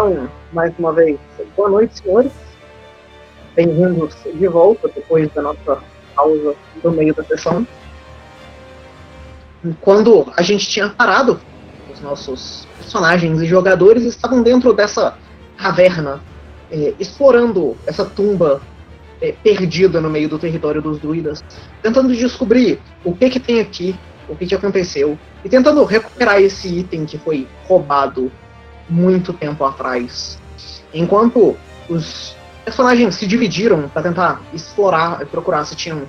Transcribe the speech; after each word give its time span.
Então, 0.00 0.30
mais 0.50 0.72
uma 0.78 0.94
vez, 0.94 1.18
boa 1.54 1.68
noite, 1.68 2.00
senhores. 2.00 2.32
Bem-vindos 3.54 4.16
de 4.24 4.48
volta 4.48 4.88
depois 4.88 5.30
da 5.34 5.42
nossa 5.42 5.78
pausa 6.16 6.54
do 6.82 6.90
meio 6.90 7.14
da 7.14 7.22
sessão. 7.22 7.66
Quando 9.82 10.26
a 10.34 10.40
gente 10.40 10.66
tinha 10.66 10.88
parado, 10.88 11.38
os 11.92 12.00
nossos 12.00 12.66
personagens 12.78 13.42
e 13.42 13.46
jogadores 13.46 14.04
estavam 14.04 14.42
dentro 14.42 14.72
dessa 14.72 15.18
caverna, 15.58 16.22
eh, 16.72 16.94
explorando 16.98 17.76
essa 17.86 18.06
tumba 18.06 18.62
eh, 19.20 19.34
perdida 19.44 20.00
no 20.00 20.08
meio 20.08 20.30
do 20.30 20.38
território 20.38 20.80
dos 20.80 20.98
druidas, 20.98 21.44
tentando 21.82 22.16
descobrir 22.16 22.80
o 23.04 23.14
que 23.14 23.28
que 23.28 23.38
tem 23.38 23.60
aqui, 23.60 23.94
o 24.30 24.34
que 24.34 24.46
que 24.46 24.54
aconteceu, 24.54 25.18
e 25.44 25.48
tentando 25.50 25.84
recuperar 25.84 26.40
esse 26.40 26.68
item 26.68 27.04
que 27.04 27.18
foi 27.18 27.46
roubado 27.68 28.32
muito 28.90 29.32
tempo 29.32 29.64
atrás. 29.64 30.38
Enquanto 30.92 31.56
os 31.88 32.36
personagens 32.64 33.14
se 33.14 33.26
dividiram 33.26 33.88
para 33.88 34.02
tentar 34.02 34.42
explorar 34.52 35.22
e 35.22 35.24
procurar 35.24 35.64
se 35.64 35.74
tinham 35.74 36.02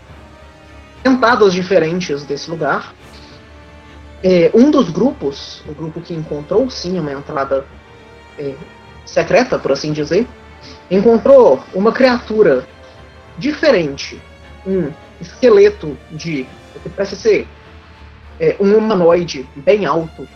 entradas 1.05 1.53
diferentes 1.53 2.23
desse 2.23 2.49
lugar, 2.49 2.93
é, 4.23 4.51
um 4.53 4.69
dos 4.69 4.89
grupos, 4.89 5.63
o 5.67 5.73
grupo 5.73 6.01
que 6.01 6.13
encontrou 6.13 6.69
sim 6.69 6.99
uma 6.99 7.11
entrada 7.11 7.65
é, 8.37 8.53
secreta, 9.05 9.57
por 9.57 9.71
assim 9.71 9.91
dizer, 9.93 10.27
encontrou 10.89 11.63
uma 11.73 11.91
criatura 11.91 12.67
diferente, 13.37 14.21
um 14.65 14.91
esqueleto 15.19 15.97
de 16.11 16.45
parece 16.95 17.15
ser 17.15 17.47
é, 18.39 18.55
um 18.59 18.75
humanoide 18.75 19.47
bem 19.55 19.85
alto, 19.85 20.27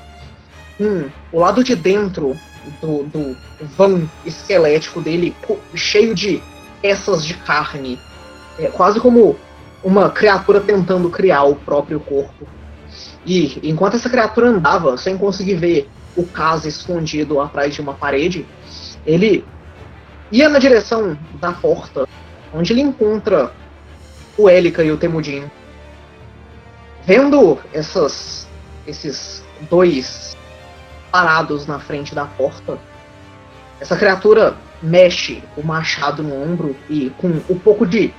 o 1.31 1.39
lado 1.39 1.63
de 1.63 1.75
dentro 1.75 2.37
do, 2.81 3.03
do 3.03 3.37
van 3.77 4.09
esquelético 4.25 5.01
dele 5.01 5.35
cheio 5.73 6.13
de 6.13 6.41
peças 6.81 7.25
de 7.25 7.33
carne, 7.33 7.99
é, 8.59 8.67
quase 8.67 8.99
como 8.99 9.37
uma 9.83 10.09
criatura 10.09 10.59
tentando 10.59 11.09
criar 11.09 11.43
o 11.43 11.55
próprio 11.55 11.99
corpo. 11.99 12.47
E 13.25 13.59
enquanto 13.63 13.95
essa 13.95 14.09
criatura 14.09 14.47
andava, 14.47 14.97
sem 14.97 15.17
conseguir 15.17 15.55
ver 15.55 15.89
o 16.15 16.25
caso 16.25 16.67
escondido 16.67 17.39
atrás 17.39 17.73
de 17.73 17.81
uma 17.81 17.93
parede, 17.93 18.45
ele 19.05 19.45
ia 20.31 20.49
na 20.49 20.59
direção 20.59 21.17
da 21.39 21.51
porta, 21.51 22.07
onde 22.53 22.73
ele 22.73 22.81
encontra 22.81 23.51
o 24.37 24.49
Élica 24.49 24.83
e 24.83 24.91
o 24.91 24.97
Temudin. 24.97 25.43
Vendo 27.05 27.59
essas, 27.71 28.47
esses 28.87 29.43
dois 29.69 30.24
parados 31.15 31.65
na 31.65 31.79
frente 31.79 32.13
da 32.13 32.25
porta, 32.25 32.77
essa 33.79 33.95
criatura 33.95 34.53
mexe 34.83 35.41
o 35.55 35.63
machado 35.65 36.21
no 36.21 36.43
ombro 36.43 36.75
e 36.89 37.09
com 37.11 37.29
o 37.47 37.57
pouco 37.57 37.85
de 37.85 38.13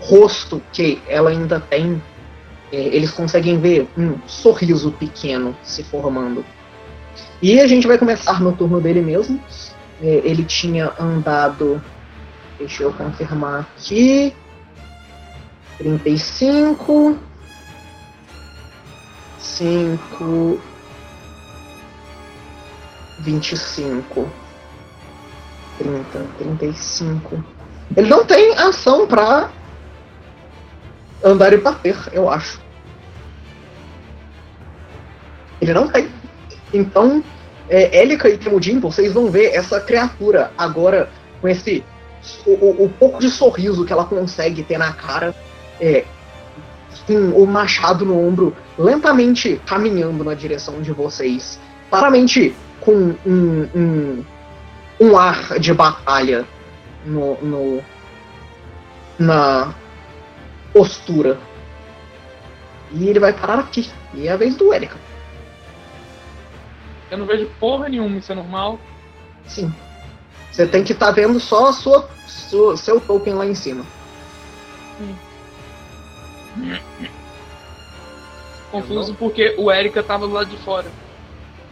rosto 0.00 0.62
que 0.72 1.02
ela 1.06 1.28
ainda 1.28 1.60
tem, 1.60 2.02
é, 2.72 2.76
eles 2.78 3.10
conseguem 3.10 3.60
ver 3.60 3.86
um 3.94 4.18
sorriso 4.26 4.90
pequeno 4.92 5.54
se 5.62 5.84
formando. 5.84 6.42
E 7.42 7.60
a 7.60 7.66
gente 7.66 7.86
vai 7.86 7.98
começar 7.98 8.40
no 8.40 8.52
turno 8.54 8.80
dele 8.80 9.02
mesmo. 9.02 9.38
É, 10.02 10.22
ele 10.24 10.44
tinha 10.44 10.94
andado. 10.98 11.82
Deixa 12.58 12.84
eu 12.84 12.92
confirmar 12.94 13.68
aqui. 13.76 14.34
35. 15.76 17.18
5. 19.38 20.69
25. 23.20 24.28
30, 25.78 26.26
35. 26.38 27.44
Ele 27.96 28.08
não 28.08 28.24
tem 28.24 28.52
ação 28.54 29.06
pra 29.06 29.50
andar 31.24 31.52
e 31.52 31.56
bater, 31.56 31.96
eu 32.12 32.28
acho. 32.28 32.60
Ele 35.60 35.74
não 35.74 35.88
tem. 35.88 36.08
Então, 36.72 37.22
é, 37.68 37.98
Élica 37.98 38.28
e 38.28 38.38
Temudin, 38.38 38.78
vocês 38.78 39.12
vão 39.12 39.30
ver 39.30 39.54
essa 39.54 39.80
criatura 39.80 40.52
agora 40.56 41.10
com 41.40 41.48
esse. 41.48 41.84
O, 42.46 42.84
o, 42.84 42.92
pouco 42.98 43.18
de 43.18 43.30
sorriso 43.30 43.84
que 43.84 43.92
ela 43.92 44.04
consegue 44.04 44.62
ter 44.62 44.76
na 44.76 44.92
cara, 44.92 45.34
é, 45.80 46.04
o 47.34 47.46
machado 47.46 48.04
no 48.04 48.26
ombro, 48.26 48.54
lentamente 48.78 49.60
caminhando 49.66 50.22
na 50.22 50.34
direção 50.34 50.82
de 50.82 50.92
vocês. 50.92 51.58
Claramente 51.88 52.54
com 52.80 53.14
um, 53.26 53.68
um, 53.74 54.24
um 55.00 55.16
ar 55.16 55.58
de 55.58 55.72
batalha 55.72 56.46
no, 57.04 57.36
no, 57.42 57.84
na 59.18 59.74
postura. 60.72 61.38
E 62.92 63.08
ele 63.08 63.20
vai 63.20 63.32
parar 63.32 63.60
aqui. 63.60 63.90
E 64.14 64.26
é 64.26 64.32
a 64.32 64.36
vez 64.36 64.56
do 64.56 64.72
Erika. 64.72 64.96
Eu 67.10 67.18
não 67.18 67.26
vejo 67.26 67.50
porra 67.58 67.88
nenhuma, 67.88 68.18
isso 68.18 68.32
é 68.32 68.34
normal? 68.34 68.78
Sim. 69.46 69.72
Você 70.50 70.66
tem 70.66 70.82
que 70.84 70.92
estar 70.92 71.06
tá 71.06 71.12
vendo 71.12 71.38
só 71.38 71.68
a 71.68 71.72
sua, 71.72 72.08
sua, 72.26 72.76
seu 72.76 73.00
token 73.00 73.34
lá 73.34 73.46
em 73.46 73.54
cima. 73.54 73.84
Confuso 78.70 79.14
porque 79.14 79.54
o 79.58 79.70
Erika 79.70 80.02
tava 80.02 80.26
do 80.26 80.32
lado 80.32 80.50
de 80.50 80.56
fora. 80.58 80.86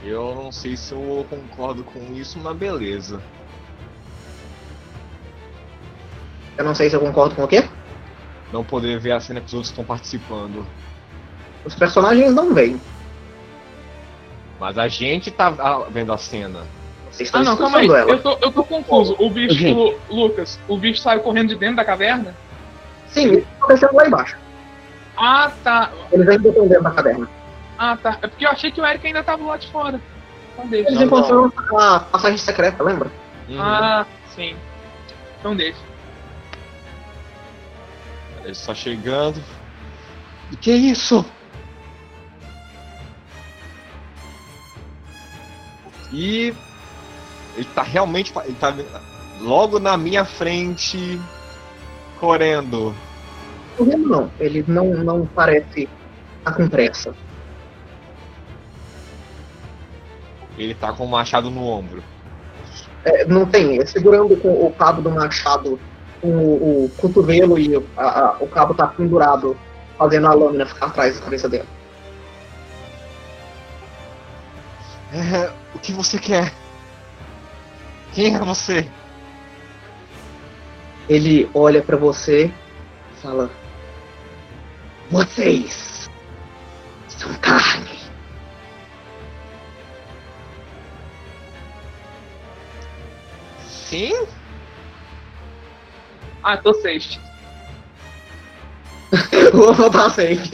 Eu 0.02 0.34
não 0.34 0.52
sei 0.52 0.76
se 0.76 0.92
eu 0.92 1.26
concordo 1.28 1.82
com 1.84 2.12
isso, 2.14 2.38
mas 2.38 2.56
beleza. 2.56 3.20
Eu 6.56 6.64
não 6.64 6.74
sei 6.74 6.88
se 6.88 6.96
eu 6.96 7.00
concordo 7.00 7.34
com 7.34 7.44
o 7.44 7.48
quê? 7.48 7.64
Não 8.52 8.64
poder 8.64 8.98
ver 8.98 9.12
a 9.12 9.20
cena 9.20 9.40
que 9.40 9.46
os 9.46 9.54
outros 9.54 9.70
estão 9.70 9.84
participando. 9.84 10.66
Os 11.64 11.74
personagens 11.74 12.32
não 12.34 12.54
veem. 12.54 12.80
Mas 14.58 14.78
a 14.78 14.88
gente 14.88 15.30
tá 15.30 15.50
vendo 15.90 16.12
a 16.12 16.18
cena. 16.18 16.64
Vocês 17.10 17.28
estão 17.28 17.40
ah, 17.40 17.44
não, 17.44 17.56
calma 17.56 17.78
aí. 17.78 17.86
Eu 17.86 18.22
tô, 18.22 18.38
eu 18.40 18.52
tô 18.52 18.64
confuso. 18.64 19.16
O 19.18 19.30
bicho, 19.30 19.94
Lucas, 20.10 20.58
o 20.68 20.76
bicho 20.76 21.00
saiu 21.00 21.20
correndo 21.20 21.48
de 21.48 21.56
dentro 21.56 21.76
da 21.76 21.84
caverna? 21.84 22.34
Sim, 23.08 23.26
ele 23.26 23.46
tá 23.60 23.66
descendo 23.66 23.94
lá 23.94 24.06
embaixo. 24.06 24.36
Ah, 25.16 25.50
tá. 25.64 25.90
Eles 26.12 26.28
ainda 26.28 26.48
estão 26.48 26.68
dentro 26.68 26.84
da 26.84 26.90
caverna. 26.90 27.28
Ah, 27.78 27.96
tá. 27.96 28.18
É 28.20 28.26
porque 28.26 28.44
eu 28.44 28.50
achei 28.50 28.72
que 28.72 28.80
o 28.80 28.86
Eric 28.86 29.06
ainda 29.06 29.22
tava 29.22 29.44
lá 29.44 29.56
de 29.56 29.70
fora. 29.70 30.00
Então 30.52 30.66
deixa. 30.66 30.90
Eles 30.90 31.00
encontraram 31.00 31.52
a 31.78 32.00
passagem 32.00 32.36
secreta, 32.36 32.82
lembra? 32.82 33.08
Uhum. 33.48 33.62
Ah, 33.62 34.04
sim. 34.34 34.56
Então 35.38 35.54
deixa. 35.54 35.78
Ele 38.42 38.50
está 38.50 38.74
chegando. 38.74 39.40
O 40.52 40.56
que 40.56 40.72
é 40.72 40.76
isso? 40.76 41.24
E 46.12 46.52
ele 47.54 47.68
tá 47.74 47.82
realmente. 47.82 48.32
Ele 48.44 48.56
tá 48.58 48.74
logo 49.40 49.78
na 49.78 49.96
minha 49.96 50.24
frente. 50.24 51.20
Correndo. 52.18 52.92
Correndo 53.76 54.08
não. 54.08 54.30
Ele 54.40 54.64
não, 54.66 54.86
não 55.04 55.26
parece 55.26 55.88
estar 56.38 56.52
com 56.54 56.68
pressa. 56.68 57.14
Ele 60.58 60.74
tá 60.74 60.92
com 60.92 61.04
o 61.04 61.08
machado 61.08 61.50
no 61.50 61.64
ombro. 61.66 62.02
É, 63.04 63.24
não 63.24 63.46
tem, 63.46 63.80
é 63.80 63.86
segurando 63.86 64.36
com 64.36 64.66
o 64.66 64.72
cabo 64.72 65.00
do 65.00 65.10
machado 65.10 65.78
com 66.20 66.28
o, 66.28 66.84
o 66.84 66.90
cotovelo 66.96 67.58
e 67.58 67.76
a, 67.96 68.20
a, 68.20 68.36
o 68.40 68.48
cabo 68.48 68.74
tá 68.74 68.86
pendurado, 68.88 69.56
fazendo 69.96 70.26
a 70.26 70.34
lâmina 70.34 70.66
ficar 70.66 70.86
atrás 70.86 71.16
da 71.16 71.24
cabeça 71.24 71.48
dele. 71.48 71.68
É, 75.12 75.50
o 75.74 75.78
que 75.78 75.92
você 75.92 76.18
quer? 76.18 76.52
Quem 78.12 78.34
é 78.34 78.38
você? 78.38 78.86
Ele 81.08 81.48
olha 81.54 81.80
para 81.80 81.96
você 81.96 82.46
e 82.46 83.20
fala: 83.22 83.50
Vocês 85.10 86.10
são 87.08 87.32
carne. 87.34 87.67
Sim? 93.88 94.12
Ah, 96.42 96.58
tô 96.58 96.74
safe. 96.74 97.18
Vou 99.54 99.72
voltar 99.72 100.10
safe. 100.10 100.50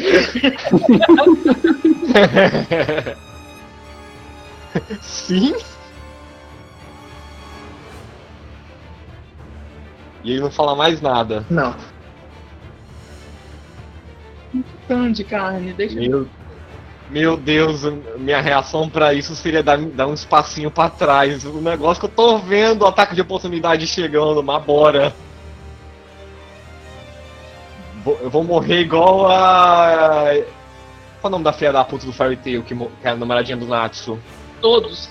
Sim? 5.02 5.56
E 10.22 10.30
ele 10.30 10.40
não 10.40 10.50
fala 10.50 10.76
mais 10.76 11.00
nada. 11.00 11.44
Não. 11.50 11.74
Tão 14.86 15.10
de 15.10 15.24
carne, 15.24 15.72
deixa 15.72 15.96
Meu... 15.96 16.28
Meu 17.10 17.36
Deus, 17.36 17.84
minha 18.16 18.40
reação 18.40 18.88
para 18.88 19.12
isso 19.12 19.36
seria 19.36 19.62
dar, 19.62 19.78
dar 19.78 20.06
um 20.06 20.14
espacinho 20.14 20.70
para 20.70 20.88
trás. 20.90 21.44
O 21.44 21.60
negócio 21.60 22.00
que 22.00 22.06
eu 22.06 22.10
tô 22.10 22.38
vendo, 22.38 22.82
o 22.82 22.86
ataque 22.86 23.14
de 23.14 23.20
oportunidade 23.20 23.86
chegando, 23.86 24.42
mas 24.42 24.64
bora. 24.64 25.14
Eu 28.20 28.30
vou 28.30 28.44
morrer 28.44 28.80
igual 28.80 29.26
a. 29.30 30.30
Qual 31.20 31.24
é 31.24 31.26
o 31.26 31.30
nome 31.30 31.44
da 31.44 31.52
filha 31.52 31.72
da 31.72 31.84
puta 31.84 32.04
do 32.04 32.12
Fairy 32.12 32.36
Tail, 32.36 32.62
que, 32.62 32.74
que 32.74 32.88
é 33.02 33.10
a 33.10 33.16
namoradinha 33.16 33.56
do 33.56 33.66
Natsu? 33.66 34.18
Todos. 34.60 35.10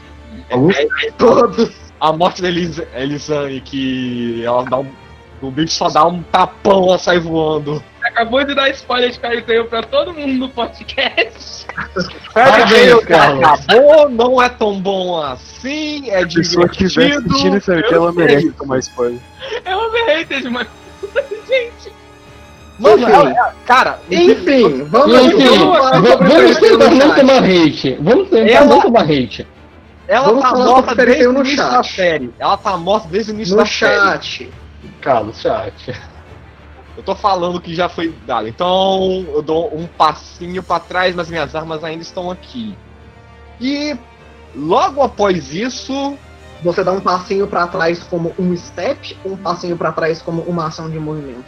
É, 0.50 0.56
é, 0.56 1.08
é, 1.08 1.12
todos. 1.12 1.76
A 2.00 2.12
morte 2.12 2.42
da 2.42 2.50
Elis 2.50 2.80
Elisane, 2.94 3.62
que 3.62 4.44
ela 4.44 4.64
dá 4.66 4.80
um. 4.80 4.92
O 5.42 5.52
bicho 5.52 5.74
só 5.74 5.90
dá 5.90 6.06
um 6.06 6.22
tapão, 6.24 6.88
ela 6.88 6.98
sai 6.98 7.20
voando. 7.20 7.84
Acabou 8.02 8.44
de 8.44 8.54
dar 8.54 8.70
spoiler 8.70 9.12
de 9.12 9.20
Fairy 9.20 9.42
Tail 9.42 9.66
pra 9.66 9.82
todo 9.84 10.14
mundo 10.14 10.34
no 10.34 10.50
podcast. 10.50 11.63
Fairy 12.34 12.70
Tail 12.70 13.00
acabou, 13.00 14.10
não 14.10 14.42
é 14.42 14.50
tão 14.50 14.80
bom 14.80 15.22
assim, 15.22 16.10
é 16.10 16.24
divertido. 16.24 16.46
Se 16.46 16.58
eu 16.58 16.88
estiver 16.88 17.18
assistindo 17.18 17.62
Fairy 17.62 17.82
Tail, 17.84 17.96
ela 17.96 18.12
merece 18.12 18.52
tomar 18.52 18.80
spoiler. 18.80 19.20
É 19.66 19.76
uma 19.76 20.06
hater, 20.06 20.52
mas... 20.52 20.68
Gente... 21.48 21.94
Mano, 22.80 23.08
ela, 23.08 23.54
cara, 23.66 24.00
enfim, 24.10 24.84
vamos, 24.86 25.16
enfim, 25.16 25.60
vamos 26.02 26.58
tentar 26.58 26.90
não 26.90 27.16
tomar 27.16 27.44
hate. 27.44 27.98
Vamos 28.02 28.30
tentar 28.30 28.52
ela, 28.52 28.66
não 28.66 28.82
tomar 28.82 29.04
hate. 29.04 29.48
Ela 30.08 30.26
vamos 30.26 30.42
tá 30.42 30.56
morta 30.56 30.96
desde 30.96 31.28
o 31.28 31.32
início 31.40 31.56
chat. 31.58 31.72
da 31.72 31.84
série. 31.84 32.34
Ela 32.40 32.58
tá 32.58 32.78
morta 32.78 33.08
desde 33.10 33.32
o 33.32 33.36
início 33.36 33.56
no 33.56 33.62
da 33.62 33.66
chat. 33.66 34.38
série. 34.38 34.54
Cala, 35.02 35.34
chat. 35.34 35.96
Eu 36.96 37.04
tô 37.04 37.16
falando 37.16 37.60
que 37.60 37.74
já 37.74 37.90
foi 37.90 38.14
dado. 38.26 38.48
Então 38.48 39.26
eu 39.34 39.42
dou 39.42 39.76
um 39.76 39.88
passinho 39.88 40.62
para 40.62 40.80
trás, 40.80 41.16
mas 41.16 41.30
minhas 41.30 41.56
armas 41.56 41.84
ainda 41.84 42.04
estão 42.04 42.30
aqui. 42.30 42.78
E 43.60 43.98
logo 44.56 45.02
após 45.02 45.54
isso. 45.54 46.18
Você 46.62 46.82
dá 46.82 46.94
um 46.94 47.02
passinho 47.02 47.46
para 47.46 47.68
trás 47.68 48.02
como 48.04 48.34
um 48.40 48.56
step, 48.56 49.18
ou 49.26 49.34
um 49.34 49.38
passinho 49.38 49.76
para 49.76 49.92
trás 49.92 50.22
como 50.22 50.42
uma 50.44 50.68
ação 50.68 50.90
de 50.90 50.98
movimento? 50.98 51.44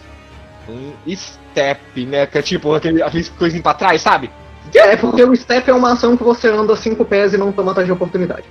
Um 0.68 0.92
step, 1.16 2.06
né? 2.06 2.26
Que 2.26 2.40
é 2.40 2.42
tipo 2.42 2.74
aquele, 2.74 3.02
aquele 3.02 3.24
coisinho 3.30 3.64
pra 3.64 3.74
trás, 3.74 4.02
sabe? 4.02 4.30
É, 4.74 4.98
porque 4.98 5.24
o 5.24 5.34
step 5.34 5.70
é 5.70 5.74
uma 5.74 5.94
ação 5.94 6.18
que 6.18 6.24
você 6.24 6.50
anda 6.50 6.76
cinco 6.76 7.06
pés 7.06 7.34
e 7.34 7.38
não 7.38 7.54
toma 7.54 7.72
ataque 7.72 7.86
de 7.86 7.94
oportunidade. 7.94 8.44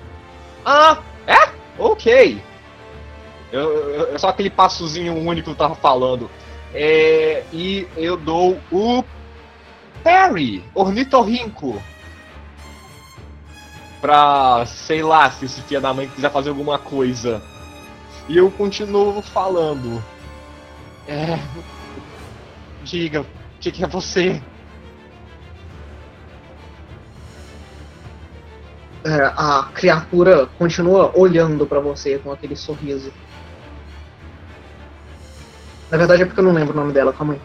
Ah, 0.64 0.99
é? 1.26 1.50
Ok. 1.79 2.41
Eu, 3.52 3.70
eu, 3.91 4.14
é 4.14 4.19
só 4.19 4.29
aquele 4.29 4.49
passozinho 4.49 5.14
único 5.17 5.44
que 5.44 5.50
eu 5.50 5.55
tava 5.55 5.75
falando. 5.75 6.31
É, 6.75 7.44
e 7.53 7.87
eu 7.97 8.17
dou 8.17 8.61
o 8.73 9.05
Perry, 10.03 10.65
Ornitorrinco. 10.75 11.81
Pra, 14.00 14.67
sei 14.67 15.03
lá, 15.03 15.31
se 15.31 15.47
esse 15.47 15.62
filho 15.62 15.81
da 15.81 15.94
mãe 15.94 16.09
quiser 16.09 16.31
fazer 16.31 16.50
alguma 16.50 16.79
coisa. 16.79 17.41
E 18.29 18.37
eu 18.37 18.50
continuo 18.50 19.23
falando. 19.23 20.03
É. 21.06 21.38
Diga, 22.82 23.23
o 23.23 23.27
que, 23.61 23.70
que 23.70 23.85
é 23.85 23.87
você? 23.87 24.43
É, 29.05 29.32
a 29.37 29.70
criatura 29.75 30.47
continua 30.59 31.12
olhando 31.15 31.67
para 31.67 31.79
você 31.79 32.19
com 32.19 32.32
aquele 32.32 32.56
sorriso. 32.56 33.12
Na 35.94 35.99
verdade 35.99 36.23
é 36.23 36.26
porque 36.26 36.41
eu 36.41 36.44
não 36.44 36.52
lembro 36.52 36.75
o 36.75 36.76
nome 36.76 36.93
dela, 36.93 37.12
calma 37.12 37.35
aí. 37.35 37.41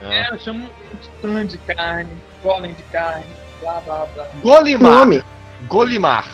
É, 0.00 0.32
eu 0.32 0.38
chamo 0.38 0.70
de 0.92 1.08
titã 1.08 1.44
de 1.44 1.58
carne, 1.58 2.12
golem 2.40 2.72
de 2.72 2.84
carne, 2.84 3.26
blá 3.60 3.80
blá 3.80 4.06
blá. 4.14 4.28
Golimar! 4.44 4.92
Nome? 4.92 5.24
Golimar. 5.66 6.24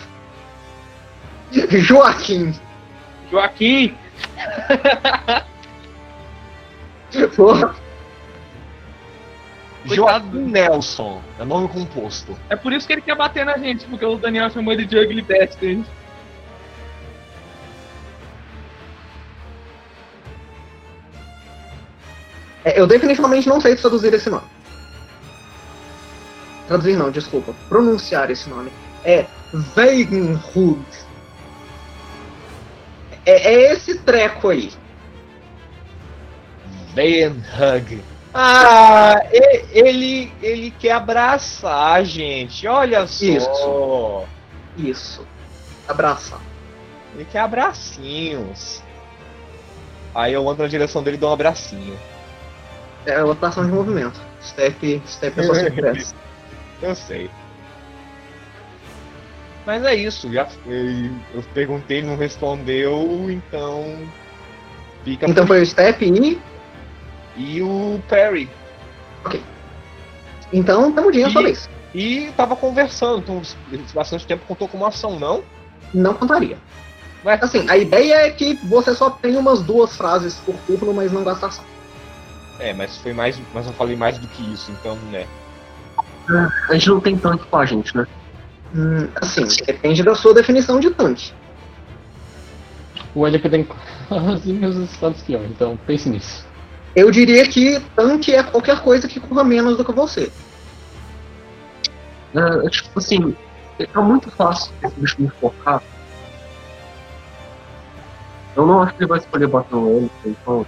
Joaquim. 1.50 2.52
Joaquim! 3.30 3.96
Porra. 7.34 7.74
Joaquim 9.86 10.38
Nelson, 10.38 11.22
é 11.40 11.44
nome 11.46 11.68
composto. 11.68 12.38
É 12.50 12.56
por 12.56 12.70
isso 12.70 12.86
que 12.86 12.92
ele 12.92 13.00
quer 13.00 13.16
bater 13.16 13.46
na 13.46 13.56
gente, 13.56 13.86
porque 13.86 14.04
o 14.04 14.18
Daniel 14.18 14.50
chamou 14.50 14.74
ele 14.74 14.84
de 14.84 14.98
Ugly 14.98 15.22
Bastard. 15.22 15.86
Eu 22.74 22.86
definitivamente 22.86 23.48
não 23.48 23.60
sei 23.60 23.76
traduzir 23.76 24.12
esse 24.12 24.28
nome. 24.28 24.46
Traduzir 26.66 26.96
não, 26.96 27.10
desculpa. 27.10 27.54
Pronunciar 27.68 28.30
esse 28.30 28.48
nome. 28.48 28.72
É 29.04 29.26
Weigenhud. 29.76 30.84
É, 33.24 33.54
é 33.54 33.72
esse 33.72 33.98
treco 34.00 34.48
aí. 34.48 34.72
Weigenhug. 36.96 38.02
Ah, 38.34 39.22
ele, 39.72 40.32
ele 40.42 40.70
quer 40.72 40.92
abraçar 40.92 41.94
a 41.94 42.04
gente, 42.04 42.66
olha 42.66 43.06
só. 43.06 43.24
Isso. 43.24 44.24
Isso. 44.76 45.26
Abraçar. 45.88 46.40
Ele 47.14 47.24
quer 47.24 47.38
abracinhos. 47.38 48.82
Aí 50.14 50.32
eu 50.32 50.48
ando 50.48 50.62
na 50.62 50.68
direção 50.68 51.02
dele 51.02 51.16
e 51.16 51.20
dou 51.20 51.30
um 51.30 51.32
abracinho. 51.32 51.98
É 53.06 53.22
outra 53.22 53.48
ação 53.48 53.64
de 53.64 53.72
movimento. 53.72 54.20
Step, 54.42 55.02
step 55.06 55.40
é 55.40 55.42
só 55.42 55.54
se 55.54 56.14
Eu 56.82 56.94
sei. 56.94 57.30
Mas 59.64 59.84
é 59.84 59.94
isso, 59.96 60.32
já 60.32 60.46
eu 60.66 61.42
perguntei, 61.52 61.98
ele 61.98 62.06
não 62.06 62.16
respondeu, 62.16 63.28
então. 63.28 63.98
Fica 65.04 65.28
então 65.28 65.46
foi 65.46 65.62
o 65.62 65.66
Step 65.66 66.04
e. 66.04 66.40
E 67.36 67.62
o 67.62 68.00
Perry. 68.08 68.48
Ok. 69.24 69.42
Então, 70.52 70.92
temudinho 70.92 71.26
a 71.26 71.30
sua 71.30 71.42
vez. 71.42 71.68
E 71.92 72.30
tava 72.36 72.54
conversando, 72.54 73.18
então 73.18 73.42
bastante 73.92 74.26
tempo 74.26 74.44
contou 74.46 74.68
como 74.68 74.86
ação, 74.86 75.18
não? 75.18 75.42
Não 75.92 76.14
contaria. 76.14 76.58
Mas 77.24 77.42
assim, 77.42 77.68
a 77.68 77.76
ideia 77.76 78.26
é 78.26 78.30
que 78.30 78.54
você 78.66 78.94
só 78.94 79.10
tem 79.10 79.36
umas 79.36 79.62
duas 79.62 79.96
frases 79.96 80.34
por 80.36 80.54
turno, 80.66 80.94
mas 80.94 81.10
não 81.10 81.24
gasta 81.24 81.46
ação. 81.46 81.64
É, 82.58 82.72
mas 82.72 82.96
foi 82.98 83.12
mais. 83.12 83.40
Mas 83.52 83.66
eu 83.66 83.72
falei 83.72 83.96
mais 83.96 84.18
do 84.18 84.26
que 84.28 84.52
isso, 84.52 84.70
então, 84.70 84.96
né? 85.10 85.26
a 86.68 86.74
gente 86.74 86.88
não 86.88 87.00
tem 87.00 87.16
tanque 87.16 87.46
com 87.46 87.56
a 87.56 87.64
gente, 87.64 87.96
né? 87.96 88.06
Hum, 88.74 89.08
assim, 89.22 89.46
depende 89.64 90.02
da 90.02 90.14
sua 90.14 90.34
definição 90.34 90.80
de 90.80 90.90
tanque. 90.90 91.32
O 93.14 93.26
LP 93.26 93.48
tem 93.48 93.64
quase 94.08 94.52
meus 94.52 94.76
estados 94.76 95.22
que 95.22 95.34
então 95.34 95.78
pense 95.86 96.08
nisso. 96.08 96.46
Eu 96.94 97.10
diria 97.10 97.46
que 97.48 97.80
tanque 97.94 98.34
é 98.34 98.42
qualquer 98.42 98.80
coisa 98.80 99.06
que 99.06 99.20
corra 99.20 99.44
menos 99.44 99.76
do 99.76 99.84
que 99.84 99.92
você. 99.92 100.30
É, 102.34 102.68
tipo 102.68 102.98
assim, 102.98 103.34
é 103.78 103.98
muito 104.00 104.30
fácil 104.30 104.72
esse 104.82 105.00
bicho 105.00 105.16
me 105.18 105.28
focar. 105.40 105.82
Eu 108.54 108.66
não 108.66 108.82
acho 108.82 108.94
que 108.94 109.02
ele 109.02 109.08
vai 109.08 109.18
escolher 109.18 109.46
bater 109.46 109.74
no 109.74 109.90
ele, 109.90 110.10
então 110.24 110.66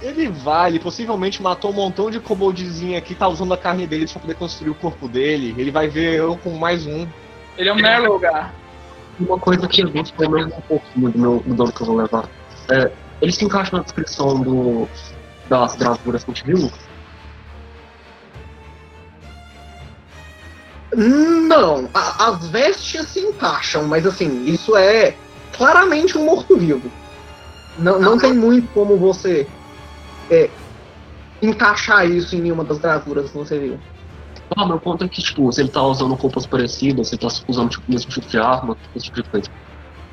ele 0.00 0.28
vai, 0.28 0.70
ele 0.70 0.80
possivelmente 0.80 1.42
matou 1.42 1.70
um 1.70 1.74
montão 1.74 2.10
de 2.10 2.20
koboldzinho 2.20 2.96
aqui, 2.96 3.14
tá 3.14 3.28
usando 3.28 3.52
a 3.52 3.58
carne 3.58 3.86
dele 3.86 4.06
pra 4.06 4.20
poder 4.20 4.34
construir 4.34 4.70
o 4.70 4.74
corpo 4.74 5.08
dele. 5.08 5.54
Ele 5.58 5.70
vai 5.70 5.88
ver 5.88 6.14
eu 6.14 6.36
com 6.36 6.50
mais 6.50 6.86
um. 6.86 7.06
Ele 7.56 7.68
é 7.68 7.72
o 7.72 7.76
Merlogar. 7.76 8.54
Uma 9.18 9.38
coisa 9.38 9.66
que 9.66 9.82
eu 9.82 9.88
vi 9.88 10.02
pelo 10.12 10.30
menos 10.30 10.54
um 10.54 10.60
pouquinho 10.60 11.10
do 11.10 11.18
meu 11.18 11.42
do 11.44 11.54
dano 11.54 11.72
que 11.72 11.80
eu 11.80 11.86
vou 11.86 11.96
levar. 11.96 12.28
É, 12.70 12.90
ele 13.20 13.32
se 13.32 13.44
encaixa 13.44 13.76
na 13.76 13.82
descrição 13.82 14.40
do, 14.40 14.88
das 15.48 15.74
gravuras 15.74 16.22
que 16.22 16.30
a 16.30 16.34
gente 16.34 16.46
viu? 16.46 16.70
Não, 20.94 21.88
a, 21.92 22.28
as 22.28 22.48
vestes 22.48 23.08
se 23.08 23.20
encaixam, 23.20 23.84
mas 23.84 24.06
assim, 24.06 24.44
isso 24.46 24.76
é 24.76 25.14
claramente 25.56 26.16
um 26.16 26.24
morto-vivo. 26.24 26.90
Não, 27.78 27.98
não 27.98 28.18
tem 28.18 28.32
muito 28.32 28.68
como 28.72 28.96
você 28.96 29.46
é, 30.30 30.50
encaixar 31.42 32.06
isso 32.06 32.36
em 32.36 32.40
nenhuma 32.40 32.64
das 32.64 32.78
gravuras 32.78 33.30
que 33.30 33.36
você 33.36 33.58
viu. 33.58 33.80
Ah, 34.56 34.66
meu 34.66 34.80
ponto 34.80 35.04
é 35.04 35.08
que, 35.08 35.22
tipo, 35.22 35.52
se 35.52 35.60
ele 35.60 35.68
tá 35.68 35.82
usando 35.82 36.14
roupas 36.14 36.46
parecidas, 36.46 37.08
se 37.08 37.14
ele 37.14 37.22
tá 37.22 37.28
usando 37.46 37.70
tipo, 37.70 37.84
o 37.86 37.90
mesmo 37.90 38.10
tipo 38.10 38.26
de 38.26 38.38
arma, 38.38 38.76
esse 38.96 39.06
tipo 39.06 39.22
de 39.22 39.28
coisa. 39.28 39.50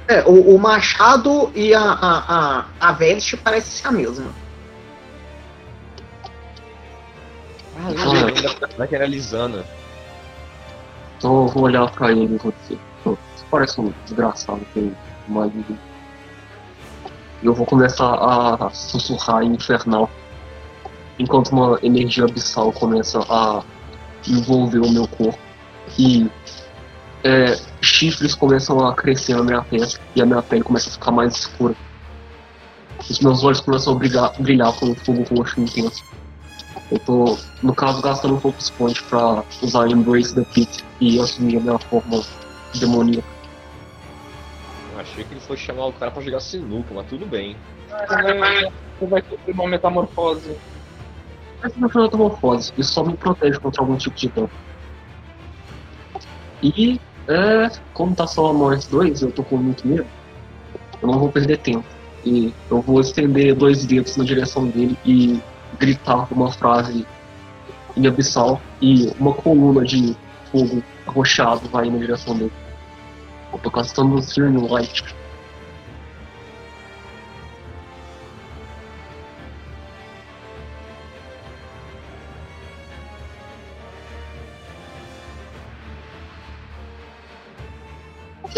É, 0.08 0.24
o, 0.24 0.56
o 0.56 0.60
machado 0.60 1.52
e 1.56 1.74
a, 1.74 1.82
a, 1.82 2.60
a, 2.60 2.66
a 2.80 2.92
veste 2.92 3.38
parece 3.38 3.70
ser 3.70 3.88
a 3.88 3.92
mesma. 3.92 4.28
Ah, 7.78 7.90
ah. 7.90 8.68
vai 8.78 8.88
que 8.88 8.96
era 8.96 9.06
Lisana. 9.06 9.64
Então 11.18 11.44
eu 11.44 11.48
vou 11.48 11.64
olhar 11.64 11.90
pra 11.92 12.12
ele 12.12 12.26
e 12.26 12.38
vou 12.38 12.54
dizer, 12.62 12.80
você 13.04 13.46
parece 13.50 13.82
um 13.82 13.92
desgraçado, 14.06 14.62
tem 14.74 14.96
uma 15.28 15.48
vida 15.48 15.74
eu 17.44 17.54
vou 17.54 17.66
começar 17.66 18.14
a 18.14 18.70
sussurrar 18.72 19.44
infernal. 19.44 20.10
Enquanto 21.18 21.50
uma 21.50 21.80
energia 21.82 22.26
abissal 22.26 22.72
começa 22.74 23.20
a 23.30 23.64
envolver 24.28 24.80
o 24.80 24.90
meu 24.90 25.08
corpo. 25.08 25.38
que 25.90 26.30
é, 27.24 27.58
chifres 27.82 28.36
começam 28.36 28.86
a 28.86 28.94
crescer 28.94 29.36
na 29.36 29.44
minha 29.44 29.62
pele 29.62 29.88
e 30.16 30.22
a 30.22 30.26
minha 30.26 30.42
pele 30.42 30.64
começa 30.64 30.90
a 30.90 30.92
ficar 30.92 31.12
mais 31.12 31.36
escura. 31.36 31.76
Os 33.10 33.20
meus 33.20 33.44
olhos 33.44 33.60
começam 33.62 33.94
a 33.94 33.96
brilhar, 33.96 34.32
brilhar 34.40 34.74
com 34.74 34.88
um 34.88 34.96
fogo 34.96 35.24
roxo 35.36 35.60
intenso. 35.60 36.04
Eu 36.92 37.00
tô, 37.00 37.38
no 37.64 37.74
caso, 37.74 38.02
gastando 38.02 38.36
um 38.36 38.40
pouco 38.40 38.60
de 38.60 38.72
pontos 38.74 39.02
pra 39.02 39.44
usar 39.62 39.90
Embrace 39.90 40.36
the 40.36 40.44
Pit 40.54 40.84
e 41.02 41.20
assumir 41.20 41.58
a 41.58 41.60
minha 41.62 41.80
forma 41.80 42.24
demoníaca. 42.76 43.35
Achei 45.06 45.24
que 45.24 45.34
ele 45.34 45.40
foi 45.40 45.56
chamar 45.56 45.86
o 45.86 45.94
cara 45.94 46.10
pra 46.10 46.22
jogar 46.22 46.40
sinuca, 46.40 46.94
mas 46.94 47.06
tudo 47.08 47.28
bem. 47.28 47.56
Você 47.88 49.06
vai 49.06 49.22
sofrer 49.22 49.54
uma 49.54 49.68
metamorfose. 49.68 50.58
Essa 51.64 51.80
não 51.80 51.90
foi 51.90 52.02
metamorfose, 52.04 52.74
isso 52.76 52.92
só 52.92 53.04
me 53.04 53.16
protege 53.16 53.60
contra 53.60 53.82
algum 53.82 53.96
tipo 53.98 54.16
de 54.16 54.30
dano. 54.30 54.50
E, 56.62 57.00
é, 57.28 57.70
como 57.94 58.16
tá 58.16 58.26
só 58.26 58.48
a 58.48 58.54
morte 58.54 58.90
2, 58.90 59.22
eu 59.22 59.32
tô 59.32 59.44
com 59.44 59.58
muito 59.58 59.88
medo, 59.88 60.08
eu 61.02 61.08
não 61.08 61.20
vou 61.20 61.32
perder 61.32 61.60
tempo. 61.60 61.86
E 62.26 62.52
eu 62.72 62.82
vou 62.82 63.00
estender 63.00 63.54
dois 63.54 63.86
dedos 63.86 64.18
na 64.18 64.24
direção 64.24 64.68
dele 64.68 64.98
e 65.06 65.40
gritar 65.78 66.28
uma 66.34 66.52
frase 66.52 67.06
em 67.96 68.08
abissal 68.08 68.60
e 68.82 69.14
uma 69.20 69.34
coluna 69.34 69.86
de 69.86 70.18
fogo 70.52 70.84
arrochado 71.06 71.70
vai 71.70 71.90
na 71.90 71.98
direção 72.00 72.36
dele. 72.36 72.52
Eu 73.56 73.60
tô 73.60 73.72
castando 73.72 74.22
Searing 74.22 74.68
Light. 74.68 75.02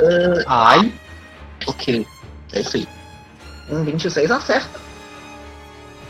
Uh, 0.02 0.44
Ai. 0.48 0.92
Ok, 1.68 2.08
é 2.54 2.60
isso 2.60 2.78
aí. 2.78 2.88
Um 3.70 3.84
26 3.84 4.32
acerta. 4.32 4.80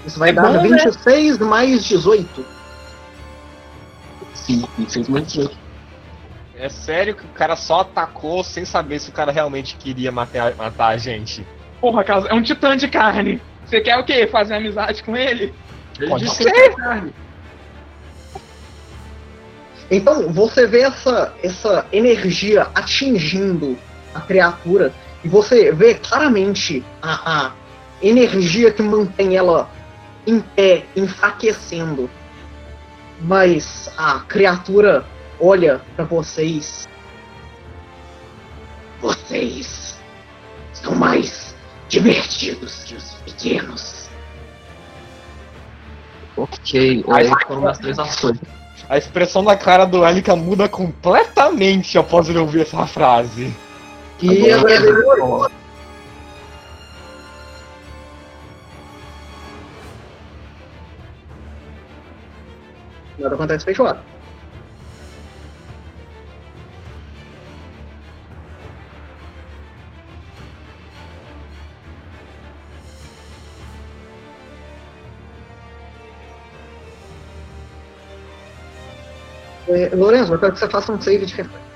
Isso 0.05 0.17
vai 0.17 0.29
é 0.29 0.33
dar 0.33 0.53
bom, 0.53 0.61
26 0.61 1.39
né? 1.39 1.45
mais 1.45 1.83
18. 1.83 2.45
Sim, 4.33 4.65
26 4.77 5.09
mais 5.09 5.27
18. 5.27 5.66
É 6.59 6.69
sério 6.69 7.15
que 7.15 7.23
o 7.23 7.29
cara 7.29 7.55
só 7.55 7.81
atacou 7.81 8.43
sem 8.43 8.65
saber 8.65 8.99
se 8.99 9.09
o 9.09 9.13
cara 9.13 9.31
realmente 9.31 9.75
queria 9.75 10.11
matar, 10.11 10.55
matar 10.55 10.87
a 10.87 10.97
gente. 10.97 11.45
Porra, 11.79 12.03
é 12.29 12.33
um 12.33 12.41
titã 12.41 12.75
de 12.75 12.87
carne. 12.87 13.39
Você 13.65 13.81
quer 13.81 13.97
o 13.97 14.03
quê? 14.03 14.25
Fazer 14.25 14.55
amizade 14.55 15.03
com 15.03 15.15
ele? 15.15 15.53
Ele 15.99 16.09
Pode 16.09 16.29
ser. 16.29 16.75
Carne. 16.75 17.13
Então, 19.89 20.31
você 20.33 20.65
vê 20.65 20.81
essa, 20.81 21.33
essa 21.43 21.85
energia 21.91 22.67
atingindo 22.73 23.77
a 24.13 24.21
criatura 24.21 24.91
e 25.23 25.27
você 25.27 25.71
vê 25.71 25.93
claramente 25.93 26.83
a, 27.01 27.47
a 27.47 27.51
energia 28.01 28.71
que 28.71 28.81
mantém 28.81 29.37
ela 29.37 29.69
em 30.25 30.39
pé, 30.39 30.85
enfraquecendo. 30.95 32.09
Mas 33.21 33.91
a 33.97 34.19
criatura 34.27 35.05
olha 35.39 35.81
para 35.95 36.05
vocês. 36.05 36.87
Vocês 39.01 39.97
são 40.73 40.95
mais 40.95 41.55
divertidos 41.89 42.83
que 42.83 42.95
os 42.95 43.13
pequenos. 43.25 44.09
Ok, 46.35 47.03
olha 47.07 47.31
foram 47.47 47.67
as 47.67 47.77
três 47.77 47.97
ações. 47.97 48.37
A 48.89 48.97
expressão 48.97 49.43
da 49.43 49.55
cara 49.55 49.85
do 49.85 50.05
Elika 50.05 50.35
muda 50.35 50.69
completamente 50.69 51.97
após 51.97 52.29
ele 52.29 52.37
ouvir 52.37 52.61
essa 52.61 52.85
frase. 52.85 53.53
E 54.21 54.51
agora 54.51 55.49
Nada 63.19 63.33
acontece 63.33 63.65
feijoada. 63.65 64.16
É, 79.69 79.89
Lourenço, 79.93 80.33
eu 80.33 80.39
quero 80.39 80.53
que 80.53 80.59
você 80.59 80.69
faça 80.69 80.91
um 80.91 81.01
save 81.01 81.25
de 81.25 81.35
reflexo. 81.35 81.67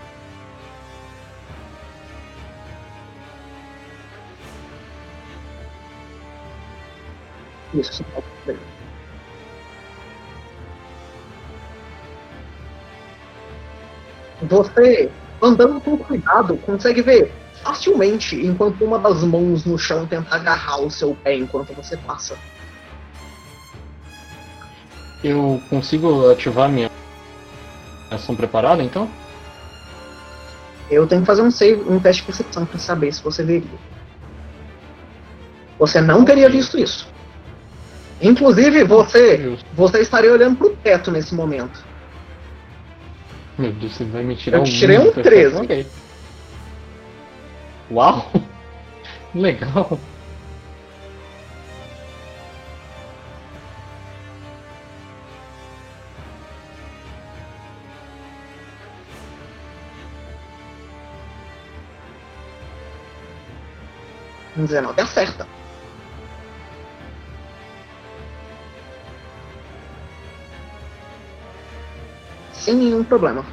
Isso. 7.74 8.06
Você, 14.44 15.10
andando 15.42 15.80
com 15.82 15.98
cuidado, 15.98 16.58
consegue 16.58 17.02
ver 17.02 17.32
facilmente 17.64 18.36
enquanto 18.36 18.84
uma 18.84 18.98
das 18.98 19.24
mãos 19.24 19.66
no 19.66 19.78
chão 19.78 20.08
tenta 20.08 20.36
agarrar 20.36 20.82
o 20.82 20.90
seu 20.90 21.16
pé 21.24 21.36
enquanto 21.36 21.74
você 21.74 21.96
passa. 21.98 22.38
Eu 25.24 25.62
consigo 25.70 26.30
ativar 26.32 26.68
minha 26.68 26.90
ação 28.15 28.36
preparada 28.36 28.84
então? 28.84 29.10
Eu 30.89 31.08
tenho 31.08 31.22
que 31.22 31.27
fazer 31.27 31.41
um 31.41 31.50
save, 31.50 31.89
um 31.89 32.00
teste 32.00 32.22
de 32.22 32.27
percepção 32.27 32.65
para 32.65 32.77
saber 32.77 33.13
se 33.13 33.24
você 33.24 33.44
veria. 33.44 33.80
Você 35.80 36.01
não 36.01 36.25
teria 36.25 36.50
visto 36.50 36.77
isso. 36.77 37.08
Inclusive, 38.22 38.84
você, 38.84 39.58
você 39.74 40.01
estaria 40.01 40.32
olhando 40.32 40.58
pro 40.58 40.75
teto 40.75 41.10
nesse 41.10 41.34
momento. 41.34 41.84
Meu 43.58 43.72
Deus, 43.72 43.94
você 43.96 44.03
vai 44.03 44.24
me 44.24 44.36
tirar 44.36 44.58
Eu 44.58 44.62
um 44.62 44.65
tirei 44.65 45.00
um 45.00 45.12
13. 45.12 45.56
Ok. 45.58 45.88
Uau! 47.89 48.32
Legal. 49.34 49.98
Um 64.62 64.65
19 64.65 65.01
acerta. 65.01 65.48
sem 72.62 72.75
nenhum 72.75 73.03
problema. 73.03 73.44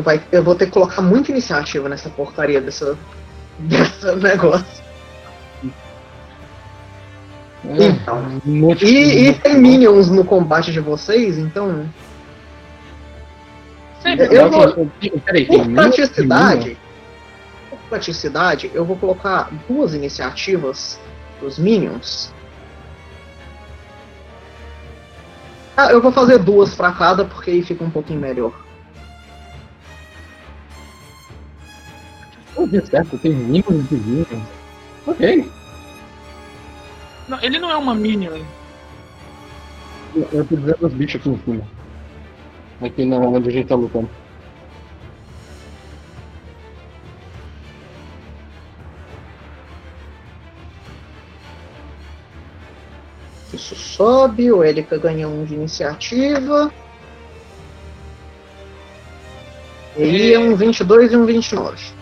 Eu, 0.00 0.02
vai, 0.02 0.22
eu 0.32 0.42
vou 0.42 0.54
ter 0.54 0.64
que 0.64 0.72
colocar 0.72 1.02
muita 1.02 1.30
iniciativa 1.30 1.86
nessa 1.86 2.08
porcaria 2.08 2.58
dessa, 2.58 2.96
dessa 3.58 4.16
negócio. 4.16 4.82
É, 7.68 7.86
então. 7.88 8.40
E, 8.80 9.28
e, 9.28 9.32
tem 9.34 9.58
minions 9.58 10.10
no 10.10 10.24
combate 10.24 10.72
de 10.72 10.80
vocês, 10.80 11.36
então. 11.36 11.86
Sim, 14.00 14.16
eu 14.30 14.50
vou. 14.50 14.90
Peraí, 15.22 15.44
por 15.44 15.68
praticidade. 15.68 16.78
Por 17.68 17.78
praticidade, 17.90 18.70
eu 18.72 18.86
vou 18.86 18.96
colocar 18.96 19.50
duas 19.68 19.92
iniciativas 19.92 20.98
pros 21.38 21.58
minions. 21.58 22.32
Ah, 25.76 25.92
eu 25.92 26.00
vou 26.00 26.10
fazer 26.10 26.38
duas 26.38 26.74
para 26.74 26.90
cada, 26.92 27.26
porque 27.26 27.50
aí 27.50 27.62
fica 27.62 27.84
um 27.84 27.90
pouquinho 27.90 28.20
melhor. 28.20 28.69
dê 32.70 32.86
certo, 32.86 33.18
tem 33.18 33.34
mínimos 33.34 33.88
de 33.88 33.96
minions. 33.96 34.48
Ok. 35.06 35.50
Não, 37.28 37.40
ele 37.42 37.58
não 37.58 37.70
é 37.70 37.76
uma 37.76 37.94
minion. 37.94 38.32
Né? 38.32 38.46
Eu, 40.14 40.28
eu 40.32 40.44
tô 40.44 40.56
dizendo 40.56 40.86
os 40.86 40.92
bichos 40.92 41.20
aqui 41.20 41.30
em 41.30 41.38
cima. 41.38 41.68
Aqui 42.80 43.04
na 43.04 43.16
onde 43.16 43.48
a 43.48 43.52
gente 43.52 43.68
tá 43.68 43.74
lutando. 43.74 44.08
Isso 53.52 53.74
sobe, 53.74 54.50
o 54.50 54.64
Elika 54.64 54.96
ganha 54.96 55.28
um 55.28 55.44
de 55.44 55.54
iniciativa. 55.54 56.72
Ele 59.96 60.32
é 60.32 60.38
um 60.38 60.56
22 60.56 61.12
e 61.12 61.16
um 61.16 61.26
29. 61.26 62.00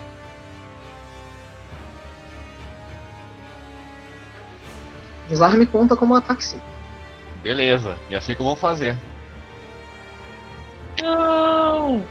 Desarme 5.29 5.67
conta 5.67 5.95
como 5.95 6.15
ataque 6.15 6.43
sim. 6.43 6.61
Beleza, 7.43 7.97
e 8.09 8.17
assim 8.17 8.35
que 8.35 8.41
eu 8.41 8.47
vou 8.47 8.57
fazer. 8.57 8.97
Não! 11.01 12.03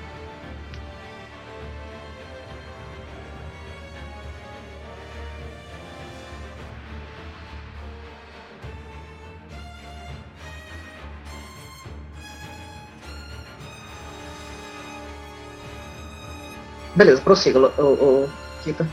Beleza, 16.96 17.22
prossiga, 17.22 17.60
o, 17.60 17.84
o, 17.84 18.30
Kita. 18.64 18.88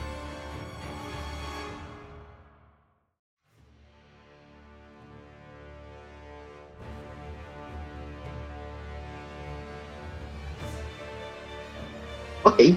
Ok. 12.55 12.77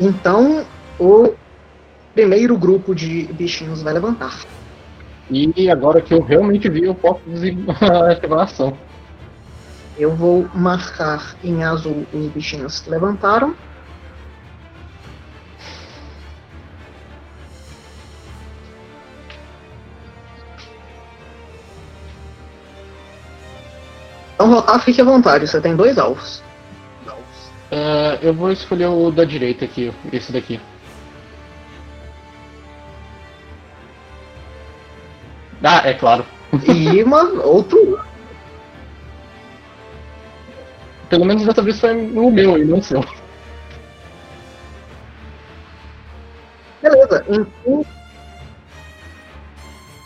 Então, 0.00 0.64
o 0.98 1.34
primeiro 2.14 2.56
grupo 2.56 2.94
de 2.94 3.24
bichinhos 3.32 3.82
vai 3.82 3.92
levantar. 3.92 4.40
E 5.28 5.70
agora 5.70 6.00
que 6.00 6.14
eu 6.14 6.22
realmente 6.22 6.68
vi, 6.68 6.84
eu 6.84 6.94
posso 6.94 7.22
ativar 8.08 8.38
a 8.40 8.44
ação. 8.44 8.78
Eu 9.98 10.16
vou 10.16 10.48
marcar 10.54 11.36
em 11.42 11.62
azul 11.62 12.06
os 12.12 12.28
bichinhos 12.28 12.80
que 12.80 12.88
levantaram. 12.88 13.54
Então, 24.40 24.54
rotar, 24.54 24.80
fique 24.80 25.02
à 25.02 25.04
vontade. 25.04 25.46
Você 25.46 25.60
tem 25.60 25.76
dois 25.76 25.98
alvos. 25.98 26.42
Uh, 27.70 28.16
eu 28.22 28.32
vou 28.32 28.50
escolher 28.50 28.86
o 28.86 29.10
da 29.10 29.22
direita 29.22 29.66
aqui, 29.66 29.92
esse 30.10 30.32
daqui. 30.32 30.58
Ah, 35.62 35.82
é 35.86 35.92
claro. 35.92 36.24
E 36.66 37.02
uma, 37.04 37.22
outro 37.44 38.00
Pelo 41.10 41.26
menos 41.26 41.44
dessa 41.44 41.60
vez 41.60 41.78
foi 41.78 41.92
o 41.92 42.30
meu 42.30 42.56
e 42.56 42.64
não 42.64 42.78
o 42.78 42.82
seu. 42.82 43.04
Beleza, 46.80 47.26
então. 47.28 47.86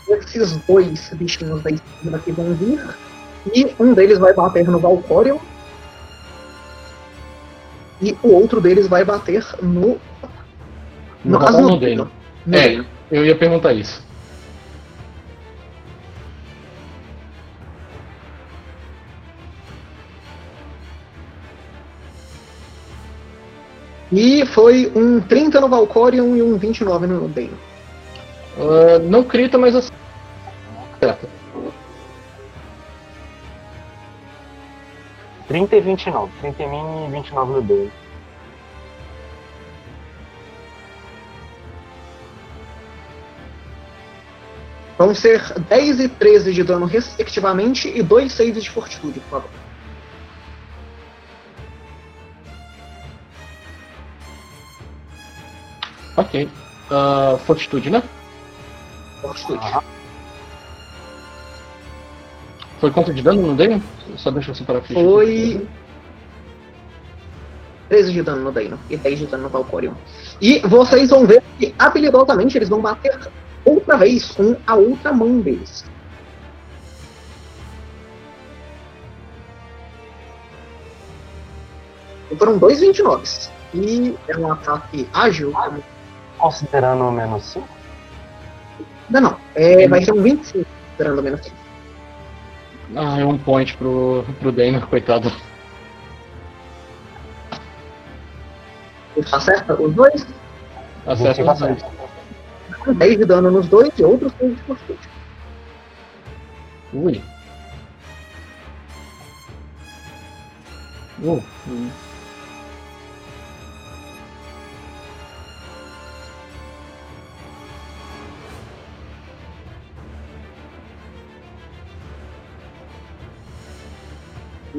Esses 0.09 0.57
dois 0.67 1.09
bichinhos 1.13 1.63
da 1.63 1.69
esquerda 1.69 2.17
aqui 2.17 2.31
vão 2.33 2.53
vir. 2.53 2.83
E 3.53 3.75
um 3.79 3.93
deles 3.93 4.17
vai 4.17 4.33
bater 4.33 4.65
no 4.65 4.79
Valcorion. 4.79 5.37
E 8.01 8.17
o 8.23 8.33
outro 8.33 8.59
deles 8.59 8.87
vai 8.87 9.03
bater 9.03 9.45
no. 9.61 9.99
No, 11.23 11.39
no, 11.39 11.61
no 11.61 11.79
dele. 11.79 12.07
É, 12.51 12.83
eu 13.11 13.25
ia 13.25 13.35
perguntar 13.35 13.73
isso. 13.73 14.05
E 24.11 24.45
foi 24.45 24.91
um 24.95 25.19
30 25.19 25.59
no 25.59 25.67
Valcorion 25.67 26.35
e 26.35 26.41
um 26.41 26.57
29 26.57 27.07
no 27.07 27.27
Bane. 27.27 27.51
Uh, 28.57 28.99
não 29.09 29.23
crita, 29.23 29.57
mas 29.57 29.75
assim. 29.75 29.91
30 35.47 35.75
e 35.75 35.81
29. 35.81 36.31
30 36.41 36.63
em 36.63 36.69
mim 36.69 37.05
e 37.07 37.11
29 37.11 37.53
no 37.53 37.61
Bane. 37.61 37.91
Vão 44.97 45.13
ser 45.13 45.41
10 45.59 45.99
e 45.99 46.09
13 46.09 46.53
de 46.53 46.63
dano 46.63 46.85
respectivamente 46.85 47.89
e 47.89 48.01
2 48.01 48.31
saves 48.31 48.63
de 48.63 48.69
fortitude, 48.69 49.19
por 49.19 49.41
favor. 49.41 49.49
Ok. 56.17 56.49
Uh, 56.89 57.37
fortitude, 57.39 57.89
né? 57.89 58.01
Fortitude. 59.21 59.94
Foi 62.79 62.91
quanto 62.91 63.13
de 63.13 63.21
dano 63.21 63.41
no 63.41 63.55
Dano? 63.55 63.81
Só 64.17 64.31
deixa 64.31 64.51
eu 64.51 64.55
separar 64.55 64.79
a 64.79 64.81
ficha. 64.81 64.99
Foi. 64.99 65.65
13 67.89 68.13
de 68.13 68.21
dano 68.23 68.43
no 68.43 68.51
Dano 68.51 68.79
e 68.89 68.97
10 68.97 69.19
de 69.19 69.25
dano 69.27 69.43
no 69.43 69.49
Valcorion. 69.49 69.93
E 70.41 70.59
vocês 70.59 71.09
vão 71.09 71.25
ver 71.25 71.43
que 71.59 71.73
habilidosamente 71.77 72.57
eles 72.57 72.67
vão 72.67 72.81
bater 72.81 73.17
outra 73.63 73.95
vez 73.97 74.31
com 74.31 74.55
a 74.65 74.75
outra 74.75 75.13
mão 75.13 75.39
deles. 75.39 75.85
Foram 82.37 82.57
dois 82.57 82.79
29. 82.79 83.23
E 83.73 84.15
é 84.27 84.37
um 84.37 84.51
ataque 84.51 85.07
ágil, 85.13 85.53
Considerando 86.37 87.03
o 87.03 87.11
menos 87.11 87.45
5? 87.45 87.67
Não, 89.09 89.21
não. 89.21 89.37
É, 89.53 89.87
vai 89.87 90.03
ser 90.03 90.11
um 90.11 90.21
25 90.21 90.65
considerando 90.89 91.19
o 91.19 91.23
menos 91.23 91.41
5. 91.41 91.64
Ah, 92.93 93.19
é 93.19 93.25
um 93.25 93.37
point 93.37 93.75
pro, 93.77 94.25
pro 94.39 94.51
Dana, 94.51 94.81
coitado. 94.81 95.31
Acerta 99.31 99.81
os 99.81 99.93
dois? 99.93 100.27
Acerta 101.07 101.51
os 101.51 101.59
dois. 101.59 101.95
10 102.93 103.17
de 103.17 103.25
dano 103.25 103.49
nos 103.49 103.67
dois 103.67 103.89
e 103.97 104.03
outros 104.03 104.31
6 104.37 104.55
de 104.55 104.61
fortitude. 104.63 105.09
Ui. 106.93 107.21
Uh. 111.23 111.43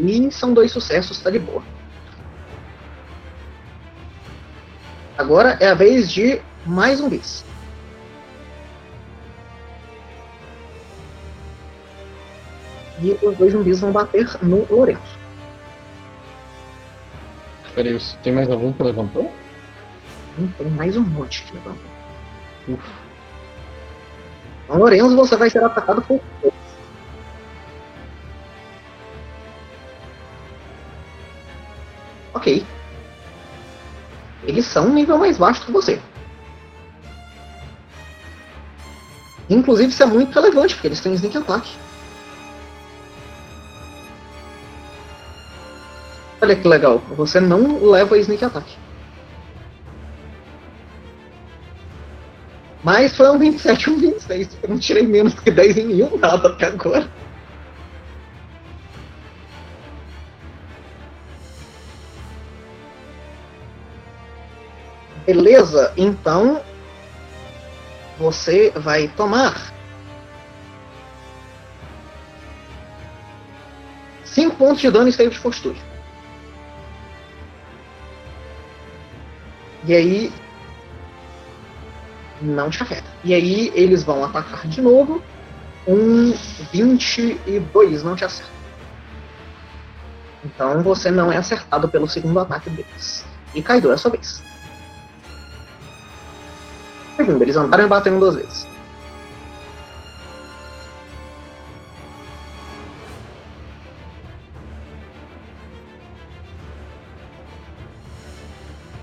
E 0.07 0.31
são 0.31 0.55
dois 0.55 0.71
sucessos, 0.71 1.19
tá 1.19 1.31
de 1.31 1.41
boa. 1.41 1.63
Agora 5.19 5.57
é 5.61 5.69
a 5.69 5.75
vez 5.75 6.09
de 6.09 6.41
mais 6.65 7.01
um 7.01 7.09
bis. 7.09 7.45
E 13.03 13.19
os 13.21 13.37
dois 13.37 13.53
zumbis 13.53 13.81
vão 13.81 13.91
bater 13.91 14.27
no 14.43 14.65
Lourenço. 14.71 15.19
Peraí, 17.75 17.99
tem 18.23 18.33
mais 18.33 18.49
algum 18.49 18.73
que 18.73 18.83
levantou? 18.83 19.31
Sim, 20.37 20.55
tem 20.57 20.71
mais 20.71 20.97
um 20.97 21.03
monte 21.03 21.43
que 21.43 21.55
levantou. 21.55 21.91
Ufa. 22.69 22.93
Então, 24.65 24.79
Lourenço, 24.79 25.17
você 25.17 25.37
vai 25.37 25.51
ser 25.51 25.65
atacado 25.65 26.01
por 26.03 26.21
Eles 34.45 34.65
são 34.67 34.87
um 34.87 34.95
nível 34.95 35.19
mais 35.19 35.39
baixo 35.39 35.65
que 35.65 35.73
você. 35.73 36.01
Inclusive, 39.49 39.91
isso 39.91 40.03
é 40.03 40.07
muito 40.07 40.35
relevante, 40.35 40.75
porque 40.75 40.89
eles 40.89 41.01
têm 41.01 41.15
sneak 41.15 41.39
attack. 41.39 41.69
Olha 46.41 46.55
que 46.55 46.69
legal, 46.69 46.99
você 47.17 47.41
não 47.41 47.85
leva 47.85 48.19
sneak 48.19 48.45
attack. 48.45 48.77
Mas 52.85 53.17
foi 53.17 53.29
um 53.31 53.39
27 53.39 53.91
um 53.91 53.99
26, 53.99 54.59
eu 54.63 54.69
não 54.69 54.79
tirei 54.79 55.05
menos 55.05 55.35
que 55.35 55.51
10 55.51 55.77
em 55.79 55.87
nenhum 55.87 56.17
dado 56.19 56.47
até 56.47 56.67
agora. 56.67 57.11
Beleza, 65.27 65.93
então. 65.97 66.63
você 68.19 68.71
vai 68.71 69.09
tomar 69.09 69.75
5 74.25 74.57
pontos 74.57 74.81
de 74.81 74.91
dano 74.91 75.09
e 75.09 75.13
save 75.13 75.31
de 75.31 75.39
fortitude. 75.39 75.83
E 79.85 79.95
aí. 79.95 80.33
Não 82.41 82.69
te 82.69 82.83
afeta. 82.83 83.11
E 83.25 83.35
aí 83.35 83.73
eles 83.75 84.05
vão 84.05 84.25
atacar 84.25 84.67
de 84.67 84.81
novo. 84.81 85.23
Um 85.89 86.33
22 86.73 88.03
não 88.03 88.15
te 88.15 88.25
acerta. 88.25 88.53
Então 90.45 90.83
você 90.83 91.11
não 91.11 91.33
é 91.33 91.37
acertado 91.37 91.89
pelo 91.89 92.09
segundo 92.09 92.39
ataque 92.39 92.71
deles. 92.71 93.25
E 93.55 93.63
Kaido 93.63 93.91
é 93.91 93.95
a 93.95 93.99
sua 93.99 94.11
vez. 94.11 94.43
Eles 97.19 97.57
andaram 97.57 97.85
e 97.85 97.89
bateram 97.89 98.19
duas 98.19 98.37
vezes. 98.37 98.67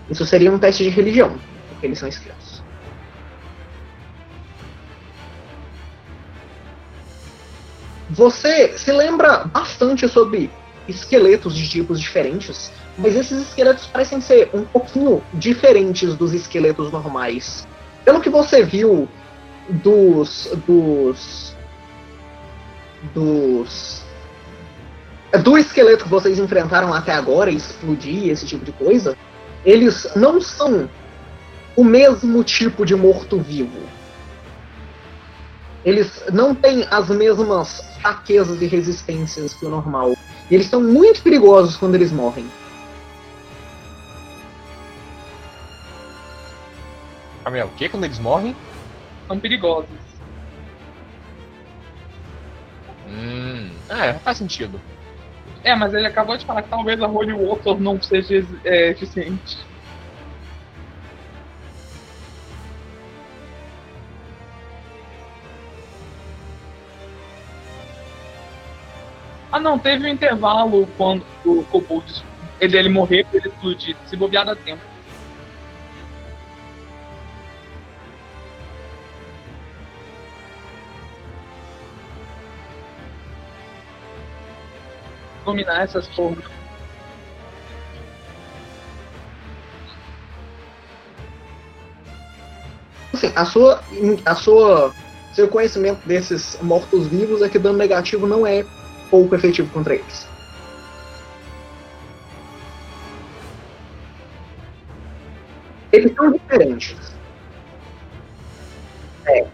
Isso 0.09 0.25
seria 0.25 0.51
um 0.51 0.59
teste 0.59 0.83
de 0.83 0.89
religião, 0.89 1.39
porque 1.69 1.87
eles 1.87 1.97
são 1.97 2.07
esquerdos. 2.07 2.61
Você 8.11 8.77
se 8.77 8.91
lembra 8.91 9.45
bastante 9.45 10.07
sobre 10.07 10.51
esqueletos 10.87 11.55
de 11.55 11.67
tipos 11.67 11.99
diferentes, 11.99 12.71
mas 12.95 13.15
esses 13.15 13.41
esqueletos 13.41 13.87
parecem 13.87 14.21
ser 14.21 14.51
um 14.53 14.63
pouquinho 14.65 15.23
diferentes 15.33 16.15
dos 16.15 16.31
esqueletos 16.31 16.91
normais. 16.91 17.65
Pelo 18.05 18.21
que 18.21 18.29
você 18.29 18.63
viu 18.63 19.07
dos. 19.69 20.49
dos. 20.65 21.55
dos. 23.13 24.03
do 25.41 25.57
esqueleto 25.57 26.03
que 26.03 26.09
vocês 26.09 26.39
enfrentaram 26.39 26.93
até 26.93 27.13
agora, 27.13 27.49
explodir, 27.49 28.29
esse 28.29 28.45
tipo 28.45 28.65
de 28.65 28.71
coisa, 28.71 29.17
eles 29.65 30.07
não 30.15 30.41
são 30.41 30.89
o 31.75 31.83
mesmo 31.83 32.43
tipo 32.43 32.85
de 32.85 32.95
morto-vivo. 32.95 33.81
Eles 35.83 36.23
não 36.31 36.55
têm 36.55 36.85
as 36.89 37.09
mesmas 37.09 37.81
fraquezas 38.01 38.61
e 38.61 38.67
resistências 38.67 39.53
que 39.53 39.65
o 39.65 39.69
normal. 39.69 40.15
E 40.49 40.55
eles 40.55 40.67
são 40.67 40.81
muito 40.81 41.21
perigosos 41.21 41.75
quando 41.75 41.95
eles 41.95 42.11
morrem. 42.11 42.45
Gabriel, 47.43 47.67
o 47.67 47.71
que 47.71 47.89
quando 47.89 48.05
eles 48.05 48.19
morrem? 48.19 48.55
São 49.27 49.39
perigosos. 49.39 49.89
Hum, 53.07 53.69
é, 53.89 54.13
faz 54.13 54.37
sentido. 54.37 54.79
É, 55.63 55.75
mas 55.75 55.93
ele 55.93 56.07
acabou 56.07 56.37
de 56.37 56.45
falar 56.45 56.61
que 56.61 56.69
talvez 56.69 57.01
a 57.01 57.07
Holy 57.07 57.33
Water 57.33 57.79
não 57.79 58.01
seja 58.01 58.45
é, 58.63 58.89
eficiente. 58.89 59.57
Ah 69.51 69.59
não, 69.59 69.77
teve 69.77 70.05
um 70.05 70.09
intervalo 70.09 70.87
quando 70.97 71.23
o 71.45 71.63
Kobold 71.65 72.23
ele, 72.59 72.77
ele 72.77 72.89
morrer 72.89 73.25
pra 73.25 73.37
ele 73.37 73.49
explodir. 73.49 73.95
Se 74.07 74.15
bobear 74.15 74.45
dá 74.45 74.55
tempo. 74.55 74.92
Dominar 85.53 85.83
essas 85.83 86.07
formas. 86.07 86.43
Assim, 93.13 93.31
a 93.35 93.45
sua, 93.45 93.83
a 94.25 94.35
sua, 94.35 94.93
seu 95.33 95.47
conhecimento 95.47 96.05
desses 96.07 96.57
mortos-vivos 96.61 97.43
é 97.43 97.49
que 97.49 97.59
dano 97.59 97.77
negativo 97.77 98.25
não 98.25 98.45
é 98.45 98.65
pouco 99.11 99.35
efetivo 99.35 99.69
contra 99.71 99.93
eles. 99.93 100.27
Eles 105.91 106.11
são 106.15 106.31
diferentes. 106.31 107.13
É. 109.27 109.45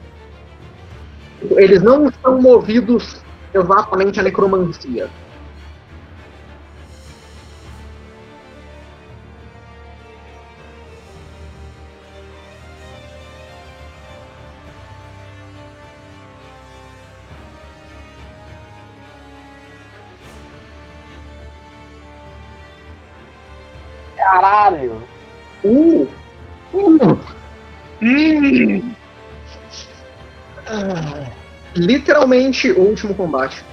Eles 1.51 1.81
não 1.81 2.09
são 2.21 2.41
movidos 2.41 3.21
exatamente 3.53 4.21
à 4.21 4.23
necromancia. 4.23 5.09
Literalmente 32.29 32.71
o 32.71 32.81
último 32.81 33.15
combate. 33.15 33.63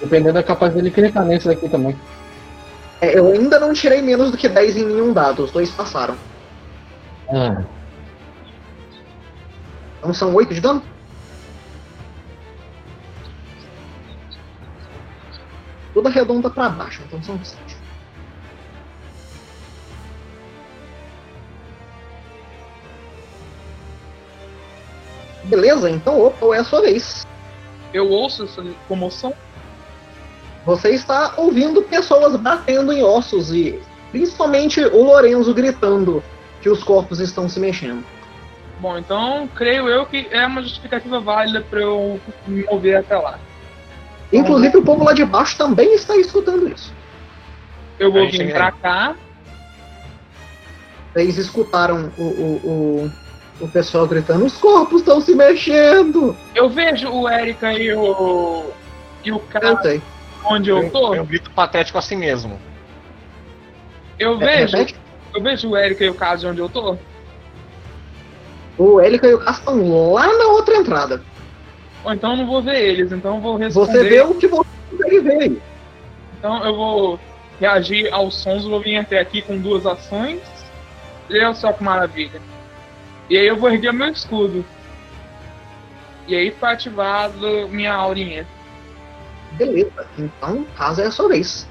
Dependendo 0.00 0.38
é 0.38 0.42
capaz 0.42 0.74
dele 0.74 0.90
clicar 0.90 1.24
nesse 1.24 1.46
daqui 1.46 1.68
também. 1.68 1.96
É, 3.00 3.16
eu 3.16 3.28
ainda 3.28 3.60
não 3.60 3.72
tirei 3.72 4.02
menos 4.02 4.30
do 4.30 4.36
que 4.36 4.48
10 4.48 4.76
em 4.76 4.86
nenhum 4.86 5.12
dado, 5.12 5.44
os 5.44 5.52
dois 5.52 5.70
passaram. 5.70 6.16
Ah. 7.28 7.62
Então 9.98 10.12
são 10.12 10.34
8 10.34 10.54
de 10.54 10.60
dano? 10.60 10.82
toda 15.94 16.10
redonda 16.10 16.50
para 16.50 16.68
baixo, 16.68 17.02
então 17.06 17.22
são 17.22 17.42
7. 17.42 17.75
Beleza, 25.56 25.88
então 25.88 26.20
opa, 26.20 26.54
é 26.54 26.58
a 26.58 26.64
sua 26.64 26.82
vez. 26.82 27.26
Eu 27.90 28.10
ouço 28.10 28.44
essa 28.44 28.62
comoção? 28.86 29.32
Você 30.66 30.90
está 30.90 31.32
ouvindo 31.38 31.80
pessoas 31.80 32.36
batendo 32.36 32.92
em 32.92 33.02
ossos 33.02 33.50
e 33.50 33.80
principalmente 34.12 34.84
o 34.84 35.02
Lorenzo 35.02 35.54
gritando 35.54 36.22
que 36.60 36.68
os 36.68 36.84
corpos 36.84 37.20
estão 37.20 37.48
se 37.48 37.58
mexendo. 37.58 38.04
Bom, 38.80 38.98
então 38.98 39.48
creio 39.54 39.88
eu 39.88 40.04
que 40.04 40.28
é 40.30 40.44
uma 40.44 40.60
justificativa 40.60 41.20
válida 41.20 41.62
para 41.62 41.80
eu 41.80 42.20
me 42.46 42.62
mover 42.64 42.98
até 42.98 43.16
lá. 43.16 43.38
Inclusive 44.30 44.76
o 44.76 44.84
povo 44.84 45.04
lá 45.04 45.14
de 45.14 45.24
baixo 45.24 45.56
também 45.56 45.94
está 45.94 46.14
escutando 46.18 46.68
isso. 46.68 46.92
Eu 47.98 48.12
vou 48.12 48.28
vir 48.30 48.52
pra 48.52 48.72
cá. 48.72 49.16
Vocês 51.14 51.38
escutaram 51.38 52.12
o, 52.18 52.22
o, 52.22 52.60
o, 52.62 53.12
o 53.60 53.68
pessoal 53.68 54.06
gritando, 54.06 54.44
os 54.44 54.56
corpos 54.58 55.00
estão 55.00 55.20
se 55.20 55.34
mexendo! 55.34 56.36
Eu 56.54 56.68
vejo 56.68 57.08
o 57.08 57.28
Erika 57.28 57.72
e 57.72 57.92
o. 57.94 58.70
e 59.24 59.32
o 59.32 59.38
cara 59.38 59.80
eu 59.84 60.02
onde 60.44 60.70
eu 60.70 60.90
tô. 60.90 61.14
É 61.14 61.20
um 61.20 61.26
grito 61.26 61.50
patético 61.50 61.98
assim 61.98 62.16
mesmo. 62.16 62.58
Eu 64.18 64.38
vejo. 64.38 64.76
É, 64.76 64.86
eu 65.34 65.42
vejo 65.42 65.70
o 65.70 65.76
Erika 65.76 66.04
e 66.04 66.08
o 66.08 66.14
Caso 66.14 66.48
onde 66.48 66.60
eu 66.60 66.68
tô. 66.68 66.96
O 68.78 69.00
Erika 69.00 69.26
e 69.26 69.34
o 69.34 69.38
Caso 69.38 69.58
estão 69.58 70.12
lá 70.12 70.26
na 70.26 70.46
outra 70.48 70.76
entrada. 70.76 71.22
Ou 72.04 72.12
então 72.12 72.32
eu 72.32 72.36
não 72.36 72.46
vou 72.46 72.62
ver 72.62 72.80
eles, 72.80 73.10
então 73.10 73.36
eu 73.36 73.40
vou 73.40 73.56
responder. 73.56 73.92
Você 73.92 74.04
vê 74.04 74.20
o 74.20 74.34
que 74.34 74.46
você 74.46 74.68
consegue 74.90 75.20
ver. 75.20 75.62
Então 76.38 76.64
eu 76.64 76.76
vou 76.76 77.20
reagir 77.58 78.12
aos 78.12 78.36
sons, 78.36 78.64
vou 78.64 78.80
vir 78.80 78.98
até 78.98 79.18
aqui 79.18 79.42
com 79.42 79.58
duas 79.58 79.84
ações. 79.86 80.40
E 81.28 81.38
olha 81.38 81.54
só 81.54 81.72
que 81.72 81.82
maravilha. 81.82 82.40
E 83.28 83.36
aí 83.36 83.46
eu 83.46 83.56
vou 83.56 83.70
erguer 83.70 83.92
meu 83.92 84.08
escudo. 84.08 84.64
E 86.28 86.34
aí 86.34 86.50
foi 86.50 86.68
ativado 86.70 87.68
minha 87.68 87.94
aurinha. 87.94 88.46
Beleza, 89.52 90.06
então 90.18 90.64
caso 90.76 91.00
é 91.00 91.06
a 91.06 91.10
sua 91.10 91.28
vez. 91.28 91.66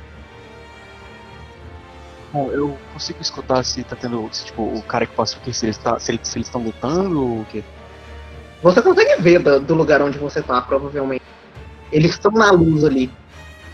Bom, 2.31 2.49
eu 2.51 2.77
consigo 2.91 3.21
escutar 3.21 3.63
se 3.63 3.83
tá 3.83 3.95
tendo. 3.95 4.27
Se, 4.31 4.45
tipo, 4.45 4.63
o 4.63 4.81
cara 4.83 5.05
que 5.05 5.15
passou 5.15 5.39
aqui, 5.41 5.53
se 5.53 5.65
eles 5.65 5.77
tá, 5.77 5.97
se 5.99 6.11
eles 6.11 6.35
estão 6.35 6.61
lutando 6.61 7.21
ou 7.21 7.41
o 7.41 7.45
quê? 7.49 7.63
Você 8.61 8.81
consegue 8.81 9.21
ver 9.21 9.39
do, 9.39 9.59
do 9.59 9.73
lugar 9.73 10.01
onde 10.01 10.17
você 10.17 10.41
tá, 10.41 10.61
provavelmente. 10.61 11.23
Eles 11.91 12.11
estão 12.11 12.31
na 12.31 12.51
luz 12.51 12.83
ali. 12.83 13.09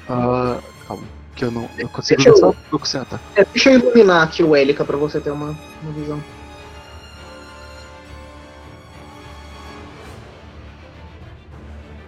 Ah, 0.09 0.59
calma. 0.87 1.03
Que 1.35 1.45
eu 1.45 1.51
não. 1.51 1.67
Eu 1.77 1.87
consigo 1.89 2.21
Deixa 2.21 2.29
eu- 2.29 2.37
só 2.37 2.49
o 2.49 2.79
que 2.79 2.87
você 2.87 2.99
tá. 3.05 3.19
É, 3.35 3.45
deixa 3.45 3.71
eu 3.71 3.79
iluminar 3.79 4.23
aqui 4.23 4.43
o 4.43 4.55
Elica 4.55 4.83
pra 4.83 4.97
você 4.97 5.19
ter 5.19 5.31
uma, 5.31 5.55
uma 5.81 5.91
visão. 5.93 6.21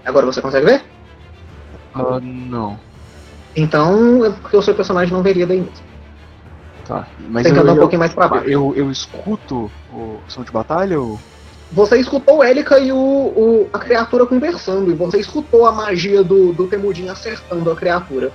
Agora 0.05 0.25
você 0.25 0.41
consegue 0.41 0.65
ver? 0.65 0.83
Ah, 1.93 2.19
não. 2.21 2.79
Então 3.55 4.25
é 4.25 4.29
porque 4.31 4.57
o 4.57 4.61
seu 4.61 4.73
personagem 4.75 5.13
não 5.13 5.21
veria 5.23 5.45
daí 5.47 5.59
mesmo. 5.59 5.73
Tá. 6.87 7.07
Mas 7.29 7.43
Tem 7.43 7.53
que 7.53 7.59
eu, 7.59 7.63
andar 7.63 7.73
um 7.73 7.75
eu, 7.75 7.81
pouquinho 7.81 7.99
mais 7.99 8.13
pra 8.13 8.27
baixo. 8.27 8.49
eu, 8.49 8.73
eu 8.75 8.91
escuto 8.91 9.71
o 9.91 10.19
som 10.27 10.43
de 10.43 10.51
batalha 10.51 10.99
ou. 10.99 11.19
Você 11.71 11.97
escutou 11.97 12.37
o 12.39 12.43
Elica 12.43 12.77
e 12.77 12.91
o, 12.91 12.97
o- 12.97 13.69
a 13.73 13.79
criatura 13.79 14.25
conversando, 14.27 14.91
e 14.91 14.93
você 14.93 15.19
escutou 15.19 15.65
a 15.65 15.71
magia 15.71 16.23
do, 16.23 16.53
do 16.53 16.67
Temudin 16.67 17.07
acertando 17.07 17.71
a 17.71 17.75
criatura. 17.75 18.31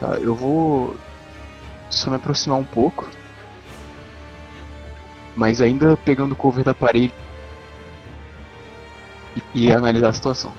Tá, 0.00 0.16
eu 0.20 0.34
vou 0.34 0.96
só 1.88 2.10
me 2.10 2.16
aproximar 2.16 2.58
um 2.58 2.64
pouco. 2.64 3.08
Mas 5.34 5.60
ainda 5.62 5.96
pegando 6.04 6.32
o 6.32 6.36
cover 6.36 6.64
da 6.64 6.74
parede 6.74 7.14
e, 9.54 9.66
e 9.66 9.72
analisar 9.72 10.08
a 10.08 10.12
situação. 10.12 10.52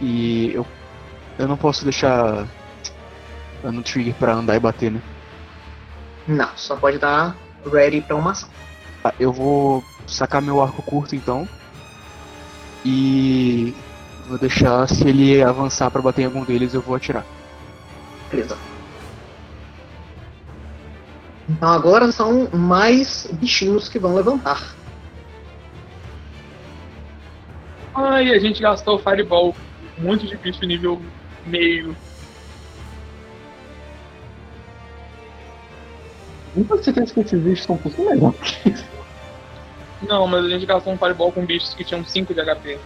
E 0.00 0.52
eu, 0.54 0.66
eu 1.38 1.48
não 1.48 1.56
posso 1.56 1.84
deixar 1.84 2.46
no 3.64 3.82
trigger 3.82 4.14
pra 4.14 4.34
andar 4.34 4.56
e 4.56 4.60
bater, 4.60 4.90
né? 4.90 5.02
Não, 6.26 6.48
só 6.56 6.76
pode 6.76 6.98
dar 6.98 7.36
ready 7.72 8.00
pra 8.00 8.16
uma 8.16 8.32
ação. 8.32 8.48
Tá, 9.02 9.12
eu 9.18 9.32
vou 9.32 9.82
sacar 10.06 10.42
meu 10.42 10.62
arco 10.62 10.82
curto 10.82 11.16
então. 11.16 11.48
E 12.84 13.74
vou 14.28 14.38
deixar 14.38 14.86
se 14.88 15.08
ele 15.08 15.42
avançar 15.42 15.90
pra 15.90 16.02
bater 16.02 16.22
em 16.22 16.26
algum 16.26 16.44
deles 16.44 16.74
eu 16.74 16.80
vou 16.80 16.94
atirar. 16.94 17.24
Beleza. 18.30 18.56
Então 21.48 21.70
agora 21.70 22.12
são 22.12 22.48
mais 22.52 23.26
bichinhos 23.32 23.88
que 23.88 23.98
vão 23.98 24.14
levantar. 24.14 24.77
Ai, 27.94 28.32
a 28.32 28.38
gente 28.38 28.62
gastou 28.62 28.98
Fireball. 28.98 29.54
Um 29.98 30.02
monte 30.02 30.26
de 30.26 30.36
bicho 30.36 30.64
nível 30.64 31.00
meio. 31.46 31.96
Não 36.54 36.64
tenho 36.64 36.82
certeza 36.82 37.14
que 37.14 37.20
esses 37.20 37.40
bichos 37.40 37.64
são 37.64 37.76
um 37.76 37.78
pouquinho 37.78 38.10
melhor. 38.10 38.34
Não, 40.08 40.26
mas 40.26 40.44
a 40.44 40.48
gente 40.48 40.64
gastou 40.64 40.92
um 40.92 40.98
Fireball 40.98 41.32
com 41.32 41.44
bichos 41.44 41.74
que 41.74 41.84
tinham 41.84 42.04
5 42.04 42.32
de 42.32 42.40
HP. 42.40 42.78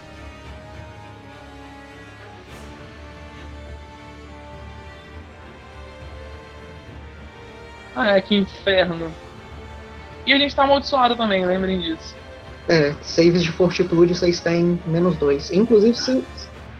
Ah, 7.95 8.17
é, 8.17 8.21
que 8.21 8.35
inferno. 8.35 9.13
E 10.27 10.33
a 10.33 10.39
gente 10.39 10.55
tá 10.55 10.63
amaldiçoado 10.63 11.17
também, 11.17 11.45
lembrem 11.45 11.81
disso. 11.81 12.17
É, 12.69 12.95
saves 13.03 13.43
de 13.43 13.51
fortitude 13.53 14.15
vocês 14.15 14.41
têm 14.41 14.81
menos 14.87 15.17
dois. 15.17 15.51
Inclusive, 15.51 15.95
se, 15.97 16.23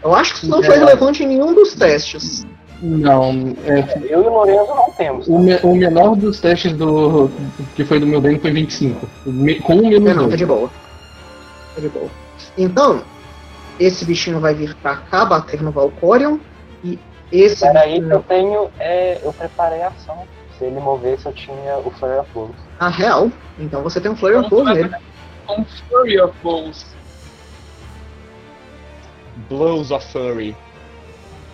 eu 0.03 0.13
acho 0.15 0.33
que 0.33 0.37
isso 0.39 0.49
não 0.49 0.59
É. 0.61 0.65
foi 0.65 0.77
relevante 0.77 1.23
em 1.23 1.27
nenhum 1.27 1.53
dos 1.53 1.73
testes. 1.75 2.45
Não, 2.81 3.53
é, 3.65 3.97
Eu 4.09 4.23
e 4.23 4.27
o 4.27 4.29
Lorenzo 4.33 4.67
não 4.75 4.91
temos. 4.97 5.27
o, 5.27 5.37
me- 5.39 5.59
o 5.63 5.73
menor 5.75 6.15
dos 6.15 6.39
testes 6.39 6.73
do 6.73 7.29
que 7.75 7.85
foi 7.85 7.99
do 7.99 8.05
meu 8.05 8.19
dano 8.19 8.39
foi 8.39 8.51
25. 8.51 9.07
Me- 9.25 9.59
Com 9.61 9.75
um 9.75 9.85
É, 9.87 9.99
menos 9.99 10.05
não, 10.07 10.15
tá 10.23 10.27
dois. 10.27 10.37
de 10.37 10.45
boa. 10.45 10.69
Tá 11.75 11.81
de 11.81 11.89
boa. 11.89 12.09
Então, 12.57 13.01
esse 13.79 14.03
bichinho 14.05 14.39
vai 14.39 14.53
vir 14.53 14.75
pra 14.75 14.97
cá 14.97 15.23
bater 15.25 15.61
no 15.61 15.71
Valcorion. 15.71 16.37
E 16.83 16.99
esse 17.31 17.61
Peraí 17.61 17.93
que 17.93 17.97
eu 17.99 18.19
bichinho, 18.19 18.23
tenho. 18.27 18.69
É, 18.79 19.19
eu 19.23 19.31
preparei 19.33 19.81
a 19.81 19.87
ação. 19.87 20.17
Se 20.57 20.65
ele 20.65 20.79
movesse, 20.79 21.25
eu 21.25 21.33
tinha 21.33 21.77
o 21.83 21.89
Flare 21.91 22.19
of 22.19 22.29
Blows. 22.33 22.51
na 22.79 22.89
real, 22.89 23.31
então 23.57 23.81
você 23.81 23.99
tem 23.99 24.11
um 24.11 24.15
Flare 24.15 24.35
of 24.35 24.49
Blows 24.49 24.63
tu 24.67 24.73
vai 24.73 24.83
Um 25.49 25.65
Fury 25.65 26.19
of 26.21 26.33
Blows. 26.41 26.85
Blows 29.49 29.91
of 29.91 30.05
Furry. 30.11 30.55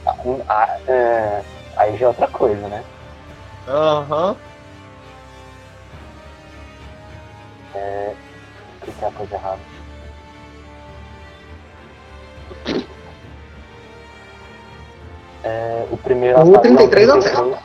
Ah, 0.05 0.15
um- 0.25 0.41
ah, 0.47 0.77
é, 0.87 1.43
aí 1.77 1.97
já 1.97 2.05
é 2.05 2.07
outra 2.09 2.27
coisa, 2.27 2.67
né? 2.67 2.83
Aham. 3.67 4.35
O 7.73 8.91
que 8.91 9.05
é 9.05 9.07
a 9.07 9.11
coisa 9.11 9.35
errada? 9.35 9.59
É, 15.43 15.85
o 15.91 15.97
primeiro 15.97 16.37
O 16.39 16.41
ataque- 16.55 16.67
33 16.75 17.07
não. 17.33 17.57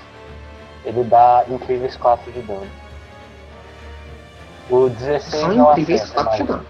Ele 0.84 1.04
dá 1.04 1.44
incríveis 1.48 1.96
4 1.96 2.30
de 2.30 2.40
dano. 2.42 2.70
O 4.70 4.88
16 4.88 5.40
São 5.40 5.52
não 5.54 5.70
incríveis 5.72 6.02
acerta, 6.02 6.24
4 6.24 6.36
de 6.36 6.50
mas- 6.52 6.60
dano. 6.62 6.66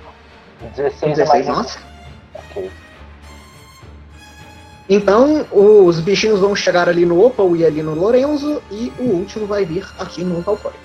O 0.63 0.67
16, 0.77 1.03
é 1.03 1.07
16 1.15 1.29
mais 1.29 1.47
não 1.47 1.61
acerta. 1.61 1.89
Ok. 2.35 2.71
Então, 4.89 5.47
os 5.51 5.99
bichinhos 6.01 6.41
vão 6.41 6.55
chegar 6.55 6.89
ali 6.89 7.07
no 7.07 7.25
Opal 7.25 7.57
e 7.57 7.65
ali 7.65 7.83
no 7.83 7.95
Lorenzo, 7.95 8.63
e 8.71 8.93
o 8.99 9.05
último 9.05 9.47
vai 9.47 9.65
vir 9.65 9.87
aqui 9.99 10.23
no 10.23 10.43
Valcorion. 10.43 10.77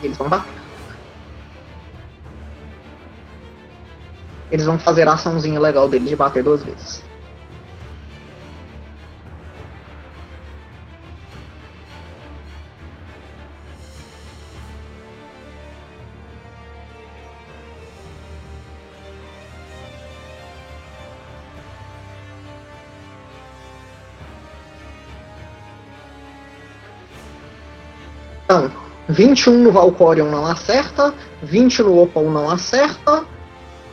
E 0.00 0.06
eles 0.06 0.16
vão 0.16 0.28
bater. 0.28 0.52
Eles 4.50 4.64
vão 4.64 4.78
fazer 4.78 5.08
a 5.08 5.14
açãozinha 5.14 5.58
legal 5.60 5.88
deles 5.88 6.08
de 6.08 6.16
bater 6.16 6.42
duas 6.42 6.62
vezes. 6.62 7.02
Então, 28.48 28.72
21 29.10 29.62
no 29.62 29.70
Valcorion 29.70 30.30
não 30.30 30.46
acerta, 30.46 31.12
20 31.42 31.82
no 31.82 32.00
Opal 32.02 32.24
não 32.30 32.48
acerta, 32.50 33.22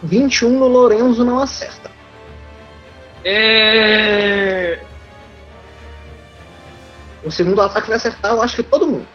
21 0.01 0.57
no 0.57 0.65
Lorenzo 0.69 1.25
não 1.25 1.39
acerta. 1.39 1.91
É... 3.25 4.79
O 7.21 7.29
segundo 7.29 7.61
ataque 7.61 7.89
vai 7.89 7.97
acertar, 7.97 8.31
eu 8.31 8.41
acho 8.41 8.55
que 8.55 8.63
todo 8.63 8.87
mundo. 8.87 9.05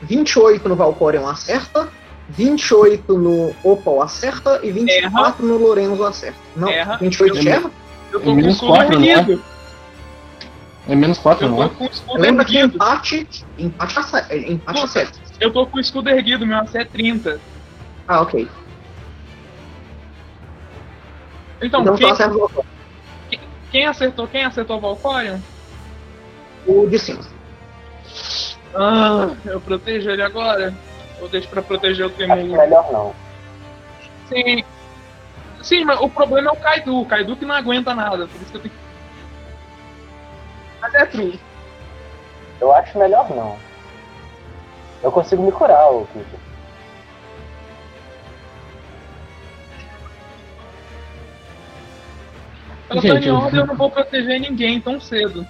28 0.00 0.66
no 0.66 0.74
Valcorion 0.76 1.28
acerta, 1.28 1.88
28 2.30 3.18
no 3.18 3.54
Opal 3.62 4.00
acerta 4.00 4.60
e 4.62 4.72
24 4.72 5.44
no 5.44 5.58
Lorenzo 5.58 6.06
acerta. 6.06 6.38
Não, 6.56 6.70
Erra. 6.70 6.96
28 6.96 7.36
Eu- 7.36 7.52
erra? 7.52 7.70
Eu 8.10 8.18
tô 8.18 8.24
com 8.24 8.32
o 8.32 8.34
Menos 8.34 8.54
escudo 8.54 8.72
quatro, 8.72 8.98
não 8.98 9.40
é? 10.88 10.92
É 10.92 10.94
menos 10.96 11.18
4, 11.18 11.46
Eu 11.46 11.50
não 11.50 11.62
é? 11.62 11.68
com 11.68 11.84
o 11.84 11.86
escudo 11.88 12.20
Lembra 12.20 12.44
que 12.44 12.56
erguido. 12.56 12.76
empate, 12.76 13.28
empate, 13.58 13.98
acerta, 13.98 14.36
empate 14.36 14.74
Puta. 14.80 14.84
acerta. 14.84 15.18
Eu 15.40 15.52
tô 15.52 15.66
com 15.66 15.76
o 15.76 15.80
escudo 15.80 16.08
erguido, 16.10 16.46
meu 16.46 16.58
AC 16.58 16.74
é 16.76 16.84
30. 16.84 17.40
Ah, 18.08 18.20
ok. 18.22 18.48
Então, 21.62 21.80
Então 21.82 21.96
quem, 21.96 22.06
o 22.12 22.14
Valcorion. 22.14 22.62
quem 23.70 23.86
acertou? 23.86 24.28
Quem 24.28 24.44
acertou 24.44 24.76
o 24.76 24.80
Valcorion? 24.80 25.38
O 26.66 26.86
de 26.86 26.98
cima. 26.98 27.20
Ah, 28.74 29.30
eu 29.46 29.60
protejo 29.60 30.10
ele 30.10 30.22
agora? 30.22 30.74
Ou 31.20 31.28
deixo 31.28 31.48
pra 31.48 31.62
proteger 31.62 32.04
o 32.04 32.08
Acho 32.08 32.16
Temulo? 32.18 32.56
melhor 32.56 32.92
não. 32.92 33.14
Sim. 34.28 34.62
Sim, 35.62 35.84
mas 35.84 35.98
o 36.00 36.08
problema 36.08 36.50
é 36.50 36.52
o 36.52 36.56
Kaidu. 36.56 37.00
O 37.00 37.06
Kaidu 37.06 37.36
que 37.36 37.44
não 37.46 37.54
aguenta 37.54 37.94
nada. 37.94 38.26
Por 38.28 38.36
isso 38.40 38.50
que 38.50 38.56
eu 38.56 38.60
tenho 38.62 38.74
que. 38.74 38.85
É 40.96 41.04
true. 41.06 41.38
Eu 42.60 42.72
acho 42.72 42.98
melhor 42.98 43.28
não. 43.30 43.56
Eu 45.02 45.12
consigo 45.12 45.42
me 45.42 45.52
curar, 45.52 45.88
ô 45.90 46.06
Peter. 46.06 46.40
Pela 52.88 53.00
Gente, 53.00 53.12
Tony 53.14 53.26
eu- 53.26 53.34
Ordem 53.36 53.60
eu 53.60 53.66
não 53.66 53.76
vou 53.76 53.90
proteger 53.90 54.40
ninguém 54.40 54.80
tão 54.80 55.00
cedo. 55.00 55.46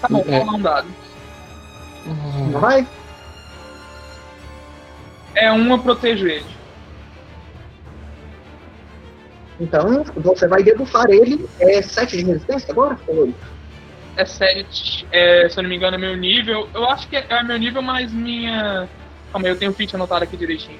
Tá 0.00 0.08
bom, 0.08 0.24
É. 0.28 0.38
vou 0.38 0.46
dar 0.46 0.52
um 0.52 0.60
dado. 0.62 0.88
Não 2.50 2.60
vai? 2.60 2.86
É 5.34 5.50
um 5.52 5.70
eu 5.70 5.78
protejo 5.78 6.26
ele. 6.28 6.46
Então, 9.60 10.04
você 10.16 10.48
vai 10.48 10.62
debufar 10.62 11.08
ele. 11.08 11.48
É 11.60 11.82
7 11.82 12.16
de 12.16 12.24
resistência 12.24 12.72
agora? 12.72 12.98
Ou 13.06 13.26
oito? 13.26 13.52
É 14.16 14.26
7, 14.26 15.06
é, 15.10 15.48
se 15.48 15.58
eu 15.58 15.62
não 15.62 15.70
me 15.70 15.76
engano, 15.76 15.96
é 15.96 15.98
meu 15.98 16.16
nível. 16.16 16.68
Eu 16.74 16.84
acho 16.88 17.08
que 17.08 17.16
é, 17.16 17.24
é 17.28 17.42
meu 17.42 17.58
nível 17.58 17.80
mais 17.80 18.12
minha. 18.12 18.88
Calma 19.30 19.46
aí, 19.46 19.52
eu 19.52 19.58
tenho 19.58 19.70
o 19.70 19.74
feat 19.74 19.94
anotado 19.94 20.24
aqui 20.24 20.36
direitinho. 20.36 20.78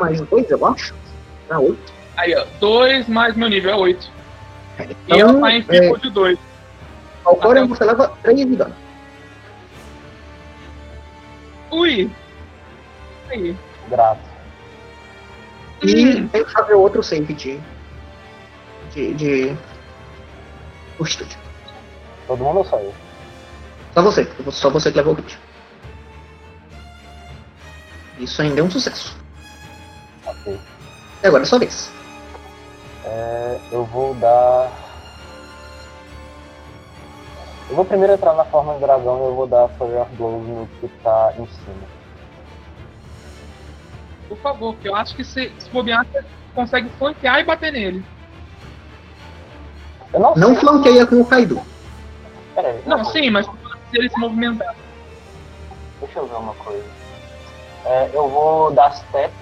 Mais 0.00 0.20
dois, 0.20 0.48
eu 0.50 0.64
acho. 0.66 0.94
Dá 1.48 1.58
8. 1.58 1.92
Aí, 2.16 2.34
ó. 2.34 2.46
2 2.60 3.08
mais 3.08 3.36
meu 3.36 3.48
nível 3.48 3.72
é 3.72 3.76
8. 3.76 4.10
e 4.78 4.96
Então, 5.08 5.18
ela 5.18 5.40
tá 5.40 5.52
em 5.52 5.58
é, 5.58 5.62
pico 5.62 6.00
de 6.00 6.10
2. 6.10 6.38
Valcorion, 7.24 7.66
você 7.68 7.84
leva 7.84 8.08
3 8.22 8.36
de 8.38 8.56
dano. 8.56 8.74
Ui! 11.70 12.10
Aí. 13.30 13.56
Grato. 13.88 14.31
E 15.82 16.28
tem 16.28 16.44
que 16.44 16.52
fazer 16.52 16.74
outro 16.74 17.02
save 17.02 17.34
de. 17.34 17.60
de. 18.92 19.14
de. 19.14 19.56
Fortitude. 20.96 21.36
Todo 22.26 22.44
mundo 22.44 22.58
ou 22.58 22.64
só 22.64 22.78
eu? 22.78 22.94
Só 23.94 24.02
você, 24.02 24.28
só 24.50 24.70
você 24.70 24.90
que 24.90 24.98
levou 24.98 25.14
o. 25.14 25.24
Isso 28.22 28.40
ainda 28.40 28.60
é 28.60 28.62
um 28.62 28.70
sucesso. 28.70 29.16
Ok. 30.24 30.58
E 31.22 31.26
agora 31.26 31.42
é 31.42 31.46
sua 31.46 31.58
vez. 31.58 31.90
É, 33.04 33.58
eu 33.72 33.84
vou 33.86 34.14
dar. 34.14 34.70
Eu 37.68 37.76
vou 37.76 37.84
primeiro 37.84 38.12
entrar 38.12 38.34
na 38.34 38.44
forma 38.44 38.74
de 38.74 38.80
dragão 38.80 39.18
e 39.18 39.26
eu 39.26 39.34
vou 39.34 39.46
dar 39.46 39.68
Fire 39.70 40.04
Blows 40.16 40.46
no 40.46 40.68
que 40.80 40.88
tá 41.02 41.32
em 41.38 41.46
cima. 41.46 41.91
Por 44.32 44.38
favor, 44.38 44.74
que 44.76 44.88
eu 44.88 44.96
acho 44.96 45.14
que 45.14 45.22
se, 45.22 45.52
se 45.58 45.68
bobear, 45.70 46.06
você 46.06 46.24
consegue 46.54 46.88
flanquear 46.98 47.40
e 47.40 47.44
bater 47.44 47.70
nele. 47.70 48.02
Eu 50.10 50.20
não, 50.20 50.34
Não 50.34 50.48
sei. 50.48 50.56
flanqueia 50.56 51.06
com 51.06 51.20
o 51.20 51.26
Kaido. 51.26 51.60
Pera 52.54 52.68
aí, 52.68 52.82
Não, 52.86 53.04
sim, 53.04 53.28
mas 53.28 53.44
se 53.44 53.52
ele 53.98 54.08
se 54.08 54.18
movimentar. 54.18 54.74
Deixa 56.00 56.18
eu 56.18 56.26
ver 56.26 56.36
uma 56.36 56.54
coisa. 56.54 56.82
É, 57.84 58.10
eu 58.14 58.26
vou 58.26 58.72
dar 58.72 58.92
step 58.94 59.34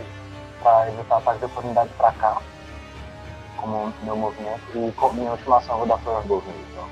pra 0.60 0.88
evitar 0.88 1.18
ataque 1.18 1.38
de 1.38 1.44
oportunidade 1.44 1.90
pra 1.96 2.10
cá. 2.10 2.42
Como 3.58 3.94
meu 4.02 4.16
movimento. 4.16 4.60
E 4.74 4.90
com 4.90 5.12
minha 5.12 5.30
última 5.30 5.58
ação 5.58 5.78
eu 5.78 5.86
vou 5.86 5.96
dar 5.96 6.22
Blows 6.22 6.44
nele. 6.46 6.66
Então. 6.72 6.88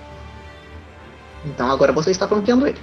Então 1.47 1.71
agora 1.73 1.91
você 1.93 2.13
está 2.13 2.29
flanqueando 2.29 2.65
ele. 2.69 2.81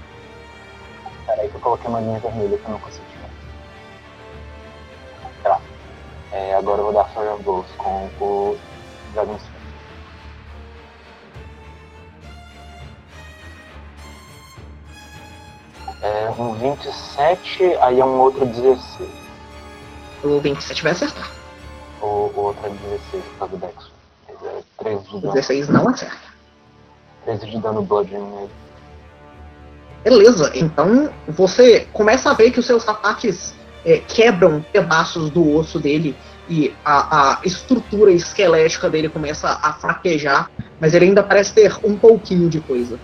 Pera 1.26 1.42
aí 1.42 1.48
que 1.48 1.56
eu 1.56 1.62
coloquei 1.62 1.88
uma 1.90 2.02
linha 2.02 2.20
vermelha 2.20 2.58
que 2.58 2.66
eu 2.66 2.72
não 2.72 2.80
consegui 2.80 3.15
É, 6.36 6.54
agora 6.54 6.82
eu 6.82 6.84
vou 6.84 6.94
dar 6.94 7.06
Fire 7.06 7.42
Blows 7.44 7.66
com 7.78 8.10
o 8.20 8.58
Dragon 9.14 9.40
Spear. 9.40 9.56
É 16.02 16.30
um 16.38 16.54
27, 16.56 17.64
aí 17.80 18.02
é 18.02 18.06
um 18.06 18.20
outro 18.20 18.46
16. 18.46 19.10
O 20.26 20.42
27 20.42 20.84
vai 20.84 20.92
acertar. 20.92 21.32
O, 22.02 22.06
o 22.06 22.40
outro 22.40 22.66
é 22.66 22.70
16 22.70 23.24
por 23.24 23.38
causa 23.40 23.56
do 23.56 23.66
Dex. 23.66 23.92
É 24.44 24.84
13 24.84 25.04
de 25.04 25.22
dano. 25.22 25.34
16 25.34 25.70
não 25.70 25.88
acerta. 25.88 26.18
13 27.24 27.50
de 27.50 27.60
dano 27.60 27.82
Bludgeoning 27.82 28.36
nele. 28.36 28.52
Beleza, 30.04 30.52
então 30.54 31.10
você 31.30 31.88
começa 31.94 32.30
a 32.30 32.34
ver 32.34 32.52
que 32.52 32.60
os 32.60 32.66
seus 32.66 32.86
ataques 32.88 33.56
é, 33.86 34.00
quebram 34.00 34.66
pedaços 34.74 35.30
do 35.30 35.56
osso 35.56 35.80
dele 35.80 36.16
e 36.50 36.74
a, 36.84 37.34
a 37.34 37.40
estrutura 37.44 38.12
esquelética 38.12 38.90
dele 38.90 39.10
começa 39.10 39.60
a 39.62 39.74
fraquejar, 39.74 40.50
mas 40.80 40.94
ele 40.94 41.06
ainda 41.06 41.24
parece 41.24 41.54
ter 41.54 41.74
um 41.84 41.96
pouquinho 41.96 42.50
de 42.50 42.60
coisa. 42.60 43.00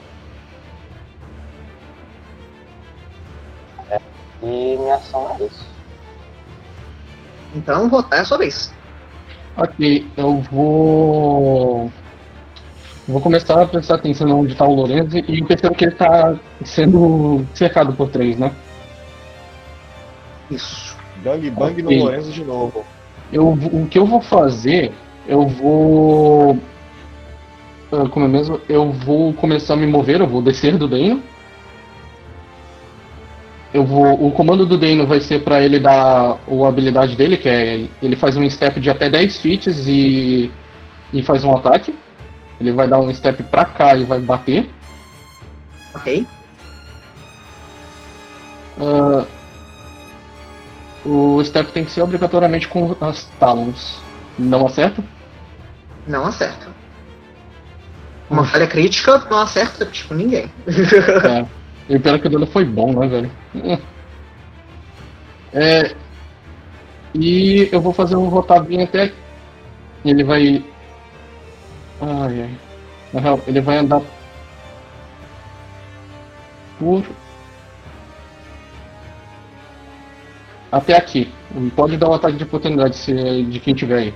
E 4.43 4.77
minha 4.77 4.95
ação 4.95 5.37
é 5.39 5.45
isso. 5.45 5.65
Então, 7.55 7.89
votar 7.89 8.19
é 8.19 8.21
a 8.21 8.25
sua 8.25 8.37
vez. 8.37 8.73
Ok, 9.57 10.07
eu 10.17 10.41
vou. 10.51 11.91
Vou 13.07 13.19
começar 13.19 13.61
a 13.61 13.67
prestar 13.67 13.95
atenção 13.95 14.39
onde 14.39 14.53
está 14.53 14.65
o 14.65 14.73
Lorenzo 14.73 15.17
e 15.17 15.43
percebo 15.43 15.75
que 15.75 15.85
ele 15.85 15.93
está 15.93 16.35
sendo 16.63 17.45
cercado 17.53 17.91
por 17.93 18.09
três, 18.09 18.37
né? 18.37 18.51
Isso. 20.51 20.95
Bang 21.23 21.49
bang 21.51 21.81
no. 21.81 21.91
Lorenzo 22.03 22.31
de 22.31 22.43
novo. 22.43 22.83
Eu, 23.31 23.47
o 23.49 23.87
que 23.89 23.97
eu 23.97 24.05
vou 24.05 24.21
fazer, 24.21 24.91
eu 25.27 25.47
vou. 25.47 26.57
ah, 27.91 28.07
Como 28.09 28.25
é 28.25 28.27
mesmo? 28.27 28.59
Eu 28.67 28.91
vou 28.91 29.33
começar 29.33 29.75
a 29.75 29.77
me 29.77 29.87
mover, 29.87 30.19
eu 30.19 30.27
vou 30.27 30.41
descer 30.41 30.77
do 30.77 30.87
Dano. 30.87 31.21
Eu 33.73 33.85
vou, 33.85 34.27
o 34.27 34.31
comando 34.31 34.65
do 34.65 34.77
Dano 34.77 35.07
vai 35.07 35.21
ser 35.21 35.43
para 35.43 35.63
ele 35.63 35.79
dar 35.79 36.37
a 36.37 36.67
habilidade 36.67 37.15
dele, 37.15 37.37
que 37.37 37.47
é 37.47 37.85
ele 38.01 38.17
faz 38.17 38.35
um 38.35 38.49
step 38.49 38.81
de 38.81 38.89
até 38.89 39.09
10 39.09 39.37
feet 39.39 39.67
e, 39.87 40.51
e 41.13 41.23
faz 41.23 41.45
um 41.45 41.55
ataque. 41.55 41.95
Ele 42.59 42.73
vai 42.73 42.87
dar 42.87 42.99
um 42.99 43.13
step 43.13 43.41
pra 43.43 43.63
cá 43.63 43.95
e 43.95 44.03
vai 44.03 44.19
bater. 44.19 44.69
Ok? 45.95 46.27
Ah, 48.79 49.25
o 51.05 51.43
step 51.43 51.71
tem 51.71 51.83
que 51.83 51.91
ser 51.91 52.01
obrigatoriamente 52.01 52.67
com 52.67 52.95
as 53.01 53.25
talons. 53.39 53.99
Não 54.37 54.65
acerta? 54.65 55.03
Não 56.07 56.25
acerta. 56.25 56.67
Uma 58.29 58.45
falha 58.45 58.65
crítica 58.65 59.17
não 59.29 59.39
acerta, 59.39 59.85
tipo, 59.85 60.13
ninguém. 60.13 60.49
É. 61.27 61.45
E 61.89 61.99
pelo 61.99 62.19
que 62.19 62.27
o 62.27 62.29
dano 62.29 62.47
foi 62.47 62.63
bom, 62.63 62.93
né, 62.93 63.07
velho? 63.07 63.31
É. 65.53 65.93
E 67.13 67.67
eu 67.73 67.81
vou 67.81 67.91
fazer 67.91 68.15
um 68.15 68.29
bem 68.61 68.83
até. 68.83 69.11
Ele 70.05 70.23
vai. 70.23 70.63
Ai 71.99 72.41
ai. 72.43 72.57
Na 73.11 73.19
real, 73.19 73.39
ele 73.45 73.59
vai 73.59 73.77
andar. 73.77 74.01
Por. 76.79 77.03
Até 80.71 80.95
aqui. 80.95 81.29
Pode 81.75 81.97
dar 81.97 82.09
um 82.09 82.13
ataque 82.13 82.37
de 82.37 82.43
oportunidade 82.43 82.95
se, 82.95 83.43
de 83.43 83.59
quem 83.59 83.73
tiver 83.73 83.97
aí. 83.97 84.13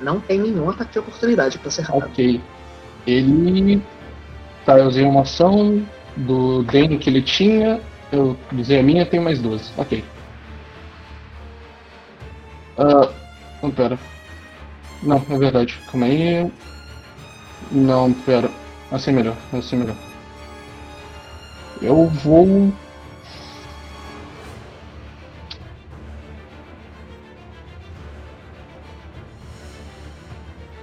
Não 0.00 0.20
tem 0.20 0.38
nenhum 0.38 0.68
ataque 0.68 0.92
de 0.92 0.98
oportunidade 0.98 1.58
pra 1.58 1.70
ser 1.70 1.82
rápido. 1.82 2.06
Ok. 2.06 2.40
Ele. 3.06 3.82
Tá, 4.66 4.78
eu 4.78 4.86
usei 4.86 5.04
uma 5.04 5.22
ação 5.22 5.82
do 6.16 6.62
Dane 6.64 6.98
que 6.98 7.08
ele 7.08 7.22
tinha. 7.22 7.80
Eu 8.12 8.36
usei 8.56 8.78
a 8.78 8.82
minha, 8.82 9.06
tem 9.06 9.20
mais 9.20 9.40
duas. 9.40 9.72
Ok. 9.78 10.04
Ah. 12.76 13.08
Não, 13.62 13.70
pera. 13.70 13.98
Não, 15.02 15.16
é 15.30 15.38
verdade. 15.38 15.78
Calma 15.90 16.06
aí. 16.06 16.52
Não, 17.72 18.12
pera. 18.12 18.50
Assim 18.92 19.10
é 19.10 19.14
melhor. 19.14 19.36
Assim 19.52 19.76
é 19.76 19.78
melhor. 19.78 19.96
Eu 21.80 22.06
vou. 22.08 22.72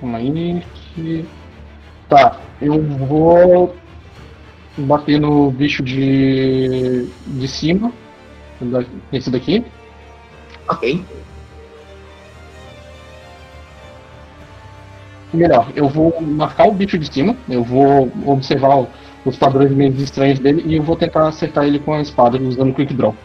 Calma 0.01 0.17
aí. 0.17 0.61
Que... 0.95 1.25
Tá, 2.09 2.37
eu 2.61 2.81
vou 2.81 3.73
bater 4.77 5.19
no 5.19 5.49
bicho 5.51 5.81
de, 5.81 7.07
de 7.25 7.47
cima, 7.47 7.93
esse 9.13 9.29
daqui. 9.29 9.63
Ok. 10.67 11.05
Melhor, 15.33 15.71
eu 15.75 15.87
vou 15.87 16.19
marcar 16.21 16.67
o 16.67 16.73
bicho 16.73 16.97
de 16.97 17.11
cima, 17.11 17.37
eu 17.49 17.63
vou 17.63 18.11
observar 18.25 18.75
o- 18.79 18.87
os 19.23 19.37
padrões 19.37 19.71
meio 19.71 19.93
estranhos 19.95 20.39
dele 20.39 20.63
e 20.65 20.75
eu 20.75 20.83
vou 20.83 20.97
tentar 20.97 21.27
acertar 21.29 21.63
ele 21.63 21.79
com 21.79 21.93
a 21.93 22.01
espada 22.01 22.37
usando 22.41 22.73
Quick 22.73 22.93
Draw. 22.93 23.15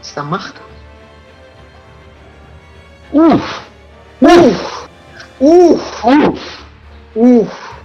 Está 0.00 0.22
marcado. 0.22 0.65
Uf! 3.12 3.60
Uf! 4.20 4.88
Uf! 5.40 6.06
Uf! 6.06 6.64
Uf! 7.14 7.76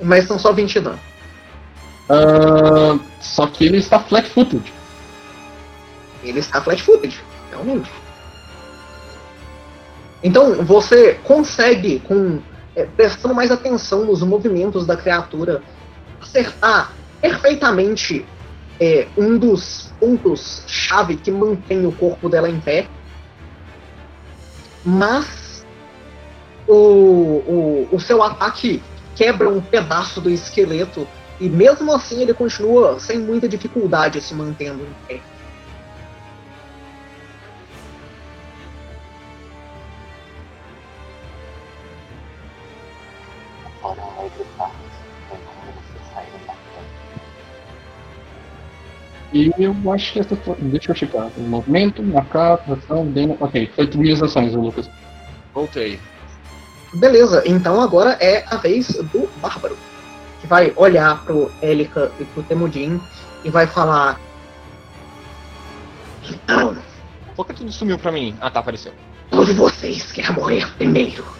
Mas 0.00 0.26
são 0.26 0.38
só 0.38 0.52
20 0.52 0.72
de 0.72 0.80
dano. 0.80 1.00
Ah, 2.08 2.98
só 3.20 3.46
que 3.46 3.64
ele 3.66 3.78
está 3.78 3.98
flat-footed. 3.98 4.72
Ele 6.22 6.38
está 6.38 6.60
flat-footed, 6.60 7.20
realmente. 7.50 7.90
Então 10.22 10.64
você 10.64 11.14
consegue, 11.24 12.00
com 12.00 12.40
é, 12.74 12.84
prestando 12.84 13.34
mais 13.34 13.50
atenção 13.50 14.04
nos 14.04 14.22
movimentos 14.22 14.86
da 14.86 14.96
criatura, 14.96 15.62
acertar 16.20 16.92
perfeitamente 17.20 18.24
é, 18.80 19.06
um 19.16 19.36
dos 19.36 19.92
pontos-chave 19.98 21.16
que 21.16 21.30
mantém 21.30 21.84
o 21.86 21.92
corpo 21.92 22.28
dela 22.28 22.48
em 22.48 22.60
pé. 22.60 22.86
Mas 24.88 25.66
o, 26.66 26.72
o, 26.72 27.88
o 27.92 28.00
seu 28.00 28.22
ataque 28.22 28.82
quebra 29.14 29.46
um 29.46 29.60
pedaço 29.60 30.18
do 30.18 30.30
esqueleto 30.30 31.06
e 31.38 31.46
mesmo 31.46 31.92
assim 31.92 32.22
ele 32.22 32.32
continua 32.32 32.98
sem 32.98 33.18
muita 33.18 33.46
dificuldade 33.46 34.18
se 34.22 34.34
mantendo 34.34 34.82
em 34.82 35.06
pé. 35.06 35.20
E 49.32 49.52
eu 49.58 49.74
acho 49.92 50.12
que 50.12 50.20
essa 50.20 50.34
foi. 50.36 50.56
Deixa 50.56 50.90
eu 50.90 50.96
checar. 50.96 51.30
Movimento, 51.36 52.02
marcar, 52.02 52.60
ação, 52.68 53.06
dano. 53.06 53.36
Ok, 53.40 53.70
foi 53.74 53.86
três 53.86 54.22
ações, 54.22 54.54
o 54.54 54.60
Lucas. 54.60 54.88
Voltei. 55.52 55.98
Beleza, 56.94 57.42
então 57.46 57.80
agora 57.80 58.16
é 58.20 58.44
a 58.48 58.56
vez 58.56 58.88
do 58.88 59.28
Bárbaro. 59.40 59.76
Que 60.40 60.46
vai 60.46 60.72
olhar 60.76 61.22
pro 61.24 61.50
Élica 61.60 62.10
e 62.18 62.24
pro 62.24 62.42
Temudin 62.42 63.00
e 63.44 63.50
vai 63.50 63.66
falar. 63.66 64.18
Então, 66.30 66.76
Por 67.36 67.46
que 67.46 67.54
tudo 67.54 67.70
sumiu 67.72 67.98
pra 67.98 68.10
mim? 68.12 68.34
Ah, 68.40 68.50
tá, 68.50 68.60
apareceu. 68.60 68.92
de 69.30 69.52
vocês 69.52 70.10
quer 70.12 70.32
morrer 70.32 70.66
primeiro? 70.76 71.37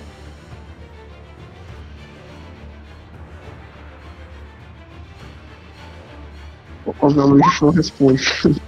Obviamente 7.00 7.44
a 7.44 7.48
gente 7.48 7.62
não 7.62 7.70
responde. 7.70 8.62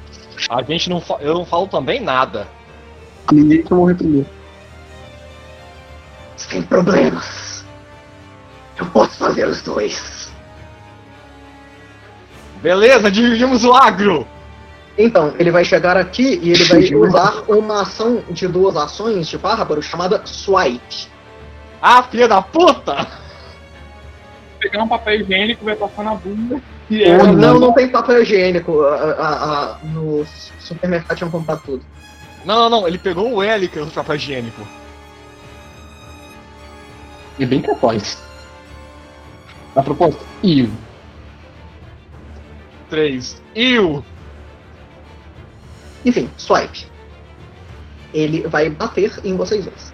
A 0.48 0.62
gente 0.62 0.90
não 0.90 1.00
fa... 1.00 1.18
Eu 1.20 1.34
não 1.34 1.44
falo 1.44 1.66
também 1.66 2.00
nada. 2.00 2.48
Ninguém 3.30 3.62
quer 3.62 3.74
morrer 3.74 3.94
primeiro. 3.94 4.26
Sem 6.36 6.62
problemas. 6.62 7.64
Eu 8.78 8.86
posso 8.86 9.18
fazer 9.18 9.46
os 9.46 9.62
dois. 9.62 10.32
Beleza, 12.62 13.10
dividimos 13.10 13.64
o 13.64 13.72
agro! 13.72 14.26
Então, 14.98 15.34
ele 15.38 15.50
vai 15.50 15.64
chegar 15.64 15.96
aqui 15.96 16.38
e 16.42 16.50
ele 16.50 16.64
vai 16.64 16.94
usar 16.94 17.44
uma 17.48 17.82
ação 17.82 18.22
de 18.30 18.46
duas 18.46 18.76
ações 18.76 19.28
de 19.28 19.38
Bárbaro 19.38 19.82
chamada 19.82 20.20
Swipe. 20.26 21.08
Ah, 21.80 22.02
filha 22.02 22.28
da 22.28 22.42
puta! 22.42 23.19
Pegar 24.60 24.82
um 24.82 24.88
papel 24.88 25.20
higiênico, 25.22 25.64
vai 25.64 25.74
passar 25.74 26.02
na 26.04 26.14
bunda. 26.14 26.60
E 26.90 27.02
É, 27.02 27.08
é, 27.08 27.16
não, 27.32 27.58
não 27.58 27.72
tem 27.72 27.88
papel 27.88 28.22
higiênico. 28.22 28.82
A- 28.82 28.94
a- 28.94 29.44
a- 29.74 29.78
no 29.84 30.24
supermercado 30.58 31.16
tinham 31.16 31.30
comprado 31.30 31.62
tudo. 31.64 31.84
Não, 32.44 32.56
não, 32.56 32.70
não, 32.80 32.88
ele 32.88 32.98
pegou 32.98 33.32
o 33.32 33.42
L 33.42 33.68
que 33.68 33.78
é 33.78 33.82
o 33.82 33.86
papel 33.90 34.16
higiênico. 34.16 34.60
E 37.38 37.46
bem 37.46 37.62
capaz. 37.62 38.22
A 39.74 39.82
proposta? 39.82 40.22
Io. 40.42 40.70
3. 42.90 43.40
Iu! 43.54 44.04
Enfim, 46.04 46.28
swipe. 46.36 46.86
Ele 48.12 48.46
vai 48.48 48.68
bater 48.68 49.12
em 49.24 49.36
vocês 49.36 49.64
dois. 49.64 49.89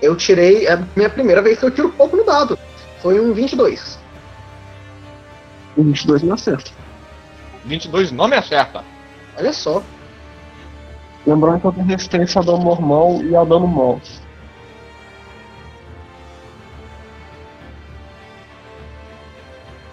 Eu 0.00 0.16
tirei. 0.16 0.66
É 0.66 0.72
a 0.72 0.82
minha 0.96 1.10
primeira 1.10 1.42
vez 1.42 1.58
que 1.58 1.64
eu 1.64 1.70
tiro 1.70 1.90
pouco 1.90 2.16
no 2.16 2.24
dado. 2.24 2.58
Foi 3.00 3.20
um 3.20 3.32
22. 3.32 3.98
O 5.76 5.82
22 5.82 6.22
não 6.22 6.34
acerta. 6.34 6.70
22 7.64 8.12
não 8.12 8.28
me 8.28 8.36
acerta. 8.36 8.84
Olha 9.36 9.52
só. 9.52 9.82
Lembrando 11.26 11.60
que 11.60 11.66
eu 11.66 11.72
tenho 11.72 11.86
resistência 11.86 12.40
a 12.40 12.44
dano 12.44 12.64
normal 12.64 13.22
e 13.22 13.36
a 13.36 13.44
dano 13.44 13.66
mal. 13.66 14.00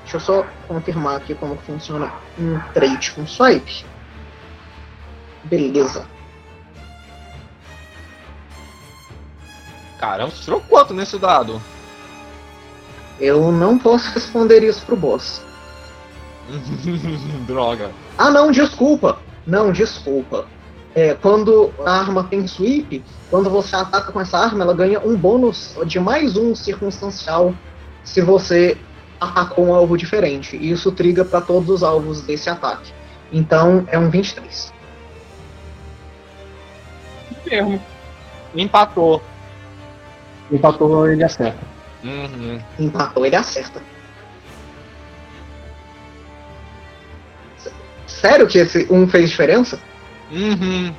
Deixa 0.03 0.15
eu 0.15 0.21
só 0.21 0.47
confirmar 0.69 1.17
aqui 1.17 1.35
como 1.35 1.57
funciona 1.57 2.13
um 2.39 2.57
trade 2.73 3.11
com 3.11 3.27
swipe. 3.27 3.85
Beleza. 5.43 6.05
Caramba, 9.99 10.31
você 10.31 10.43
tirou 10.43 10.61
quanto 10.61 10.93
nesse 10.93 11.17
dado? 11.17 11.61
Eu 13.19 13.51
não 13.51 13.79
posso 13.79 14.11
responder 14.11 14.63
isso 14.63 14.85
pro 14.85 14.95
boss. 14.95 15.41
Droga. 17.47 17.91
Ah, 18.17 18.29
não, 18.29 18.51
desculpa. 18.51 19.19
Não, 19.45 19.71
desculpa. 19.71 20.45
É, 20.93 21.13
quando 21.13 21.71
a 21.85 21.91
arma 21.91 22.23
tem 22.23 22.47
sweep, 22.47 23.03
quando 23.29 23.49
você 23.49 23.75
ataca 23.75 24.11
com 24.11 24.21
essa 24.21 24.37
arma, 24.37 24.63
ela 24.63 24.73
ganha 24.73 24.99
um 24.99 25.15
bônus 25.15 25.75
de 25.85 25.99
mais 25.99 26.37
um 26.37 26.55
circunstancial 26.55 27.53
se 28.03 28.21
você 28.21 28.77
atacou 29.19 29.67
um 29.67 29.73
alvo 29.73 29.97
diferente. 29.97 30.55
E 30.55 30.71
isso 30.71 30.91
triga 30.91 31.25
para 31.25 31.41
todos 31.41 31.69
os 31.69 31.83
alvos 31.83 32.21
desse 32.21 32.49
ataque. 32.49 32.93
Então 33.31 33.85
é 33.91 33.97
um 33.97 34.09
23. 34.09 34.73
termo. 37.47 37.81
Empatou. 38.55 39.21
Empatou, 40.51 41.09
ele 41.09 41.23
acerta. 41.23 41.59
Uhum. 42.03 42.59
Empatou, 42.79 43.25
ele 43.25 43.35
acerta. 43.35 43.81
Sério 48.05 48.47
que 48.47 48.57
esse 48.57 48.87
um 48.91 49.07
fez 49.07 49.29
diferença? 49.29 49.79
Uhum. 50.31 50.93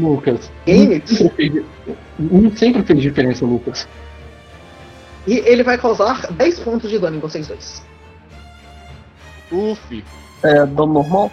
Lucas. 0.00 0.50
Um 0.66 1.06
sempre 1.06 1.30
fez, 1.30 1.64
um 2.18 2.56
sempre 2.56 2.82
fez 2.82 3.02
diferença, 3.02 3.44
Lucas. 3.44 3.88
E 5.26 5.38
ele 5.38 5.62
vai 5.62 5.78
causar 5.78 6.30
10 6.32 6.60
pontos 6.60 6.90
de 6.90 6.98
dano 6.98 7.16
em 7.16 7.20
vocês 7.20 7.46
dois. 7.46 7.82
Uf. 9.50 10.04
É 10.42 10.66
dano 10.66 10.94
normal? 10.94 11.30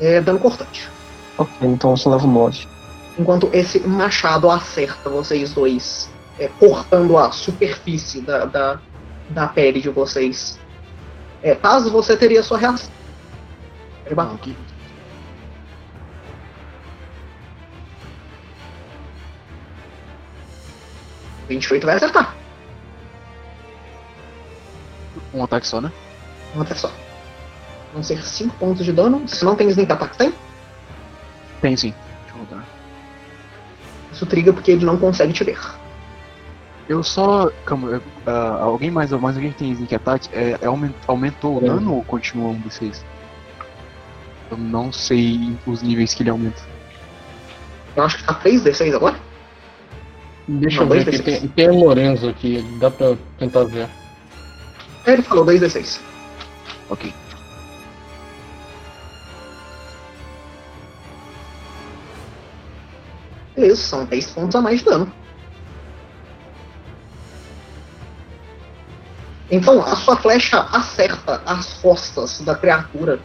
É 0.00 0.20
dano 0.20 0.38
cortante. 0.38 0.88
Ok, 1.36 1.54
então 1.68 1.96
só 1.96 2.10
levo 2.10 2.26
9. 2.26 2.73
Enquanto 3.18 3.48
esse 3.52 3.80
machado 3.80 4.50
acerta 4.50 5.08
vocês 5.08 5.52
dois, 5.52 6.10
é, 6.38 6.48
cortando 6.48 7.16
a 7.16 7.30
superfície 7.30 8.20
da, 8.20 8.44
da, 8.44 8.80
da 9.30 9.48
pele 9.48 9.80
de 9.80 9.88
vocês. 9.88 10.58
É, 11.42 11.54
caso 11.54 11.90
você 11.90 12.16
teria 12.16 12.42
sua 12.42 12.58
reação. 12.58 12.90
Não, 14.14 14.36
que... 14.36 14.56
28 21.48 21.86
vai 21.86 21.96
acertar. 21.96 22.34
Um 25.32 25.44
ataque 25.44 25.66
só, 25.66 25.80
né? 25.80 25.92
Um 26.56 26.62
ataque 26.62 26.80
só. 26.80 26.90
Vão 27.92 28.02
ser 28.02 28.24
5 28.24 28.56
pontos 28.56 28.84
de 28.84 28.92
dano. 28.92 29.26
Se 29.28 29.44
não 29.44 29.54
tem 29.54 29.68
sneak 29.68 29.92
attack, 29.92 30.16
tem? 30.16 30.34
Tem 31.60 31.76
sim. 31.76 31.94
Deixa 32.22 32.34
eu 32.34 32.44
rodar. 32.44 32.73
Isso 34.14 34.24
triga 34.26 34.52
porque 34.52 34.70
ele 34.70 34.84
não 34.84 34.96
consegue 34.96 35.32
te 35.32 35.42
ver. 35.44 35.58
Eu 36.88 37.02
só. 37.02 37.50
Calma, 37.66 37.88
eu- 37.90 38.02
ah, 38.26 38.58
alguém 38.62 38.90
mais, 38.90 39.10
mais 39.10 39.36
alguém 39.36 39.50
que 39.52 39.58
tem 39.58 39.72
Sneak 39.72 39.94
Attack? 39.96 40.28
É, 40.32 40.56
é 40.60 40.66
aument- 40.66 40.94
aumentou 41.08 41.56
o 41.60 41.64
É. 41.64 41.68
dano 41.68 41.94
ou 41.94 42.04
continua 42.04 42.50
um 42.50 42.60
D6? 42.60 43.02
Eu 44.50 44.56
não 44.56 44.92
sei 44.92 45.56
os 45.66 45.82
níveis 45.82 46.14
que 46.14 46.22
ele 46.22 46.30
aumenta. 46.30 46.62
Eu 47.96 48.04
acho 48.04 48.18
que 48.18 48.24
tá 48.24 48.34
3d6 48.34 48.94
agora. 48.94 49.16
Deixa 50.46 50.84
Não, 50.84 50.84
eu 50.84 51.02
ver 51.04 51.08
aqui. 51.08 51.18
D6. 51.18 51.24
Tem, 51.40 51.48
tem 51.48 51.70
o 51.70 51.74
Lorenzo 51.84 52.28
aqui, 52.28 52.62
dá 52.78 52.90
pra 52.90 53.16
tentar 53.38 53.64
ver. 53.64 53.88
É, 55.06 55.12
ele 55.12 55.22
falou 55.22 55.44
2d6. 55.44 56.00
Ok. 56.90 57.12
Beleza, 63.54 63.82
são 63.82 64.04
10 64.04 64.30
pontos 64.32 64.56
a 64.56 64.60
mais 64.60 64.80
de 64.80 64.84
dano. 64.84 65.12
Então, 69.50 69.80
a 69.84 69.94
sua 69.94 70.16
flecha 70.16 70.60
acerta 70.72 71.40
as 71.46 71.74
costas 71.74 72.40
da 72.40 72.54
criatura. 72.54 73.20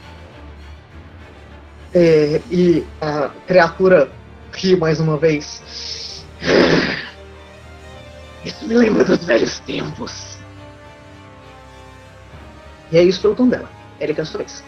É, 1.94 2.42
e 2.52 2.86
a 3.02 3.30
criatura 3.48 4.12
ri 4.54 4.76
mais 4.76 5.00
uma 5.00 5.18
vez. 5.18 6.24
Isso 8.46 8.68
me 8.68 8.76
lembra 8.76 9.04
dos 9.04 9.24
velhos 9.26 9.60
tempos. 9.60 10.38
E 12.92 12.98
é 12.98 13.04
isso 13.04 13.22
pelo 13.22 13.36
tom 13.36 13.48
dela. 13.48 13.70
Erika, 14.00 14.22
é 14.22 14.24
a 14.24 14.26
sua 14.26 14.40
vez. 14.40 14.64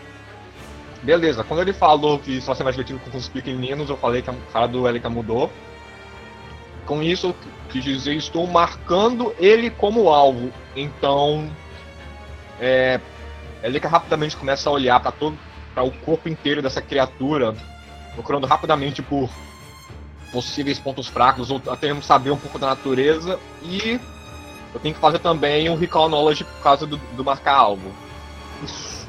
Beleza, 1.03 1.43
quando 1.43 1.61
ele 1.61 1.73
falou 1.73 2.19
que 2.19 2.39
só 2.41 2.53
ser 2.53 2.63
mais 2.63 2.75
divertido 2.75 2.99
com 2.99 3.17
os 3.17 3.27
pequeninos, 3.27 3.89
eu 3.89 3.97
falei 3.97 4.21
que 4.21 4.29
a 4.29 4.35
cara 4.53 4.67
do 4.67 4.87
Elika 4.87 5.09
mudou. 5.09 5.51
Com 6.85 7.01
isso, 7.01 7.27
eu 7.27 7.35
quis 7.69 7.83
dizer, 7.83 8.15
estou 8.15 8.45
marcando 8.45 9.33
ele 9.39 9.69
como 9.71 10.09
alvo. 10.09 10.51
Então, 10.75 11.49
é, 12.59 12.99
rapidamente 13.83 14.37
começa 14.37 14.69
a 14.69 14.73
olhar 14.73 14.99
para 14.99 15.11
todo, 15.11 15.37
para 15.73 15.83
o 15.83 15.91
corpo 15.91 16.29
inteiro 16.29 16.61
dessa 16.61 16.81
criatura, 16.81 17.55
procurando 18.13 18.45
rapidamente 18.45 19.01
por 19.01 19.29
possíveis 20.31 20.79
pontos 20.79 21.07
fracos 21.07 21.51
ou 21.51 21.61
até 21.67 21.93
saber 22.01 22.31
um 22.31 22.37
pouco 22.37 22.59
da 22.59 22.67
natureza. 22.67 23.39
E 23.63 23.99
eu 24.73 24.79
tenho 24.79 24.93
que 24.93 25.01
fazer 25.01 25.19
também 25.19 25.67
um 25.67 25.75
recall 25.75 26.07
knowledge 26.07 26.43
por 26.43 26.61
causa 26.61 26.85
do, 26.85 26.97
do 26.97 27.23
marcar 27.23 27.55
alvo. 27.55 27.91
Isso. 28.63 29.00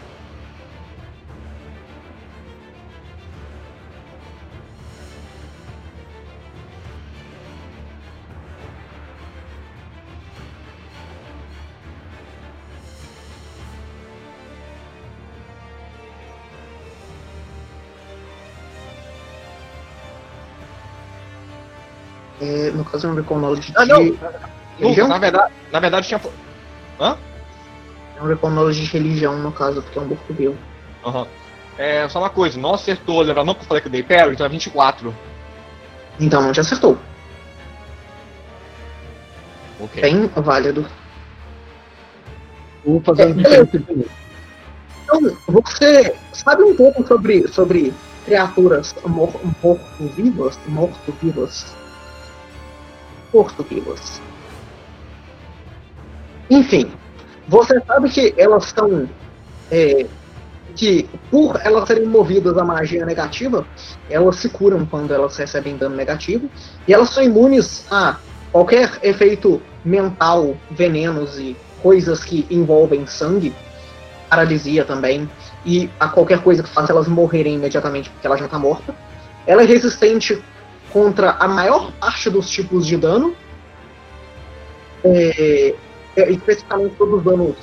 No 22.72 22.84
caso, 22.84 23.06
é 23.06 23.10
um 23.10 23.14
Recall 23.14 23.38
Knowledge 23.38 23.72
Ah, 23.76 23.86
não. 23.86 24.02
de 24.04 24.10
Lucas, 24.10 24.34
religião. 24.78 25.08
na 25.08 25.18
verdade, 25.18 25.52
na 25.72 25.80
verdade 25.80 26.08
tinha. 26.08 26.20
É 27.00 28.22
um 28.22 28.26
Recall 28.26 28.50
Knowledge 28.50 28.80
de 28.84 28.90
religião, 28.92 29.38
no 29.38 29.52
caso, 29.52 29.82
porque 29.82 29.98
é 29.98 30.02
um 30.02 30.06
burro 30.06 30.20
vivo. 30.30 30.56
Aham. 31.04 31.26
É, 31.78 32.06
só 32.08 32.18
uma 32.18 32.28
coisa, 32.30 32.60
não 32.60 32.74
acertou, 32.74 33.22
lembra 33.22 33.44
não 33.44 33.54
que 33.54 33.62
eu 33.62 33.66
falei 33.66 33.80
que 33.80 33.88
eu 33.88 33.92
dei 33.92 34.02
parry, 34.02 34.32
então 34.34 34.44
é 34.44 34.48
24. 34.48 35.14
Então 36.20 36.42
não 36.42 36.52
te 36.52 36.60
acertou. 36.60 36.98
Ok. 39.80 40.00
Bem 40.02 40.26
válido. 40.36 40.86
Vou 42.84 43.00
fazer 43.00 43.26
um 43.26 43.30
É, 43.40 43.64
dele. 43.64 44.10
Então, 45.04 45.20
você 45.48 46.14
sabe 46.32 46.62
um 46.62 46.74
pouco 46.76 47.06
sobre, 47.06 47.48
sobre 47.48 47.92
criaturas 48.24 48.94
mor- 49.06 49.32
morto-vivas? 49.62 50.58
Morto-vivas. 50.66 51.74
Morto-vivas. 53.32 54.20
Enfim, 56.50 56.90
você 57.48 57.80
sabe 57.86 58.08
que 58.10 58.34
elas 58.36 58.64
são. 58.66 59.08
é, 59.70 60.06
que 60.74 61.06
por 61.30 61.60
elas 61.62 61.86
serem 61.86 62.06
movidas 62.06 62.56
à 62.56 62.64
magia 62.64 63.04
negativa, 63.04 63.66
elas 64.08 64.36
se 64.36 64.48
curam 64.48 64.86
quando 64.86 65.12
elas 65.12 65.36
recebem 65.36 65.76
dano 65.76 65.94
negativo. 65.94 66.48
E 66.88 66.94
elas 66.94 67.10
são 67.10 67.22
imunes 67.22 67.86
a 67.90 68.18
qualquer 68.50 68.98
efeito 69.02 69.60
mental, 69.84 70.56
venenos 70.70 71.38
e 71.38 71.56
coisas 71.82 72.24
que 72.24 72.46
envolvem 72.50 73.06
sangue 73.06 73.54
paralisia 74.32 74.82
também, 74.82 75.28
e 75.62 75.90
a 76.00 76.08
qualquer 76.08 76.40
coisa 76.42 76.62
que 76.62 76.68
faça 76.70 76.90
elas 76.90 77.06
morrerem 77.06 77.56
imediatamente 77.56 78.08
porque 78.08 78.26
ela 78.26 78.38
já 78.38 78.46
está 78.46 78.58
morta. 78.58 78.94
Ela 79.46 79.62
é 79.62 79.66
resistente 79.66 80.42
contra 80.92 81.30
a 81.32 81.48
maior 81.48 81.90
parte 81.92 82.28
dos 82.28 82.50
tipos 82.50 82.86
de 82.86 82.96
dano, 82.96 83.34
é, 85.04 85.74
é, 86.16 86.30
especificamente 86.30 86.94
todos 86.96 87.18
os 87.18 87.24
danos 87.24 87.56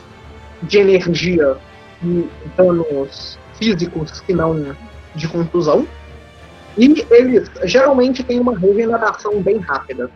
de 0.63 0.77
energia 0.79 1.57
e 2.03 2.27
danos 2.57 3.37
físicos 3.53 4.19
que 4.21 4.33
não 4.33 4.75
de 5.15 5.27
contusão. 5.27 5.87
E 6.77 7.05
eles 7.11 7.49
geralmente 7.63 8.23
têm 8.23 8.39
uma 8.39 8.57
regeneração 8.57 9.41
bem 9.41 9.57
rápida. 9.57 10.09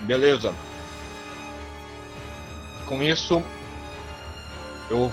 Beleza. 0.00 0.52
Com 2.86 3.02
isso, 3.02 3.42
eu, 4.90 5.10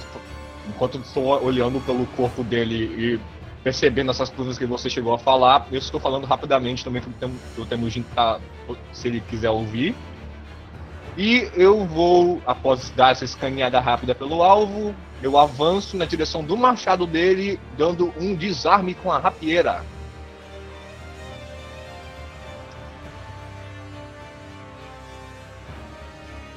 enquanto 0.67 0.99
estou 0.99 1.43
olhando 1.43 1.79
pelo 1.81 2.05
corpo 2.07 2.43
dele 2.43 2.75
e 2.75 3.38
percebendo 3.63 4.11
essas 4.11 4.29
coisas 4.29 4.57
que 4.57 4.65
você 4.65 4.89
chegou 4.89 5.13
a 5.13 5.19
falar, 5.19 5.67
eu 5.71 5.79
estou 5.79 5.99
falando 5.99 6.25
rapidamente 6.25 6.83
também 6.83 7.01
para 7.01 7.29
o 7.57 7.65
Temujin 7.65 8.03
tá, 8.15 8.39
se 8.91 9.07
ele 9.07 9.21
quiser 9.21 9.49
ouvir. 9.49 9.95
E 11.17 11.49
eu 11.53 11.85
vou, 11.85 12.41
após 12.45 12.91
dar 12.91 13.11
essa 13.11 13.25
escaneada 13.25 13.79
rápida 13.79 14.15
pelo 14.15 14.41
alvo, 14.41 14.95
eu 15.21 15.37
avanço 15.37 15.97
na 15.97 16.05
direção 16.05 16.43
do 16.43 16.55
machado 16.55 17.05
dele, 17.05 17.59
dando 17.77 18.13
um 18.17 18.33
desarme 18.33 18.93
com 18.93 19.11
a 19.11 19.19
rapieira. 19.19 19.83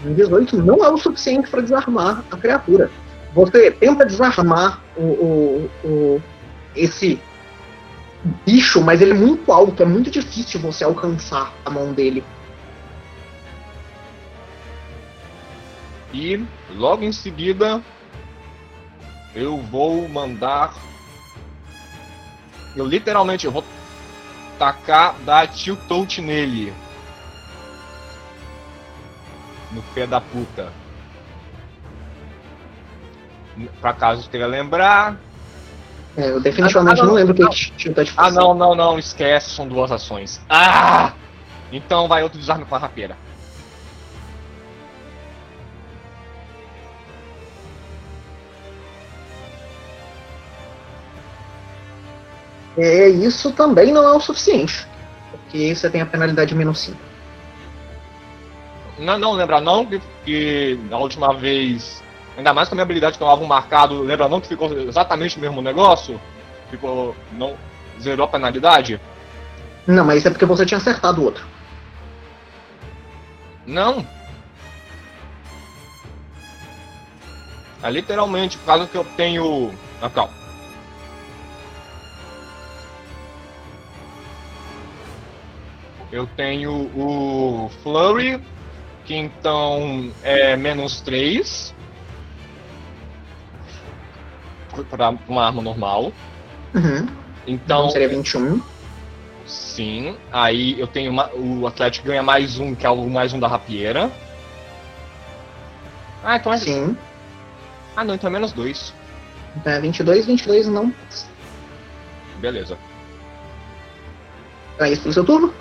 Um 0.05 0.15
18 0.15 0.57
não 0.59 0.85
é 0.85 0.91
o 0.91 0.97
suficiente 0.97 1.49
para 1.49 1.63
desarmar 1.63 2.25
a 2.31 2.37
criatura. 2.37 2.91
Você 3.35 3.71
tenta 3.71 4.05
desarmar 4.05 4.81
o, 4.97 5.03
o, 5.03 5.71
o- 5.85 6.23
esse 6.75 7.21
bicho, 8.47 8.83
mas 8.83 9.01
ele 9.01 9.13
é 9.13 9.15
muito 9.15 9.53
alto, 9.53 9.83
é 9.83 9.87
muito 9.87 10.11
difícil 10.11 10.61
você 10.61 10.85
alcançar 10.85 11.53
a 11.65 11.71
mão 11.71 11.93
dele. 11.93 12.25
E 16.13 16.45
logo 16.71 17.03
em 17.03 17.13
seguida 17.13 17.83
eu 19.35 19.59
vou 19.59 20.09
mandar. 20.09 20.75
Eu 22.77 22.87
literalmente 22.87 23.47
eu 23.47 23.53
vou 23.53 23.65
tacar 24.59 25.15
dar 25.21 25.49
tilt 25.49 26.19
nele. 26.19 26.73
No 29.73 29.83
pé 29.95 30.07
da 30.07 30.21
puta. 30.21 30.73
Pra 33.81 33.93
caso 33.95 34.29
queira 34.29 34.47
lembrar. 34.47 35.19
É, 36.17 36.31
eu 36.31 36.41
definitivamente 36.41 37.01
Ah, 37.01 37.05
não, 37.05 37.11
não, 37.11 37.15
lembro 37.15 37.33
o 37.33 37.37
que 37.37 37.43
não. 37.43 37.51
que 37.51 37.73
Tilted 37.73 38.13
Ah 38.17 38.31
não, 38.31 38.55
não, 38.55 38.75
não, 38.75 38.99
esquece, 38.99 39.51
são 39.51 39.67
duas 39.67 39.91
ações. 39.91 40.41
Ah! 40.49 41.13
Então 41.71 42.07
vai 42.07 42.23
outro 42.23 42.39
desarme 42.39 42.65
com 42.67 42.75
a 42.75 42.79
rapeira. 42.79 43.17
É, 52.77 53.09
isso 53.09 53.53
também 53.53 53.93
não 53.93 54.05
é 54.05 54.13
o 54.13 54.21
suficiente. 54.21 54.87
Porque 55.31 55.75
você 55.75 55.91
tem 55.91 56.01
a 56.01 56.07
penalidade 56.07 56.55
menos 56.55 56.79
5. 56.81 56.97
Não, 58.99 59.19
não, 59.19 59.33
lembra 59.33 59.61
não 59.61 59.85
que, 59.85 60.01
que 60.25 60.79
na 60.89 60.99
última 60.99 61.35
vez, 61.35 62.02
ainda 62.37 62.53
mais 62.55 62.69
com 62.69 62.75
a 62.75 62.77
minha 62.77 62.85
habilidade 62.85 63.19
com 63.19 63.25
o 63.25 63.29
alvo 63.29 63.47
marcado, 63.47 64.03
lembra 64.03 64.29
não 64.29 64.41
que 64.41 64.49
ficou 64.49 64.73
exatamente 64.73 65.37
o 65.37 65.41
mesmo 65.41 65.61
negócio? 65.63 66.21
Ficou. 66.71 67.15
não. 67.33 67.57
zerou 68.01 68.25
a 68.25 68.29
penalidade? 68.29 69.01
Não, 69.87 70.05
mas 70.05 70.19
isso 70.19 70.29
é 70.29 70.31
porque 70.31 70.47
você 70.47 70.65
tinha 70.65 70.79
acertado 70.79 71.21
o 71.21 71.25
outro. 71.25 71.45
Não. 73.67 74.07
É 77.83 77.91
literalmente, 77.91 78.57
por 78.59 78.67
causa 78.67 78.87
que 78.87 78.97
eu 78.97 79.05
tenho. 79.17 79.73
Ah, 80.01 80.09
calma. 80.09 80.33
Eu 86.13 86.27
tenho 86.37 86.91
o 86.95 87.71
Flurry, 87.83 88.41
que 89.05 89.15
então 89.17 90.13
é 90.23 90.57
menos 90.57 91.01
3. 91.01 91.75
Pra 94.89 95.15
uma 95.29 95.45
arma 95.47 95.63
normal. 95.63 96.13
Uhum. 96.75 97.07
Então, 97.47 97.87
Então 97.87 97.91
seria 97.91 98.09
21. 98.09 98.61
Sim, 99.47 100.17
aí 100.33 100.79
eu 100.81 100.87
tenho 100.87 101.11
uma- 101.11 101.31
o 101.35 101.67
Atlético 101.67 102.07
ganha 102.07 102.23
mais 102.23 102.59
um, 102.59 102.75
que 102.75 102.87
é 102.87 102.91
o 102.91 103.09
mais 103.11 103.33
um 103.33 103.41
da 103.41 103.49
rapieira. 103.49 104.11
Ah, 106.25 106.37
então 106.37 106.53
é. 106.53 106.57
Sim. 106.59 106.97
Ah, 107.97 108.05
não, 108.05 108.15
então 108.15 108.29
é 108.31 108.33
menos 108.33 108.53
dois. 108.53 108.95
Então 109.57 109.73
é 109.73 109.81
22, 109.81 110.25
22 110.25 110.69
não. 110.69 110.95
Beleza. 112.39 112.79
É 114.79 114.91
isso 114.91 115.03
pro 115.03 115.13
seu 115.13 115.25
turno? 115.25 115.53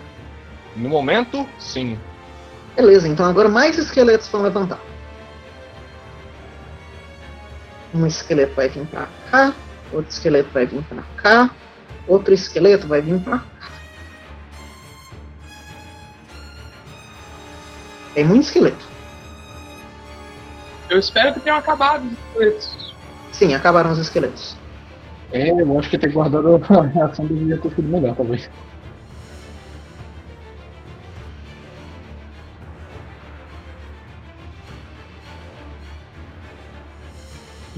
No 0.76 0.88
momento, 0.88 1.48
sim. 1.60 2.00
Beleza, 2.76 3.08
então 3.08 3.26
agora 3.26 3.50
mais 3.50 3.78
esqueletos 3.78 4.30
vão 4.30 4.42
levantar. 4.44 4.80
Um 7.94 8.06
esqueleto 8.06 8.56
vai 8.56 8.70
vir 8.70 8.86
pra 8.88 9.08
cá, 9.30 9.54
outro 9.92 10.10
esqueleto 10.10 10.50
vai 10.54 10.66
vir 10.66 10.84
pra 10.84 11.04
cá, 11.18 11.50
outro 12.08 12.34
esqueleto 12.34 12.88
vai 12.88 13.02
vir 13.02 13.20
pra 13.20 13.40
cá. 13.40 13.72
Tem 18.14 18.26
muito 18.26 18.44
esqueleto. 18.44 18.86
Eu 20.90 21.00
espero 21.00 21.34
que 21.34 21.40
tenham 21.40 21.58
acabado 21.58 22.06
os 22.06 22.12
esqueletos. 22.12 22.96
Sim, 23.32 23.54
acabaram 23.54 23.92
os 23.92 24.00
esqueletos. 24.00 24.58
É, 25.32 25.50
eu 25.50 25.80
acho 25.80 25.90
que 25.90 25.98
ter 25.98 26.12
guardado 26.12 26.56
a 26.56 26.82
reação 26.88 27.26
deveria 27.26 27.58
ter 27.58 27.70
sido 27.70 27.88
melhor, 27.88 28.16
talvez. 28.16 28.50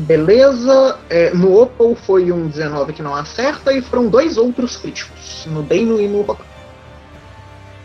Beleza, 0.04 1.00
é, 1.10 1.34
no 1.34 1.62
Opal 1.62 1.96
foi 1.96 2.32
um 2.32 2.48
19 2.48 2.92
que 2.94 3.02
não 3.02 3.16
acerta 3.16 3.72
e 3.72 3.82
foram 3.82 4.10
dois 4.10 4.38
outros 4.38 4.76
críticos, 4.76 5.46
no 5.48 5.64
Dano 5.64 6.00
e 6.02 6.08
no 6.08 6.22
Rock. 6.24 6.42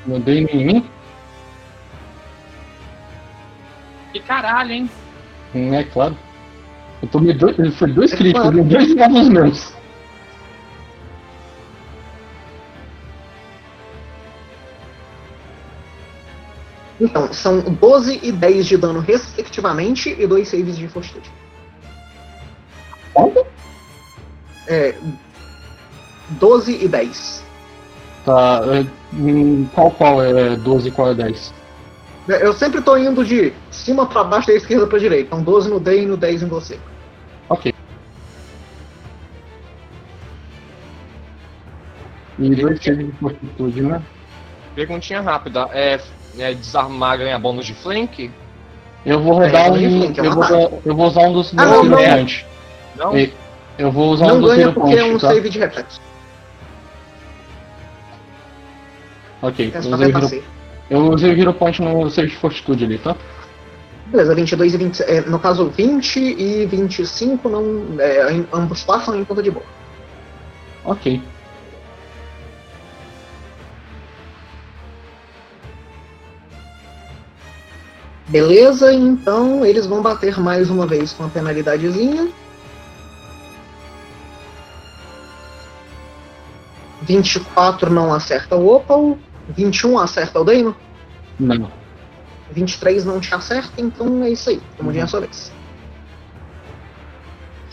Não 0.07 0.19
dei 0.19 0.39
em 0.51 0.67
mim? 0.67 0.85
Que 4.13 4.21
caralho, 4.21 4.73
hein? 4.73 4.91
Hum, 5.55 5.75
É 5.75 5.85
claro. 5.85 6.17
Eu 7.01 7.09
tomei 7.09 7.35
dois. 7.35 7.57
Foi 7.77 7.93
dois 7.93 8.13
É 8.13 8.17
críticos, 8.17 8.51
claro. 8.51 8.65
dois 8.65 8.95
novos 8.97 9.29
meus. 9.29 9.73
Então, 17.01 17.33
são 17.33 17.61
12 17.61 18.19
e 18.23 18.33
10 18.33 18.67
de 18.67 18.77
dano 18.77 19.01
respectivamente 19.01 20.15
e 20.19 20.27
dois 20.27 20.49
saves 20.49 20.77
de 20.77 20.89
fortitude. 20.89 21.31
Quanto? 23.19 23.45
É, 24.69 24.95
12 26.31 26.85
e 26.85 26.89
10. 26.89 27.43
Tá. 28.25 28.61
é, 28.67 28.87
hum, 29.17 29.67
Qual 29.75 29.91
qual 29.91 30.23
é 30.23 30.55
12 30.57 30.89
e 30.89 30.91
qual 30.93 31.11
é 31.11 31.15
10? 31.15 31.55
Eu 32.29 32.53
sempre 32.53 32.83
tô 32.83 32.97
indo 32.97 33.25
de 33.25 33.53
cima 33.71 34.05
pra 34.07 34.23
baixo, 34.23 34.49
da 34.49 34.53
esquerda 34.55 34.87
pra 34.87 34.99
direita. 34.99 35.29
Então 35.35 35.43
12 35.43 35.71
no 35.71 35.81
D 35.81 36.03
e 36.03 36.07
no 36.07 36.17
10 36.17 36.43
em 36.43 36.47
você. 36.47 36.79
Ok. 37.49 37.75
E 42.39 42.55
dois 42.55 42.83
saves 42.85 43.07
de 43.07 43.13
fortitude, 43.13 43.81
né? 43.83 44.03
Perguntinha 44.75 45.21
rápida. 45.23 45.69
É, 45.73 45.99
é 46.39 46.55
desarmar 46.55 47.19
ganha 47.19 47.39
bônus 47.39 47.67
de 47.67 47.75
flank? 47.75 48.31
Eu 49.07 49.21
vou 49.23 49.39
rodar 49.39 49.67
É, 49.67 49.71
um. 49.71 50.01
flank, 50.03 50.21
é 50.21 50.27
Eu 50.27 50.33
vou, 50.33 50.83
eu 50.85 50.95
vou 50.95 51.07
usar 51.07 51.23
um 51.23 51.33
dos 51.33 51.53
Ah, 51.57 51.65
meus 51.67 52.01
Hero 52.01 52.27
não. 52.99 53.11
Point. 53.11 53.33
Não? 53.33 53.45
E- 53.45 53.49
Eu 53.79 53.93
vou 53.93 54.11
usar 54.11 54.27
Não 54.27 54.39
um 54.39 54.43
ganha 54.43 54.73
porque 54.73 54.95
é 54.95 54.99
Point, 55.03 55.15
um 55.15 55.19
tá? 55.19 55.29
save 55.29 55.49
de 55.49 55.59
reflexo. 55.61 56.01
Ok, 59.41 59.73
É 59.73 59.77
eu 59.77 59.81
usei, 59.81 59.93
o 59.93 60.03
Hero, 60.03 60.07
repassei. 60.15 60.45
eu 60.91 60.99
usei 61.13 61.33
o 61.33 61.39
Hero 61.41 61.55
Point 61.55 61.81
no 61.83 62.11
save 62.11 62.29
de 62.29 62.37
fortitude 62.37 62.85
ali, 62.85 62.99
tá? 62.99 63.15
Beleza, 64.07 64.35
22 64.35 64.75
e 64.75 64.77
20. 64.79 65.01
É, 65.03 65.21
no 65.21 65.39
caso, 65.39 65.69
20 65.69 66.19
e 66.19 66.67
25 66.67 67.49
não. 67.49 68.01
É, 68.01 68.23
ambos 68.53 68.83
passam 68.83 69.15
em 69.15 69.25
conta 69.25 69.43
de 69.43 69.51
boa. 69.53 69.65
Ok. 70.85 71.23
Beleza, 78.29 78.93
então 78.93 79.65
eles 79.65 79.87
vão 79.87 80.03
bater 80.03 80.39
mais 80.39 80.69
uma 80.69 80.87
vez 80.87 81.13
com 81.13 81.25
a 81.25 81.29
penalidadezinha. 81.29 82.29
24 87.09 87.91
não 87.91 88.13
acerta 88.13 88.55
o 88.55 88.69
Opal. 88.69 89.19
21 89.49 89.99
acerta 89.99 90.41
o 90.41 90.45
Dano. 90.45 90.77
Não. 91.41 91.71
23 92.53 93.05
não 93.05 93.19
te 93.19 93.35
acerta, 93.35 93.81
então 93.81 94.23
é 94.23 94.31
isso 94.31 94.51
aí. 94.51 94.61
Como 94.77 94.93
é 94.93 95.01
a 95.01 95.07
sua 95.07 95.21
vez. 95.21 95.51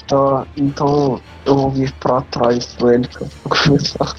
Tá, 0.07 0.45
então 0.55 1.21
eu 1.45 1.55
vou 1.55 1.71
vir 1.71 1.91
pra 1.93 2.21
trás 2.21 2.75
do 2.75 2.91
Elika 2.91 3.25
pra 3.43 3.57
começar. 3.57 4.15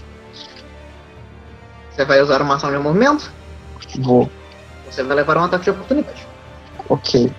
Você 1.90 2.04
vai 2.04 2.20
usar 2.20 2.42
uma 2.42 2.56
ação 2.56 2.70
de 2.70 2.78
movimento. 2.78 3.32
Vou. 4.00 4.30
Você 4.90 5.02
vai 5.02 5.16
levar 5.16 5.38
um 5.38 5.44
ataque 5.44 5.64
de 5.64 5.70
oportunidade. 5.70 6.26
Ok. 6.88 7.32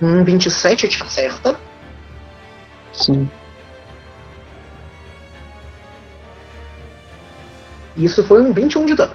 Um 0.00 0.24
27 0.24 0.88
te 0.88 1.02
acerta. 1.02 1.58
Sim. 2.92 3.28
Isso 7.96 8.22
foi 8.24 8.42
um 8.42 8.52
21 8.52 8.86
de 8.86 8.94
dano. 8.94 9.14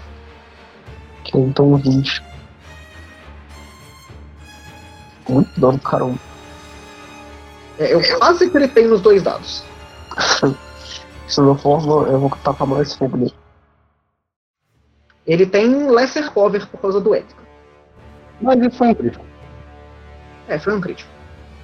Ok, 1.21 1.39
então 1.41 1.75
20. 1.77 2.21
Muito 5.29 5.59
dano, 5.59 5.79
caramba. 5.79 6.19
É, 7.79 7.93
eu 7.93 8.01
quase 8.19 8.49
gritei 8.49 8.85
nos 8.87 9.01
dois 9.01 9.23
dados. 9.23 9.63
Se 11.27 11.39
não 11.41 11.57
for, 11.57 12.07
eu 12.07 12.19
vou- 12.19 12.29
tacar 12.43 12.67
mais 12.67 12.93
fogo 12.93 13.17
nele. 13.17 13.33
Ele 15.25 15.45
tem 15.45 15.89
lesser 15.89 16.29
cover 16.31 16.67
por 16.67 16.81
causa 16.81 16.99
do 16.99 17.15
ético. 17.15 17.41
Mas 18.41 18.59
isso 18.59 18.77
foi 18.77 18.89
um 18.89 18.95
crítico. 18.95 19.25
É, 20.47 20.59
foi 20.59 20.73
um 20.73 20.81
crítico. 20.81 21.09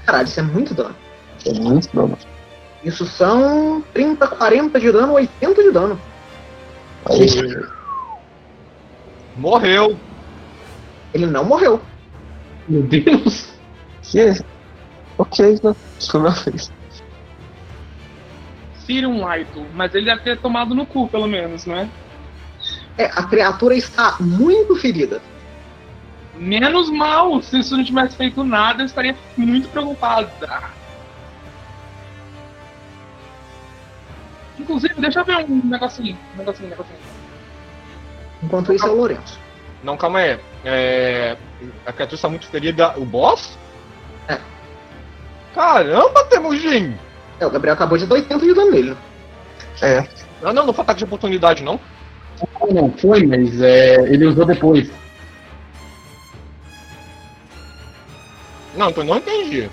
Caralho, 0.06 0.28
isso 0.28 0.40
é 0.40 0.44
muito 0.44 0.74
dano. 0.74 0.96
É 1.46 1.54
muito 1.54 1.96
dano. 1.96 2.18
Isso 2.84 3.06
são 3.06 3.84
30, 3.94 4.28
40 4.28 4.80
de 4.80 4.92
dano, 4.92 5.14
80 5.14 5.64
de 5.64 5.72
dano. 5.72 6.02
Aí, 7.06 7.68
Morreu. 9.36 9.98
Ele 11.14 11.26
não 11.26 11.44
morreu. 11.44 11.82
Meu 12.68 12.84
Deus! 12.84 13.50
que? 14.04 14.44
Ok, 15.18 15.60
né? 15.64 15.76
Isso 15.98 16.12
foi 16.12 16.22
minha 16.22 16.34
vez. 16.34 16.72
Sirium 18.86 19.22
Laito, 19.22 19.66
mas 19.74 19.94
ele 19.94 20.06
deve 20.06 20.22
ter 20.22 20.38
tomado 20.40 20.74
no 20.74 20.86
cu, 20.86 21.08
pelo 21.08 21.28
menos, 21.28 21.66
não 21.66 21.76
é? 21.76 21.90
É, 22.98 23.06
a 23.06 23.24
criatura 23.24 23.76
está 23.76 24.18
muito 24.20 24.76
ferida. 24.76 25.22
Menos 26.40 26.90
mal, 26.90 27.42
se 27.42 27.60
isso 27.60 27.76
não 27.76 27.84
tivesse 27.84 28.16
feito 28.16 28.46
nada, 28.46 28.82
eu 28.82 28.86
estaria 28.86 29.14
muito 29.36 29.68
preocupado. 29.68 30.30
Inclusive, 34.58 34.94
deixa 34.96 35.20
eu 35.20 35.26
ver 35.26 35.46
um 35.50 35.62
negocinho, 35.66 36.18
um 36.34 36.38
negocinho, 36.38 36.68
um 36.68 36.70
negocinho. 36.70 37.00
Enquanto 38.42 38.74
isso 38.74 38.88
é 38.88 38.90
o 38.90 38.96
Lourenço. 38.96 39.38
Não, 39.84 39.98
calma 39.98 40.20
aí. 40.20 40.40
É, 40.64 41.36
a 41.86 41.92
criatura 41.92 42.16
está 42.16 42.30
muito 42.30 42.48
ferida. 42.48 42.98
O 42.98 43.06
boss? 43.06 43.58
É. 44.30 44.40
Caramba, 45.54 46.24
Temujin! 46.26 46.96
É, 47.38 47.46
o 47.46 47.50
Gabriel 47.50 47.74
acabou 47.74 47.98
de 47.98 48.06
dar 48.06 48.16
80 48.16 48.46
de 48.46 48.54
dano 48.54 48.72
nele. 48.72 48.98
É. 49.82 50.08
Não, 50.42 50.54
não, 50.54 50.66
não 50.68 50.74
foi 50.74 50.84
ataque 50.84 51.00
de 51.00 51.04
oportunidade, 51.04 51.64
não. 51.64 51.78
Não 52.72 52.92
foi, 52.94 53.26
mas 53.26 53.62
é, 53.62 53.96
ele 54.04 54.26
usou 54.26 54.46
depois. 54.46 54.90
Não, 58.76 58.90
então 58.90 59.04
eu 59.04 59.08
não 59.08 59.18
entendi. 59.18 59.70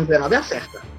Com 0.00 0.06
19 0.06 0.36
acerta. 0.36 0.89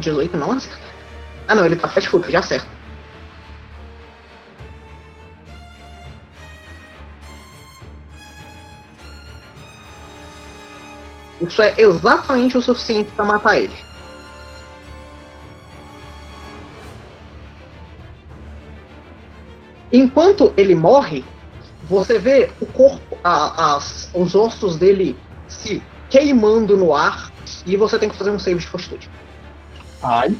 Um 0.00 0.02
18 0.02 0.34
não 0.38 0.52
acerta. 0.52 0.78
Ah 1.46 1.54
não, 1.54 1.66
ele 1.66 1.76
tá 1.76 1.86
fast 1.86 2.08
foot, 2.08 2.32
já 2.32 2.38
acerta. 2.38 2.66
Isso 11.38 11.60
é 11.60 11.74
exatamente 11.76 12.56
o 12.56 12.62
suficiente 12.62 13.10
pra 13.12 13.26
matar 13.26 13.58
ele. 13.58 13.74
Enquanto 19.92 20.54
ele 20.56 20.74
morre, 20.74 21.22
você 21.82 22.18
vê 22.18 22.50
o 22.58 22.64
corpo, 22.64 23.18
a- 23.22 23.74
as- 23.76 24.08
os 24.14 24.34
ossos 24.34 24.78
dele 24.78 25.18
se 25.46 25.82
queimando 26.08 26.74
no 26.74 26.94
ar 26.94 27.30
e 27.66 27.76
você 27.76 27.98
tem 27.98 28.08
que 28.08 28.16
fazer 28.16 28.30
um 28.30 28.38
save 28.38 28.60
de 28.60 28.66
fortitude. 28.66 29.09
Ai. 30.02 30.36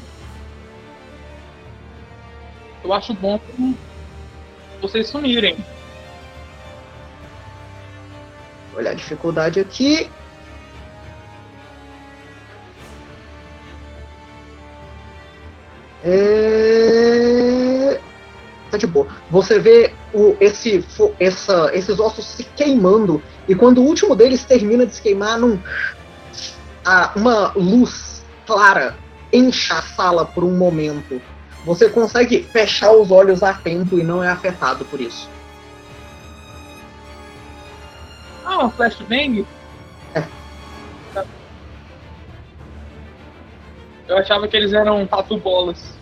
Eu 2.83 2.91
acho 2.93 3.13
bom 3.13 3.39
vocês 4.81 5.07
sumirem. 5.07 5.55
Olha 8.75 8.91
a 8.91 8.93
dificuldade 8.95 9.59
aqui. 9.59 10.09
É... 16.63 17.99
Tá 18.69 18.77
de 18.77 18.87
boa. 18.87 19.07
Você 19.29 19.59
vê 19.59 19.93
o, 20.13 20.35
esse, 20.39 20.85
essa, 21.19 21.69
esses 21.73 21.99
ossos 21.99 22.25
se 22.25 22.43
queimando, 22.43 23.21
e 23.47 23.53
quando 23.55 23.79
o 23.79 23.85
último 23.85 24.15
deles 24.15 24.45
termina 24.45 24.85
de 24.85 24.95
se 24.95 25.01
queimar, 25.01 25.37
num, 25.37 25.59
a- 26.85 27.11
uma 27.15 27.51
luz 27.55 28.23
clara 28.45 28.95
enche 29.31 29.73
a 29.73 29.81
sala 29.81 30.25
por 30.25 30.43
um 30.43 30.57
momento. 30.57 31.21
Você 31.65 31.89
consegue 31.89 32.43
fechar 32.43 32.91
os 32.91 33.11
olhos 33.11 33.43
a 33.43 33.53
tempo 33.53 33.99
e 33.99 34.03
não 34.03 34.23
é 34.23 34.27
afetado 34.27 34.83
por 34.85 34.99
isso. 34.99 35.29
Ah, 38.43 38.59
uma 38.59 38.69
flashbang? 38.71 39.45
É. 40.15 40.23
Eu 44.07 44.17
achava 44.17 44.47
que 44.47 44.57
eles 44.57 44.73
eram 44.73 45.05
tatu 45.05 45.37
bolas. 45.37 46.00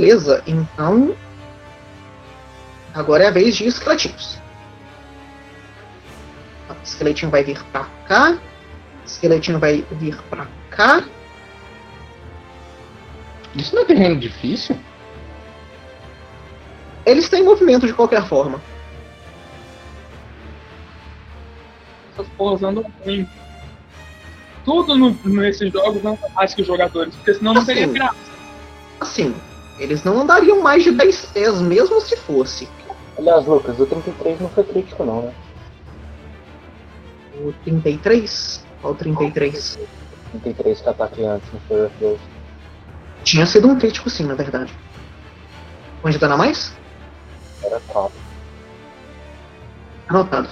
Beleza, 0.00 0.42
então. 0.46 1.14
Agora 2.94 3.24
é 3.24 3.26
a 3.26 3.30
vez 3.30 3.54
de 3.54 3.66
esqueletinhos. 3.66 4.38
O 6.70 6.82
esqueletinho 6.82 7.30
vai 7.30 7.44
vir 7.44 7.62
pra 7.64 7.84
cá. 8.08 8.30
O 8.32 9.06
esqueletinho 9.06 9.58
vai 9.58 9.84
vir 9.92 10.16
pra 10.30 10.46
cá. 10.70 11.04
Isso 13.54 13.74
não 13.74 13.82
é 13.82 13.84
terreno 13.84 14.18
difícil? 14.18 14.74
Eles 17.04 17.28
têm 17.28 17.44
movimento 17.44 17.86
de 17.86 17.92
qualquer 17.92 18.26
forma. 18.26 18.58
Essas 22.14 22.26
porras 22.38 22.62
andam 22.62 22.90
ruim. 23.04 23.28
Tudo 24.64 24.96
no, 24.96 25.10
nesses 25.24 25.70
jogos 25.70 26.02
anda 26.02 26.28
mais 26.34 26.54
que 26.54 26.62
os 26.62 26.66
jogadores, 26.66 27.14
porque 27.16 27.34
senão 27.34 27.52
não 27.52 27.66
teria 27.66 27.84
Assim. 27.84 27.92
graça. 27.92 28.30
Assim, 28.98 29.34
eles 29.80 30.04
não 30.04 30.20
andariam 30.20 30.60
mais 30.60 30.84
de 30.84 30.90
10 30.90 31.26
pés, 31.26 31.60
mesmo 31.62 32.00
se 32.02 32.14
fosse. 32.14 32.68
Aliás, 33.16 33.46
Lucas, 33.46 33.80
o 33.80 33.86
33 33.86 34.40
não 34.40 34.48
foi 34.50 34.62
crítico 34.62 35.04
não, 35.04 35.22
né? 35.22 35.34
O 37.40 37.52
33? 37.64 38.64
Qual 38.82 38.92
o 38.92 38.96
33? 38.96 39.78
33 40.32 40.80
que 40.82 40.88
ataque 40.88 41.24
antes 41.24 41.52
no 41.52 41.60
foi 41.60 41.78
Earth 41.80 42.20
Tinha 43.24 43.46
sido 43.46 43.68
um 43.68 43.78
crítico, 43.78 44.10
sim, 44.10 44.24
na 44.24 44.34
verdade. 44.34 44.72
Onde 46.04 46.18
dano 46.18 46.34
a 46.34 46.36
mais? 46.36 46.76
Era 47.62 47.80
4. 47.88 48.12
Anotado. 50.08 50.48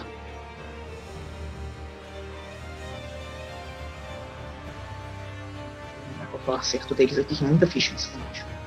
Vou 6.30 6.40
falar 6.40 6.58
acerto 6.58 6.94
deles 6.94 7.18
aqui, 7.18 7.44
muita 7.44 7.66
ficha 7.66 7.92
nesse 7.92 8.10
momento. 8.10 8.57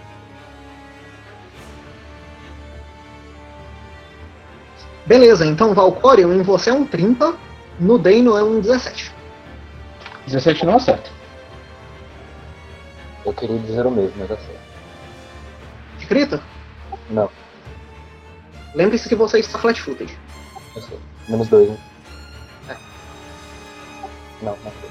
Beleza, 5.05 5.45
então 5.45 5.73
Valcorion 5.73 6.33
em 6.33 6.41
você 6.41 6.69
é 6.69 6.73
um 6.73 6.85
30, 6.85 7.33
no 7.79 7.97
Dano 7.97 8.37
é 8.37 8.43
um 8.43 8.59
17. 8.59 9.11
17 10.27 10.65
não 10.65 10.75
acerta. 10.75 11.09
Eu 13.25 13.33
queria 13.33 13.57
dizer 13.59 13.85
o 13.85 13.91
mesmo, 13.91 14.13
mas 14.17 14.31
assim. 14.31 14.53
De 15.97 16.05
crita? 16.05 16.41
Não, 17.09 17.29
Lembre-se 18.73 19.09
que 19.09 19.15
você 19.15 19.39
está 19.39 19.59
flat-footed. 19.59 20.17
eu 20.75 20.81
sei. 20.81 20.99
Menos 21.27 21.47
2, 21.49 21.69
né? 21.69 21.77
É. 22.69 22.75
Não, 24.41 24.57
não 24.63 24.71
foi. 24.71 24.89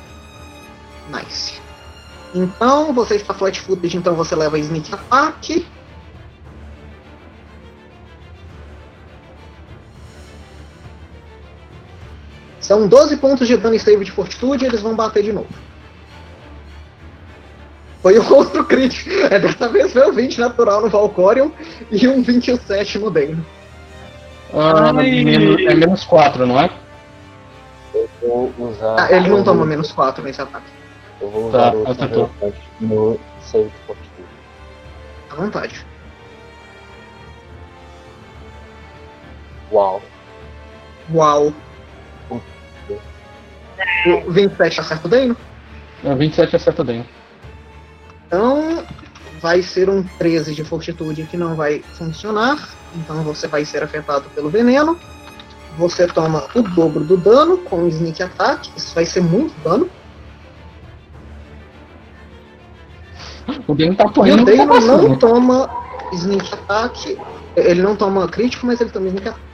Nice. 1.19 1.61
Então, 2.35 2.93
você 2.93 3.17
está 3.17 3.33
flat-footed, 3.33 3.97
então 3.97 4.15
você 4.15 4.37
leva 4.37 4.59
sneak 4.59 4.93
attack. 4.95 5.67
São 12.71 12.87
12 12.87 13.17
pontos 13.17 13.49
de 13.49 13.57
dano 13.57 13.75
e 13.75 13.81
save 13.81 14.05
de 14.05 14.13
fortitude, 14.13 14.65
eles 14.65 14.81
vão 14.81 14.95
bater 14.95 15.25
de 15.25 15.33
novo. 15.33 15.49
Foi 18.01 18.17
outro 18.31 18.65
crítico. 18.65 19.11
É, 19.29 19.41
dessa 19.41 19.69
vez 19.69 19.93
foi 19.93 20.09
um 20.09 20.13
20 20.13 20.39
natural 20.39 20.81
no 20.81 20.89
Valcorion 20.89 21.51
e 21.91 22.07
um 22.07 22.23
27 22.23 23.01
no 23.01 23.11
Dano. 23.11 23.45
Ah, 24.55 24.93
Ai. 24.97 25.25
menos- 25.25 25.61
é 25.67 25.75
menos 25.75 26.05
4, 26.05 26.47
não 26.47 26.61
é? 26.61 26.71
Eu 27.93 28.09
vou 28.57 28.69
usar. 28.71 29.01
Ah, 29.01 29.17
ele 29.17 29.29
não 29.29 29.43
toma 29.43 29.67
menos 29.67 29.91
4 29.91 30.23
nesse 30.23 30.41
ataque. 30.41 30.71
Eu 31.21 31.29
vou 31.29 31.49
usar 31.49 31.73
Tá, 31.73 31.77
o 31.77 31.91
acertou. 31.91 32.31
Thunderbolt 32.39 32.55
no 32.81 33.21
save 33.43 33.65
de 33.65 33.75
fortitude. 33.85 34.29
À 35.29 35.35
vontade. 35.35 35.87
Uau. 39.73 40.01
Uau. 41.13 41.53
O 44.27 44.31
27 44.31 44.81
acerta 44.81 45.07
o 45.07 45.11
Dano? 45.11 45.37
É, 46.05 46.15
27 46.15 46.57
acerta 46.57 46.85
bem. 46.85 47.05
Então, 48.27 48.85
vai 49.41 49.63
ser 49.63 49.89
um 49.89 50.03
13 50.03 50.55
de 50.55 50.65
fortitude 50.65 51.25
que 51.25 51.37
não 51.37 51.55
vai 51.55 51.81
funcionar. 51.95 52.69
Então, 52.97 53.23
você 53.23 53.47
vai 53.47 53.65
ser 53.65 53.83
afetado 53.83 54.29
pelo 54.31 54.49
veneno. 54.49 54.99
Você 55.77 56.07
toma 56.07 56.47
o 56.55 56.63
dobro 56.63 57.05
do 57.05 57.17
dano 57.17 57.59
com 57.59 57.85
o 57.85 57.89
sneak 57.89 58.23
attack. 58.23 58.71
Isso 58.77 58.95
vai 58.95 59.05
ser 59.05 59.21
muito 59.21 59.55
dano. 59.63 59.89
O 63.67 63.75
Dano 63.75 63.95
tá 63.95 64.05
E 64.05 64.07
o 64.07 64.13
correndo 64.13 64.45
Dano 64.45 64.67
pra 64.67 64.81
não 64.81 65.17
toma 65.17 65.71
sneak 66.13 66.55
attack. 66.55 67.19
Ele 67.57 67.83
não 67.83 67.97
toma 67.97 68.29
crítico, 68.29 68.67
mas 68.67 68.81
ele 68.81 68.91
toma 68.91 69.09
sneak 69.09 69.29
attack. 69.29 69.45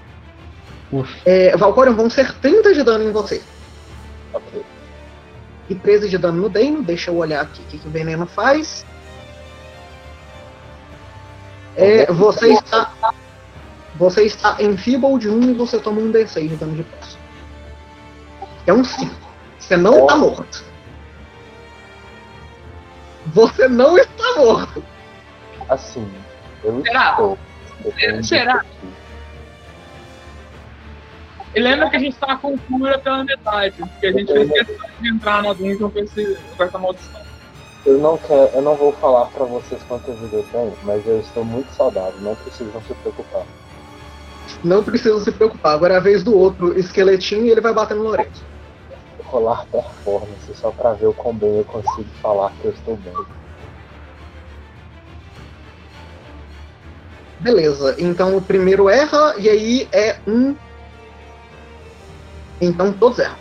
Ufa. 0.92 1.12
É, 1.24 1.56
Valcorion 1.56 1.94
vão 1.94 2.08
ser 2.08 2.32
30 2.34 2.74
de 2.74 2.82
dano 2.82 3.04
em 3.04 3.12
você. 3.12 3.42
Ok. 4.36 4.64
E 5.68 5.74
13 5.74 6.08
de 6.08 6.18
dano 6.18 6.42
no 6.42 6.48
Dano. 6.48 6.82
Deixa 6.82 7.10
eu 7.10 7.16
olhar 7.16 7.42
aqui 7.42 7.60
o 7.62 7.64
que, 7.64 7.78
que 7.78 7.88
o 7.88 7.90
veneno 7.90 8.26
faz. 8.26 8.84
É, 11.76 12.10
você 12.12 12.52
está. 12.52 12.92
Você 13.96 14.24
está 14.24 14.56
em 14.60 14.76
Feeble 14.76 15.18
de 15.18 15.28
1 15.30 15.50
e 15.50 15.54
você 15.54 15.78
toma 15.80 16.00
um 16.00 16.12
D6 16.12 16.48
de 16.48 16.56
dano 16.56 16.74
de 16.76 16.82
poço. 16.82 17.18
É 18.66 18.72
um 18.72 18.84
5. 18.84 19.14
Você 19.58 19.76
não 19.76 20.00
está 20.00 20.16
morto. 20.16 20.64
Você 23.26 23.66
não 23.68 23.96
está 23.96 24.34
morto. 24.36 24.84
Assim, 25.68 26.08
eu 26.62 26.82
Será? 26.84 27.10
estou. 27.10 27.38
Depende 27.80 28.26
Será? 28.26 28.60
que- 28.60 28.66
E 31.56 31.60
lembra 31.60 31.88
que 31.88 31.96
a 31.96 31.98
gente 31.98 32.16
tá 32.18 32.36
com 32.36 32.58
cura 32.58 32.98
pela 32.98 33.24
metade, 33.24 33.76
porque 33.78 34.06
a 34.06 34.12
gente 34.12 34.30
fez 34.30 34.50
questão 34.50 34.76
de 35.00 35.08
entrar 35.08 35.42
na 35.42 35.54
dungeon 35.54 35.90
com, 35.90 35.98
esse, 36.00 36.36
com 36.54 36.62
essa 36.62 36.78
maldição. 36.78 37.22
Eu 37.86 37.96
não 37.96 38.18
quero, 38.18 38.50
eu 38.52 38.60
não 38.60 38.74
vou 38.74 38.92
falar 38.92 39.24
pra 39.26 39.46
vocês 39.46 39.82
quanto 39.88 40.12
vida 40.12 40.36
eu 40.36 40.46
tenho, 40.52 40.76
mas 40.82 41.06
eu 41.06 41.18
estou 41.18 41.46
muito 41.46 41.72
saudável, 41.72 42.20
não 42.20 42.34
precisam 42.34 42.82
se 42.82 42.92
preocupar. 42.92 43.46
Não 44.62 44.84
precisa 44.84 45.18
se 45.20 45.32
preocupar. 45.32 45.72
Agora 45.72 45.94
é 45.94 45.96
a 45.96 46.00
vez 46.00 46.22
do 46.22 46.36
outro 46.36 46.78
esqueletinho 46.78 47.46
e 47.46 47.50
ele 47.50 47.62
vai 47.62 47.72
bater 47.72 47.96
no 47.96 48.02
Lorenzo. 48.02 48.44
Rolar 49.24 49.64
performance 49.72 50.54
só 50.56 50.70
pra 50.70 50.92
ver 50.92 51.06
o 51.06 51.14
quão 51.14 51.34
bem 51.34 51.56
eu 51.56 51.64
consigo 51.64 52.08
falar 52.20 52.52
que 52.60 52.66
eu 52.66 52.72
estou 52.72 52.96
bem. 52.98 53.14
Beleza, 57.40 57.96
então 57.98 58.36
o 58.36 58.42
primeiro 58.42 58.90
erra 58.90 59.34
e 59.38 59.48
aí 59.48 59.88
é 59.90 60.16
um. 60.26 60.54
Então 62.60 62.92
todos 62.92 63.18
erram. 63.18 63.36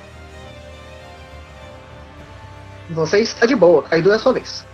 Você 2.90 3.20
está 3.20 3.46
de 3.46 3.56
boa, 3.56 3.84
Kaido 3.84 4.12
é 4.12 4.16
a 4.16 4.20
sua 4.20 4.34
vez. 4.34 4.65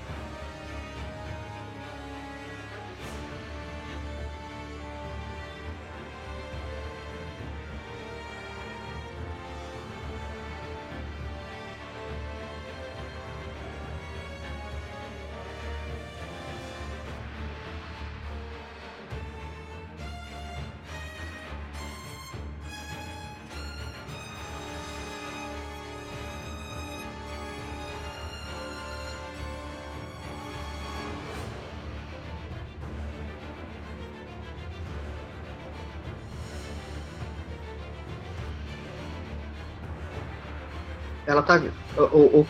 O, 42.33 42.45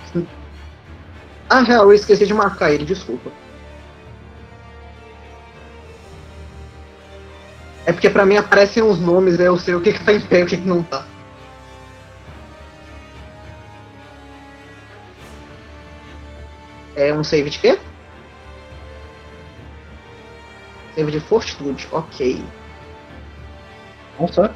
Ah, 1.49 1.61
real, 1.61 1.85
eu 1.85 1.93
esqueci 1.93 2.25
de 2.25 2.33
marcar 2.33 2.71
ele, 2.71 2.85
desculpa. 2.85 3.31
É 7.85 7.91
porque 7.91 8.09
pra 8.09 8.25
mim 8.25 8.37
aparecem 8.37 8.83
os 8.83 8.99
nomes, 8.99 9.39
aí 9.39 9.47
eu 9.47 9.57
sei 9.57 9.73
o 9.75 9.81
que, 9.81 9.91
que 9.91 10.05
tá 10.05 10.13
em 10.13 10.21
pé 10.21 10.39
e 10.39 10.43
o 10.43 10.47
que, 10.47 10.57
que 10.57 10.67
não 10.67 10.83
tá. 10.83 11.05
É 16.95 17.13
um 17.13 17.23
save 17.23 17.49
de 17.49 17.57
quê? 17.57 17.79
Save 20.95 21.11
de 21.11 21.19
fortitude, 21.19 21.87
ok. 21.91 22.45
Nossa. 24.19 24.55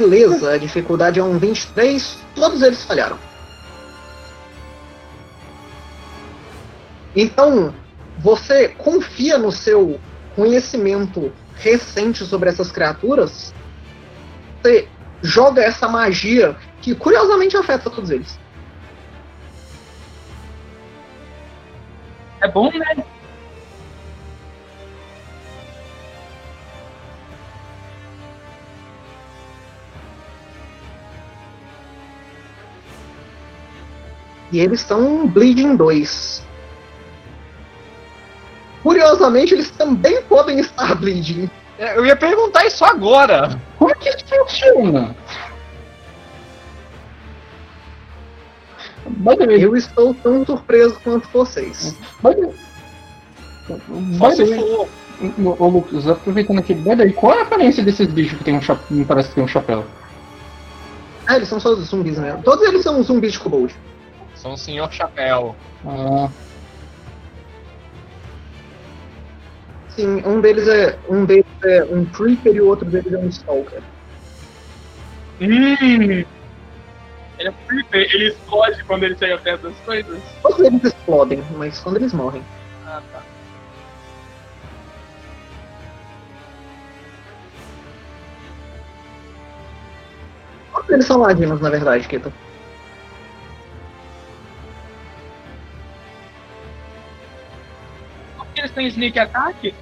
Beleza, 0.00 0.52
a 0.52 0.56
dificuldade 0.56 1.20
é 1.20 1.22
um 1.22 1.38
23, 1.38 2.16
todos 2.34 2.62
eles 2.62 2.82
falharam. 2.82 3.18
Então, 7.14 7.74
você 8.18 8.68
confia 8.68 9.36
no 9.36 9.52
seu 9.52 10.00
conhecimento 10.34 11.30
recente 11.56 12.24
sobre 12.24 12.48
essas 12.48 12.72
criaturas? 12.72 13.52
Você 14.62 14.88
joga 15.22 15.62
essa 15.62 15.86
magia 15.86 16.56
que 16.80 16.94
curiosamente 16.94 17.58
afeta 17.58 17.90
todos 17.90 18.08
eles. 18.08 18.38
É 22.40 22.48
bom, 22.48 22.70
né? 22.72 23.04
E 34.52 34.58
eles 34.58 34.80
estão 34.80 35.26
Bleeding 35.26 35.76
2. 35.76 36.42
Curiosamente, 38.82 39.54
eles 39.54 39.70
também 39.70 40.22
podem 40.22 40.58
estar 40.58 40.94
Bleeding. 40.94 41.50
É, 41.78 41.96
Eu 41.96 42.04
ia 42.04 42.16
perguntar 42.16 42.66
isso 42.66 42.84
agora. 42.84 43.58
Como 43.78 43.90
é 43.90 43.94
que 43.94 44.08
isso 44.08 44.24
funciona? 44.26 45.14
Eu 49.58 49.76
estou 49.76 50.14
tão 50.14 50.44
surpreso 50.44 50.98
quanto 51.02 51.28
vocês. 51.28 51.96
way, 54.18 54.58
for. 54.58 54.88
ô, 55.58 55.68
Lucas, 55.68 56.06
aproveitando 56.08 56.58
aqui, 56.58 56.74
way, 56.74 57.12
qual 57.12 57.34
é 57.34 57.40
a 57.40 57.42
aparência 57.42 57.82
desses 57.82 58.06
bichos 58.08 58.38
que 58.38 58.44
tem 58.44 58.56
um 58.56 58.62
chapéu, 58.62 58.86
me 58.90 59.04
parece 59.04 59.30
que 59.30 59.34
tem 59.36 59.44
um 59.44 59.48
chapéu? 59.48 59.84
Ah, 61.26 61.36
eles 61.36 61.48
são 61.48 61.60
só 61.60 61.74
zumbis 61.74 62.18
mesmo. 62.18 62.42
Todos 62.42 62.66
eles 62.66 62.82
são 62.82 63.02
zumbis 63.02 63.32
de 63.32 63.38
kobold. 63.38 63.74
São 64.40 64.54
o 64.54 64.56
senhor 64.56 64.90
chapéu. 64.90 65.54
Ah, 65.86 66.30
Sim, 69.90 70.22
um 70.24 70.40
deles 70.40 70.66
é 70.66 70.98
um 71.10 71.26
deles 71.26 71.44
é 71.62 71.84
um 71.84 72.06
creeper 72.06 72.54
e 72.54 72.60
o 72.62 72.68
outro 72.68 72.88
deles 72.88 73.12
é 73.12 73.18
um 73.18 73.28
stalker. 73.28 73.82
Hum. 75.42 76.24
Ele 77.38 77.48
é 77.48 77.52
creeper, 77.66 78.08
ele 78.14 78.28
explode 78.28 78.82
quando 78.84 79.02
ele 79.04 79.16
chega 79.16 79.36
perto 79.36 79.68
das 79.68 79.78
coisas. 79.80 80.18
Todos 80.40 80.60
eles 80.60 80.84
explodem, 80.84 81.44
mas 81.58 81.78
quando 81.80 81.96
eles 81.96 82.14
morrem. 82.14 82.42
Ah, 82.86 83.02
tá. 83.12 83.22
Todos 90.72 90.90
eles 90.90 91.04
são 91.04 91.18
ladinos, 91.18 91.60
na 91.60 91.68
verdade, 91.68 92.08
Kita. 92.08 92.32
Têm 98.80 98.88
sneak 98.88 99.18
attack? 99.18 99.74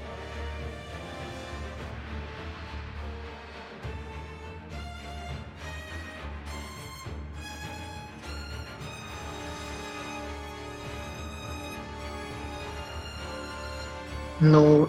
No. 14.41 14.89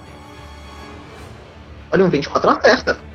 Olha, 1.91 2.05
um 2.05 2.10
24 2.10 2.49
acerta. 2.49 3.09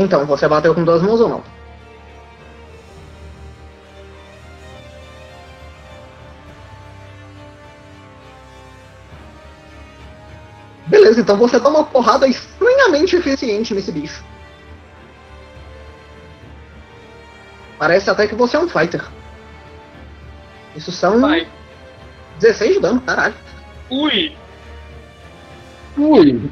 Então, 0.00 0.24
você 0.24 0.48
bateu 0.48 0.74
com 0.74 0.82
duas 0.82 1.02
mãos 1.02 1.20
ou 1.20 1.28
não? 1.28 1.42
Beleza, 10.86 11.20
então 11.20 11.36
você 11.36 11.60
dá 11.60 11.68
uma 11.68 11.84
porrada 11.84 12.26
estranhamente 12.26 13.14
eficiente 13.14 13.74
nesse 13.74 13.92
bicho. 13.92 14.24
Parece 17.78 18.08
até 18.08 18.26
que 18.26 18.34
você 18.34 18.56
é 18.56 18.60
um 18.60 18.68
fighter. 18.68 19.06
Isso 20.74 20.90
são 20.90 21.20
Vai. 21.20 21.46
16 22.38 22.76
de 22.76 22.80
dano, 22.80 23.02
caralho. 23.02 23.34
Ui! 23.90 24.34
ui, 25.98 26.50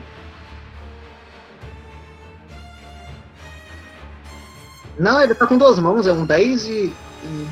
Não, 4.99 5.21
ele 5.23 5.35
tá 5.35 5.47
com 5.47 5.57
duas 5.57 5.79
mãos, 5.79 6.07
é 6.07 6.13
um 6.13 6.27
10 6.27 6.65
e. 6.67 6.87
e- 7.25 7.47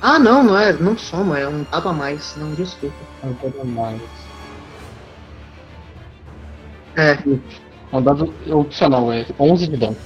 Ah, 0.00 0.18
não, 0.18 0.42
não 0.42 0.58
é. 0.58 0.72
Não 0.72 0.96
soma, 0.96 1.38
é 1.38 1.46
um 1.46 1.64
dado 1.64 1.88
a 1.88 1.92
mais. 1.92 2.34
Não, 2.36 2.52
desculpa. 2.54 2.96
não 3.22 3.34
pode 3.34 3.68
mais. 3.68 4.00
É, 6.96 7.12
É 7.12 7.96
um 7.96 8.02
dado 8.02 8.34
opcional, 8.50 9.12
é 9.12 9.26
11 9.38 9.66
de 9.68 9.76
dano. 9.76 9.96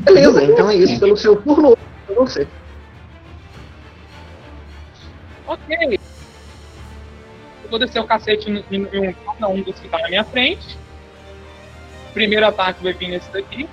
beleza, 0.00 0.44
então 0.44 0.70
é 0.70 0.74
isso. 0.76 1.00
Pelo 1.00 1.16
seu 1.16 1.40
turno, 1.42 1.74
é 2.08 2.14
você. 2.14 2.46
Ok. 5.46 5.98
Eu 7.64 7.70
vou 7.70 7.78
descer 7.78 8.00
o 8.00 8.06
cacete 8.06 8.50
em, 8.50 8.64
em, 8.70 8.86
em 8.92 9.08
um, 9.08 9.12
cada 9.12 9.48
um 9.48 9.62
dos 9.62 9.78
que 9.80 9.88
tá 9.88 9.98
na 9.98 10.08
minha 10.08 10.24
frente. 10.24 10.76
Primeiro 12.12 12.46
ataque 12.46 12.82
vai 12.82 12.92
vir 12.92 13.08
nesse 13.08 13.30
daqui. 13.32 13.68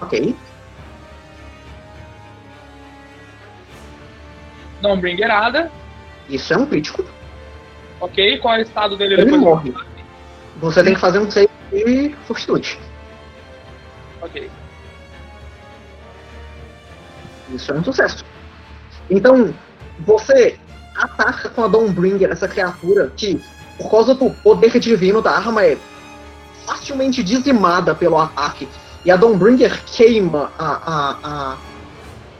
Ok. 0.00 0.36
Dá 4.80 4.88
uma 4.88 4.96
bringueirada. 4.96 5.70
Isso 6.28 6.52
é 6.52 6.56
um 6.56 6.66
crítico. 6.66 7.04
Ok, 8.00 8.38
qual 8.38 8.54
é 8.54 8.58
o 8.58 8.62
estado 8.62 8.96
dele 8.96 9.14
Ele 9.14 9.24
depois? 9.24 9.42
morre. 9.42 9.74
Você 10.58 10.84
tem 10.84 10.94
que 10.94 11.00
fazer 11.00 11.18
um 11.18 11.30
save 11.30 11.48
de 11.72 12.14
fortitude. 12.26 12.78
Ok. 14.20 14.50
Isso 17.50 17.72
é 17.72 17.74
um 17.76 17.84
sucesso. 17.84 18.24
Então, 19.10 19.52
você 20.00 20.58
ataca 20.96 21.48
com 21.48 21.64
a 21.64 21.68
Dawnbringer 21.68 22.30
essa 22.30 22.46
criatura 22.46 23.12
que, 23.16 23.40
por 23.78 23.90
causa 23.90 24.14
do 24.14 24.30
poder 24.30 24.78
divino 24.78 25.22
da 25.22 25.32
arma, 25.32 25.64
é 25.64 25.76
facilmente 26.66 27.22
dizimada 27.22 27.94
pelo 27.94 28.18
ataque. 28.18 28.68
E 29.04 29.10
a 29.10 29.16
Dawnbringer 29.16 29.82
queima 29.84 30.50
a, 30.58 30.66
a, 30.66 31.18
a- 31.52 31.58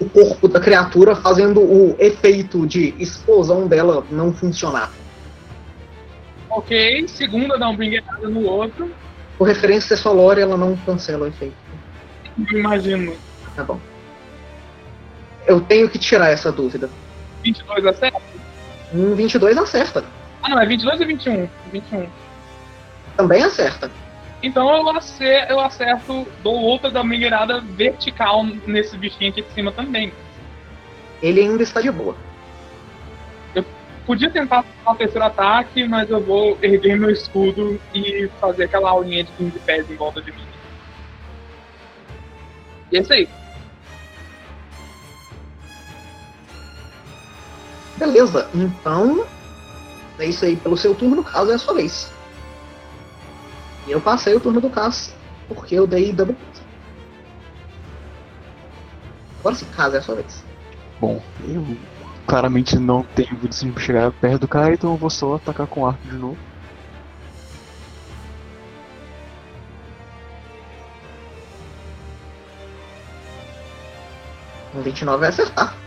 o 0.00 0.08
corpo 0.10 0.46
da 0.46 0.60
criatura, 0.60 1.16
fazendo 1.16 1.60
o 1.60 1.96
efeito 1.98 2.66
de 2.66 2.94
explosão 2.98 3.66
dela 3.66 4.04
não 4.10 4.32
funcionar. 4.32 4.92
Ok, 6.50 7.06
segunda 7.08 7.58
dá 7.58 7.68
no 8.28 8.42
outro. 8.44 8.90
Por 9.36 9.46
referência 9.46 9.96
lore, 10.12 10.40
ela 10.40 10.56
não 10.56 10.76
cancela 10.76 11.24
o 11.24 11.28
efeito. 11.28 11.54
Imagino. 12.52 13.14
Tá 13.56 13.64
bom. 13.64 13.80
Eu 15.46 15.60
tenho 15.60 15.88
que 15.88 15.98
tirar 15.98 16.30
essa 16.30 16.52
dúvida. 16.52 16.88
22 17.42 17.86
acerta? 17.86 18.20
Um 18.92 19.14
22 19.14 19.58
acerta. 19.58 20.04
Ah 20.42 20.48
não, 20.50 20.60
é 20.60 20.66
22 20.66 21.00
ou 21.00 21.06
21? 21.06 21.48
21. 21.72 22.06
Também 23.16 23.42
acerta. 23.42 23.90
Então 24.42 24.70
eu 24.72 24.88
acerto, 24.90 25.52
eu 25.52 25.60
acerto, 25.60 26.26
dou 26.42 26.54
outra 26.54 26.90
da 26.90 27.02
bringueirada 27.02 27.60
vertical 27.60 28.44
nesse 28.66 28.96
bichinho 28.96 29.30
aqui 29.30 29.42
de 29.42 29.52
cima 29.52 29.72
também. 29.72 30.12
Ele 31.20 31.40
ainda 31.40 31.62
está 31.62 31.80
de 31.80 31.90
boa. 31.90 32.16
podia 34.06 34.30
tentar 34.30 34.64
o 34.86 34.94
terceiro 34.94 35.26
ataque, 35.26 35.86
mas 35.86 36.08
eu 36.08 36.20
vou 36.20 36.56
erguer 36.62 36.96
meu 36.96 37.10
escudo 37.10 37.80
e 37.92 38.30
fazer 38.40 38.64
aquela 38.64 38.90
aulinha 38.90 39.24
de 39.24 39.32
15 39.32 39.58
pés 39.58 39.90
em 39.90 39.96
volta 39.96 40.22
de 40.22 40.30
mim. 40.30 40.46
E 42.92 42.96
é 42.96 43.00
isso 43.00 43.12
aí. 43.12 43.28
Beleza, 47.96 48.48
então. 48.54 49.26
É 50.18 50.26
isso 50.26 50.44
aí 50.44 50.56
pelo 50.56 50.76
seu 50.76 50.94
turno, 50.94 51.22
caso 51.22 51.50
é 51.50 51.54
a 51.54 51.58
sua 51.58 51.74
vez. 51.74 52.12
E 53.88 53.90
eu 53.90 54.02
passei 54.02 54.34
o 54.36 54.40
turno 54.40 54.60
do 54.60 54.68
Cass, 54.68 55.14
porque 55.48 55.74
eu 55.74 55.86
dei 55.86 56.12
double. 56.12 56.36
Agora 59.40 59.54
sim, 59.54 59.64
caso 59.74 59.96
é 59.96 59.98
a 59.98 60.02
sua 60.02 60.16
vez. 60.16 60.44
Bom, 61.00 61.22
eu 61.48 61.64
claramente 62.26 62.78
não 62.78 63.02
tenho 63.02 63.40
condição 63.40 63.70
de 63.70 63.80
chegar 63.80 64.12
perto 64.12 64.40
do 64.40 64.48
cara, 64.48 64.74
então 64.74 64.92
eu 64.92 64.98
vou 64.98 65.08
só 65.08 65.36
atacar 65.36 65.66
com 65.66 65.86
arco 65.86 66.06
de 66.06 66.18
novo. 66.18 66.36
Um 74.74 74.82
29 74.82 75.18
vai 75.18 75.28
acertar. 75.30 75.77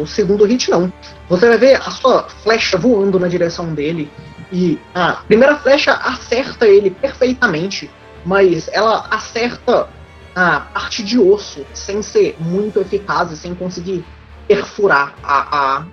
O 0.00 0.06
segundo 0.06 0.44
hit 0.44 0.70
não. 0.70 0.92
Você 1.28 1.48
vai 1.48 1.58
ver 1.58 1.76
a 1.76 1.90
sua 1.90 2.24
flecha 2.24 2.78
voando 2.78 3.18
na 3.18 3.28
direção 3.28 3.74
dele. 3.74 4.10
E 4.52 4.78
a 4.94 5.12
primeira 5.12 5.56
flecha 5.56 5.92
acerta 5.92 6.66
ele 6.66 6.90
perfeitamente. 6.90 7.90
Mas 8.24 8.68
ela 8.72 9.06
acerta 9.10 9.88
a 10.34 10.60
parte 10.60 11.02
de 11.02 11.18
osso, 11.18 11.66
sem 11.74 12.02
ser 12.02 12.36
muito 12.38 12.80
eficaz 12.80 13.32
e 13.32 13.36
sem 13.36 13.54
conseguir 13.54 14.04
perfurar 14.46 15.14
a, 15.22 15.58
a, 15.58 15.84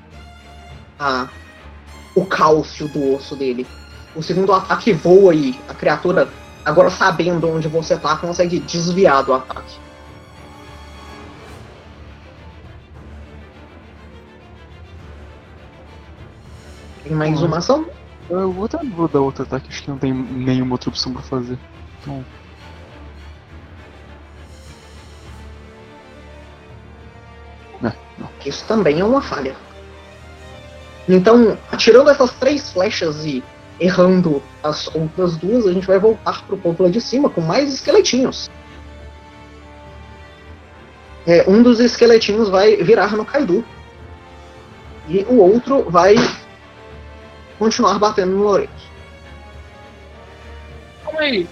a, 0.99 1.28
o 2.16 2.26
cálcio 2.26 2.88
do 2.88 3.16
osso 3.16 3.36
dele. 3.36 3.66
O 4.16 4.24
segundo 4.24 4.53
ataque 4.53 4.93
voa 4.93 5.34
e 5.34 5.60
a 5.68 5.74
criatura, 5.74 6.30
agora 6.64 6.89
sabendo 6.89 7.49
onde 7.49 7.68
você 7.68 7.97
tá, 7.97 8.16
consegue 8.16 8.60
desviar 8.60 9.24
do 9.24 9.34
ataque. 9.34 9.85
Tem 17.16 17.32
mais 17.32 17.41
uma 17.41 17.57
ação? 17.59 17.86
Eu 18.30 18.51
vou, 18.51 18.68
dar- 18.68 18.84
vou 18.84 19.07
dar 19.07 19.22
outro 19.22 19.43
ataque, 19.43 19.70
acho 19.70 19.84
que 19.84 19.89
não 19.89 19.97
tem 19.97 20.13
nenhuma 20.13 20.74
outra 20.74 20.89
opção 20.89 21.13
pra 21.13 21.22
fazer. 21.22 21.57
Então, 22.01 22.24
Isso 28.45 28.63
também 28.68 28.99
é 28.99 29.03
uma 29.03 29.22
falha. 29.22 29.55
Então, 31.09 31.57
atirando 31.72 32.09
essas 32.09 32.32
três 32.34 32.72
flechas 32.72 33.26
e 33.26 33.43
errando 33.80 34.41
as 34.63 34.93
outras 34.95 35.36
duas, 35.38 35.66
a 35.66 35.74
gente 35.74 35.88
vai 35.88 35.97
voltar 35.97 36.43
pro 36.45 36.57
ponto 36.57 36.84
lá 36.84 36.89
de 36.89 37.01
cima 37.01 37.30
com 37.30 37.41
mais 37.41 37.74
esqueletinhos. 37.74 38.49
É, 41.26 41.43
um 41.49 41.63
dos 41.63 41.80
esqueletinhos 41.80 42.49
vai 42.49 42.76
virar 42.78 43.16
no 43.18 43.26
Kaido. 43.26 43.66
E 45.07 45.26
o 45.30 45.38
outro 45.39 45.89
vai 45.89 46.16
continuar 47.58 47.99
batendo 47.99 48.36
no 48.36 48.43
Lourenço. 48.43 48.91
Calma 51.03 51.20
aí. 51.22 51.47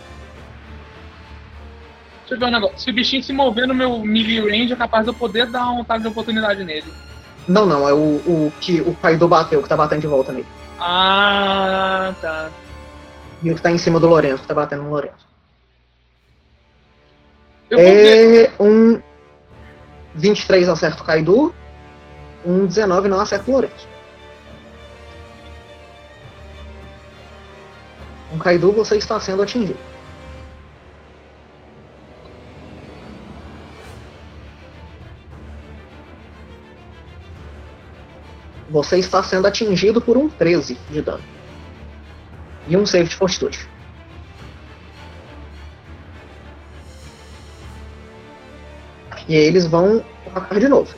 Deixa 2.22 2.36
eu 2.36 2.40
ver 2.40 2.46
um 2.46 2.52
negócio. 2.52 2.80
Se 2.80 2.90
o 2.90 2.94
bichinho 2.94 3.24
se 3.24 3.34
mover 3.34 3.68
no 3.68 3.74
meu 3.74 4.00
melee 4.00 4.40
range, 4.40 4.74
é 4.74 4.76
capaz 4.76 5.04
de 5.04 5.12
eu 5.12 5.14
poder 5.14 5.48
dar 5.48 5.70
um 5.72 5.82
ataque 5.82 6.02
de 6.02 6.08
oportunidade 6.08 6.64
nele. 6.64 6.92
Não, 7.48 7.66
não, 7.66 7.88
é 7.88 7.94
o, 7.94 7.98
o 7.98 8.54
que 8.62 8.80
o 8.82 8.96
Kaido 8.96 9.28
bateu, 9.28 9.62
que 9.62 9.68
tá 9.68 9.76
batendo 9.76 10.02
de 10.02 10.08
volta 10.08 10.32
nele. 10.32 10.48
Ah, 10.80 12.14
tá. 12.22 12.50
E 13.42 13.52
o 13.52 13.56
que 13.56 13.62
tá 13.62 13.72
em 13.72 13.78
cima 13.78 14.00
do 14.00 14.08
Lourenço, 14.08 14.42
que 14.42 14.48
tá 14.48 14.54
batendo 14.54 14.84
no 14.84 14.90
Lourenço. 14.90 15.28
Eu 17.70 17.78
vou 17.78 17.88
ver. 17.88 18.46
É 18.46 18.64
um 18.64 19.02
23 20.16 20.70
acerta 20.70 21.02
o 21.02 21.06
Kaido, 21.06 21.54
um 22.46 22.66
19 22.66 23.08
não 23.10 23.20
acerta 23.20 23.50
o 23.50 23.54
Lourenço. 23.54 23.93
Com 28.34 28.40
Kaido 28.40 28.72
você 28.72 28.98
está 28.98 29.20
sendo 29.20 29.44
atingido. 29.44 29.78
Você 38.72 38.98
está 38.98 39.22
sendo 39.22 39.46
atingido 39.46 40.02
por 40.02 40.18
um 40.18 40.28
13 40.28 40.80
de 40.90 41.04
dano. 41.04 41.24
E 42.68 42.76
um 42.76 42.88
save 42.88 43.08
de 43.08 43.16
fortitude. 43.16 43.70
E 49.28 49.36
aí 49.36 49.44
eles 49.44 49.68
vão 49.68 50.04
atacar 50.26 50.60
de 50.60 50.68
novo. 50.68 50.92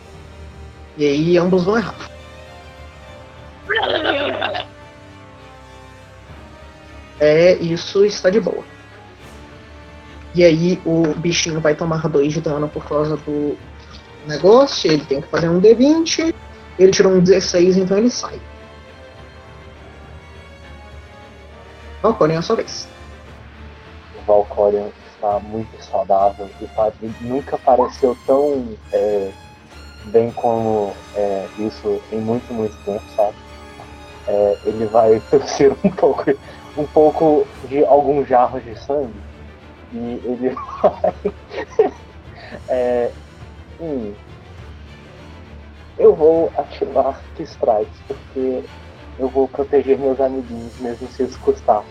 E 0.97 1.05
aí 1.05 1.37
ambos 1.37 1.65
vão 1.65 1.77
errar. 1.77 2.09
É, 7.25 7.53
isso 7.53 8.05
está 8.05 8.29
de 8.29 8.39
boa. 8.39 8.63
E 10.35 10.43
aí 10.43 10.79
o 10.85 11.13
bichinho 11.15 11.59
vai 11.59 11.73
tomar 11.73 12.07
2 12.07 12.33
de 12.33 12.41
dano 12.41 12.67
por 12.67 12.85
causa 12.85 13.17
do 13.17 13.57
negócio. 14.27 14.91
Ele 14.91 15.03
tem 15.05 15.21
que 15.21 15.27
fazer 15.27 15.49
um 15.49 15.59
D20. 15.59 16.35
Ele 16.77 16.91
tirou 16.91 17.13
um 17.13 17.19
16, 17.19 17.77
então 17.77 17.97
ele 17.97 18.09
sai. 18.09 18.39
Valkyrie, 22.03 22.35
é 22.35 22.37
a 22.37 22.41
sua 22.41 22.57
vez. 22.57 22.87
O 24.19 24.21
Valkyrian 24.27 24.89
está 25.13 25.39
muito 25.39 25.83
saudável 25.83 26.47
e 26.61 27.11
nunca 27.21 27.57
pareceu 27.57 28.15
tão 28.27 28.77
é, 28.91 29.31
bem 30.05 30.31
como 30.31 30.93
é, 31.15 31.47
isso 31.57 31.99
em 32.11 32.19
muito, 32.19 32.53
muito 32.53 32.75
tempo, 32.85 33.03
sabe? 33.15 33.35
É, 34.27 34.57
ele 34.65 34.85
vai 34.85 35.19
torcer 35.31 35.71
um 35.83 35.89
pouco, 35.89 36.25
um 36.77 36.85
pouco 36.85 37.47
de 37.69 37.83
alguns 37.85 38.27
jarros 38.27 38.63
de 38.63 38.77
sangue 38.77 39.13
e 39.93 40.21
ele 40.25 40.49
vai. 40.81 41.13
é, 42.67 43.11
hum, 43.79 44.13
eu 45.97 46.13
vou 46.13 46.51
ativar 46.57 47.21
Strikes 47.39 48.01
porque 48.07 48.63
eu 49.17 49.29
vou 49.29 49.47
proteger 49.47 49.97
meus 49.97 50.19
amiguinhos 50.19 50.77
mesmo 50.79 51.07
se 51.07 51.23
isso 51.23 51.39
custar. 51.39 51.83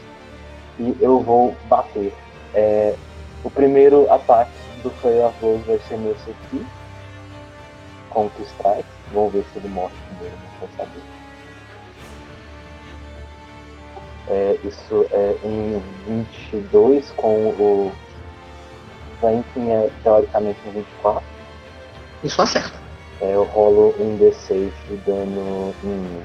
E 0.79 0.95
eu 1.01 1.21
vou 1.21 1.57
bater. 1.69 2.13
É, 2.55 2.95
o 3.43 3.51
primeiro 3.51 4.11
ataque 4.13 4.53
do 4.83 4.91
Flare 4.91 5.21
of 5.21 5.39
Blows 5.41 5.67
vai 5.67 5.79
ser 5.89 5.97
meu 5.97 6.13
aqui. 6.13 6.67
Contra 8.11 8.43
o 8.43 8.47
Strike. 8.47 8.85
Vamos 9.13 9.33
ver 9.33 9.45
se 9.53 9.59
ele 9.59 9.69
morre 9.69 9.95
primeiro, 10.09 10.37
não 10.37 10.61
vou 10.61 10.69
saber. 10.77 11.14
É, 14.29 14.57
isso 14.65 15.07
é 15.11 15.37
um 15.45 15.81
22 16.07 17.11
com 17.13 17.49
o 17.49 17.93
Ranking 19.23 19.71
é 19.71 19.91
teoricamente 20.03 20.59
um 20.67 20.73
24. 20.73 21.23
Isso 22.23 22.41
acerta. 22.41 22.79
É, 23.21 23.35
eu 23.35 23.45
rolo 23.45 23.95
um 23.99 24.19
D6 24.19 24.71
de 24.89 24.97
dano 25.07 25.75
em. 25.85 26.23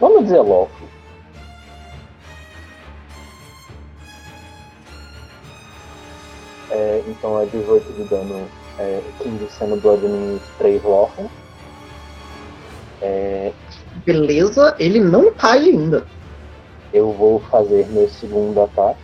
Vamos 0.00 0.24
dizer 0.24 0.40
logo. 0.40 0.70
É, 6.70 7.02
então 7.06 7.40
é 7.40 7.46
18 7.46 7.92
de 7.92 8.04
dano, 8.04 8.48
é, 8.78 9.02
15 9.22 9.50
sendo 9.50 9.76
Bludgeoning 9.76 10.40
3 10.58 10.82
Lochen. 10.82 11.28
É, 13.02 13.52
Beleza, 14.06 14.74
ele 14.78 15.00
não 15.00 15.32
cai 15.34 15.58
ainda. 15.58 16.06
Eu 16.92 17.12
vou 17.12 17.40
fazer 17.40 17.86
meu 17.88 18.08
segundo 18.08 18.62
ataque 18.62 19.00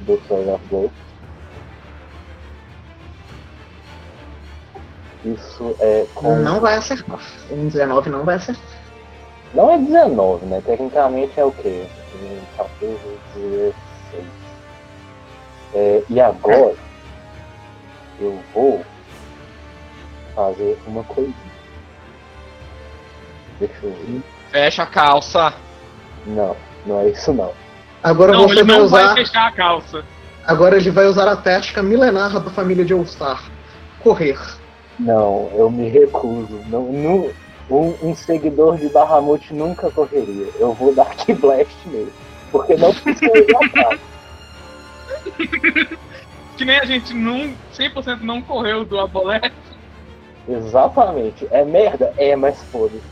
do 0.00 0.16
Flare 0.22 0.50
of 0.50 0.64
Blow. 0.68 0.90
Isso 5.24 5.74
é 5.80 6.06
com. 6.14 6.36
Não 6.36 6.60
vai 6.60 6.76
acertar. 6.76 7.20
Um 7.50 7.68
19 7.68 8.10
não 8.10 8.24
vai 8.24 8.36
acertar. 8.36 8.64
Não 9.52 9.70
é 9.70 9.78
19, 9.78 10.46
né? 10.46 10.62
Tecnicamente 10.64 11.38
é 11.38 11.44
o 11.44 11.52
quê? 11.52 11.86
14, 12.56 12.98
16. 13.34 13.74
É, 15.74 16.02
e 16.08 16.20
agora 16.20 16.74
eu 18.20 18.38
vou 18.54 18.84
fazer 20.34 20.78
uma 20.86 21.02
coisinha. 21.04 21.34
Deixa 23.58 23.74
eu 23.82 23.92
ver. 23.92 24.22
Fecha 24.50 24.82
a 24.84 24.86
calça. 24.86 25.52
Não, 26.26 26.56
não 26.86 27.00
é 27.00 27.08
isso 27.08 27.32
não. 27.32 27.52
Agora 28.02 28.32
Não, 28.32 28.42
você 28.48 28.60
ele 28.60 28.64
vai 28.64 28.76
não 28.78 28.84
usar. 28.84 29.06
vai 29.06 29.14
fechar 29.24 29.46
a 29.48 29.52
calça. 29.52 30.04
Agora 30.46 30.76
ele 30.76 30.90
vai 30.90 31.06
usar 31.06 31.26
a 31.28 31.36
tática 31.36 31.82
milenar 31.82 32.32
da 32.38 32.50
família 32.50 32.84
de 32.84 32.92
All-Star. 32.92 33.42
correr. 34.02 34.38
Não, 34.98 35.50
eu 35.54 35.68
me 35.70 35.88
recuso. 35.88 36.60
Não, 36.68 36.84
nu- 36.92 37.32
um, 37.68 37.94
um 38.02 38.14
seguidor 38.14 38.76
de 38.76 38.88
Bahamut 38.88 39.52
nunca 39.52 39.90
correria. 39.90 40.46
Eu 40.58 40.72
vou 40.72 40.94
dar 40.94 41.06
Key 41.16 41.34
Blast 41.34 41.74
nele. 41.86 42.12
Porque 42.52 42.76
não 42.76 42.94
precisa 42.94 43.32
atrás. 43.64 44.00
Que 46.56 46.64
nem 46.64 46.78
a 46.78 46.86
gente 46.86 47.12
não, 47.12 47.52
100% 47.76 48.20
não 48.22 48.40
correu 48.40 48.82
do 48.82 48.98
Abolete. 48.98 49.52
Exatamente. 50.48 51.46
É 51.50 51.62
merda? 51.66 52.14
É, 52.16 52.34
mas 52.34 52.62
foda-se. 52.72 53.02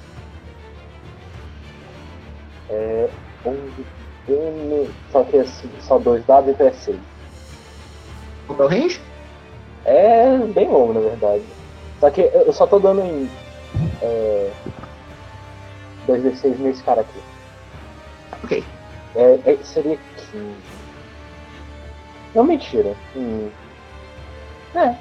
É. 2.71 3.09
11 3.45 3.87
dano. 4.27 4.89
Só 5.11 5.23
que 5.25 5.37
é 5.37 5.41
s- 5.41 5.69
só 5.81 5.99
dois 5.99 6.25
dados 6.27 6.51
então 6.51 6.67
é 6.67 6.73
6. 6.73 6.97
Qual 8.47 8.57
que 8.57 8.63
é 8.63 8.67
o 8.67 8.69
range? 8.69 9.01
É 9.85 10.39
bem 10.55 10.69
longo, 10.69 10.93
na 10.95 11.01
verdade. 11.01 11.43
Só 12.01 12.11
que 12.11 12.23
eu 12.23 12.53
só 12.53 12.67
tô 12.67 12.79
dando 12.79 13.01
em. 13.03 13.29
É, 14.03 14.51
2d6 16.07 16.59
nesse 16.59 16.83
cara 16.83 17.01
aqui. 17.03 17.21
Ok. 18.43 18.65
É, 19.17 19.39
é- 19.53 19.57
seria 19.63 19.99
15. 20.17 20.57
Não, 22.35 22.45
mentira. 22.45 22.95
Hum. 23.17 23.49
É, 24.75 24.95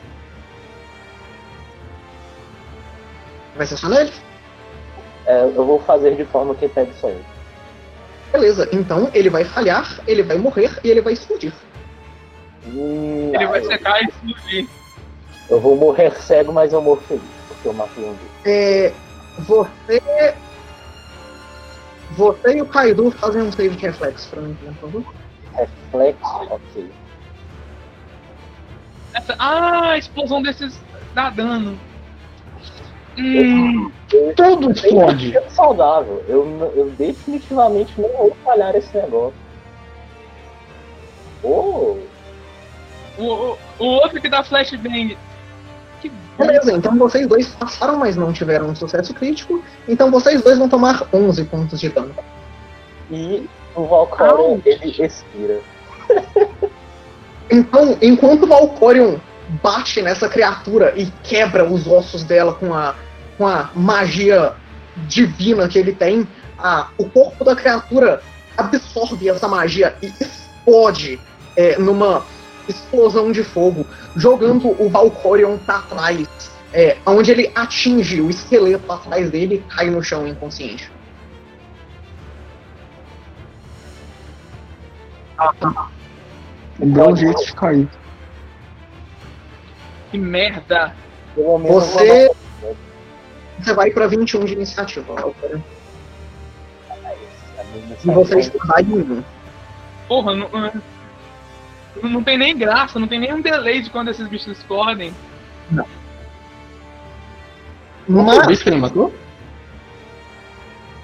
Vai 3.55 3.65
ser 3.67 3.77
só 3.77 3.87
nele? 3.89 4.11
é, 5.25 5.43
eu 5.43 5.65
vou 5.65 5.79
fazer 5.79 6.15
de 6.15 6.25
forma 6.25 6.53
que 6.55 6.67
pegue 6.67 6.93
só 6.99 7.09
ele. 7.09 7.23
Beleza, 8.33 8.67
então 8.73 9.11
ele 9.13 9.29
vai 9.29 9.45
falhar, 9.45 9.99
ele 10.07 10.23
vai 10.23 10.37
morrer 10.39 10.71
e 10.83 10.89
ele 10.89 11.01
vai 11.01 11.13
explodir. 11.13 11.53
Hum, 12.65 13.31
Ele 13.31 13.43
ah, 13.43 13.47
vai 13.49 13.59
eu- 13.59 13.65
secar 13.65 14.01
e 14.01 14.07
explodir. 14.07 14.67
Eu 15.49 15.59
vou 15.61 15.75
morrer 15.75 16.11
cego, 16.15 16.51
mas 16.51 16.73
eu 16.73 16.81
morro 16.81 17.01
feliz, 17.01 17.21
porque 17.47 17.67
eu 17.67 17.73
matei 17.73 18.03
um 18.03 18.13
deles. 18.15 18.31
É, 18.43 18.91
você. 19.39 20.01
Você 22.11 22.57
e 22.57 22.61
o 22.61 22.65
Kaido 22.65 23.11
fazem 23.11 23.43
um 23.43 23.51
save 23.51 23.75
de 23.75 23.85
reflexo 23.85 24.29
pra 24.31 24.41
mim, 24.41 24.55
por 24.55 24.73
favor. 24.75 25.13
Reflexo, 25.55 26.47
ok. 26.49 26.91
Essa- 29.13 29.35
ah, 29.37 29.91
a 29.91 29.97
explosão 29.99 30.41
desses 30.41 30.79
dá 31.13 31.29
dano. 31.29 31.79
Hum, 33.17 33.91
Tudo 34.35 34.71
explode. 34.71 35.37
É 35.37 35.49
saudável. 35.49 36.23
Eu, 36.27 36.71
eu 36.75 36.89
definitivamente 36.97 37.93
não 37.99 38.09
vou 38.09 38.37
falhar 38.43 38.75
esse 38.75 38.95
negócio. 38.95 39.33
Oh, 41.43 41.97
o, 43.17 43.23
o, 43.23 43.57
o 43.79 43.85
outro 43.85 44.19
que 44.19 44.29
dá 44.29 44.43
flashbang. 44.43 45.17
Que 46.01 46.11
Beleza, 46.37 46.71
então 46.71 46.97
vocês 46.97 47.27
dois 47.27 47.47
passaram, 47.49 47.97
mas 47.97 48.15
não 48.15 48.33
tiveram 48.33 48.67
um 48.67 48.75
sucesso 48.75 49.13
crítico. 49.13 49.63
Então 49.87 50.09
vocês 50.09 50.41
dois 50.41 50.57
vão 50.57 50.69
tomar 50.69 51.07
11 51.13 51.43
pontos 51.45 51.79
de 51.79 51.89
dano. 51.89 52.15
e 53.11 53.47
o 53.75 53.85
Valkyrie, 53.85 54.61
ele 54.65 55.05
expira. 55.05 55.59
Então, 57.51 57.97
enquanto 58.01 58.43
o 58.43 58.47
Valkorion 58.47 59.17
bate 59.61 60.01
nessa 60.01 60.29
criatura 60.29 60.93
e 60.95 61.11
quebra 61.23 61.63
os 61.63 61.85
ossos 61.85 62.23
dela 62.23 62.53
com 62.53 62.73
a, 62.73 62.95
com 63.37 63.47
a 63.47 63.69
magia 63.75 64.53
divina 65.07 65.67
que 65.67 65.77
ele 65.77 65.93
tem, 65.93 66.27
a, 66.57 66.87
o 66.97 67.09
corpo 67.09 67.43
da 67.43 67.55
criatura 67.55 68.21
absorve 68.57 69.29
essa 69.29 69.47
magia 69.47 69.95
e 70.01 70.11
explode 70.19 71.19
é, 71.55 71.77
numa 71.77 72.25
explosão 72.67 73.31
de 73.31 73.43
fogo, 73.43 73.85
jogando 74.15 74.69
o 74.81 74.89
Valkorion 74.89 75.57
pra 75.57 75.79
trás, 75.79 76.27
é, 76.71 76.97
onde 77.05 77.31
ele 77.31 77.51
atinge 77.53 78.21
o 78.21 78.29
esqueleto 78.29 78.89
atrás 78.91 79.29
dele 79.29 79.55
e 79.55 79.75
cai 79.75 79.89
no 79.89 80.01
chão 80.01 80.27
inconsciente. 80.27 80.91
Um 86.79 86.89
bom 86.89 87.15
jeito 87.15 87.45
de 87.45 87.53
cair. 87.53 87.89
Que 90.13 90.17
merda. 90.19 90.95
Você. 91.35 92.31
Você 93.59 93.73
vai 93.73 93.89
pra 93.89 94.05
21 94.05 94.45
de 94.45 94.53
iniciativa, 94.53 95.11
minha 95.15 95.63
E 98.03 98.11
você 98.11 98.37
está 98.37 98.79
em 98.79 98.93
um. 98.93 99.23
Porra, 100.07 100.35
não, 100.35 100.49
não, 100.51 102.09
não 102.11 102.23
tem 102.23 102.37
nem 102.37 102.55
graça, 102.55 102.99
não 102.99 103.07
tem 103.07 103.19
nem 103.19 103.33
um 103.33 103.41
delay 103.41 103.81
de 103.81 103.89
quando 103.89 104.09
esses 104.09 104.27
bichos 104.27 104.55
explodem. 104.55 105.15
Mas, 108.07 108.43
Foi 108.45 108.53
isso 108.53 108.63
que 108.63 108.69
ele 108.69 108.77
matou? 108.77 109.11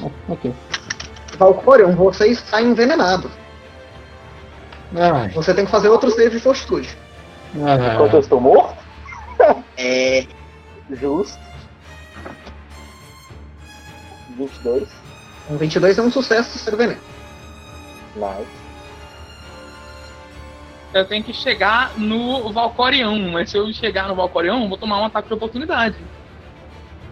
Ah, 0.04 0.12
ok. 0.28 0.54
Valkorion, 1.40 1.96
você 1.96 2.28
está 2.28 2.62
envenenado. 2.62 3.32
Ai, 4.96 5.30
Você 5.30 5.52
tem 5.56 5.66
que 5.66 5.72
fazer 5.72 5.90
outro 5.90 6.12
save 6.12 6.30
de 6.30 6.40
fortitude. 6.40 6.96
Enquanto 7.56 8.14
eu 8.14 8.18
ah, 8.18 8.22
estou 8.22 8.40
morto, 8.40 8.89
É. 9.78 10.26
justo. 10.92 11.40
22. 14.38 14.88
Um 15.50 15.58
22 15.58 15.98
é 15.98 16.02
um 16.02 16.12
sucesso 16.12 16.58
ser 16.60 16.76
veneno. 16.76 17.02
Nice. 18.16 18.60
Eu 20.94 21.06
tenho 21.06 21.24
que 21.24 21.34
chegar 21.34 21.98
no 21.98 22.52
Valcorião, 22.52 23.18
mas 23.32 23.52
se 23.52 23.58
eu 23.58 23.72
chegar 23.72 24.08
no 24.08 24.16
Valcorião, 24.16 24.64
eu 24.64 24.70
vou 24.70 24.78
tomar 24.78 25.00
um 25.00 25.06
ataque 25.06 25.28
de 25.28 25.34
oportunidade. 25.34 25.96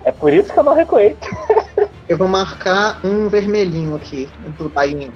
É 0.04 0.12
por 0.12 0.34
isso 0.34 0.52
que 0.52 0.58
eu 0.58 0.64
não 0.64 0.74
recuei. 0.74 1.18
Eu 2.08 2.18
vou 2.18 2.30
marcar 2.30 3.06
um 3.06 3.28
vermelhinho 3.28 3.94
aqui 3.94 4.30
do 4.58 4.70
bainho. 4.70 5.14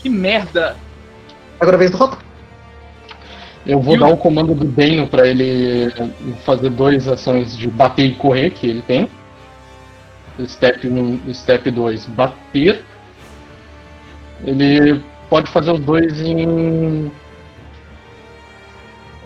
Que 0.00 0.10
merda! 0.10 0.76
Agora 1.58 1.78
vez 1.78 1.90
do 1.90 1.96
Rotan. 1.96 2.18
Eu 3.66 3.80
vou 3.80 3.94
E 3.94 3.96
o- 3.96 4.00
dar 4.00 4.08
o 4.08 4.16
comando 4.16 4.54
do 4.54 4.64
Dano 4.66 5.06
pra 5.06 5.26
ele 5.26 5.90
fazer 6.44 6.70
duas 6.70 7.06
ações 7.08 7.56
de 7.56 7.68
bater 7.68 8.06
e 8.06 8.14
correr 8.14 8.50
que 8.50 8.66
ele 8.68 8.82
tem. 8.82 9.08
Step 10.46 10.86
1 10.88 11.32
Step 11.34 11.70
2, 11.70 12.06
bater. 12.06 12.84
Ele 14.44 15.00
pode 15.28 15.50
fazer 15.50 15.70
os 15.72 15.80
dois 15.80 16.20
em. 16.20 17.10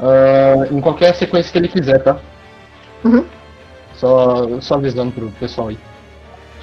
ah, 0.00 0.66
em 0.70 0.80
qualquer 0.80 1.14
sequência 1.14 1.50
que 1.52 1.58
ele 1.58 1.68
quiser, 1.68 2.02
tá? 2.02 2.18
Uhum. 3.04 3.24
Só, 3.94 4.60
só 4.60 4.74
avisando 4.74 5.12
pro 5.12 5.30
pessoal 5.40 5.68
aí. 5.68 5.78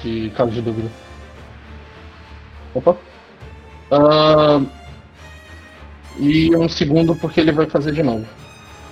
De 0.02 0.30
caso 0.36 0.50
de 0.52 0.60
dúvida. 0.60 0.88
Opa. 2.74 2.96
Ah, 3.90 4.60
e 6.16 6.54
um 6.54 6.68
segundo 6.68 7.14
porque 7.16 7.40
ele 7.40 7.52
vai 7.52 7.66
fazer 7.66 7.92
de 7.92 8.02
novo. 8.02 8.26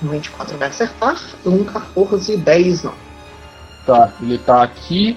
Um 0.03 0.09
24 0.09 0.59
vai 0.59 0.69
acertar. 0.69 1.16
Um 1.47 1.65
14 1.65 2.32
e 2.32 2.36
10 2.36 2.85
não. 2.85 2.94
Tá, 3.86 4.12
ele 4.20 4.39
tá 4.39 4.62
aqui. 4.62 5.16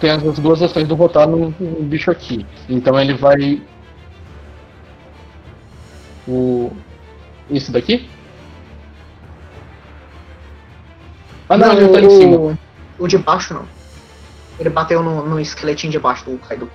Tem 0.00 0.10
as 0.10 0.22
duas 0.38 0.62
ações 0.62 0.88
do 0.88 0.94
rotar 0.94 1.28
no, 1.28 1.54
no 1.58 1.82
bicho 1.82 2.10
aqui. 2.10 2.46
Então 2.68 2.98
ele 3.00 3.14
vai. 3.14 3.62
O. 6.26 6.70
Esse 7.50 7.70
daqui? 7.70 8.08
Ah 11.48 11.58
não, 11.58 11.72
ele 11.74 11.88
tá 11.88 12.00
em 12.00 12.10
cima. 12.10 12.36
o, 12.36 12.58
o 12.98 13.08
de 13.08 13.18
baixo 13.18 13.52
não. 13.54 13.66
Ele 14.58 14.70
bateu 14.70 15.02
no, 15.02 15.26
no 15.26 15.40
esqueletinho 15.40 15.92
de 15.92 15.98
baixo 15.98 16.24
do 16.24 16.38
Kaido. 16.38 16.70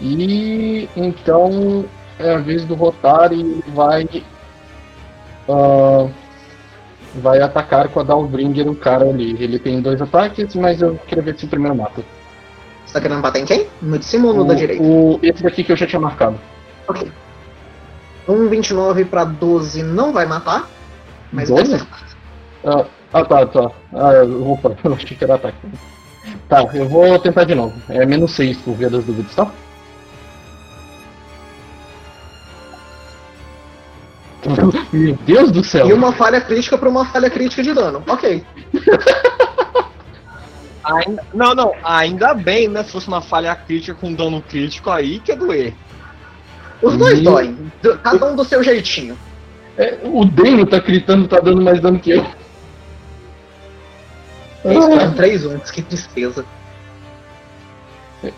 E 0.00 0.88
então 0.96 1.84
é 2.18 2.34
a 2.34 2.38
vez 2.38 2.64
do 2.64 2.74
rotar 2.74 3.32
e 3.32 3.40
ele 3.40 3.64
vai. 3.68 4.06
ah, 5.48 6.08
vai 7.16 7.40
atacar 7.40 7.88
com 7.88 8.00
a 8.00 8.02
Dalbringer 8.02 8.68
o 8.68 8.74
cara 8.76 9.08
ali. 9.08 9.36
Ele 9.42 9.58
tem 9.58 9.80
dois 9.80 10.00
ataques, 10.02 10.54
mas 10.54 10.82
eu 10.82 10.96
queria 11.06 11.22
ver 11.24 11.38
se 11.38 11.46
o 11.46 11.48
primeiro 11.48 11.76
mata. 11.76 12.02
Você 12.84 12.92
tá 12.92 13.00
querendo 13.00 13.20
bater 13.22 13.42
em 13.42 13.46
quem? 13.46 13.66
No 13.82 13.98
de 13.98 14.04
cima 14.04 14.28
ou 14.28 14.34
no 14.34 14.42
o, 14.42 14.44
da 14.44 14.54
direita? 14.54 14.82
o- 14.82 15.18
esse 15.22 15.42
daqui 15.42 15.64
que 15.64 15.72
eu 15.72 15.76
já 15.76 15.86
tinha 15.86 16.00
marcado. 16.00 16.38
Ok. 16.88 17.10
Um 18.28 18.48
29 18.48 19.04
pra 19.04 19.24
12 19.24 19.82
não 19.82 20.12
vai 20.12 20.26
matar. 20.26 20.68
Mas 21.32 21.48
vai 21.48 21.62
12? 21.62 21.74
acertar. 21.74 22.06
Ah, 22.64 22.84
ah, 23.12 23.24
tá, 23.24 23.46
tá. 23.46 23.70
Ah, 23.94 24.12
opa, 24.50 24.76
eu 24.84 24.92
achei 24.94 25.16
que 25.16 25.24
era 25.24 25.34
ataque. 25.36 25.56
Tá, 26.48 26.62
eu 26.74 26.88
vou 26.88 27.18
tentar 27.18 27.44
de 27.44 27.54
novo. 27.54 27.72
É 27.88 28.04
menos 28.04 28.32
6 28.32 28.58
por 28.58 28.74
via 28.74 28.90
das 28.90 29.04
dúvidas, 29.04 29.34
tá? 29.34 29.50
Meu 34.92 35.16
Deus 35.26 35.50
do 35.50 35.64
céu! 35.64 35.88
E 35.88 35.92
uma 35.92 36.12
falha 36.12 36.40
crítica 36.40 36.78
pra 36.78 36.88
uma 36.88 37.04
falha 37.06 37.28
crítica 37.30 37.62
de 37.62 37.72
dano. 37.74 38.02
Ok. 38.06 38.44
Ainda- 40.84 41.24
não, 41.34 41.52
não, 41.52 41.72
ainda 41.82 42.32
bem, 42.32 42.68
né? 42.68 42.84
Se 42.84 42.92
fosse 42.92 43.08
uma 43.08 43.20
falha 43.20 43.52
crítica 43.56 43.92
com 44.00 44.12
dano 44.14 44.40
crítico 44.40 44.88
aí, 44.88 45.18
que 45.18 45.32
é 45.32 45.36
doer. 45.36 45.74
Os 46.80 46.96
dois 46.96 47.20
Meu- 47.20 47.32
doem, 47.32 47.72
do- 47.82 47.98
cada 47.98 48.26
um 48.26 48.36
do 48.36 48.44
seu 48.44 48.62
jeitinho. 48.62 49.18
É, 49.76 49.98
o 50.04 50.24
Dano 50.24 50.64
tá 50.64 50.78
gritando, 50.78 51.26
tá 51.26 51.40
dando 51.40 51.60
mais 51.60 51.80
dano 51.80 51.98
que 51.98 52.12
eu. 52.12 52.24
Ah, 54.64 55.12
três 55.16 55.44
untos, 55.44 55.70
que 55.70 55.82
tristeza. 55.82 56.44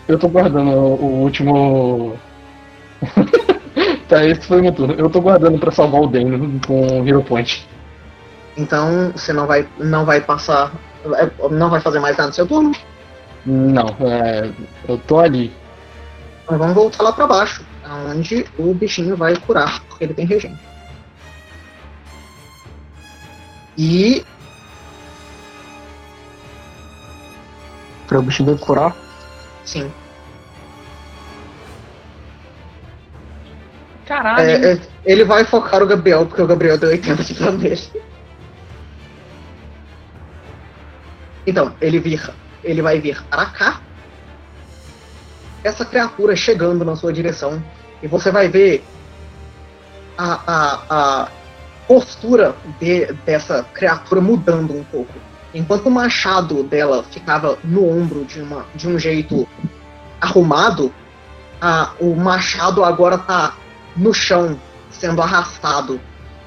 eu 0.07 0.17
tô 0.19 0.27
guardando 0.27 0.71
o 0.71 1.21
último. 1.21 2.17
tá, 4.09 4.25
esse 4.25 4.41
foi 4.47 4.59
o 4.59 4.63
meu 4.63 4.73
turno. 4.73 4.93
Eu 4.95 5.09
tô 5.09 5.21
guardando 5.21 5.59
pra 5.59 5.71
salvar 5.71 6.01
o 6.01 6.07
Dano 6.07 6.59
com 6.67 7.01
o 7.01 7.07
Hero 7.07 7.23
Point. 7.23 7.67
Então 8.57 9.11
você 9.11 9.31
não 9.31 9.47
vai, 9.47 9.67
não 9.77 10.03
vai 10.05 10.19
passar. 10.19 10.71
é, 11.15 11.49
Não 11.49 11.69
vai 11.69 11.79
fazer 11.79 11.99
mais 11.99 12.17
nada 12.17 12.27
no 12.29 12.33
seu 12.33 12.45
turno? 12.47 12.71
Não, 13.45 13.85
é, 14.01 14.51
eu 14.87 14.97
tô 14.97 15.19
ali. 15.19 15.53
Então 16.43 16.57
vamos 16.57 16.73
voltar 16.73 17.03
lá 17.03 17.13
pra 17.13 17.27
baixo, 17.27 17.63
onde 18.09 18.45
o 18.57 18.73
bichinho 18.73 19.15
vai 19.15 19.35
curar, 19.37 19.79
porque 19.87 20.03
ele 20.03 20.13
tem 20.13 20.25
regen. 20.25 20.59
E 23.77 24.25
Pra 28.07 28.19
o 28.19 28.23
bichinho 28.23 28.57
curar. 28.57 28.95
sim, 29.63 29.91
Caralho. 34.09 34.49
é, 34.49 34.73
é, 34.73 34.79
ele 35.05 35.23
vai 35.23 35.45
focar 35.45 35.83
o 35.83 35.85
Gabriel, 35.85 36.25
porque 36.25 36.41
o 36.41 36.47
Gabriel 36.47 36.79
deu 36.79 36.89
80 36.89 37.23
de 37.23 37.51
nele. 37.57 37.79
Então, 41.45 41.75
ele 41.79 41.99
vir, 41.99 42.27
ele 42.63 42.81
vai 42.81 42.99
vir 42.99 43.23
para 43.29 43.45
cá. 43.45 43.81
Essa 45.63 45.85
criatura 45.85 46.35
chegando 46.35 46.83
na 46.83 46.95
sua 46.95 47.13
direção. 47.13 47.63
E 48.01 48.07
você 48.07 48.31
vai 48.31 48.47
ver 48.47 48.83
a, 50.17 50.39
a, 50.47 50.79
a 50.89 51.27
postura 51.87 52.55
de- 52.79 53.13
dessa 53.25 53.63
criatura 53.75 54.21
mudando 54.21 54.75
um 54.75 54.83
pouco. 54.85 55.13
Enquanto 55.53 55.85
o 55.85 55.91
machado 55.91 56.63
dela 56.63 57.03
ficava 57.03 57.59
no 57.63 57.87
ombro 57.87 58.25
de, 58.25 58.41
uma, 58.41 58.65
de 58.73 58.87
um 58.87 58.97
jeito 58.97 59.47
arrumado, 60.19 60.91
a- 61.61 61.91
o 61.99 62.15
machado 62.15 62.83
agora 62.83 63.15
tá 63.19 63.53
no 63.99 64.13
chão, 64.13 64.59
sendo 64.89 65.21
arrastado, 65.21 65.99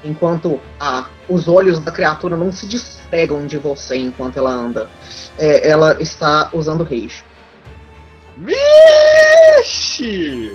enquanto 0.03 0.59
a, 0.79 1.05
os 1.29 1.47
olhos 1.47 1.79
da 1.79 1.91
criatura 1.91 2.35
não 2.35 2.51
se 2.51 2.65
despegam 2.65 3.45
de 3.45 3.57
você 3.57 3.95
enquanto 3.95 4.37
ela 4.37 4.51
anda. 4.51 4.89
É, 5.37 5.69
ela 5.69 6.01
está 6.01 6.49
usando 6.51 6.83
rage. 6.83 7.23
Vixe! 9.65 10.51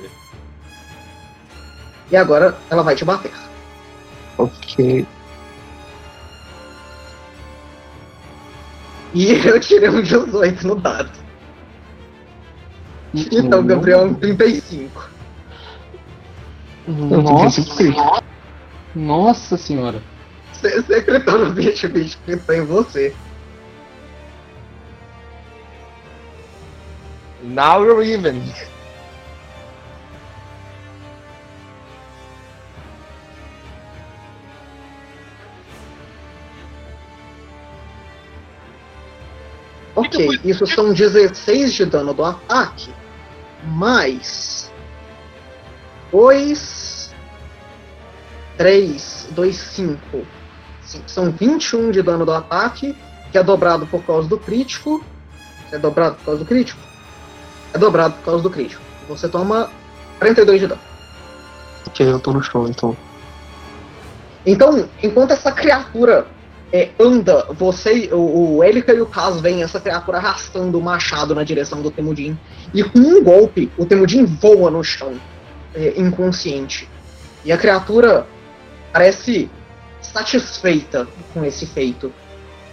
E 2.11 2.16
agora 2.16 2.57
ela 2.69 2.83
vai 2.83 2.97
te 2.97 3.05
bater. 3.05 3.33
Ok. 4.37 5.07
E 9.15 9.33
eu 9.33 9.61
tirei 9.61 9.89
um 9.89 10.03
18 10.03 10.66
no 10.66 10.75
dado. 10.75 11.11
Então, 13.15 13.65
Gabriel, 13.65 14.05
um 14.05 14.15
35. 14.15 15.18
Nossa, 16.89 17.60
nossa 18.94 19.56
senhora. 19.59 20.02
No 21.39 21.52
bicho, 21.52 21.86
bicho 21.89 22.19
gritou 22.27 22.55
em 22.55 22.65
você. 22.65 23.15
Now 27.43 27.85
you're 27.85 28.02
even. 28.02 28.43
Ok, 39.94 40.40
isso 40.44 40.66
são 40.66 40.93
16 40.93 41.74
de 41.74 41.85
dano 41.85 42.15
do 42.15 42.24
ataque, 42.24 42.90
mais 43.65 44.73
2, 46.10 46.78
3, 48.59 49.28
2, 49.30 49.56
5. 49.56 50.26
São 51.06 51.30
21 51.30 51.93
de 51.93 52.02
dano 52.02 52.26
do 52.26 52.32
ataque, 52.32 52.94
que 53.30 53.39
é 53.39 53.43
dobrado 53.43 53.86
por 53.86 54.02
causa 54.05 54.28
do 54.28 54.36
crítico. 54.36 55.02
É 55.70 55.78
dobrado 55.78 56.16
por 56.16 56.24
causa 56.24 56.40
do 56.40 56.44
crítico? 56.44 56.80
É 57.72 57.78
dobrado 57.78 58.14
por 58.14 58.24
causa 58.24 58.43
do 58.43 58.51
crítico. 58.51 58.82
Você 59.09 59.28
toma 59.28 59.70
42 60.18 60.60
de 60.60 60.66
dano. 60.66 60.80
Ok, 61.86 62.06
eu 62.06 62.18
tô 62.18 62.32
no 62.32 62.43
chão 62.43 62.66
então. 62.66 62.97
Então, 64.44 64.89
enquanto 65.02 65.32
essa 65.32 65.52
criatura 65.52 66.26
é, 66.72 66.90
anda, 66.98 67.47
você, 67.52 68.10
o, 68.12 68.56
o 68.56 68.64
Elika 68.64 68.93
e 68.93 69.01
o 69.01 69.06
Kaz 69.06 69.40
veem 69.40 69.62
essa 69.62 69.78
criatura 69.78 70.18
arrastando 70.18 70.78
o 70.78 70.82
machado 70.82 71.35
na 71.35 71.44
direção 71.44 71.80
do 71.80 71.90
Temudin. 71.90 72.36
E 72.74 72.82
com 72.82 72.98
um 72.98 73.22
golpe, 73.22 73.70
o 73.78 73.86
Temudin 73.86 74.24
voa 74.24 74.70
no 74.70 74.82
chão, 74.82 75.14
é, 75.74 75.94
inconsciente. 75.97 76.89
E 77.44 77.52
a 77.52 77.56
criatura 77.56 78.26
parece 78.99 79.49
satisfeita 80.01 81.07
com 81.33 81.45
esse 81.45 81.66
feito. 81.66 82.12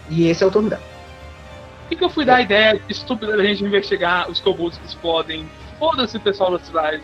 E 0.10 0.27
esse 0.27 0.43
é 0.43 0.47
o 0.47 0.52
turno 0.52 0.72
dela. 0.72 0.81
Por 0.81 1.89
que, 1.89 1.95
que 1.97 2.03
eu 2.03 2.10
fui 2.10 2.26
dar 2.26 2.38
a 2.38 2.41
ideia 2.41 2.81
estúpida 2.89 3.38
da 3.38 3.43
gente 3.43 3.64
investigar 3.64 4.30
os 4.30 4.39
kobolds 4.39 4.80
que 4.80 4.88
explodem? 4.88 5.47
Foda-se, 5.77 6.18
pessoal 6.18 6.52
da 6.52 6.60
cidade. 6.60 7.03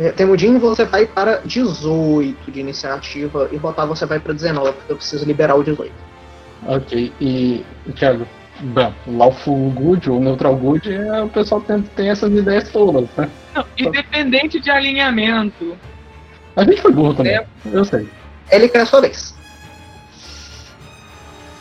É, 0.00 0.10
Temudin, 0.10 0.58
você 0.58 0.84
vai 0.84 1.06
para 1.06 1.42
18 1.44 2.50
de 2.50 2.58
iniciativa. 2.58 3.48
E 3.52 3.56
Rotar, 3.56 3.86
você 3.86 4.04
vai 4.04 4.18
para 4.18 4.32
19, 4.32 4.72
porque 4.72 4.92
eu 4.92 4.96
preciso 4.96 5.24
liberar 5.24 5.54
o 5.54 5.62
18. 5.62 5.92
Ok, 6.66 7.12
e 7.20 7.64
Thiago, 7.94 8.26
bom, 8.60 8.92
Lawful 9.06 9.70
Good 9.70 10.10
ou 10.10 10.18
Neutral 10.18 10.56
Good, 10.56 10.92
é, 10.92 11.22
o 11.22 11.28
pessoal 11.28 11.60
tem, 11.60 11.82
tem 11.82 12.08
essas 12.10 12.32
ideias 12.32 12.68
todas, 12.72 13.08
né? 13.16 13.30
Não, 13.54 13.64
independente 13.78 14.58
de 14.58 14.70
alinhamento. 14.70 15.76
A 16.56 16.64
gente 16.64 16.80
foi 16.80 16.92
burro 16.92 17.14
também, 17.14 17.38
eu 17.66 17.84
sei. 17.84 18.08
Elika, 18.50 18.78
é 18.78 18.82
a 18.82 18.86
sua 18.86 19.00
vez. 19.00 19.34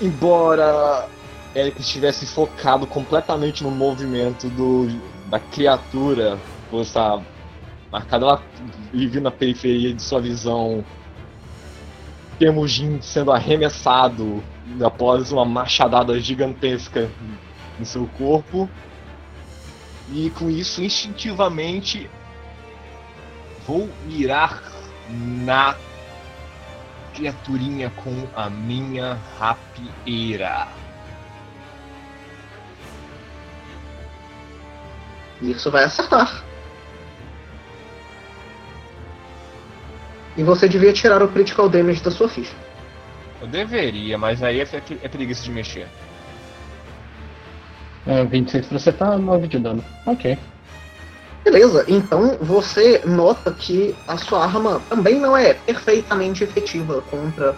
Embora 0.02 1.08
Eric 1.56 1.80
estivesse 1.80 2.26
focado 2.26 2.88
completamente 2.88 3.64
no 3.64 3.72
movimento 3.72 4.50
do, 4.50 4.88
da 5.30 5.40
criatura, 5.40 6.38
por 6.70 6.82
estar 6.82 7.22
marcada 7.92 8.26
lá 8.26 8.42
e 8.92 9.08
vir 9.08 9.22
na 9.22 9.32
periferia 9.32 9.94
de 9.94 10.02
sua 10.02 10.20
visão, 10.20 10.84
Temujin 12.40 13.00
sendo 13.02 13.32
arremessado 13.32 14.44
após 14.84 15.32
uma 15.32 15.46
machadada 15.46 16.20
gigantesca 16.20 17.10
em 17.80 17.86
seu 17.86 18.08
corpo. 18.18 18.68
E 20.12 20.32
com 20.32 20.50
isso, 20.50 20.84
instintivamente, 20.84 22.10
vou 23.66 23.90
mirar 24.06 24.64
na 25.10 25.76
criaturinha 27.14 27.90
com 27.92 28.28
a 28.36 28.50
minha 28.50 29.18
rapieira. 29.38 30.68
Isso 35.42 35.70
vai 35.70 35.84
acertar. 35.84 36.44
E 40.36 40.44
você 40.44 40.68
devia 40.68 40.92
tirar 40.92 41.22
o 41.22 41.28
critical 41.28 41.70
damage 41.70 42.02
da 42.02 42.10
sua 42.10 42.28
ficha. 42.28 42.56
Eu 43.40 43.48
deveria, 43.48 44.18
mas 44.18 44.42
aí 44.42 44.62
é, 44.62 44.68
é 45.02 45.08
preguiça 45.08 45.44
de 45.44 45.52
mexer. 45.52 45.88
É, 48.08 48.24
26 48.26 48.66
pra 48.68 48.78
acertar, 48.78 49.18
9 49.18 49.48
de 49.48 49.60
dano. 49.60 49.84
Ok. 50.06 50.38
Beleza, 51.44 51.84
então 51.88 52.38
você 52.40 53.02
nota 53.06 53.52
que 53.52 53.94
a 54.08 54.18
sua 54.18 54.44
arma 54.44 54.82
também 54.90 55.20
não 55.20 55.36
é 55.36 55.54
perfeitamente 55.54 56.44
efetiva 56.44 57.02
contra 57.02 57.56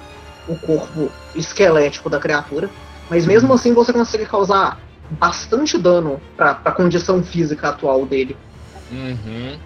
o 0.48 0.57
corpo 0.57 1.12
esquelético 1.36 2.10
da 2.10 2.20
criatura, 2.20 2.70
mas 3.10 3.26
mesmo 3.26 3.53
assim 3.53 3.74
você 3.74 3.94
consegue 3.94 4.26
causar 4.26 4.80
bastante 5.12 5.78
dano 5.78 6.20
para 6.36 6.60
a 6.66 6.72
condição 6.72 7.24
física 7.24 7.70
atual 7.70 8.06
dele. 8.06 8.36
Uhum. 8.91 9.57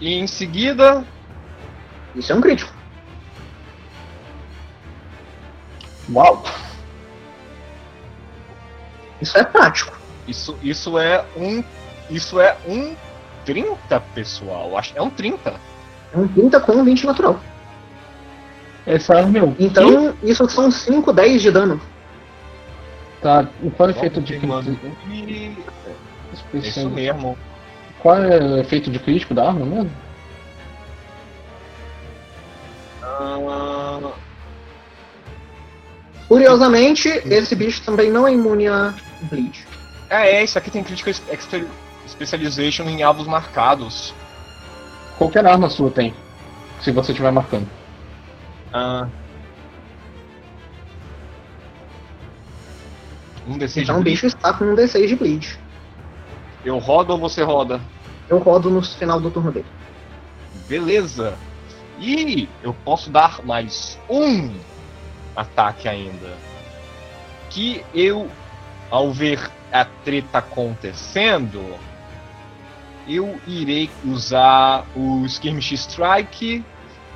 E 0.00 0.14
em 0.14 0.26
seguida, 0.26 1.04
Isso 2.14 2.32
é 2.32 2.34
um 2.34 2.40
crítico. 2.40 2.72
Uau! 6.12 6.44
Isso 9.20 9.36
é 9.38 9.44
prático. 9.44 9.96
isso, 10.26 10.58
isso 10.62 10.98
é 10.98 11.24
um. 11.36 11.62
Isso 12.10 12.40
é 12.40 12.56
um 12.66 12.94
30, 13.44 14.00
pessoal. 14.14 14.76
Acho, 14.76 14.92
é 14.96 15.02
um 15.02 15.10
30. 15.10 15.54
É 16.12 16.18
um 16.18 16.28
30 16.28 16.60
com 16.60 16.84
20 16.84 17.06
natural. 17.06 17.40
É 18.86 18.98
só, 18.98 19.24
meu. 19.26 19.54
Então, 19.58 20.12
que? 20.14 20.30
isso 20.30 20.48
são 20.48 20.70
5, 20.70 21.12
10 21.12 21.42
de 21.42 21.50
dano. 21.50 21.80
Tá, 23.20 23.46
qual 23.76 23.88
é 23.88 23.92
o 23.92 23.96
efeito 23.96 24.20
de 24.20 24.38
crítico? 24.38 24.86
E... 25.10 25.56
É 26.54 26.58
isso 26.58 26.88
mesmo. 26.88 27.36
Qual 28.00 28.16
é 28.16 28.38
o 28.38 28.58
efeito 28.58 28.90
de 28.90 28.98
crítico 28.98 29.34
da 29.34 29.46
arma 29.46 29.66
mesmo? 29.66 29.90
Ah. 33.02 34.12
Curiosamente, 36.26 37.08
esse 37.08 37.54
bicho 37.54 37.82
também 37.82 38.10
não 38.10 38.26
é 38.26 38.32
imune 38.32 38.68
a 38.68 38.94
Bleed. 39.22 39.66
Ah, 40.08 40.24
é, 40.24 40.36
é, 40.36 40.44
isso 40.44 40.56
aqui 40.56 40.70
tem 40.70 40.82
crítico 40.82 41.10
exterior 41.10 41.68
specialization 42.10 42.84
em 42.84 43.02
alvos 43.02 43.26
marcados. 43.26 44.14
Qualquer 45.18 45.46
arma 45.46 45.68
sua 45.68 45.90
tem. 45.90 46.14
Se 46.80 46.90
você 46.90 47.12
estiver 47.12 47.30
marcando. 47.30 47.68
Ah. 48.72 49.08
Um 53.46 53.58
D6 53.58 53.82
Então 53.82 54.00
o 54.00 54.02
bicho 54.02 54.26
está 54.26 54.52
com 54.52 54.64
um 54.64 54.74
D6 54.74 55.06
de 55.06 55.16
bleed. 55.16 55.58
Eu 56.64 56.78
rodo 56.78 57.12
ou 57.12 57.18
você 57.18 57.42
roda? 57.42 57.80
Eu 58.28 58.38
rodo 58.38 58.70
no 58.70 58.82
final 58.82 59.20
do 59.20 59.30
turno 59.30 59.50
dele. 59.50 59.66
Beleza. 60.68 61.36
E 61.98 62.48
eu 62.62 62.72
posso 62.84 63.10
dar 63.10 63.44
mais 63.44 63.98
um 64.08 64.50
ataque 65.36 65.88
ainda. 65.88 66.36
Que 67.50 67.84
eu, 67.92 68.30
ao 68.90 69.12
ver 69.12 69.50
a 69.72 69.84
treta 69.84 70.38
acontecendo, 70.38 71.60
eu 73.08 73.38
irei 73.46 73.90
usar 74.04 74.86
o 74.94 75.24
Skirmish 75.26 75.72
Strike, 75.72 76.64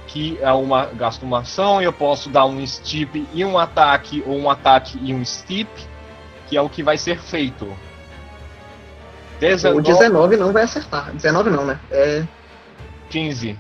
que 0.06 0.39
é 0.40 0.52
uma 0.52 0.86
gasto 0.86 1.23
uma 1.23 1.40
ação, 1.40 1.81
e 1.81 1.85
eu 1.85 1.93
posso 1.93 2.28
dar 2.28 2.47
um 2.47 2.65
steep 2.66 3.27
e 3.32 3.44
um 3.44 3.59
ataque, 3.59 4.23
ou 4.27 4.39
um 4.39 4.51
ataque 4.51 4.98
e 5.02 5.15
um 5.15 5.24
steep, 5.24 5.69
que 6.47 6.56
é 6.56 6.61
o 6.61 6.69
que 6.69 6.82
vai 6.82 6.98
ser 6.98 7.19
feito. 7.19 7.65
O 7.65 9.40
19, 9.40 9.82
19 9.82 10.36
não 10.36 10.52
vai 10.52 10.62
acertar. 10.62 11.12
19 11.12 11.51
não, 11.51 11.66
né? 11.66 11.78
É 11.90 12.24
15. 13.11 13.59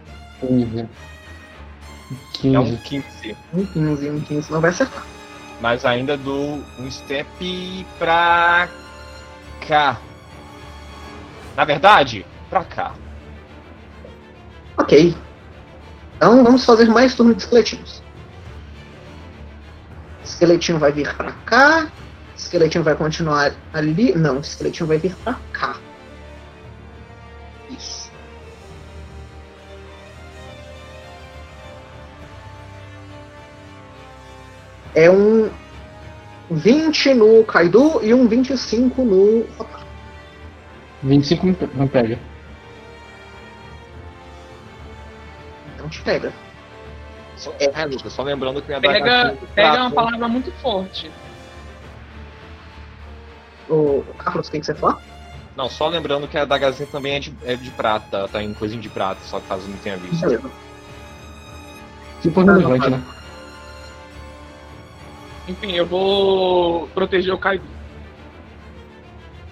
15. 2.34 2.54
É 2.54 2.60
um 2.60 2.76
15. 2.76 2.76
15. 2.82 3.36
um 3.52 3.66
15, 3.66 4.10
um 4.10 4.20
15 4.20 4.52
não 4.52 4.60
vai 4.60 4.70
acertar. 4.70 5.04
Mas 5.60 5.84
ainda 5.84 6.16
dou 6.16 6.62
um 6.78 6.90
step 6.90 7.86
pra 7.98 8.68
cá. 9.66 9.98
Na 11.56 11.64
verdade, 11.64 12.26
pra 12.50 12.64
cá. 12.64 12.94
Ok. 14.76 15.14
Então 16.16 16.42
vamos 16.42 16.64
fazer 16.64 16.86
mais 16.88 17.14
turno 17.14 17.34
de 17.34 17.42
esqueletinhos. 17.42 18.02
Esqueletinho 20.24 20.78
vai 20.78 20.90
vir 20.90 21.14
pra 21.14 21.32
cá. 21.44 21.90
Esqueletinho 22.36 22.82
vai 22.82 22.94
continuar 22.94 23.52
ali. 23.72 24.14
Não, 24.14 24.40
esqueletinho 24.40 24.86
vai 24.86 24.98
vir 24.98 25.14
pra 25.16 25.38
cá. 25.52 25.76
Isso. 27.70 28.10
É 34.94 35.10
um 35.10 35.50
20 36.50 37.14
no 37.14 37.44
Kaido 37.44 38.00
e 38.02 38.14
um 38.14 38.28
25 38.28 39.04
no. 39.04 39.46
25 41.04 41.46
não 41.46 41.54
pe- 41.54 41.68
não 41.74 41.86
pega. 41.88 42.18
Então 45.74 45.88
te 45.88 46.00
pega. 46.02 46.32
Só, 47.36 47.54
é, 47.58 47.84
Lucas, 47.84 48.12
só 48.12 48.22
lembrando 48.22 48.60
que 48.62 48.68
minha 48.68 48.80
Pega, 48.80 49.30
tem 49.30 49.48
pega 49.54 49.68
uma 49.72 49.90
prata. 49.90 49.94
palavra 49.94 50.28
muito 50.28 50.50
forte. 50.52 51.10
O 53.68 54.04
Carlos, 54.18 54.48
o 54.48 54.50
que 54.50 54.60
que 54.60 54.66
você 54.66 54.74
fala? 54.74 54.98
Não, 55.56 55.68
só 55.68 55.88
lembrando 55.88 56.26
que 56.28 56.36
a 56.36 56.42
adagazinha 56.42 56.88
também 56.90 57.14
é 57.14 57.20
de, 57.20 57.34
é 57.44 57.56
de 57.56 57.70
prata, 57.70 58.28
tá 58.28 58.42
em 58.42 58.52
coisinha 58.54 58.80
de 58.80 58.88
prata, 58.88 59.20
só 59.24 59.40
caso 59.40 59.68
não 59.68 59.76
tenha 59.78 59.96
visto. 59.96 60.20
Beleza. 60.22 60.50
Tipo 62.22 62.42
relevante, 62.42 62.90
né? 62.90 63.02
Enfim, 65.48 65.72
eu 65.72 65.86
vou 65.86 66.86
proteger 66.88 67.32
o 67.34 67.38
Kaido. 67.38 67.64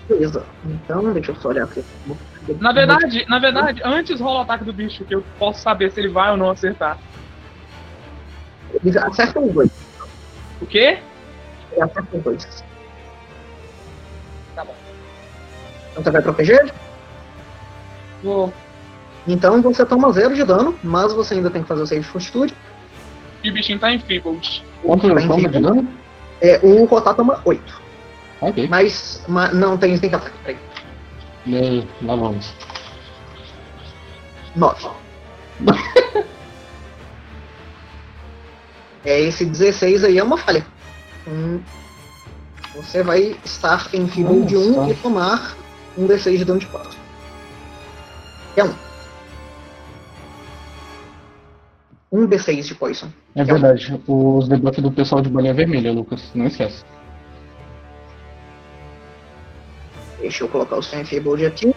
Beleza. 0.08 0.44
Então, 0.64 1.12
deixa 1.12 1.30
eu 1.32 1.36
só 1.36 1.48
olhar 1.48 1.64
aqui. 1.64 1.84
Na 2.60 2.72
verdade, 2.72 3.24
na 3.28 3.38
verdade, 3.38 3.80
antes 3.84 4.20
rola 4.20 4.40
o 4.40 4.42
ataque 4.42 4.64
do 4.64 4.72
bicho, 4.72 5.04
que 5.04 5.14
eu 5.14 5.24
posso 5.38 5.60
saber 5.60 5.90
se 5.92 6.00
ele 6.00 6.08
vai 6.08 6.30
ou 6.30 6.36
não 6.36 6.50
acertar. 6.50 6.98
Eles 8.74 8.96
acertam 8.96 9.46
os 9.46 9.52
dois. 9.52 9.70
O 10.60 10.66
quê? 10.66 10.98
Eles 11.70 11.82
acertam 11.82 12.18
os 12.18 12.24
dois. 12.24 12.64
Tá 14.54 14.64
bom. 14.64 14.74
Então 15.92 16.02
você 16.02 16.10
vai 16.10 16.22
proteger? 16.22 16.72
Vou. 18.22 18.52
Então 19.26 19.62
você 19.62 19.84
toma 19.86 20.12
zero 20.12 20.34
de 20.34 20.44
dano, 20.44 20.76
mas 20.82 21.12
você 21.12 21.34
ainda 21.34 21.50
tem 21.50 21.62
que 21.62 21.68
fazer 21.68 21.82
o 21.82 21.86
save 21.86 22.00
de 22.00 22.06
fortitude. 22.08 22.54
E 23.44 23.50
o 23.50 23.52
bichinho 23.52 23.78
tá 23.78 23.92
enfeebled. 23.92 24.64
Quanto 24.82 25.08
Tá 25.08 25.36
de 25.36 25.60
dano? 25.60 25.88
É, 26.40 26.58
o 26.62 26.84
Rotar 26.86 27.14
toma 27.14 27.40
8. 27.44 27.81
Ok. 28.42 28.66
Mas, 28.68 29.22
mas 29.28 29.54
não 29.54 29.78
tem, 29.78 29.96
que 29.96 30.06
ataque. 30.06 30.36
Peraí. 30.44 30.58
E 31.46 31.86
lá 32.04 32.16
vamos. 32.16 32.52
9. 34.56 34.90
é, 39.04 39.20
esse 39.20 39.44
16 39.44 40.04
aí 40.04 40.18
é 40.18 40.22
uma 40.22 40.36
falha. 40.36 40.66
Hum, 41.26 41.60
você 42.74 43.02
vai 43.02 43.36
estar 43.44 43.88
em 43.94 44.08
fibra 44.08 44.40
de 44.40 44.56
1 44.56 44.72
Nossa. 44.72 44.92
e 44.92 44.96
tomar 44.96 45.56
um 45.96 46.08
D6 46.08 46.38
de 46.38 46.44
dano 46.44 46.58
de 46.58 46.66
4. 46.66 46.98
É 48.56 48.64
um. 48.64 48.74
Um 52.10 52.26
D6 52.26 52.62
de 52.64 52.74
poison. 52.74 53.08
É 53.36 53.44
verdade. 53.44 53.98
Os 54.06 54.48
debuffs 54.48 54.82
do 54.82 54.90
pessoal 54.90 55.22
de 55.22 55.30
bolinha 55.30 55.54
vermelha, 55.54 55.92
Lucas. 55.92 56.30
Não 56.34 56.46
esquece. 56.46 56.84
Deixa 60.22 60.44
eu 60.44 60.48
colocar 60.48 60.76
o 60.76 60.82
seu 60.82 61.00
Enfeebled 61.00 61.44
aqui. 61.44 61.74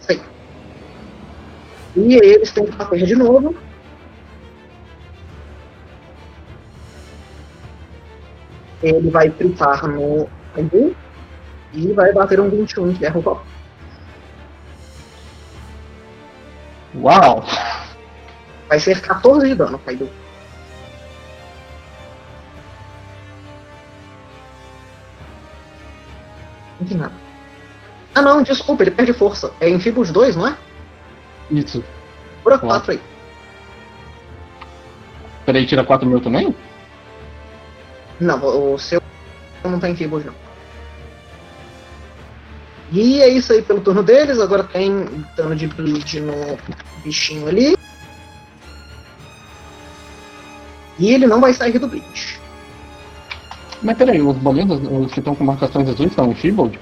Isso 0.00 0.12
aí. 0.12 0.22
E 1.94 2.14
eles 2.14 2.50
têm 2.52 2.64
que 2.64 2.72
bater 2.72 3.04
de 3.04 3.14
novo. 3.14 3.54
Ele 8.82 9.10
vai 9.10 9.28
tritar 9.28 9.86
no 9.86 10.26
Kaibu 10.54 10.96
e 11.74 11.92
vai 11.92 12.14
bater 12.14 12.40
um 12.40 12.48
21 12.48 12.94
que 12.94 13.04
erra 13.04 13.18
o 13.18 13.22
copo. 13.22 13.44
Uau! 16.94 17.44
Vai 18.68 18.80
ser 18.80 19.02
14 19.02 19.48
de 19.48 19.54
dano, 19.54 19.78
Kaido. 19.78 20.21
Não 26.82 26.88
tem 26.88 26.96
nada. 26.96 27.14
Ah 28.12 28.22
não, 28.22 28.42
desculpa, 28.42 28.82
ele 28.82 28.90
perde 28.90 29.12
força. 29.12 29.52
É 29.60 29.68
em 29.68 29.78
Fibos 29.78 30.10
2, 30.10 30.34
não 30.34 30.48
é? 30.48 30.56
Isso. 31.48 31.82
Claro. 32.42 32.60
4 32.60 32.92
aí. 32.92 33.00
Peraí, 35.46 35.64
tira 35.64 35.84
4 35.84 36.08
mil 36.08 36.20
também? 36.20 36.54
Não, 38.20 38.72
o 38.72 38.78
seu 38.78 39.00
não 39.64 39.78
tá 39.78 39.88
em 39.88 39.94
Fibos 39.94 40.24
não. 40.24 40.34
E 42.90 43.22
é 43.22 43.28
isso 43.28 43.52
aí 43.52 43.62
pelo 43.62 43.80
turno 43.80 44.02
deles. 44.02 44.40
Agora 44.40 44.64
tem 44.64 45.24
dano 45.36 45.54
de 45.54 45.68
bleed 45.68 46.20
no 46.20 46.58
bichinho 47.04 47.46
ali. 47.46 47.76
E 50.98 51.14
ele 51.14 51.28
não 51.28 51.40
vai 51.40 51.54
sair 51.54 51.78
do 51.78 51.86
bleed. 51.86 52.41
Mas 53.82 53.96
peraí, 53.96 54.22
os 54.22 54.36
bolinhas, 54.36 54.80
os 54.80 55.12
que 55.12 55.18
estão 55.18 55.34
com 55.34 55.44
marcações 55.44 55.88
azuis 55.88 56.10
estão 56.10 56.30
em 56.30 56.34
Shield? 56.36 56.78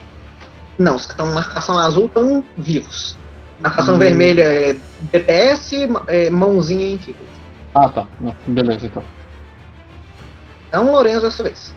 Não, 0.78 0.96
os 0.96 1.06
que 1.06 1.12
estão 1.12 1.26
marcação 1.32 1.78
azul 1.78 2.06
estão 2.06 2.44
vivos. 2.56 3.18
Marcação 3.60 3.94
Hum. 3.96 3.98
vermelha 3.98 4.42
é 4.42 4.76
DPS, 5.12 5.88
é 6.08 6.30
mãozinha 6.30 6.94
em 6.94 6.98
Fibos. 6.98 7.28
Ah, 7.74 7.88
tá. 7.88 8.06
Beleza, 8.46 8.86
então. 8.86 9.02
Então, 10.68 10.90
Lourenço 10.90 11.22
dessa 11.22 11.42
vez. 11.42 11.74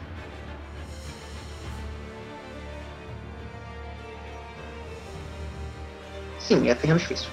Sim, 6.40 6.70
é 6.70 6.76
terreno 6.76 7.00
difícil. 7.00 7.30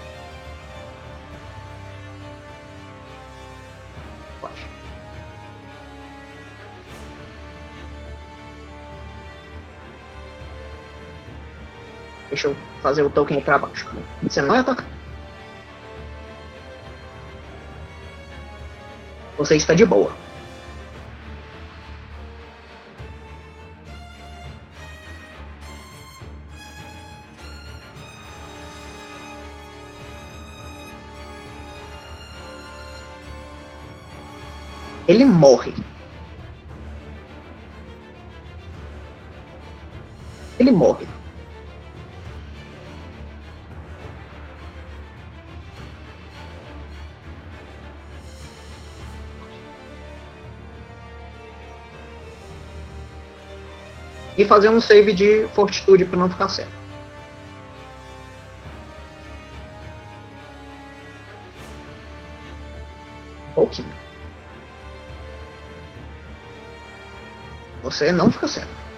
Deixa 12.31 12.47
eu 12.47 12.57
fazer 12.81 13.03
o 13.03 13.11
token 13.11 13.41
pra 13.41 13.59
baixo. 13.59 13.87
Você 14.23 14.41
não 14.41 14.55
é. 14.55 14.65
Você 19.37 19.57
está 19.57 19.75
de 19.75 19.85
boa. 19.85 20.13
Ele 35.09 35.25
morre. 35.25 35.75
Ele 40.61 40.71
morre. 40.71 41.20
E 54.41 54.45
fazer 54.47 54.71
um 54.71 54.81
save 54.81 55.13
de 55.13 55.47
fortitude 55.49 56.07
para 56.07 56.19
não 56.19 56.31
ficar 56.31 56.49
cego. 56.49 56.71
Um 63.51 63.53
pouquinho. 63.53 63.93
Você 67.83 68.11
não 68.11 68.33
fica 68.33 68.49
cego. 68.49 68.90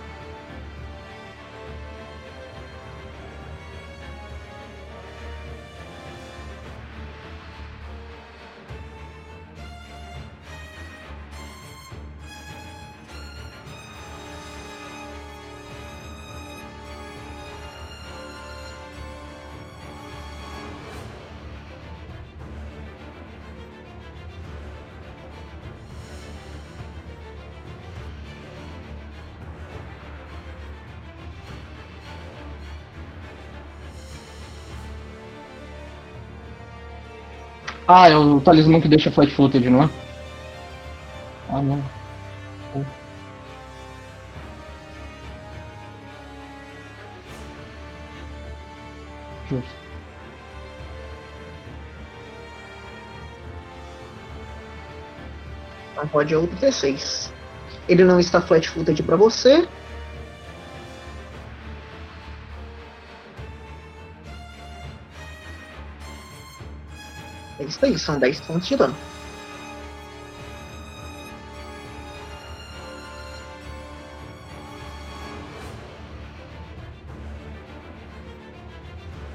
Ah, 37.94 38.08
é 38.08 38.16
o 38.16 38.40
talismã 38.40 38.80
que 38.80 38.88
deixa 38.88 39.10
flat 39.10 39.30
footed, 39.34 39.68
não 39.68 39.82
é? 39.82 39.90
Ah, 41.50 41.60
não. 41.60 41.84
Justo. 49.50 49.70
Pode 56.10 56.34
outro 56.34 56.56
D6. 56.56 57.30
Ele 57.86 58.04
não 58.04 58.18
está 58.18 58.40
flat 58.40 58.66
footed 58.70 59.02
para 59.02 59.16
você. 59.16 59.68
Aí, 67.86 67.98
são 67.98 68.18
10 68.18 68.40
pontos 68.42 68.68
de 68.68 68.76
dano. 68.76 68.96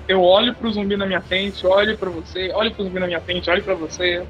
Eu 0.07 0.21
olho 0.23 0.53
pro 0.55 0.71
zumbi 0.71 0.95
na 0.95 1.05
minha 1.05 1.21
frente, 1.21 1.67
olho 1.67 1.97
pra 1.97 2.09
você, 2.09 2.51
olho 2.53 2.71
pro 2.71 2.83
zumbi 2.83 2.99
na 2.99 3.07
minha 3.07 3.19
frente, 3.19 3.49
olho 3.49 3.61
pra 3.61 3.73
você. 3.75 4.25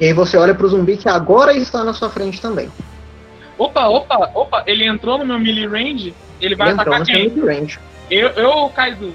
E 0.00 0.06
aí 0.06 0.12
você 0.12 0.36
olha 0.36 0.52
pro 0.54 0.68
zumbi 0.68 0.96
que 0.96 1.08
agora 1.08 1.56
está 1.56 1.84
na 1.84 1.94
sua 1.94 2.10
frente 2.10 2.40
também. 2.40 2.68
Opa, 3.56 3.86
opa, 3.86 4.30
opa, 4.34 4.64
ele 4.66 4.84
entrou 4.84 5.16
no 5.16 5.24
meu 5.24 5.38
melee 5.38 5.68
range, 5.68 6.12
ele 6.40 6.56
vai 6.56 6.70
Ele 6.70 6.80
atacar 6.80 7.04
quem? 7.04 7.28
range. 7.28 7.78
Eu, 8.10 8.30
eu 8.30 8.68
Kaido? 8.70 9.14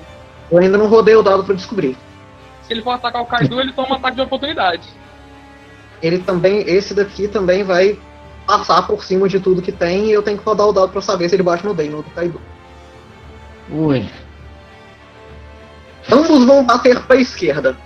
Eu 0.51 0.59
ainda 0.59 0.77
não 0.77 0.87
rodei 0.87 1.15
o 1.15 1.23
dado 1.23 1.43
para 1.43 1.55
descobrir. 1.55 1.97
Se 2.63 2.73
ele 2.73 2.81
for 2.81 2.91
atacar 2.91 3.21
o 3.21 3.25
Kaido, 3.25 3.59
ele 3.59 3.73
toma 3.73 3.91
um 3.91 3.93
ataque 3.95 4.15
de 4.15 4.21
oportunidade. 4.21 4.87
Ele 6.01 6.19
também, 6.19 6.59
esse 6.61 6.93
daqui 6.93 7.27
também 7.27 7.63
vai 7.63 7.97
passar 8.45 8.85
por 8.85 9.03
cima 9.03 9.27
de 9.27 9.39
tudo 9.39 9.61
que 9.61 9.71
tem 9.71 10.05
e 10.05 10.11
eu 10.11 10.23
tenho 10.23 10.37
que 10.37 10.45
rodar 10.45 10.67
o 10.67 10.73
dado 10.73 10.89
para 10.89 11.01
saber 11.01 11.27
se 11.27 11.35
ele 11.35 11.43
bate 11.43 11.65
no 11.65 11.73
Dano 11.73 12.01
do 12.01 12.09
Kaido. 12.11 12.41
Ui. 13.69 14.07
Ambos 16.09 16.45
vão 16.45 16.63
bater 16.63 17.01
para 17.01 17.17
a 17.17 17.21
esquerda. 17.21 17.77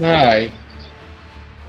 Ai. 0.00 0.52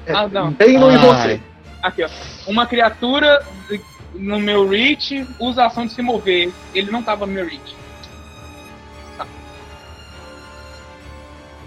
É, 0.06 0.14
Ah, 0.14 0.28
não. 0.28 0.52
Dano 0.52 0.92
e 0.92 0.98
você. 0.98 1.42
Aqui, 1.82 2.04
ó. 2.04 2.10
Uma 2.48 2.66
criatura 2.68 3.44
no 4.14 4.40
meu 4.40 4.68
reach 4.68 5.28
usa 5.40 5.64
a 5.64 5.68
ação 5.68 5.86
de 5.86 5.94
se 5.94 6.02
mover. 6.02 6.52
Ele 6.74 6.92
não 6.92 7.02
tava 7.02 7.26
no 7.26 7.34
meu 7.34 7.46
reach. 7.46 7.76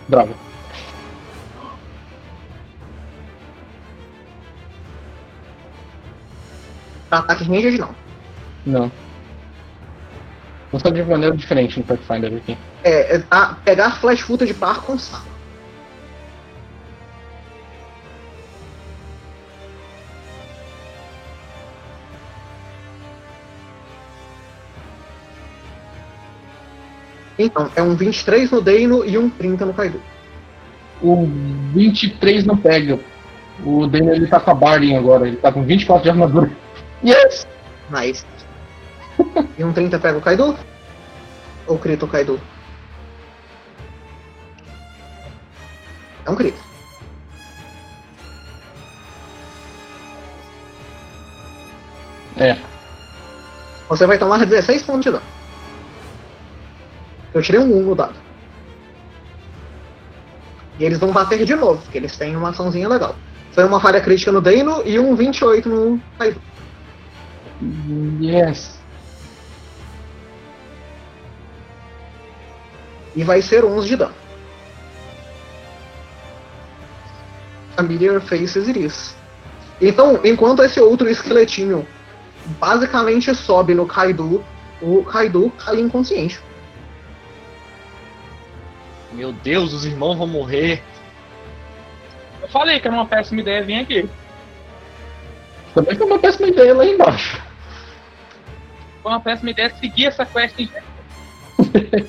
Droga. 0.09 0.35
Pra 7.09 7.19
ataque 7.19 7.45
ranged 7.45 7.78
não. 7.78 7.95
Não. 8.66 8.93
Funciona 10.70 10.97
de 10.97 11.05
maneira 11.09 11.37
diferente 11.37 11.78
no 11.78 11.85
Pathfinder 11.85 12.35
aqui. 12.37 12.59
É, 12.83 13.16
é, 13.16 13.24
a- 13.31 13.55
pegar 13.65 13.93
flash 14.01 14.20
footage 14.20 14.53
de 14.53 14.59
par 14.59 14.81
com 14.83 14.99
saco. 14.99 15.24
Então, 27.39 27.71
é 27.77 27.83
um 27.83 27.95
23 27.95 28.51
no 28.51 28.61
Dano 28.61 29.05
e 29.05 29.19
um 29.19 29.29
30 29.29 29.67
no 29.67 29.75
Kaido. 29.75 30.01
O 31.03 31.27
23 31.75 32.45
não 32.47 32.57
pega. 32.57 32.99
O 33.65 33.87
Daniel 33.87 34.15
ele 34.15 34.27
tá 34.27 34.41
com 34.41 34.51
a 34.51 34.55
Barding 34.55 34.97
agora, 34.97 35.27
ele 35.27 35.37
tá 35.37 35.53
com 35.53 35.63
24 35.63 36.03
de 36.03 36.11
armadura. 36.11 36.51
Yes! 37.05 37.47
Nice. 37.91 38.25
e 39.59 39.63
um 39.63 39.71
30 39.71 39.99
pega 39.99 40.17
o 40.17 40.21
Kaido? 40.21 40.57
Ou 41.67 41.79
crita 41.79 42.07
o 42.07 42.09
Kaido? 42.09 42.41
É 46.25 46.31
um 46.31 46.35
crito. 46.35 46.59
É. 52.39 52.57
Você 53.89 54.07
vai 54.07 54.19
tomar 54.19 54.45
16 54.45 54.83
pontos 54.83 55.05
de 55.05 55.11
dano. 55.11 55.36
Eu 57.37 57.43
tirei 57.43 57.61
um 57.61 57.81
1 57.81 57.83
no 57.83 57.95
dado. 57.95 58.15
E 60.79 60.85
eles 60.87 60.97
vão 60.97 61.13
bater 61.13 61.45
de 61.45 61.55
novo, 61.55 61.83
porque 61.83 61.99
eles 61.99 62.17
têm 62.17 62.35
uma 62.35 62.49
açãozinha 62.49 62.89
legal. 62.89 63.15
Foi 63.53 63.63
uma 63.63 63.79
falha 63.79 64.01
crítica 64.01 64.33
no 64.33 64.41
Dano 64.41 64.81
e 64.87 64.99
um 64.99 65.15
28 65.15 65.69
no 65.69 66.01
Kaido. 66.19 66.41
Yes. 68.23 68.81
E 73.15 73.23
vai 73.23 73.43
ser 73.43 73.67
11 73.67 73.87
de 73.87 73.97
dano. 73.97 74.15
Familiar 77.77 78.19
Faces 78.23 78.67
it 78.67 78.83
is. 78.83 79.15
Então, 79.79 80.21
enquanto 80.25 80.63
esse 80.63 80.81
outro 80.81 81.07
esqueletinho 81.07 81.87
basicamente 82.59 83.35
sobe 83.35 83.75
no 83.75 83.85
Kaido, 83.85 84.43
o 84.81 85.05
Kaido 85.05 85.53
cai 85.63 85.79
inconsciente. 85.79 86.41
Meu 89.16 89.32
Deus, 89.32 89.72
os 89.72 89.86
irmãos 89.86 90.18
vão 90.18 90.26
morrer. 90.26 90.82
Eu 92.43 92.48
falei 92.48 92.78
que 92.78 92.86
era 92.86 92.94
uma 92.94 93.06
péssima 93.06 93.40
ideia 93.40 93.62
vir 93.62 93.80
aqui. 93.80 94.09
Também 95.74 95.97
foi 95.97 96.06
uma 96.06 96.18
péssima 96.18 96.48
ideia 96.48 96.74
lá 96.74 96.84
embaixo. 96.84 97.40
Foi 99.02 99.12
uma 99.12 99.20
péssima 99.20 99.51
ideia 99.51 99.72
seguir 99.78 100.06
essa 100.06 100.26
quest 100.26 100.59
em 100.59 100.68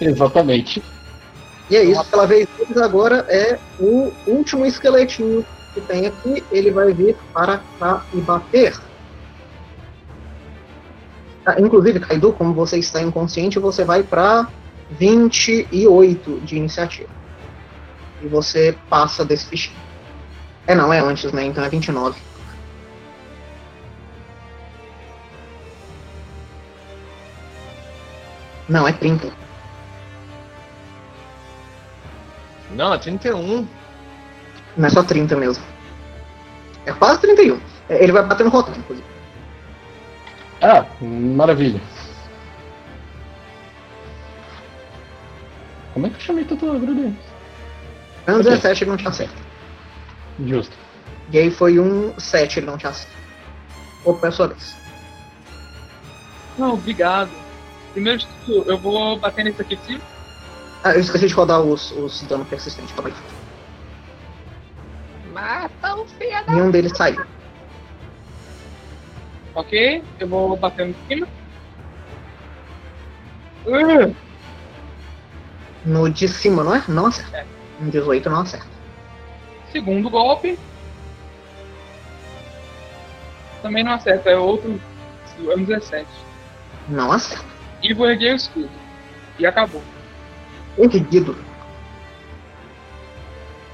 Exatamente. 0.02 0.82
E 1.70 1.76
é 1.76 1.84
isso, 1.84 2.04
pela 2.06 2.26
vez 2.26 2.50
deles 2.58 2.78
agora 2.78 3.26
é 3.30 3.60
o 3.80 4.12
último 4.26 4.66
esqueletinho 4.66 5.46
que 5.76 5.82
tem 5.82 6.08
aqui. 6.08 6.44
Ele 6.52 6.72
vai 6.72 6.92
vir 6.92 7.16
para 7.34 7.62
cá 7.80 8.04
e 8.14 8.18
bater. 8.18 8.76
Ah, 11.46 11.56
inclusive, 11.60 12.00
Kaido, 12.00 12.34
como 12.34 12.54
você 12.54 12.80
está 12.80 13.02
inconsciente, 13.02 13.60
você 13.60 13.84
vai 13.84 14.02
para 14.02 14.48
28 14.92 16.42
de 16.42 16.56
iniciativa. 16.56 17.10
E 18.22 18.28
você 18.28 18.76
passa 18.90 19.24
desse 19.26 19.50
bichinho. 19.50 19.78
É 20.66 20.76
não, 20.76 20.92
é 20.92 21.00
antes, 21.00 21.32
né? 21.32 21.46
Então 21.46 21.64
é 21.64 21.70
29. 21.70 22.20
Não, 28.68 28.88
é 28.88 28.92
30. 28.92 29.32
Não, 32.72 32.94
é 32.94 32.98
31. 32.98 33.68
Não 34.76 34.86
é 34.86 34.90
só 34.90 35.04
30 35.04 35.36
mesmo. 35.38 35.64
É 36.86 36.92
quase 36.92 37.22
31. 37.22 37.60
É, 37.90 38.04
Ele 38.04 38.12
vai 38.12 38.24
bater 38.24 38.44
no 38.44 38.50
Rotan, 38.50 38.74
inclusive. 38.78 39.08
Ah, 40.62 40.86
maravilha. 41.02 41.82
Como 45.98 46.06
é 46.06 46.10
que 46.12 46.18
eu 46.18 46.22
chamei 46.22 46.46
tanto 46.46 46.70
agro 46.70 46.94
Foi 48.24 48.34
um 48.36 48.40
Ok. 48.40 48.52
17 48.52 48.84
ele 48.84 48.92
não 48.92 48.98
te 48.98 49.08
acerta. 49.08 49.36
Justo. 50.46 50.78
E 51.32 51.40
aí 51.40 51.50
foi 51.50 51.80
um 51.80 52.14
7 52.20 52.60
ele 52.60 52.68
não 52.68 52.78
te 52.78 52.86
acerta. 52.86 53.18
Opa, 54.06 54.28
é 54.28 54.30
a 54.30 54.32
sua 54.32 54.48
vez. 54.50 54.76
Não, 56.56 56.76
obrigado. 56.76 57.32
Primeiro 57.94 58.20
de 58.20 58.28
tudo, 58.46 58.70
eu 58.70 58.78
vou 58.78 59.18
bater 59.18 59.44
nesse 59.44 59.60
aqui 59.60 59.76
de 59.76 59.86
cima. 59.88 60.02
Ah, 60.84 60.94
eu 60.94 61.00
esqueci 61.00 61.26
de 61.26 61.34
rodar 61.34 61.62
os, 61.62 61.90
os 61.94 62.22
dano 62.28 62.46
persistente. 62.46 62.94
Calma 62.94 63.10
aí. 63.10 63.16
Mata 65.34 65.96
o 65.96 66.06
filho 66.06 66.44
Nenhum 66.48 66.70
deles 66.70 66.96
saiu. 66.96 67.26
Ok? 69.56 70.04
Eu 70.20 70.28
vou 70.28 70.56
bater 70.58 70.90
em 70.90 70.96
cima. 71.08 71.28
Uh, 73.66 74.27
No 75.88 76.10
de 76.10 76.28
cima, 76.28 76.66
não 76.66 76.76
é? 76.76 76.84
Não 76.90 77.06
acerta. 77.06 77.46
Um 77.80 77.90
18 77.90 78.30
não 78.30 78.42
acerta. 78.42 78.68
segundo 79.72 80.10
golpe. 80.10 80.60
Também 83.62 83.86
não 83.86 83.94
acerta, 83.94 84.30
é 84.30 84.38
outro. 84.38 84.82
É 85.40 85.56
um 85.56 85.64
17. 85.64 86.06
Não 86.90 87.10
acerta. 87.10 87.46
E 87.82 87.94
vou 87.94 88.10
erguer 88.10 88.34
o 88.34 88.36
escudo. 88.36 88.70
E 89.40 89.46
acabou. 89.46 89.82
Erguido. 90.78 91.38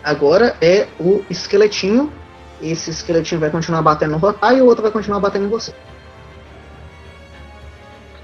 Agora 0.04 0.56
é 0.62 0.88
o 1.00 1.26
esqueletinho. 1.32 2.14
Esse 2.62 2.92
esqueletinho 2.92 3.42
vai 3.42 3.50
continuar 3.50 3.82
batendo 3.82 4.12
no 4.12 4.18
Rotai 4.20 4.58
e 4.58 4.62
o 4.62 4.66
outro 4.66 4.84
vai 4.84 4.92
continuar 4.92 5.20
batendo 5.20 5.46
em 5.46 5.50
você. 5.50 5.74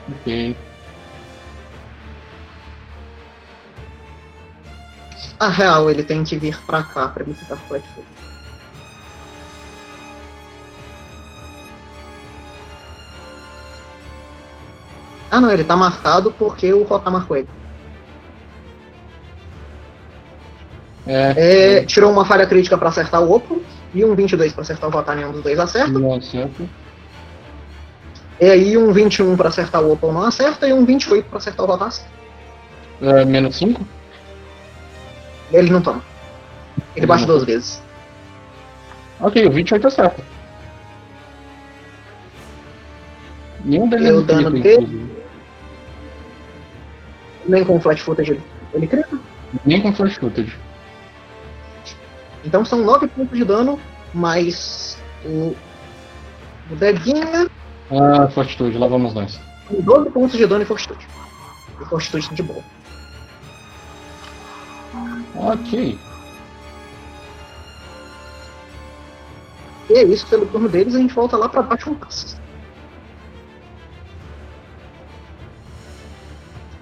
Ok. 0.08 0.56
A 5.40 5.48
real, 5.48 5.90
ele 5.90 6.04
tem 6.04 6.24
que 6.24 6.38
vir 6.38 6.58
pra 6.66 6.84
cá 6.84 7.08
pra 7.08 7.24
ele 7.24 7.34
ficar 7.34 7.56
foot. 7.56 7.84
Ah 15.32 15.40
não, 15.40 15.52
ele 15.52 15.64
tá 15.64 15.76
marcado 15.76 16.32
porque 16.32 16.74
o 16.74 16.84
Rotar 16.84 17.14
marcou 17.14 17.38
ele. 17.38 17.48
É, 21.08 21.78
É, 21.78 21.86
tirou 21.86 22.12
uma 22.12 22.26
falha 22.26 22.46
crítica 22.46 22.78
pra 22.78 22.90
acertar 22.90 23.22
o 23.22 23.32
Opro 23.32 23.64
e 23.94 24.04
um 24.04 24.16
22 24.16 24.54
pra 24.54 24.62
acertar 24.62 24.90
o 24.90 24.94
Rotar, 24.94 25.16
nenhum 25.16 25.32
dos 25.32 25.44
dois 25.44 25.60
acerta. 25.60 25.92
não 25.92 26.14
acerta. 26.16 26.64
E 28.42 28.46
aí 28.50 28.78
um 28.78 28.92
21 28.94 29.36
pra 29.36 29.50
acertar 29.50 29.82
o 29.84 29.92
Opal 29.92 30.14
não 30.14 30.24
acerta 30.24 30.68
e 30.68 30.74
um 30.74 30.86
28 30.86 31.26
pra 31.28 31.38
acertar 31.40 31.66
o 31.66 31.70
Rotar 31.70 31.88
acerta. 31.90 32.10
É, 33.02 33.26
menos 33.26 33.56
5? 33.58 33.86
Ele 35.52 35.70
não 35.72 35.82
toma. 35.82 36.02
Ele 36.78 36.84
Ele 36.98 37.06
bate 37.06 37.26
duas 37.26 37.44
vezes. 37.44 37.82
Ok, 39.20 39.46
o 39.46 39.52
28 39.52 39.88
acerta. 39.88 40.24
Nenhum 43.66 43.90
deles 43.90 44.12
o 44.12 44.20
é 44.22 44.24
dano 44.24 44.52
dele? 44.52 44.84
inclusive. 44.84 45.20
Nem 47.46 47.66
com 47.66 47.80
flat 47.82 48.02
footage 48.02 48.32
ele, 48.32 48.42
ele 48.74 48.88
crita. 48.88 49.18
Nem 49.66 49.82
com 49.82 49.94
flash 49.94 50.16
footage. 50.18 50.56
Então 52.46 52.64
são 52.64 52.84
9 52.84 53.08
pontos 53.08 53.38
de 53.38 53.44
dano, 53.44 53.80
mais 54.14 54.98
o, 55.26 55.56
o 56.72 56.76
Deguinha 56.76 57.50
Ah, 57.92 58.28
fortitude, 58.30 58.78
lá 58.78 58.88
vamos 58.88 59.14
nós. 59.14 59.40
com 59.68 59.82
12 59.82 60.10
pontos 60.12 60.38
de 60.38 60.46
dano 60.46 60.62
e 60.62 60.66
fortitude. 60.66 61.06
E 61.82 61.86
fortitude 61.86 62.30
de 62.36 62.44
boa. 62.44 62.64
Ok. 65.36 65.98
E 69.90 69.94
é 69.94 70.04
isso, 70.04 70.28
pelo 70.28 70.46
turno 70.46 70.70
deles, 70.70 70.96
a 70.96 71.00
gente 71.00 71.14
volta 71.14 71.36
lá 71.36 71.50
pra 71.50 71.62
baixo 71.62 71.90
um 71.90 71.96
passo. 71.96 72.38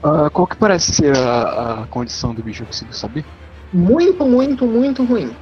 Ah, 0.03 0.29
qual 0.29 0.47
que 0.47 0.55
parece 0.55 0.93
ser 0.93 1.17
a, 1.17 1.83
a 1.83 1.87
condição 1.87 2.33
do 2.33 2.43
bicho? 2.43 2.63
Eu 2.63 2.67
consigo 2.67 2.93
saber? 2.93 3.25
Muito, 3.73 4.25
muito, 4.25 4.65
muito 4.65 5.03
ruim. 5.03 5.35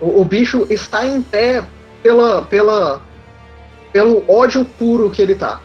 O, 0.00 0.20
o 0.20 0.24
bicho 0.24 0.66
está 0.70 1.06
em 1.06 1.22
pé 1.22 1.64
pela, 2.02 2.42
pela, 2.42 3.02
pelo 3.92 4.24
ódio 4.30 4.64
puro 4.64 5.10
que 5.10 5.22
ele 5.22 5.34
tá. 5.34 5.60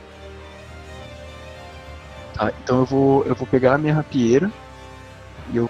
Tá, 2.34 2.52
então 2.64 2.80
eu 2.80 2.86
vou, 2.86 3.24
eu 3.26 3.36
vou 3.36 3.48
pegar 3.48 3.76
a 3.76 3.78
minha 3.78 3.94
rapieira 3.94 4.52
e 5.52 5.58
eu. 5.58 5.70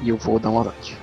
E 0.00 0.08
eu 0.08 0.16
vou 0.16 0.38
dar 0.38 0.50
um 0.50 0.60
ataque. 0.60 0.96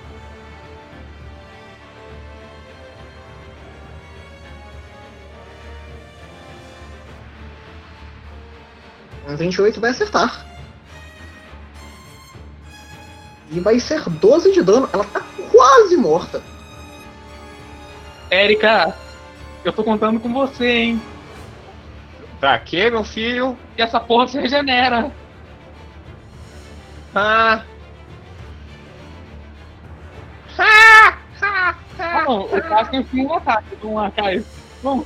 Um 9.28 9.36
28 9.36 9.82
vai 9.82 9.92
acertar. 9.92 10.46
E 13.52 13.60
vai 13.60 13.80
ser 13.80 14.08
12 14.10 14.54
de 14.54 14.64
dano. 14.64 14.90
Ela 14.94 15.04
tá 15.06 15.22
quase 15.52 15.98
morta. 15.98 16.42
Érica, 18.30 18.96
eu 19.64 19.74
tô 19.74 19.84
contando 19.84 20.20
com 20.20 20.32
você, 20.34 20.68
hein? 20.68 21.02
Pra 22.40 22.60
quê, 22.60 22.90
meu 22.90 23.04
filho? 23.04 23.58
E 23.78 23.82
essa 23.82 24.00
porra 24.00 24.28
se 24.28 24.40
regenera. 24.40 25.12
Ah! 27.16 27.64
Ah, 32.08 32.24
não, 32.26 32.42
o 32.46 32.50
sim 33.10 33.26
um 33.26 33.34
ataque 33.34 33.76
um. 34.00 34.46
Vamos. 34.82 35.06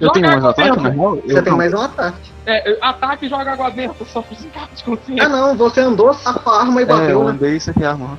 Eu 0.00 0.10
tenho 0.10 0.26
mais 0.26 0.44
água 0.44 0.50
ataque, 0.50 0.80
real? 0.80 1.16
Você 1.16 1.38
Eu 1.38 1.44
tem 1.44 1.56
mais 1.56 1.72
um 1.72 1.80
ataque. 1.80 2.32
É, 2.46 2.78
ataque 2.82 3.26
e 3.26 3.28
joga 3.28 3.52
água 3.52 3.70
dentro, 3.70 4.04
só 4.06 4.20
por 4.22 4.34
desencargo 4.34 4.74
de 4.74 4.82
Ah 4.82 4.84
consciência. 4.84 5.28
não, 5.28 5.56
você 5.56 5.80
andou, 5.80 6.12
sacou 6.14 6.52
a 6.52 6.60
arma 6.60 6.80
e 6.80 6.84
É, 6.84 6.86
bateu, 6.86 7.10
eu 7.10 7.24
né? 7.24 7.30
andei 7.30 7.60
sem 7.60 7.72
ter 7.72 7.86
arma. 7.86 8.18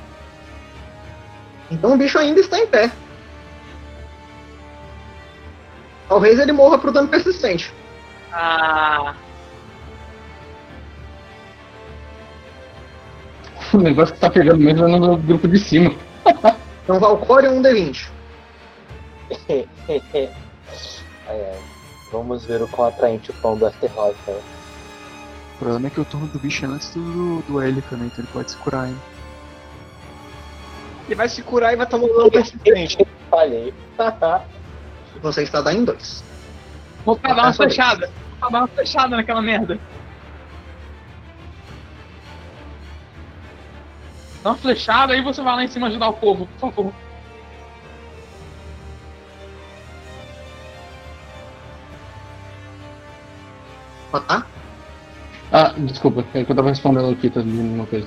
Então 1.70 1.94
o 1.94 1.96
bicho 1.96 2.18
ainda 2.18 2.40
está 2.40 2.58
em 2.58 2.66
pé. 2.66 2.90
Talvez 6.08 6.38
ele 6.38 6.52
morra 6.52 6.78
pro 6.78 6.92
dano 6.92 7.08
persistente. 7.08 7.72
Ah, 8.32 9.14
O 13.74 13.78
negócio 13.78 14.14
que 14.14 14.20
tá 14.20 14.30
pegando 14.30 14.60
mesmo 14.60 14.86
é 14.86 14.98
no 14.98 15.16
grupo 15.16 15.48
de 15.48 15.58
cima. 15.58 15.92
Então 16.86 17.00
Valkyrie 17.00 17.48
um 17.48 17.60
D20. 17.60 18.08
ai, 19.48 19.64
ai. 21.28 21.58
Vamos 22.12 22.44
ver 22.44 22.62
o 22.62 22.68
quão 22.68 22.86
atraente 22.86 23.32
o 23.32 23.34
pão 23.34 23.58
do 23.58 23.66
Asterroid, 23.66 24.16
cara. 24.24 24.38
O 25.56 25.58
problema 25.58 25.88
é 25.88 25.90
que 25.90 26.00
o 26.00 26.04
turno 26.04 26.28
do 26.28 26.38
bicho 26.38 26.64
é 26.64 26.68
antes 26.68 26.90
do, 26.94 27.42
do 27.42 27.60
Elica, 27.60 27.96
né? 27.96 28.06
Então 28.06 28.24
ele 28.24 28.32
pode 28.32 28.52
se 28.52 28.56
curar 28.58 28.84
ainda. 28.84 29.00
Ele 31.06 31.14
vai 31.16 31.28
se 31.28 31.42
curar 31.42 31.72
e 31.72 31.76
vai 31.76 31.86
tomar 31.86 32.04
um 32.06 32.16
dano 32.16 32.30
persistente. 32.30 32.98
Falhei. 33.28 33.74
Você 35.20 35.42
está 35.42 35.60
dando 35.60 35.80
em 35.80 35.84
dois. 35.84 36.22
vou 37.04 37.16
ficar 37.16 37.34
dar 37.34 37.42
Ah, 37.42 37.46
uma 37.46 37.52
flechada. 37.52 38.10
Vou 38.40 38.50
dar 38.50 38.58
uma 38.60 38.68
flechada 38.68 39.16
naquela 39.16 39.42
merda. 39.42 39.76
Dá 44.46 44.52
uma 44.52 44.58
flechada 44.58 45.12
aí 45.12 45.20
você 45.20 45.42
vai 45.42 45.56
lá 45.56 45.64
em 45.64 45.66
cima 45.66 45.88
ajudar 45.88 46.08
o 46.08 46.12
povo, 46.12 46.46
por 46.60 46.72
favor. 46.72 46.92
Tá? 54.12 54.46
Ah, 55.50 55.74
desculpa, 55.76 56.24
é 56.32 56.44
que 56.44 56.52
eu 56.52 56.54
tava 56.54 56.68
respondendo 56.68 57.10
aqui 57.10 57.28
também 57.28 57.58
uma 57.58 57.86
coisa. 57.86 58.06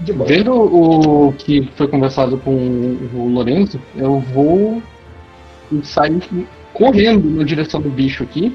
Vendo 0.00 0.52
o 0.52 1.32
que 1.32 1.72
foi 1.74 1.88
conversado 1.88 2.36
com 2.36 2.54
o 2.54 3.28
Lorenzo, 3.32 3.80
eu 3.96 4.20
vou 4.20 4.82
sair 5.82 6.20
correndo 6.74 7.30
na 7.30 7.44
direção 7.44 7.80
do 7.80 7.88
bicho 7.88 8.24
aqui. 8.24 8.54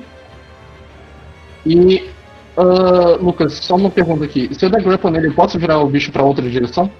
E, 1.65 2.11
ah, 2.55 3.17
Lucas, 3.19 3.53
só 3.53 3.75
uma 3.75 3.89
pergunta 3.89 4.23
aqui. 4.23 4.53
Se 4.53 4.63
eu 4.63 4.69
der 4.69 4.83
grapple 4.83 5.09
nele, 5.09 5.29
eu 5.29 5.33
posso 5.33 5.57
virar 5.57 5.79
o 5.79 5.89
bicho 5.89 6.11
pra 6.11 6.21
outra 6.21 6.47
direção? 6.47 6.91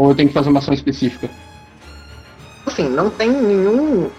Ou 0.00 0.08
eu 0.08 0.14
tenho 0.14 0.28
que 0.28 0.34
fazer 0.34 0.48
uma 0.48 0.60
ação 0.60 0.72
específica? 0.72 1.28
Assim, 2.64 2.88
não 2.88 3.10
tem 3.10 3.30
nenhum 3.30 4.10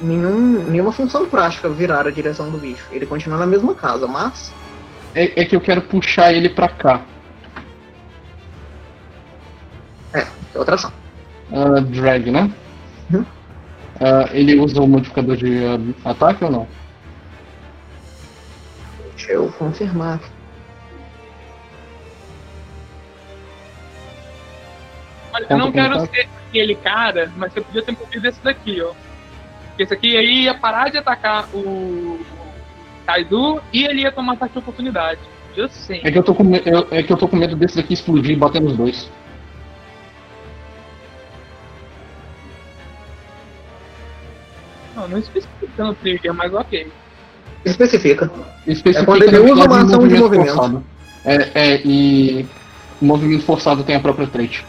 nenhum, 0.00 0.64
nenhuma 0.64 0.90
função 0.92 1.28
prática 1.28 1.68
virar 1.68 2.06
a 2.06 2.10
direção 2.10 2.50
do 2.50 2.56
bicho. 2.56 2.86
Ele 2.90 3.04
continua 3.04 3.36
na 3.36 3.44
mesma 3.44 3.74
casa, 3.74 4.06
mas. 4.06 4.50
É, 5.14 5.42
é 5.42 5.44
que 5.44 5.54
eu 5.54 5.60
quero 5.60 5.82
puxar 5.82 6.32
ele 6.32 6.48
pra 6.48 6.70
cá. 6.70 7.02
É 10.14 10.26
outra 10.54 10.76
ação. 10.76 10.90
Ah, 11.52 11.80
drag, 11.80 12.30
né? 12.30 12.50
Uhum. 13.12 13.26
Ah, 14.00 14.30
ele 14.32 14.58
usa 14.58 14.80
o 14.80 14.88
modificador 14.88 15.36
de 15.36 15.66
ah, 15.66 16.12
ataque 16.12 16.44
ou 16.46 16.50
não? 16.50 16.66
Deixa 19.14 19.32
eu 19.32 19.52
confirmar. 19.58 20.18
Olha, 25.36 25.46
eu 25.50 25.58
não 25.58 25.70
quero 25.72 25.94
ataque. 25.96 26.16
ser 26.16 26.28
aquele 26.48 26.74
cara, 26.74 27.30
mas 27.36 27.52
você 27.52 27.60
podia 27.60 27.82
ter 27.82 27.92
movido 27.92 28.26
esse 28.26 28.42
daqui, 28.42 28.80
ó. 28.82 28.92
Porque 29.68 29.82
esse 29.82 29.92
aqui 29.94 30.16
aí 30.16 30.44
ia 30.44 30.54
parar 30.54 30.90
de 30.90 30.96
atacar 30.98 31.46
o, 31.54 32.18
Kaidu 33.06 33.60
e 33.72 33.84
ele 33.84 34.00
ia 34.02 34.10
tomar 34.10 34.32
ataque 34.32 34.52
de 34.54 34.58
oportunidade. 34.58 35.20
Just 35.54 35.72
saying. 35.74 36.00
É 36.04 36.10
que 36.10 36.18
eu 36.18 36.22
tô 36.22 36.34
com, 36.34 36.42
me- 36.44 36.62
eu- 36.64 36.88
é 36.90 37.02
que 37.02 37.12
eu 37.12 37.16
tô 37.16 37.28
com 37.28 37.36
medo 37.36 37.54
desse 37.54 37.76
daqui 37.76 37.92
explodir 37.94 38.32
e 38.32 38.36
bater 38.36 38.60
nos 38.60 38.76
dois. 38.76 39.08
Não, 44.94 45.08
não 45.08 45.18
especifica 45.18 45.84
no 45.84 45.94
trigger, 45.94 46.32
mas 46.34 46.52
ok. 46.54 46.90
Especifica. 47.64 48.30
Especifica 48.66 49.00
É 49.00 49.04
quando 49.04 49.22
ele 49.24 49.38
usa 49.38 49.64
uma 49.64 49.76
um 49.76 49.86
ação 49.86 50.08
de 50.08 50.14
movimento. 50.14 50.52
forçado. 50.54 50.84
É, 51.24 51.50
é, 51.74 51.80
e 51.84 52.46
o 53.00 53.04
movimento 53.04 53.44
forçado 53.44 53.82
tem 53.84 53.96
a 53.96 54.00
própria 54.00 54.26
trait. 54.26 54.64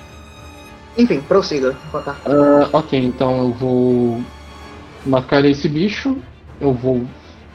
Enfim, 0.98 1.22
prossiga. 1.22 1.78
Ah, 1.94 2.70
ok, 2.74 3.00
então 3.00 3.38
eu 3.40 3.52
vou 3.54 4.24
marcar 5.06 5.46
esse 5.46 5.70
bicho, 5.70 6.18
eu 6.60 6.74
vou 6.74 7.06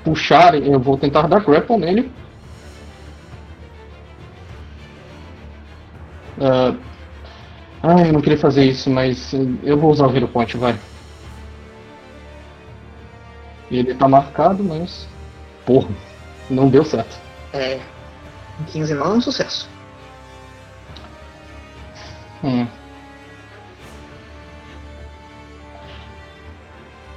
puxar, 0.04 0.54
eu 0.54 0.78
vou 0.78 0.96
tentar 0.96 1.26
dar 1.26 1.44
grapple 1.44 1.76
nele. 1.76 2.12
Ah, 6.40 6.74
ai, 7.82 8.08
eu 8.08 8.12
não 8.12 8.20
queria 8.20 8.38
fazer 8.38 8.64
isso, 8.64 8.88
mas 8.88 9.34
eu 9.64 9.76
vou 9.76 9.90
usar 9.90 10.06
o 10.06 10.16
Hero 10.16 10.28
Point, 10.28 10.56
vai. 10.56 10.78
Ele 13.70 13.94
tá 13.94 14.06
marcado, 14.06 14.62
mas. 14.62 15.08
Porra, 15.66 15.88
não 16.48 16.68
deu 16.68 16.84
certo. 16.84 17.16
É. 17.52 17.80
15 18.70 18.94
não 18.94 19.06
é 19.06 19.08
um 19.14 19.20
sucesso. 19.20 19.68
Hum. 22.44 22.66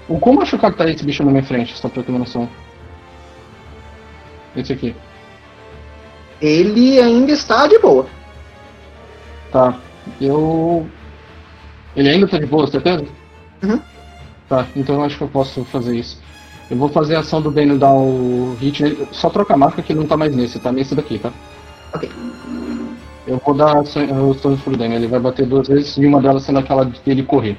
O 0.07 0.19
quão 0.19 0.35
machucado 0.35 0.75
tá 0.75 0.89
esse 0.89 1.03
bicho 1.03 1.23
na 1.23 1.31
minha 1.31 1.43
frente, 1.43 1.75
só 1.75 1.89
pra 1.89 2.01
eu 2.01 2.03
ter 2.05 2.11
uma 2.11 2.19
noção? 2.19 2.47
Esse 4.55 4.73
aqui. 4.73 4.95
Ele 6.41 6.99
ainda 6.99 7.31
está 7.31 7.67
de 7.67 7.79
boa. 7.79 8.05
Tá. 9.51 9.79
Eu. 10.21 10.87
Ele 11.95 12.09
ainda 12.09 12.27
tá 12.27 12.37
de 12.37 12.45
boa, 12.45 12.67
certeza? 12.67 13.05
Uhum. 13.63 13.79
Tá, 14.47 14.67
então 14.75 14.95
eu 14.95 15.03
acho 15.03 15.17
que 15.17 15.23
eu 15.23 15.27
posso 15.27 15.63
fazer 15.65 15.97
isso. 15.97 16.21
Eu 16.69 16.77
vou 16.77 16.89
fazer 16.89 17.15
a 17.15 17.19
ação 17.19 17.41
do 17.41 17.51
Dano 17.51 17.77
dar 17.77 17.93
o 17.93 18.55
hit 18.59 18.83
nele. 18.83 19.07
Só 19.11 19.29
troca 19.29 19.53
a 19.53 19.57
marca 19.57 19.81
que 19.81 19.93
não 19.93 20.05
tá 20.05 20.15
mais 20.17 20.35
nesse, 20.35 20.59
tá 20.59 20.71
nesse 20.71 20.93
daqui, 20.93 21.17
tá? 21.19 21.31
Ok. 21.93 22.09
Eu 23.27 23.41
vou 23.43 23.55
dar 23.55 23.75
tons 24.41 24.61
pro 24.61 24.77
Dano. 24.77 24.93
Ele 24.93 25.07
vai 25.07 25.19
bater 25.19 25.45
duas 25.47 25.67
vezes 25.67 25.97
e 25.97 26.05
uma 26.05 26.21
delas 26.21 26.43
sendo 26.43 26.59
aquela 26.59 26.85
de 26.85 26.99
ele 27.07 27.23
correr. 27.23 27.57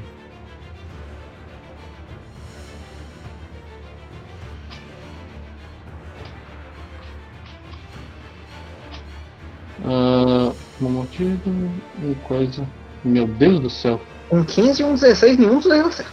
E 11.15 12.16
coisa. 12.24 12.66
Meu 13.05 13.27
Deus 13.27 13.61
do 13.61 13.70
céu. 13.70 14.01
Um 14.31 14.43
15 14.45 14.83
e 14.83 14.85
um 14.85 14.95
16, 14.95 15.39
nenhum 15.39 15.57
dos 15.57 15.65
dois 15.65 15.87
acerta. 15.87 16.12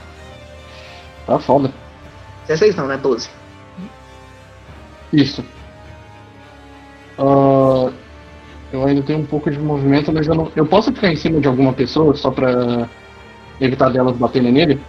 Tá 1.26 1.40
foda. 1.40 1.72
16 2.48 2.76
não, 2.76 2.88
né? 2.88 2.98
12. 2.98 3.30
Isso. 5.12 5.44
Ah, 7.18 7.92
eu 8.72 8.86
ainda 8.86 9.02
tenho 9.04 9.20
um 9.20 9.26
pouco 9.26 9.50
de 9.50 9.60
movimento, 9.60 10.12
mas 10.12 10.28
eu 10.28 10.36
não. 10.36 10.52
Eu 10.56 10.66
posso 10.66 10.92
ficar 10.92 11.12
em 11.12 11.16
cima 11.16 11.40
de 11.40 11.48
alguma 11.48 11.74
pessoa 11.74 12.16
só 12.16 12.32
pra 12.32 12.90
evitar 13.62 13.90
delas 13.90 14.18
baterem 14.18 14.52
nele? 14.52 14.82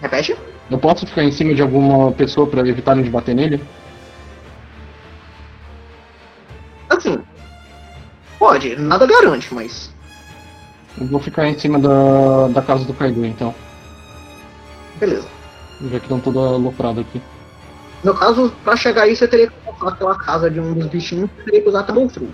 Repete? 0.00 0.36
Eu 0.70 0.78
posso 0.78 1.06
ficar 1.06 1.22
em 1.22 1.30
cima 1.30 1.54
de 1.54 1.62
alguma 1.62 2.10
pessoa 2.12 2.46
pra 2.46 2.66
evitarem 2.66 3.02
de 3.02 3.10
bater 3.10 3.34
nele? 3.34 3.62
Assim. 6.88 7.22
Pode, 8.42 8.74
nada 8.74 9.06
garante, 9.06 9.54
mas. 9.54 9.88
Eu 11.00 11.06
vou 11.06 11.20
ficar 11.20 11.46
em 11.46 11.56
cima 11.56 11.78
da, 11.78 12.48
da 12.48 12.60
casa 12.60 12.84
do 12.84 12.92
Kaido, 12.92 13.24
então. 13.24 13.54
Beleza. 14.98 15.28
Já 15.80 16.00
que 16.00 16.06
estão 16.06 16.18
toda 16.18 16.40
aloprada 16.40 17.02
aqui. 17.02 17.22
No 18.02 18.12
caso, 18.12 18.52
pra 18.64 18.74
chegar 18.74 19.02
aí, 19.02 19.14
você 19.14 19.28
teria 19.28 19.46
que 19.46 19.54
passar 19.64 19.96
pela 19.96 20.18
casa 20.18 20.50
de 20.50 20.58
um 20.58 20.74
dos 20.74 20.86
bichinhos 20.86 21.30
e 21.38 21.42
teria 21.44 21.62
que 21.62 21.68
usar 21.68 21.84
Tumble 21.84 22.08
Through. 22.08 22.30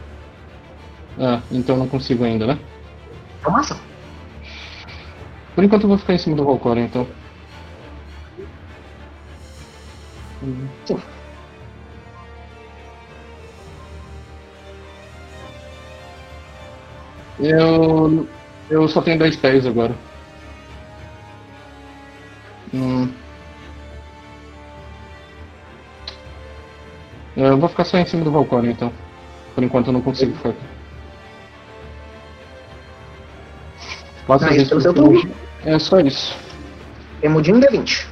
Ah, 1.21 1.43
então 1.51 1.75
eu 1.75 1.81
não 1.81 1.89
consigo 1.89 2.25
ainda, 2.25 2.47
né? 2.47 2.59
É 3.45 3.49
uma 3.49 3.61
ação. 3.61 3.77
Por 5.55 5.63
enquanto 5.63 5.83
eu 5.83 5.89
vou 5.91 5.99
ficar 5.99 6.15
em 6.15 6.19
cima 6.19 6.37
do 6.37 6.45
Valkyrie, 6.47 6.85
então. 6.85 7.07
Sim. 10.87 10.99
Eu. 17.41 18.27
Eu 18.71 18.89
só 18.89 19.01
tenho 19.01 19.19
10 19.19 19.37
pés 19.37 19.67
agora. 19.67 19.95
Hum. 22.75 23.09
Eu 27.37 27.57
vou 27.57 27.69
ficar 27.69 27.85
só 27.85 27.97
em 27.99 28.05
cima 28.05 28.25
do 28.25 28.33
Valkyrie, 28.33 28.73
então. 28.73 28.93
Por 29.55 29.63
enquanto 29.65 29.87
eu 29.87 29.93
não 29.93 30.03
consigo 30.03 30.35
ficar 30.37 30.51
aqui. 30.51 30.67
Quase 34.27 34.45
Ah, 34.45 34.49
vez 34.49 34.63
isso 34.63 34.71
pelo 34.71 34.81
que 34.81 34.83
seu 34.83 34.93
eu 34.93 35.21
turno? 35.23 35.35
É 35.65 35.79
só 35.79 36.01
isso. 36.01 36.37
Temudinho 37.21 37.61
D20. 37.61 38.07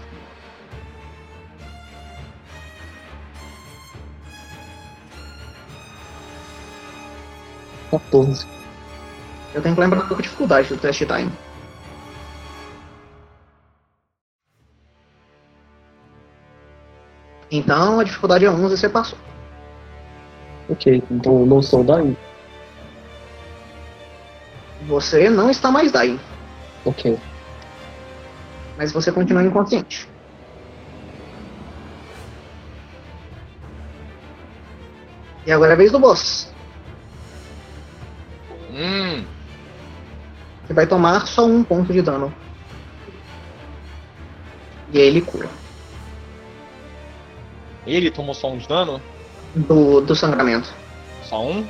Eu 9.57 9.63
tenho 9.63 9.75
que 9.75 9.81
lembrar 9.81 10.05
um 10.05 10.07
pouco 10.07 10.23
de 10.23 10.29
dificuldade 10.29 10.69
do 10.69 10.77
test 10.77 10.99
time. 10.99 11.33
Então 17.51 17.99
a 17.99 18.05
dificuldade 18.05 18.45
é 18.45 18.51
11 18.51 18.75
e 18.75 18.77
você 18.77 18.87
passou. 18.87 19.19
Ok, 20.69 21.03
então 21.11 21.41
eu 21.41 21.47
não 21.47 21.63
sou 21.63 21.83
daí. 21.83 22.15
Você 24.89 25.31
não 25.31 25.49
está 25.49 25.71
mais 25.71 25.91
dying, 25.91 26.21
Ok. 26.85 27.19
mas 28.77 28.93
você 28.93 29.11
continua 29.11 29.43
inconsciente. 29.43 30.07
E 35.47 35.51
agora 35.51 35.73
é 35.73 35.75
a 35.75 35.77
vez 35.79 35.91
do 35.91 35.99
boss. 35.99 36.53
Hum, 38.71 39.25
vai 40.77 40.87
tomar 40.87 41.27
só 41.27 41.47
um 41.47 41.65
ponto 41.65 41.91
de 41.91 42.03
dano. 42.03 42.33
E 44.93 44.99
aí 45.01 45.07
ele 45.07 45.23
cura. 45.23 45.49
ele 47.87 48.11
tomou 48.11 48.35
só 48.35 48.53
um 48.53 48.59
de 48.59 48.69
dano? 48.69 49.01
Do, 49.55 50.03
do 50.03 50.15
sangramento. 50.15 50.71
Só 51.25 51.43
um? 51.43 51.67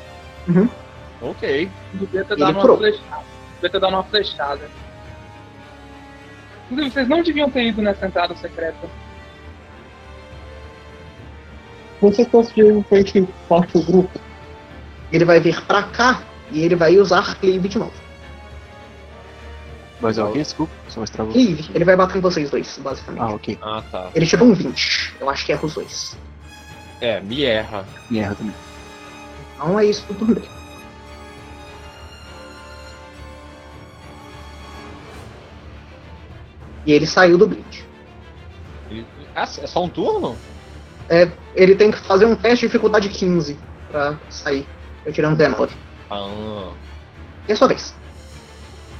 Uhum. 0.49 0.69
Ok. 1.23 1.71
Devia 1.95 2.25
ter 2.25 2.33
Ele 2.35 2.41
dado 2.41 2.53
uma 2.53 2.61
curou. 2.61 2.79
flechada. 2.79 3.23
Devia 3.55 3.71
ter 3.71 3.81
dado 3.81 3.93
uma 3.95 4.03
flechada. 4.03 4.71
Inclusive, 6.69 6.91
vocês 6.95 7.09
não 7.09 7.23
deviam 7.23 7.49
ter 7.49 7.63
ido 7.69 7.81
nessa 7.81 8.07
entrada 8.09 8.35
secreta. 8.35 8.89
Você 12.01 12.25
conseguiu 12.25 12.85
frente 12.89 13.27
parte 13.49 13.73
do 13.75 13.83
grupo? 13.85 14.19
Ele 15.13 15.25
vai 15.25 15.39
vir 15.39 15.61
pra 15.63 15.85
cá 15.85 16.23
e 16.51 16.61
ele 16.61 16.75
vai 16.75 16.99
usar 16.99 17.37
Cleave 17.39 17.69
de 17.69 17.79
novo. 17.79 18.06
Mas 20.01 20.19
é 20.19 20.25
o 20.25 20.33
quê? 20.33 20.39
Desculpa, 20.39 20.73
só 20.89 21.03
estragou. 21.03 21.33
Cleave, 21.33 21.71
ele 21.75 21.85
vai 21.85 21.97
bater 21.97 22.19
em 22.19 22.21
vocês 22.21 22.51
dois, 22.51 22.79
basicamente. 22.79 23.23
Ah, 23.23 23.35
ok. 23.35 23.59
Ah, 23.63 23.83
tá. 23.91 24.11
Ele 24.15 24.27
tirou 24.27 24.49
um 24.49 24.53
20. 24.53 25.15
Eu 25.21 25.31
acho 25.31 25.47
que 25.47 25.53
erra 25.53 25.65
os 25.65 25.75
dois. 25.75 26.17
É, 27.01 27.21
me 27.21 27.45
erra. 27.45 27.87
Me 28.11 28.19
erra 28.19 28.35
também. 28.35 28.55
Então 29.55 29.79
é 29.79 29.87
isso 29.87 30.05
turno 30.15 30.35
dele. 30.35 30.49
E 36.85 36.93
ele 36.93 37.07
saiu 37.07 37.37
do. 37.39 37.47
Ele- 38.91 39.07
Ah, 39.35 39.43
é 39.43 39.67
só 39.67 39.83
um 39.85 39.89
turno? 39.89 40.37
Ele 41.55 41.75
tem 41.75 41.91
que 41.91 41.99
fazer 41.99 42.27
um 42.27 42.35
teste 42.37 42.61
de 42.61 42.67
dificuldade 42.67 43.09
15 43.09 43.59
pra 43.91 44.19
sair. 44.29 44.67
Eu 45.05 45.13
tirando 45.13 45.37
19. 45.37 45.75
Ah, 46.11 46.73
E 47.49 47.53
é 47.53 47.57
sua 47.57 47.69
vez. 47.69 47.95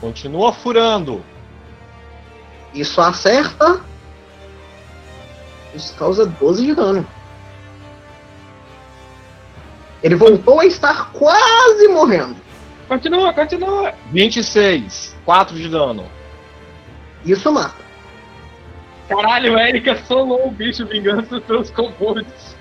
Continua 0.01 0.53
furando. 0.53 1.25
Isso 2.75 3.01
acerta. 3.01 3.81
Isso 5.75 5.95
causa 5.97 6.27
12 6.27 6.67
de 6.67 6.75
dano. 6.75 7.07
Ele 10.03 10.15
voltou 10.15 10.61
a 10.61 10.67
estar 10.67 11.11
quase 11.13 11.89
morrendo. 11.89 12.37
Continua, 12.89 13.33
continua. 13.33 13.95
26, 14.13 15.17
4 15.25 15.57
de 15.57 15.69
dano. 15.69 16.09
Isso 17.25 17.51
mata. 17.53 17.85
Caralho, 19.09 19.55
o 19.55 19.59
Erika 19.59 19.97
solou 20.05 20.47
o 20.47 20.51
bicho 20.51 20.87
vingança 20.87 21.41
pelos 21.41 21.71
combos. 21.71 22.57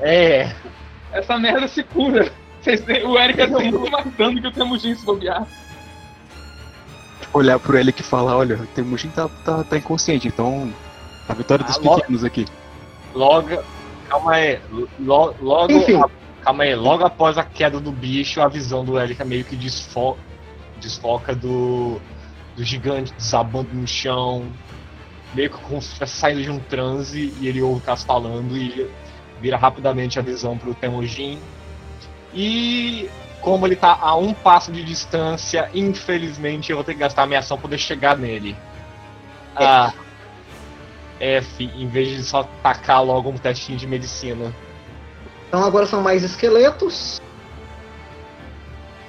É, 0.00 0.52
Essa 1.12 1.38
merda 1.38 1.66
se 1.66 1.82
cura. 1.82 2.30
Têm- 2.76 3.06
O 3.06 3.16
tem 3.36 3.70
muito 3.72 3.90
mais 3.90 4.14
dano 4.16 4.40
que 4.40 4.46
o 4.46 4.52
Temujin 4.52 4.94
se 4.94 5.04
bobear. 5.04 5.46
Olhar 7.32 7.58
pro 7.58 7.78
Elic 7.78 8.00
e 8.00 8.04
falar, 8.04 8.36
olha, 8.36 8.56
o 8.56 8.66
Temujin 8.68 9.08
tá, 9.10 9.28
tá, 9.44 9.62
tá 9.64 9.76
inconsciente, 9.78 10.28
então. 10.28 10.72
A 11.28 11.34
vitória 11.34 11.64
dos 11.64 11.76
Ah, 11.76 11.80
logo- 11.82 12.00
pequenos 12.00 12.24
aqui. 12.24 12.46
logo. 13.14 13.48
Calma 14.08 14.32
aí. 14.34 14.58
lo- 14.98 15.34
logo. 15.40 15.72
Enfim. 15.72 15.96
a- 16.00 16.08
calma 16.42 16.64
aí. 16.64 16.74
Logo 16.74 17.04
após 17.04 17.36
a 17.36 17.44
queda 17.44 17.78
do 17.78 17.92
bicho, 17.92 18.40
a 18.40 18.48
visão 18.48 18.84
do 18.84 18.98
Erika 18.98 19.24
meio 19.24 19.44
que 19.44 19.54
desfo, 19.56 20.16
desfoca 20.80 21.34
do. 21.34 22.00
do 22.56 22.64
gigante 22.64 23.12
desabando 23.14 23.68
no 23.72 23.86
chão. 23.86 24.46
Meio 25.34 25.50
que 25.50 25.58
como 25.58 25.80
se 25.82 25.88
estivesse 25.88 26.16
saindo 26.16 26.42
de 26.42 26.50
um 26.50 26.58
transe 26.58 27.32
e 27.40 27.46
ele 27.46 27.60
ouve 27.60 27.78
o 27.80 27.82
Cass 27.82 28.02
falando 28.02 28.56
e 28.56 28.90
vira 29.40 29.56
rapidamente 29.58 30.18
a 30.18 30.22
visão 30.22 30.56
pro 30.56 30.74
Temujin. 30.74 31.38
E 32.32 33.10
como 33.40 33.66
ele 33.66 33.76
tá 33.76 33.96
a 34.00 34.14
um 34.16 34.34
passo 34.34 34.70
de 34.72 34.84
distância, 34.84 35.70
infelizmente 35.72 36.70
eu 36.70 36.76
vou 36.76 36.84
ter 36.84 36.94
que 36.94 37.00
gastar 37.00 37.22
a 37.22 37.26
minha 37.26 37.38
ação 37.40 37.56
pra 37.56 37.62
poder 37.62 37.78
chegar 37.78 38.16
nele. 38.16 38.56
Ah. 39.56 39.92
F, 41.20 41.64
em 41.64 41.88
vez 41.88 42.08
de 42.08 42.22
só 42.22 42.44
tacar 42.62 43.02
logo 43.02 43.30
um 43.30 43.38
testinho 43.38 43.78
de 43.78 43.86
medicina. 43.86 44.54
Então 45.48 45.64
agora 45.64 45.86
são 45.86 46.02
mais 46.02 46.22
esqueletos. 46.22 47.20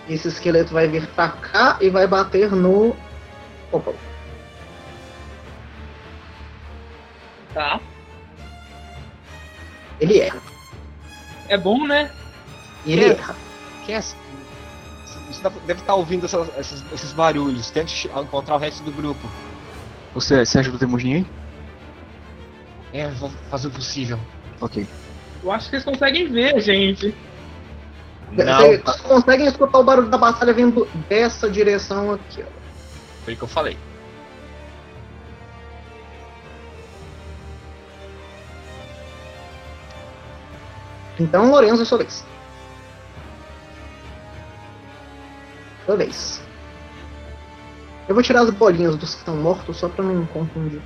Esse 0.07 0.27
esqueleto 0.27 0.73
vai 0.73 0.87
vir 0.87 1.05
pra 1.07 1.29
cá 1.29 1.77
e 1.79 1.89
vai 1.89 2.07
bater 2.07 2.51
no. 2.51 2.95
Opa. 3.71 3.93
Tá. 7.53 7.79
Ele 9.99 10.19
erra. 10.19 10.41
É 11.47 11.57
bom, 11.57 11.85
né? 11.85 12.11
E 12.85 12.93
ele 12.93 13.05
erra. 13.13 13.35
Quem 13.85 13.95
é... 13.95 14.01
Você 14.01 14.17
deve 15.65 15.79
estar 15.81 15.93
ouvindo 15.95 16.25
essas- 16.25 16.49
esses, 16.57 16.83
esses 16.91 17.13
barulhos. 17.13 17.69
Tente 17.69 18.07
encontrar 18.07 18.55
o 18.55 18.57
resto 18.57 18.83
do 18.83 18.91
grupo. 18.91 19.27
Você, 20.13 20.43
você 20.45 20.59
ajuda 20.59 20.77
o 20.77 20.79
Temujin 20.79 21.13
aí? 21.15 21.25
É, 22.91 23.07
vou 23.11 23.29
fazer 23.51 23.67
o 23.67 23.71
possível. 23.71 24.19
Ok. 24.59 24.87
Eu 25.43 25.51
acho 25.51 25.65
que 25.65 25.71
vocês 25.79 25.83
conseguem 25.83 26.27
ver, 26.31 26.59
gente. 26.59 27.15
Não, 28.31 28.57
Vocês 28.57 29.01
conseguem 29.01 29.47
escutar 29.47 29.79
o 29.79 29.83
barulho 29.83 30.09
da 30.09 30.17
batalha 30.17 30.53
vindo 30.53 30.87
dessa 31.07 31.49
direção 31.49 32.13
aqui, 32.13 32.43
ó. 32.43 33.23
foi 33.23 33.33
o 33.33 33.37
que 33.37 33.43
eu 33.43 33.47
falei. 33.47 33.77
Então, 41.19 41.51
Lorenzo, 41.51 41.81
é 41.81 41.85
sua 41.85 41.97
vez. 41.99 42.23
Sua 45.89 45.97
vez. 45.97 46.39
Eu 48.07 48.13
vou 48.13 48.23
tirar 48.23 48.41
as 48.41 48.51
bolinhas 48.51 48.95
dos 48.95 49.15
que 49.15 49.21
estão 49.21 49.35
mortos 49.35 49.77
só 49.77 49.89
pra 49.89 50.05
não 50.05 50.23
confundir. 50.27 50.79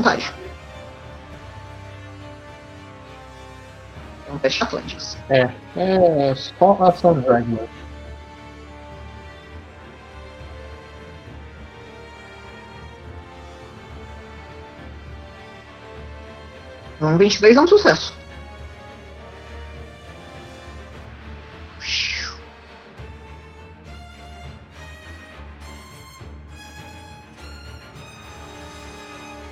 Vontade. 0.00 0.32
É 4.26 4.32
um 4.32 4.38
teste 4.38 4.62
Atlantis. 4.62 5.18
É, 5.28 5.50
é 5.76 6.34
só 6.34 6.72
ação 6.82 7.20
Dragman. 7.20 7.68
Um 17.02 17.18
23 17.18 17.56
é 17.56 17.60
um 17.60 17.66
sucesso. 17.66 18.19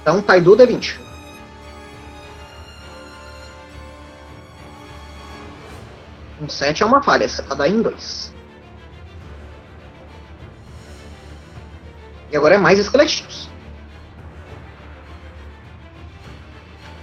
Então, 0.09 0.23
Taidu 0.23 0.57
D20. 0.57 0.99
Um 6.41 6.49
7 6.49 6.83
é 6.83 6.87
uma 6.87 7.03
falha, 7.03 7.29
você 7.29 7.43
tá 7.43 7.55
daí 7.55 7.75
em 7.75 7.83
2. 7.83 8.35
E 12.33 12.37
agora 12.39 12.55
é 12.55 12.59
mais 12.59 12.79
esqueletinhos. 12.79 13.51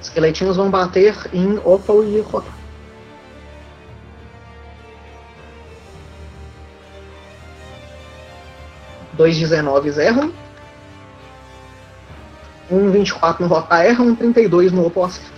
Esqueletinhos 0.02 0.57
vão 0.57 0.72
bater 0.72 1.15
em 1.32 1.60
Opal 1.60 2.03
e 2.03 2.19
Rotar. 2.22 2.57
Dois 9.14 9.38
19 9.38 9.90
erram. 10.02 10.44
Um 12.76 12.91
24 12.91 13.43
no 13.43 13.49
Rotar 13.53 13.85
erra, 13.85 14.03
um 14.03 14.14
32 14.15 14.72
no 14.72 14.85
Opal 14.85 15.06
acerta. 15.06 15.34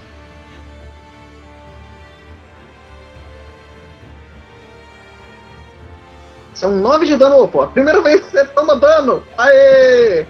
São 6.54 6.72
9 6.76 7.06
de 7.06 7.16
dano. 7.18 7.44
A 7.62 7.68
primeira 7.68 8.02
vez 8.02 8.22
que 8.22 8.32
você 8.32 8.46
toma 8.46 8.76
dano. 8.76 9.24
Aê! 9.38 10.26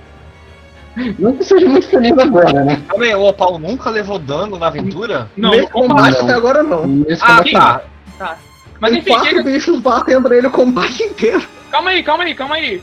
Não 1.19 1.37
que 1.37 1.43
seja 1.43 1.67
muito 1.69 1.87
feliz 1.87 2.17
agora, 2.17 2.63
né? 2.65 2.81
Calma 2.89 3.05
aí, 3.05 3.13
o 3.15 3.21
Opal 3.27 3.59
nunca 3.59 3.89
levou 3.89 4.17
dano 4.17 4.57
na 4.57 4.67
aventura? 4.67 5.29
Não, 5.37 5.51
Nesse 5.51 5.71
combate 5.71 6.15
não. 6.17 6.23
até 6.23 6.33
agora 6.33 6.63
não. 6.63 6.87
Nesse 6.87 7.23
Ah, 7.23 7.27
combate 7.37 7.51
tá. 7.53 7.81
Tá. 8.17 8.37
Mas 8.79 8.91
Tem 8.91 8.99
enfim, 8.99 9.11
quatro 9.11 9.29
que- 9.29 9.43
bichos 9.43 9.79
batendo 9.79 10.27
nele 10.29 10.47
o 10.47 10.51
combate 10.51 11.03
inteiro. 11.05 11.43
calma 11.71 11.91
aí, 11.91 12.03
calma 12.03 12.23
aí, 12.23 12.33
calma 12.35 12.55
aí. 12.55 12.81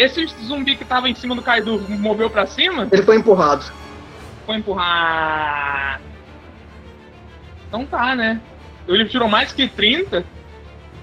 Esse 0.00 0.26
zumbi 0.46 0.76
que 0.76 0.84
tava 0.84 1.10
em 1.10 1.14
cima 1.14 1.34
do 1.34 1.42
Kaido 1.42 1.78
moveu 1.90 2.30
pra 2.30 2.46
cima? 2.46 2.88
Ele 2.90 3.02
foi 3.02 3.16
empurrado. 3.16 3.70
Foi 4.46 4.56
empurrar. 4.56 6.00
Então 7.68 7.84
tá, 7.84 8.16
né? 8.16 8.40
Ele 8.88 9.04
tirou 9.04 9.28
mais 9.28 9.52
que 9.52 9.68
30? 9.68 10.24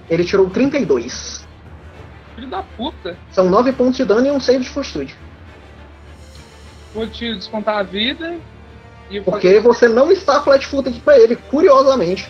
Ele 0.09 0.25
tirou 0.25 0.49
32. 0.49 1.47
Filho 2.33 2.47
da 2.47 2.63
puta. 2.63 3.15
São 3.29 3.47
9 3.47 3.71
pontos 3.73 3.97
de 3.97 4.03
dano 4.03 4.25
e 4.25 4.31
um 4.31 4.39
save 4.39 4.63
de 4.63 4.69
fortitude. 4.69 5.15
Vou 6.91 7.05
te 7.05 7.35
descontar 7.35 7.77
a 7.77 7.83
vida. 7.83 8.39
Porque 9.23 9.59
você 9.59 9.87
não 9.87 10.11
está 10.11 10.41
flat-footed 10.41 10.99
pra 11.01 11.19
ele, 11.19 11.35
curiosamente. 11.35 12.27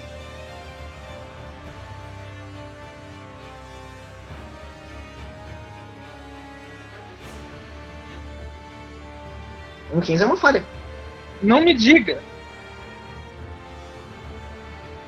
15 10.07 10.23
é 10.23 10.25
uma 10.25 10.37
falha. 10.37 10.65
Não 11.43 11.61
me 11.61 11.73
diga. 11.73 12.19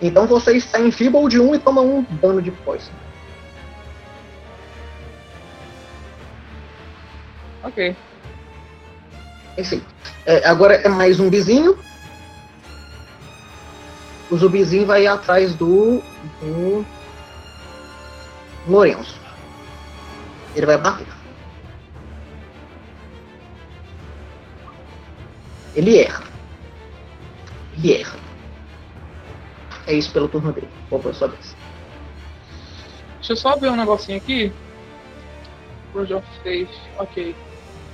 Então 0.02 0.28
você 0.28 0.58
está 0.58 0.80
em 0.80 0.92
Feeble 0.92 1.28
de 1.30 1.40
1 1.40 1.56
e 1.56 1.60
toma 1.60 1.82
um 1.82 2.04
dano 2.22 2.42
de 2.42 2.52
poison. 2.52 2.92
Ok. 7.64 7.96
Enfim. 9.58 9.82
É, 10.26 10.46
agora 10.48 10.76
é 10.76 10.90
mais 10.90 11.16
zumbizinho. 11.18 11.80
O 14.30 14.38
zumbizinho 14.38 14.86
vai 14.86 15.08
atrás 15.08 15.56
do. 15.56 16.02
do. 16.42 16.86
Lourenço. 18.68 19.20
Ele 20.56 20.66
vai 20.66 20.78
bater. 20.78 21.19
Ele 25.76 26.00
erra. 26.00 26.24
Ele 27.78 27.94
erra. 27.94 28.18
É 29.88 29.94
isso 29.94 30.12
pelo 30.12 30.28
turno 30.28 30.52
dele. 30.52 30.70
Vou 30.90 31.00
pra 31.00 31.14
sua 31.14 31.28
vez. 31.30 31.56
Deixa 33.18 33.34
eu 33.34 33.38
só 33.38 33.56
ver 33.58 33.70
um 33.70 33.76
negocinho 33.76 34.18
aqui. 34.18 34.52
Word 35.94 36.14
of 36.14 36.28
Faith, 36.44 36.70
ok. 36.98 37.36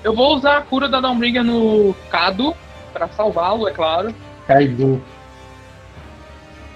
Eu 0.03 0.13
vou 0.13 0.35
usar 0.35 0.57
a 0.57 0.61
cura 0.61 0.87
da 0.87 0.99
Dawnbringer 0.99 1.43
no 1.43 1.95
Cado 2.09 2.55
pra 2.93 3.07
salvá-lo, 3.09 3.67
é 3.67 3.71
claro. 3.71 4.13
Kaido. 4.47 5.01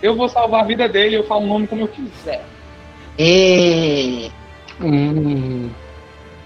Eu 0.02 0.16
vou 0.16 0.30
salvar 0.30 0.62
a 0.62 0.68
vida 0.68 0.88
dele, 0.88 1.18
eu 1.18 1.26
falo 1.26 1.44
o 1.44 1.48
nome 1.48 1.68
como 1.68 1.82
eu 1.82 1.88
quiser. 1.88 2.46
É... 3.18 4.30
Hum. 4.82 5.70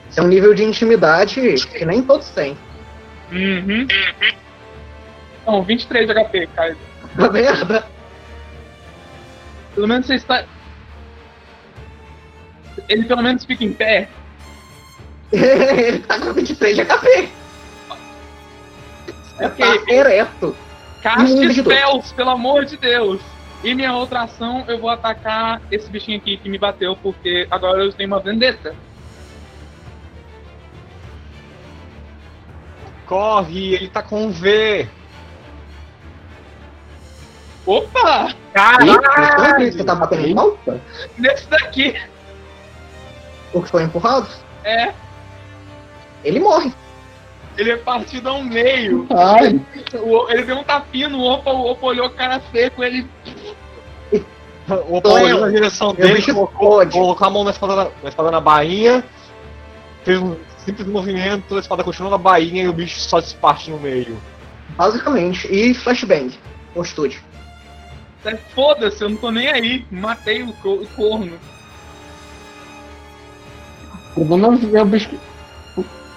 Esse 0.09 0.19
é 0.19 0.23
um 0.23 0.27
nível 0.27 0.53
de 0.53 0.63
intimidade 0.63 1.55
que 1.71 1.85
nem 1.85 2.03
todos 2.03 2.29
têm. 2.29 2.57
Uhum. 3.31 3.87
Não, 5.45 5.61
23 5.63 6.07
de 6.07 6.13
HP, 6.13 6.47
cara. 6.47 6.77
Tá 7.15 7.31
merda. 7.31 7.85
Pelo 9.75 9.87
menos 9.87 10.07
você 10.07 10.15
está. 10.15 10.45
Ele 12.87 13.05
pelo 13.05 13.21
menos 13.21 13.45
fica 13.45 13.63
em 13.63 13.73
pé. 13.73 14.09
Ele 15.31 15.99
tá 15.99 16.19
com 16.19 16.33
23 16.33 16.75
de 16.75 16.85
HP. 16.85 17.29
Ok. 19.41 19.79
Tá 19.79 19.93
ereto. 19.93 20.55
Caste 21.01 21.53
spells, 21.53 22.13
pelo 22.13 22.29
amor 22.29 22.65
de 22.65 22.77
Deus. 22.77 23.21
E 23.63 23.73
minha 23.73 23.93
outra 23.93 24.23
ação, 24.23 24.63
eu 24.67 24.79
vou 24.79 24.89
atacar 24.89 25.61
esse 25.71 25.89
bichinho 25.89 26.17
aqui 26.17 26.37
que 26.37 26.49
me 26.49 26.57
bateu, 26.57 26.95
porque 26.97 27.47
agora 27.49 27.83
eu 27.83 27.91
tenho 27.93 28.07
uma 28.07 28.19
vendetta. 28.19 28.75
Corre, 33.05 33.73
ele 33.75 33.89
tá 33.89 34.01
com 34.01 34.31
V. 34.31 34.87
Opa! 37.65 38.33
Que 39.57 39.71
você 39.71 39.83
tá 39.83 39.95
batendo 39.95 40.27
em 40.27 40.35
pau? 40.35 40.57
Nesse 41.17 41.47
daqui! 41.47 41.95
O 43.53 43.61
que 43.61 43.69
foi 43.69 43.83
empurrado? 43.83 44.27
É, 44.63 44.93
Ele 46.23 46.39
morre. 46.39 46.73
ele 47.57 47.71
é 47.71 47.77
partido 47.77 48.29
ao 48.29 48.41
meio. 48.41 49.05
Ai, 49.11 49.59
O- 50.01 50.29
Ele 50.29 50.43
deu 50.43 50.57
um 50.57 50.63
tapinha 50.63 51.07
no 51.09 51.21
Opa, 51.23 51.51
o 51.51 51.71
Opa 51.71 51.85
olhou 51.87 52.07
o 52.07 52.09
cara 52.09 52.41
seco, 52.51 52.83
ele. 52.83 53.07
O 54.87 54.97
Opa 54.97 55.09
olhou 55.09 55.41
na 55.41 55.49
direção 55.49 55.93
dele, 55.93 56.21
colocou, 56.21 56.85
colocou 56.87 57.27
a 57.27 57.29
mão 57.29 57.43
na 57.43 57.51
espada, 57.51 57.75
na, 57.75 57.83
na 58.01 58.09
espada 58.09 58.31
na 58.31 58.39
bainha, 58.39 59.03
fez 60.03 60.19
um 60.19 60.35
simples 60.65 60.87
movimento, 60.87 61.55
a 61.55 61.59
espada 61.59 61.83
continuou 61.83 62.09
na 62.11 62.17
bainha 62.17 62.63
e 62.63 62.67
o 62.69 62.73
bicho 62.73 62.97
só 62.99 63.19
se 63.21 63.35
parte 63.35 63.69
no 63.69 63.77
meio. 63.79 64.17
Basicamente. 64.69 65.47
E 65.53 65.73
flashbang. 65.73 66.31
Posture. 66.73 67.17
É, 67.17 67.32
Foda-se, 68.55 69.03
eu 69.03 69.09
não 69.09 69.17
tô 69.17 69.31
nem 69.31 69.49
aí. 69.49 69.85
Matei 69.91 70.41
o, 70.43 70.53
co- 70.53 70.75
o 70.75 70.87
corno. 70.95 71.37
o 74.15 74.25
problema 74.25 74.59
é 74.77 74.81
o 74.81 74.85
bicho 74.85 75.09
que. 75.09 75.19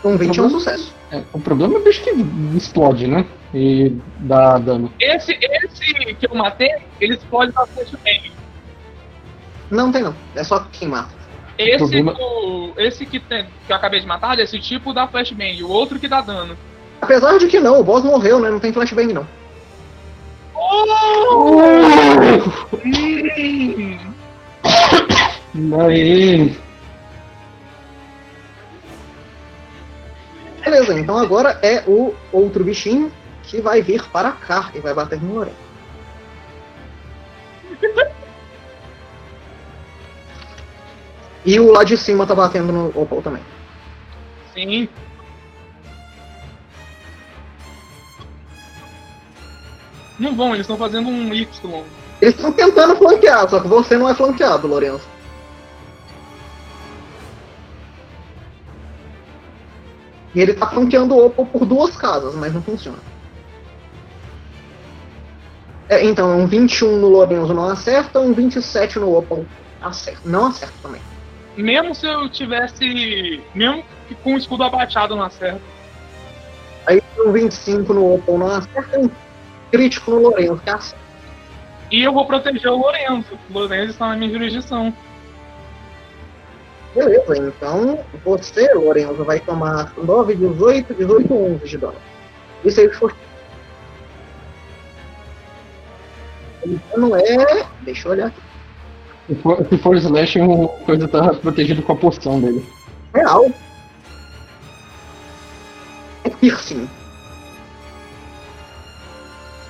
Um 0.04 0.16
20 0.16 0.38
é 0.38 0.42
um 0.42 0.50
sucesso. 0.50 0.94
é, 1.10 1.22
o 1.32 1.40
problema 1.40 1.74
é 1.74 1.78
o 1.78 1.82
bicho 1.84 2.04
que 2.04 2.10
explode, 2.56 3.08
né? 3.08 3.24
E 3.52 3.90
dá 4.18 4.56
dano. 4.58 4.92
Esse, 5.00 5.32
esse 5.40 6.14
que 6.14 6.28
eu 6.30 6.36
matei, 6.36 6.70
ele 7.00 7.14
explode 7.14 7.52
na 7.54 7.66
flashbang. 7.66 8.30
Não 9.70 9.90
tem 9.90 10.02
não. 10.02 10.14
É 10.36 10.44
só 10.44 10.60
quem 10.60 10.88
mata. 10.88 11.10
Esse, 11.58 11.78
problema- 11.78 12.12
do- 12.12 12.74
esse 12.76 13.04
que, 13.06 13.18
tem- 13.18 13.46
que 13.66 13.72
eu 13.72 13.76
acabei 13.76 13.98
de 13.98 14.06
matar, 14.06 14.36
desse 14.36 14.60
tipo 14.60 14.92
dá 14.92 15.08
flashbang. 15.08 15.60
O 15.64 15.70
outro 15.70 15.98
que 15.98 16.06
dá 16.06 16.20
dano. 16.20 16.56
Apesar 17.00 17.36
de 17.38 17.48
que 17.48 17.58
não, 17.58 17.80
o 17.80 17.84
boss 17.84 18.04
morreu, 18.04 18.38
né? 18.38 18.50
Não 18.50 18.60
tem 18.60 18.72
flashbang 18.72 19.12
não. 19.12 19.26
Aí. 25.80 26.56
Beleza, 30.64 30.98
então 30.98 31.16
agora 31.16 31.58
é 31.62 31.82
o 31.86 32.14
outro 32.32 32.64
bichinho 32.64 33.12
que 33.42 33.60
vai 33.60 33.80
vir 33.80 34.02
para 34.10 34.32
cá 34.32 34.70
e 34.74 34.80
vai 34.80 34.92
bater 34.92 35.20
no 35.22 35.34
Lorena. 35.34 35.66
E 41.44 41.60
o 41.60 41.70
lá 41.70 41.84
de 41.84 41.96
cima 41.96 42.26
tá 42.26 42.34
batendo 42.34 42.72
no 42.72 42.88
Opal 43.00 43.22
também. 43.22 43.42
Sim. 44.52 44.88
Não 50.18 50.34
vão, 50.34 50.48
eles 50.48 50.60
estão 50.60 50.76
fazendo 50.76 51.08
um 51.08 51.32
Y. 51.32 51.84
Eles 52.20 52.34
estão 52.34 52.52
tentando 52.52 52.96
flanquear, 52.96 53.48
só 53.48 53.60
que 53.60 53.68
você 53.68 53.96
não 53.96 54.08
é 54.08 54.14
flanqueado, 54.14 54.66
Lourenço. 54.66 55.06
E 60.34 60.40
ele 60.40 60.54
tá 60.54 60.66
flanqueando 60.66 61.14
o 61.14 61.26
Opal 61.26 61.46
por 61.46 61.64
duas 61.64 61.96
casas, 61.96 62.34
mas 62.34 62.52
não 62.52 62.62
funciona. 62.62 62.98
É, 65.88 66.04
então, 66.04 66.38
um 66.38 66.46
21 66.46 66.98
no 66.98 67.08
Lourenço 67.08 67.54
não 67.54 67.68
acerta, 67.68 68.20
um 68.20 68.32
27 68.32 68.98
no 68.98 69.16
Opal 69.16 69.44
acerta. 69.80 70.20
Não 70.24 70.46
acerta 70.46 70.74
também. 70.82 71.00
Mesmo 71.56 71.94
se 71.94 72.06
eu 72.06 72.28
tivesse. 72.28 73.42
Mesmo 73.54 73.82
que 74.08 74.14
com 74.16 74.34
o 74.34 74.36
escudo 74.36 74.64
abaixado 74.64 75.16
não 75.16 75.22
acerta. 75.22 75.60
Aí 76.86 77.02
um 77.18 77.32
25 77.32 77.94
no 77.94 78.14
Opal 78.14 78.38
não 78.38 78.50
acerta, 78.50 78.98
um 78.98 79.08
crítico 79.76 80.10
no 80.10 80.18
Lourenço 80.18 80.56
que 80.56 80.70
acerta. 80.70 81.06
E 81.90 82.02
eu 82.02 82.12
vou 82.12 82.26
proteger 82.26 82.70
o 82.70 82.78
Lorenzo. 82.78 83.38
O 83.50 83.52
Lorenzo 83.52 83.90
está 83.90 84.08
na 84.08 84.16
minha 84.16 84.30
jurisdição. 84.30 84.92
Beleza, 86.94 87.36
então 87.36 88.00
você, 88.24 88.72
Lourenço, 88.72 89.22
vai 89.22 89.38
tomar 89.38 89.92
9, 89.96 90.34
18, 90.34 90.94
18, 90.94 91.34
11 91.34 91.68
de 91.68 91.78
dano. 91.78 91.94
Isso 92.64 92.80
aí 92.80 92.88
for. 92.94 93.14
O 96.64 96.80
dano 96.90 97.16
é. 97.16 97.66
Deixa 97.82 98.08
eu 98.08 98.12
olhar 98.12 98.26
aqui. 98.28 98.40
Se 99.28 99.34
for, 99.36 99.66
se 99.68 99.78
for 99.78 99.96
Slash, 99.96 100.40
o 100.40 100.68
coisa 100.86 101.06
tá 101.06 101.34
protegido 101.34 101.82
com 101.82 101.92
a 101.92 101.96
poção 101.96 102.40
dele. 102.40 102.64
Real. 103.14 103.50
É 106.24 106.30
piercing. 106.30 106.88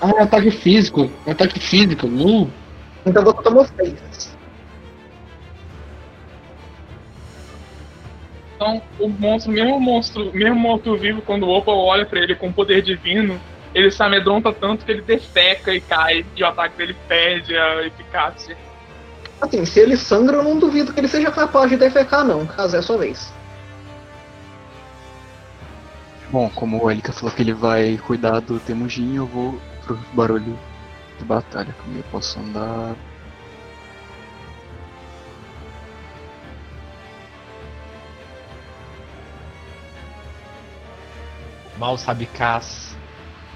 Ah, 0.01 0.11
é 0.19 0.23
ataque 0.23 0.51
físico. 0.51 1.11
É 1.27 1.33
ataque 1.33 1.59
físico. 1.59 2.07
Hum. 2.07 2.51
Então 3.05 3.25
você 3.25 3.43
tomou 3.43 3.65
6. 3.65 4.37
Então, 8.57 8.83
o 8.99 9.09
monstro, 9.09 9.53
mesmo 9.53 9.77
o 9.77 9.81
monstro, 9.81 10.31
mesmo 10.33 10.57
morto-vivo, 10.57 11.21
quando 11.21 11.45
o 11.45 11.51
Opal 11.51 11.79
olha 11.79 12.07
pra 12.07 12.21
ele 12.21 12.35
com 12.35 12.51
poder 12.51 12.81
divino, 12.81 13.39
ele 13.75 13.91
se 13.91 14.03
amedronta 14.03 14.51
tanto 14.51 14.85
que 14.85 14.91
ele 14.91 15.03
defeca 15.03 15.75
e 15.75 15.81
cai, 15.81 16.25
e 16.35 16.43
o 16.43 16.47
ataque 16.47 16.79
dele 16.79 16.97
perde 17.07 17.55
a 17.55 17.87
eficácia. 17.87 18.57
Assim, 19.43 19.65
se 19.67 19.79
ele 19.79 19.97
sangra, 19.97 20.39
eu 20.39 20.43
não 20.43 20.59
duvido 20.59 20.95
que 20.95 20.99
ele 20.99 21.09
seja 21.09 21.31
capaz 21.31 21.69
de 21.69 21.77
defecar, 21.77 22.25
não, 22.25 22.47
caso 22.47 22.77
é 22.77 22.79
a 22.79 22.83
sua 22.83 22.97
vez. 22.97 23.31
Bom, 26.31 26.51
como 26.55 26.83
o 26.83 26.91
Elika 26.91 27.13
falou 27.13 27.35
que 27.35 27.43
ele 27.43 27.53
vai 27.53 27.99
cuidar 27.99 28.41
do 28.41 28.59
Temujin, 28.59 29.17
eu 29.17 29.27
vou 29.27 29.61
pro 29.87 29.97
barulho 30.13 30.59
de 31.19 31.25
batalha. 31.25 31.75
Como 31.83 31.97
eu 31.97 32.03
posso 32.11 32.39
andar. 32.41 32.95
Mal 41.79 41.99
sabe 41.99 42.27
Cass, 42.27 42.97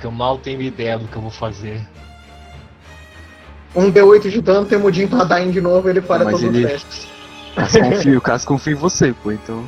que 0.00 0.06
eu 0.06 0.10
mal 0.10 0.38
tenho 0.38 0.60
ideia 0.60 0.98
do 0.98 1.08
que 1.08 1.16
eu 1.16 1.22
vou 1.22 1.30
fazer. 1.30 1.80
Um 3.74 3.90
D8 3.90 4.28
de 4.30 4.40
dano, 4.40 4.66
Temudinho 4.66 5.08
pra 5.08 5.24
dar 5.24 5.46
de 5.46 5.60
novo, 5.60 5.88
ele 5.88 6.00
para 6.00 6.24
Mas 6.24 6.40
todos 6.40 6.48
os 6.48 6.54
ele- 6.54 6.66
testes. 6.66 7.08
Caso 7.54 7.78
confia, 7.80 8.18
o 8.18 8.20
Caso 8.20 8.46
confia 8.46 8.72
em 8.72 8.76
você, 8.76 9.12
pô, 9.12 9.32
então. 9.32 9.64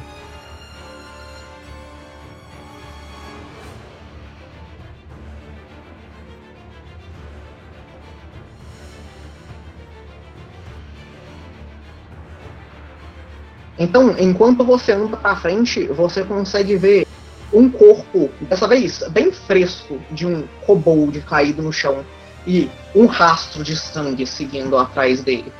Então, 13.83 14.15
enquanto 14.17 14.65
você 14.65 14.93
anda 14.93 15.17
pra 15.17 15.35
frente, 15.35 15.89
você 15.89 16.23
consegue 16.23 16.77
ver 16.77 17.05
um 17.53 17.69
corpo, 17.69 18.31
dessa 18.43 18.69
vez 18.69 19.03
bem 19.11 19.33
fresco, 19.33 20.01
de 20.09 20.25
um 20.25 20.47
kobold 20.65 21.21
caído 21.23 21.63
no 21.63 21.73
chão 21.73 22.05
e 22.47 22.71
um 22.95 23.07
rastro 23.07 23.65
de 23.65 23.77
sangue 23.77 24.25
seguindo 24.25 24.79
atrás 24.79 25.25
dele. 25.25 25.53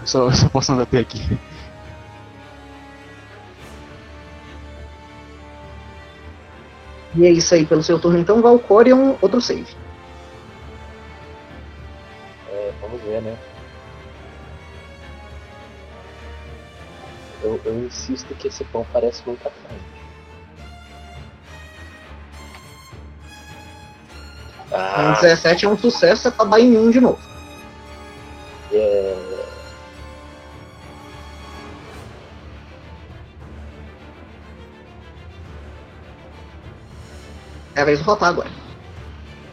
Eu 0.00 0.06
só, 0.06 0.24
eu 0.24 0.32
só 0.32 0.48
posso 0.48 0.72
andar 0.72 0.84
até 0.84 1.00
aqui. 1.00 1.20
E 7.14 7.26
é 7.26 7.30
isso 7.30 7.54
aí 7.54 7.66
pelo 7.66 7.82
seu 7.82 7.98
turno. 7.98 8.18
Então, 8.18 8.40
Valcorion, 8.40 9.16
outro 9.20 9.42
save. 9.42 9.76
É, 12.50 12.72
vamos 12.80 13.02
ver, 13.02 13.20
né? 13.20 13.36
Eu, 17.44 17.60
eu 17.66 17.84
insisto 17.84 18.34
que 18.36 18.48
esse 18.48 18.64
pão 18.64 18.86
parece 18.90 19.22
muito 19.26 19.46
atraente. 19.46 19.84
Um 24.72 24.76
Ah, 24.76 25.18
17 25.20 25.66
é 25.66 25.68
um 25.68 25.76
sucesso, 25.76 26.28
é 26.28 26.30
pra 26.30 26.46
dar 26.46 26.58
em 26.58 26.76
um 26.76 26.90
de 26.90 27.00
novo. 27.00 27.20
é... 28.72 29.44
É 37.76 37.80
a 37.82 37.84
vez 37.84 37.98
do 37.98 38.04
Rotar 38.04 38.30
agora. 38.30 38.50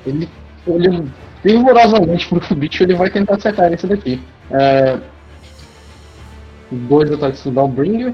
Ele 0.05 0.29
olha 0.65 1.03
fervorosamente 1.41 2.29
pro 2.29 2.55
bicho 2.55 2.83
ele 2.83 2.95
vai 2.95 3.09
tentar 3.09 3.35
acertar 3.35 3.73
esse 3.73 3.85
daqui. 3.85 4.23
É... 4.51 4.97
Dois 6.71 7.11
ataques 7.11 7.43
do 7.43 7.51
Dalbringer. 7.51 8.13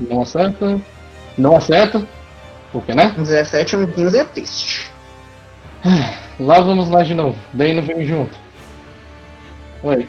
Não 0.00 0.22
acerta. 0.22 0.80
Não 1.38 1.56
acerta. 1.56 2.06
Por 2.70 2.84
que, 2.84 2.94
né? 2.94 3.14
Um 3.18 3.22
17 3.22 3.74
e 3.74 3.78
um 3.78 3.86
15 3.86 4.18
é 4.18 4.24
triste. 4.24 4.90
Lá 6.38 6.60
vamos 6.60 6.88
lá 6.88 7.02
de 7.02 7.14
novo. 7.14 7.38
Daí 7.52 7.74
não 7.74 7.82
vem 7.82 8.04
junto. 8.04 8.36
Oi. 9.82 10.08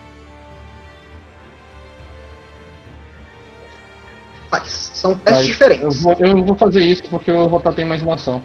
Faz. 4.50 4.92
São 4.94 5.18
testes 5.18 5.38
Mas 5.38 5.48
diferentes. 5.48 5.84
Eu 5.84 5.92
vou, 5.92 6.16
eu 6.20 6.44
vou 6.44 6.56
fazer 6.56 6.84
isso 6.84 7.04
porque 7.10 7.32
o 7.32 7.48
Rotar 7.48 7.74
tem 7.74 7.86
mais 7.86 8.02
uma 8.02 8.16
ação. 8.16 8.42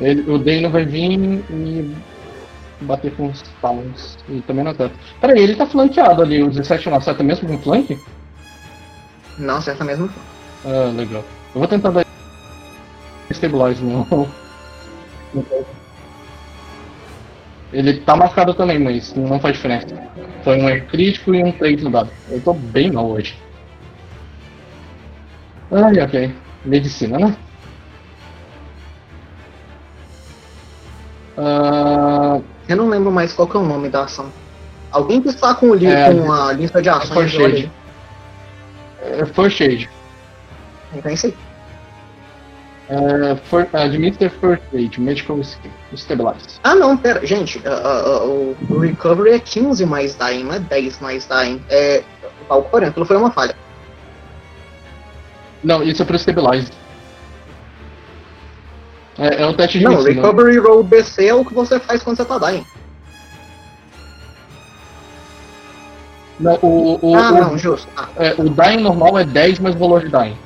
Ele, 0.00 0.30
o 0.30 0.38
Dano 0.38 0.70
vai 0.70 0.84
vir 0.84 1.12
e 1.50 1.94
bater 2.82 3.14
com 3.14 3.28
os 3.28 3.42
paus. 3.60 4.18
E 4.28 4.40
também 4.42 4.64
não 4.64 4.72
acerta. 4.72 4.94
Peraí, 5.20 5.42
ele 5.42 5.56
tá 5.56 5.66
flanqueado 5.66 6.22
ali. 6.22 6.42
O 6.42 6.48
17 6.48 6.90
não 6.90 6.98
acerta 6.98 7.22
mesmo 7.22 7.48
com 7.48 7.58
flank? 7.58 7.98
Não 9.38 9.56
acerta 9.56 9.84
mesmo. 9.84 10.10
Ah, 10.64 10.92
legal. 10.94 11.24
Eu 11.54 11.60
vou 11.60 11.68
tentar 11.68 11.90
dar 11.90 12.06
Stabilize 13.32 13.82
no. 13.82 14.28
Ele 17.72 18.00
tá 18.00 18.16
marcado 18.16 18.52
também, 18.52 18.78
mas 18.78 19.14
não 19.14 19.38
faz 19.38 19.54
diferença. 19.54 19.86
Foi 20.42 20.60
um 20.60 20.68
é 20.68 20.80
crítico 20.80 21.34
e 21.34 21.44
um 21.44 21.52
3 21.52 21.82
no 21.84 21.90
dado. 21.90 22.10
Eu 22.28 22.40
tô 22.40 22.52
bem 22.52 22.90
mal 22.90 23.08
hoje. 23.08 23.38
Ai, 25.70 26.00
ok. 26.00 26.34
Medicina, 26.64 27.18
né? 27.18 27.36
Ah, 31.38 32.40
Eu 32.70 32.76
não 32.76 32.88
lembro 32.88 33.10
mais 33.10 33.32
qual 33.32 33.48
que 33.48 33.56
é 33.56 33.60
o 33.60 33.64
nome 33.64 33.88
da 33.88 34.04
ação. 34.04 34.32
Alguém 34.92 35.20
que 35.20 35.28
está 35.28 35.54
com, 35.54 35.70
o 35.70 35.74
li 35.74 35.86
É, 35.86 36.12
com 36.12 36.32
a 36.32 36.52
lista 36.52 36.80
de 36.80 36.88
ações, 36.88 37.32
First 37.32 37.36
olha 37.36 37.46
Aid. 37.46 37.72
é 39.02 39.26
First 39.26 39.60
Aid. 39.60 39.90
Então 40.94 41.10
é 41.10 41.14
isso 41.14 41.26
aí. 41.26 41.36
É, 42.88 43.36
for, 43.44 43.68
Administer 43.72 44.30
First 44.30 44.62
Aid, 44.74 45.00
Medical 45.00 45.38
Stabilize. 45.94 46.58
Ah 46.64 46.74
não, 46.74 46.96
pera, 46.96 47.24
gente, 47.24 47.62
ah, 47.64 48.02
ah, 48.04 48.24
o 48.24 48.56
Recovery 48.80 49.30
é 49.30 49.38
15 49.38 49.86
mais 49.86 50.16
Dying, 50.16 50.44
não 50.44 50.54
é 50.54 50.58
10 50.58 50.98
mais 51.00 51.26
Dying. 51.26 51.62
É. 51.68 52.02
Valcorion, 52.48 52.88
aquilo 52.88 53.06
foi 53.06 53.16
uma 53.16 53.30
falha. 53.30 53.54
Não, 55.62 55.82
isso 55.82 56.02
é 56.02 56.04
pro 56.04 56.18
Stabilize. 56.18 56.70
É, 59.20 59.42
é 59.42 59.46
um 59.46 59.52
teste 59.52 59.78
de 59.78 59.84
Não, 59.84 59.92
medicina. 59.92 60.22
Recovery 60.22 60.58
Roll 60.58 60.82
BC 60.82 61.26
é 61.26 61.34
o 61.34 61.44
que 61.44 61.52
você 61.52 61.78
faz 61.78 62.02
quando 62.02 62.16
você 62.16 62.24
tá 62.24 62.38
Dying. 62.38 62.64
Não, 66.40 66.54
o, 66.62 66.98
o, 67.02 67.14
Ah, 67.14 67.30
o, 67.30 67.40
não, 67.42 67.58
justo. 67.58 67.86
Ah, 67.94 68.08
é, 68.16 68.34
o 68.38 68.48
Dying 68.48 68.80
normal 68.82 69.18
é 69.18 69.24
10 69.24 69.58
mais 69.58 69.74
o 69.74 69.78
valor 69.78 70.00
de 70.00 70.08
Dying. 70.08 70.36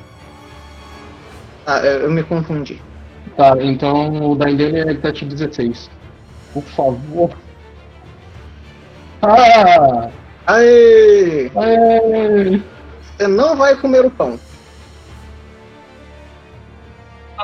ah, 1.65 1.79
eu 1.79 2.11
me 2.11 2.21
confundi. 2.21 2.81
Tá, 3.37 3.55
então 3.61 4.31
o 4.31 4.35
Dying 4.35 4.57
dele 4.57 4.79
é 4.91 4.93
teste 4.93 5.23
16. 5.23 5.89
Por 6.53 6.63
favor. 6.63 7.29
Ah! 9.21 10.09
Aê! 10.47 11.49
Aê! 11.55 12.61
Você 13.17 13.27
não 13.27 13.55
vai 13.55 13.73
comer 13.77 14.05
o 14.05 14.11
pão. 14.11 14.37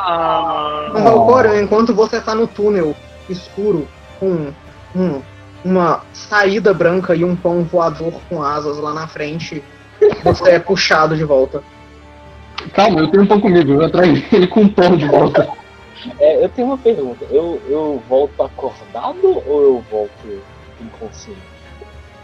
Ah, 0.04 0.90
Mas, 0.94 1.62
enquanto 1.62 1.94
você 1.94 2.20
tá 2.20 2.34
no 2.34 2.48
túnel 2.48 2.96
escuro 3.30 3.88
com 4.20 4.52
um- 4.96 5.22
uma 5.64 6.02
saída 6.12 6.74
branca 6.74 7.16
e 7.16 7.24
um 7.24 7.36
pão 7.36 7.64
voador 7.64 8.14
com 8.28 8.42
asas 8.42 8.78
lá 8.78 8.94
na 8.94 9.08
frente, 9.08 9.64
você 10.24 10.52
é 10.52 10.60
puxado 10.60 11.16
de 11.16 11.24
volta. 11.24 11.64
Calma, 12.74 13.02
eu 13.02 13.08
tenho 13.08 13.24
um 13.24 13.28
pão 13.28 13.40
comigo, 13.40 13.74
eu 13.74 13.86
atraí 13.86 14.26
ele 14.32 14.48
com 14.48 14.62
um 14.62 14.68
pão 14.70 14.98
de 14.98 15.08
volta. 15.08 15.48
É, 16.20 16.44
eu 16.44 16.50
tenho 16.50 16.68
uma 16.68 16.78
pergunta. 16.78 17.26
Eu, 17.30 17.62
eu 17.70 18.02
volto 18.10 18.42
acordado 18.42 19.42
ou 19.48 19.62
eu 19.62 19.86
volto 19.92 20.42
inconsciente? 20.80 21.40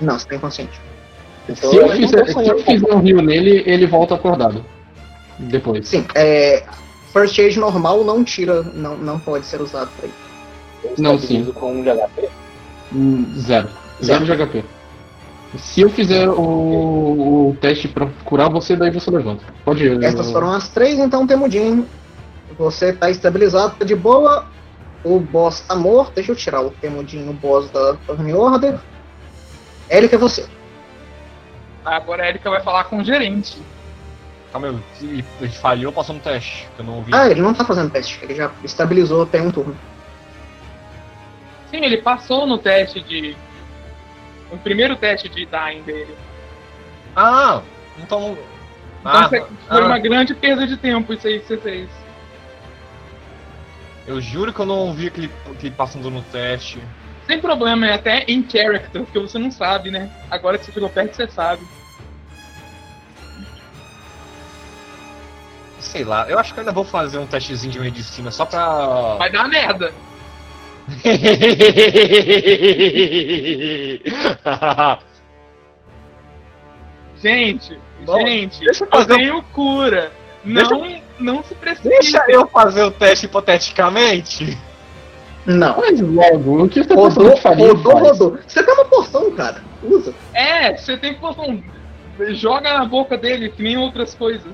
Não, 0.01 0.17
você 0.17 0.27
tá 0.27 0.35
inconsciente. 0.35 0.81
Então, 1.47 1.69
se 1.69 1.77
eu 1.77 1.87
não 1.87 1.95
fizer, 1.95 2.25
se 2.25 2.47
eu 2.47 2.59
fizer 2.59 2.93
um 2.93 2.99
rio 2.99 3.21
nele, 3.21 3.63
ele 3.65 3.85
volta 3.85 4.15
acordado. 4.15 4.65
Depois. 5.37 5.87
Sim, 5.87 6.05
é. 6.15 6.63
First 7.17 7.39
Aid 7.39 7.59
normal 7.59 8.03
não 8.03 8.23
tira, 8.23 8.61
não, 8.61 8.95
não 8.95 9.19
pode 9.19 9.45
ser 9.45 9.59
usado 9.59 9.89
pra 9.97 10.07
isso. 10.07 10.15
Eu 10.83 10.93
Não, 10.99 11.15
estabilizo 11.15 11.53
com 11.53 11.71
um 11.71 11.81
de 11.81 11.89
HP? 11.89 12.29
Hum, 12.93 13.33
Zero. 13.39 13.69
Zero 14.03 14.23
de 14.25 14.35
HP. 14.35 14.63
Se 15.57 15.81
eu 15.81 15.89
fizer 15.89 16.29
o, 16.29 17.49
o 17.49 17.57
teste 17.59 17.87
pra 17.87 18.07
curar 18.23 18.49
você, 18.49 18.75
daí 18.75 18.91
você 18.91 19.09
levanta. 19.09 19.43
Pode 19.65 19.83
ir. 19.83 20.03
Essas 20.03 20.31
foram 20.31 20.51
as 20.51 20.69
três, 20.69 20.99
então 20.99 21.25
Temudin. 21.25 21.87
Você 22.59 22.93
tá 22.93 23.09
estabilizado, 23.09 23.75
tá 23.79 23.85
de 23.85 23.95
boa. 23.95 24.45
O 25.03 25.19
boss 25.19 25.61
tá 25.61 25.75
morto. 25.75 26.13
Deixa 26.13 26.31
eu 26.31 26.35
tirar 26.35 26.61
o 26.61 26.69
Temudin, 26.69 27.27
o 27.29 27.33
boss 27.33 27.69
da 27.71 27.95
Turn 28.05 28.31
Order. 28.33 28.77
Eric 29.89 30.13
é 30.13 30.17
você. 30.17 30.45
agora 31.83 32.23
a 32.23 32.29
Erika 32.29 32.49
vai 32.49 32.61
falar 32.61 32.83
com 32.83 32.97
o 32.97 33.03
gerente. 33.03 33.57
Calma, 34.51 34.67
eu, 34.67 34.79
ele, 35.01 35.25
ele 35.41 35.51
falhou, 35.51 35.91
passou 35.91 36.15
no 36.15 36.21
teste, 36.21 36.67
que 36.75 36.81
eu 36.81 36.85
não 36.85 36.95
ouvi. 36.97 37.11
Ah, 37.13 37.29
ele 37.29 37.41
não 37.41 37.53
tá 37.53 37.65
fazendo 37.65 37.91
teste, 37.91 38.19
ele 38.23 38.35
já 38.35 38.51
estabilizou 38.63 39.23
até 39.23 39.41
um 39.41 39.51
turno. 39.51 39.77
Sim, 41.69 41.83
ele 41.83 41.97
passou 41.97 42.45
no 42.45 42.57
teste 42.57 43.01
de. 43.01 43.35
No 44.51 44.57
primeiro 44.57 44.95
teste 44.95 45.27
de 45.27 45.45
dying 45.45 45.81
dele. 45.83 46.15
Ah, 47.15 47.61
então. 47.99 48.37
Então 49.01 49.11
ah, 49.11 49.29
foi 49.29 49.45
ah, 49.69 49.79
uma 49.79 49.99
grande 49.99 50.33
perda 50.33 50.65
de 50.65 50.77
tempo 50.77 51.13
isso 51.13 51.27
aí 51.27 51.39
que 51.39 51.47
você 51.47 51.57
fez. 51.57 51.89
Eu 54.05 54.21
juro 54.21 54.53
que 54.53 54.59
eu 54.59 54.65
não 54.65 54.79
ouvi 54.87 55.07
aquele, 55.07 55.29
aquele 55.51 55.75
passando 55.75 56.09
no 56.09 56.21
teste. 56.23 56.81
Sem 57.25 57.41
problema, 57.41 57.87
é 57.87 57.93
até 57.93 58.23
em 58.27 58.47
character, 58.49 59.03
porque 59.03 59.19
você 59.19 59.37
não 59.37 59.51
sabe, 59.51 59.91
né? 59.91 60.09
Agora 60.31 60.57
que 60.57 60.65
você 60.65 60.71
chegou 60.71 60.89
perto, 60.89 61.13
você 61.13 61.27
sabe. 61.27 61.61
Sei 65.87 66.03
lá, 66.03 66.29
eu 66.29 66.37
acho 66.37 66.53
que 66.53 66.59
eu 66.59 66.61
ainda 66.61 66.73
vou 66.73 66.83
fazer 66.83 67.17
um 67.17 67.25
testezinho 67.25 67.71
de 67.71 67.79
medicina 67.79 68.29
só 68.31 68.45
pra. 68.45 69.15
Vai 69.15 69.31
dar 69.31 69.47
merda. 69.47 69.91
Gente, 77.21 77.77
Bom, 78.05 78.19
gente, 78.25 78.59
deixa 78.59 78.83
eu 78.83 78.87
eu 78.87 78.91
fazer 78.91 79.13
um- 79.13 79.17
tenho 79.17 79.43
cura. 79.53 80.11
Deixa 80.43 80.69
Não, 80.69 81.01
não 81.19 81.43
se 81.43 81.55
precipite. 81.55 81.89
Deixa 81.99 82.23
eu 82.29 82.47
fazer 82.47 82.83
o 82.83 82.91
teste 82.91 83.25
hipoteticamente. 83.25 84.57
Não. 85.45 85.73
Faz 85.75 85.99
logo. 85.99 86.63
O 86.63 86.69
que 86.69 86.83
você 86.83 86.89
tá 86.89 86.95
Rodou, 86.95 87.33
de 87.33 87.41
farinha? 87.41 87.69
rodou, 87.73 87.91
faz? 87.93 88.19
rodou. 88.19 88.37
Você 88.47 88.63
tem 88.63 88.73
uma 88.73 88.85
porção, 88.85 89.31
cara. 89.31 89.63
Usa. 89.83 90.13
É, 90.33 90.75
você 90.77 90.95
tem 90.97 91.17
um... 91.21 91.63
Joga 92.35 92.73
na 92.77 92.85
boca 92.85 93.17
dele, 93.17 93.49
que 93.49 93.63
nem 93.63 93.77
outras 93.77 94.13
coisas. 94.13 94.51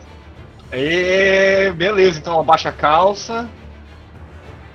E, 0.73 1.71
beleza, 1.71 2.19
então 2.19 2.39
abaixa 2.39 2.69
a 2.69 2.73
calça. 2.73 3.47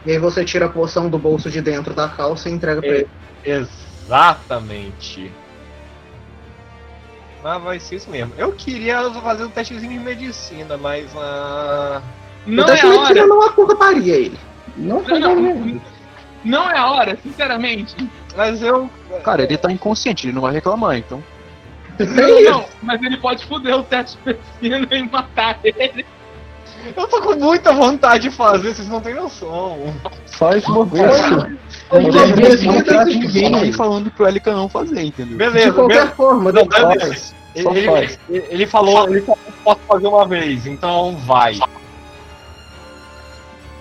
E 0.07 0.13
aí 0.13 0.19
você 0.19 0.45
tira 0.45 0.67
a 0.67 0.69
porção 0.69 1.09
do 1.11 1.19
bolso 1.19 1.51
de 1.51 1.61
dentro 1.61 1.93
da 1.93 2.09
calça 2.09 2.49
e 2.49 2.53
entrega 2.53 2.81
pra 2.81 2.91
É. 2.91 2.95
ele. 2.99 3.09
Exatamente. 3.45 5.33
Ah, 7.45 7.59
vai 7.59 7.79
ser 7.79 7.97
isso 7.97 8.11
mesmo. 8.11 8.33
Eu 8.37 8.53
queria 8.53 9.11
fazer 9.11 9.45
um 9.45 9.51
testezinho 9.51 9.93
de 9.93 9.99
medicina, 9.99 10.77
mas. 10.77 11.07
ah, 11.17 12.01
Não 12.47 12.65
o 12.65 12.67
é 12.69 12.71
teste 12.71 12.87
a 12.87 12.91
de 12.91 12.97
medicina 12.97 13.21
hora. 13.21 13.29
não 13.29 13.43
acordaria 13.43 14.15
ele. 14.17 14.39
Não, 14.77 15.03
Não, 15.03 15.19
não, 15.19 15.35
não, 15.41 15.81
não 16.45 16.71
é 16.71 16.79
a 16.79 16.91
hora, 16.91 17.19
sinceramente. 17.23 17.97
mas 18.37 18.63
eu. 18.63 18.89
Cara, 19.25 19.43
ele 19.43 19.57
tá 19.57 19.71
inconsciente, 19.73 20.27
ele 20.27 20.35
não 20.35 20.43
vai 20.43 20.53
reclamar, 20.53 20.97
então. 20.97 21.23
Não, 21.99 22.43
não, 22.51 22.65
mas 22.83 23.03
ele 23.03 23.17
pode 23.17 23.45
foder 23.47 23.75
o 23.77 23.83
teste 23.83 24.17
de 24.25 24.69
medicina 24.71 24.97
e 24.97 25.03
matar 25.11 25.59
ele. 25.65 26.07
Eu 26.97 27.09
tô 27.09 27.21
com 27.21 27.35
muita 27.35 27.73
vontade 27.73 28.29
de 28.29 28.31
fazer, 28.31 28.73
vocês 28.75 28.89
não 28.89 29.01
têm 29.01 29.15
noção. 29.15 29.93
Faz 30.27 30.65
uma 30.67 30.85
vez. 30.85 31.05
Eu 31.91 32.03
Não 32.03 32.83
tem 32.85 33.05
de. 33.27 33.43
Ninguém 33.43 33.73
falando 33.73 34.11
pro 34.13 34.29
Elika 34.29 34.53
não 34.53 34.69
fazer, 34.69 35.03
entendeu? 35.03 35.33
De 35.33 35.37
Beleza, 35.37 35.73
qualquer 35.73 35.95
beleza. 35.95 36.15
forma, 36.15 36.53
Não, 36.53 36.67
dane-se. 36.67 37.35
Só 37.63 37.71
Ele, 37.73 37.87
faz. 37.87 38.19
ele, 38.31 38.45
ele 38.51 38.67
falou, 38.67 39.09
ele 39.09 39.21
falou 39.23 39.39
que 39.45 39.53
posso 39.65 39.81
fazer 39.89 40.07
uma 40.07 40.27
vez, 40.29 40.67
então 40.67 41.17
vai. 41.27 41.59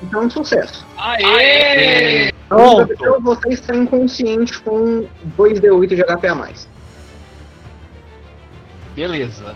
então 0.01 0.21
é 0.23 0.25
um 0.25 0.29
sucesso. 0.29 0.85
Aê! 0.97 2.31
Pronto. 2.49 2.91
Então 2.93 3.21
você 3.21 3.49
está 3.49 3.75
inconsciente 3.75 4.59
com 4.61 5.05
2d8 5.37 5.87
de 5.95 6.03
HP 6.03 6.27
a 6.27 6.35
mais. 6.35 6.67
Beleza. 8.97 9.55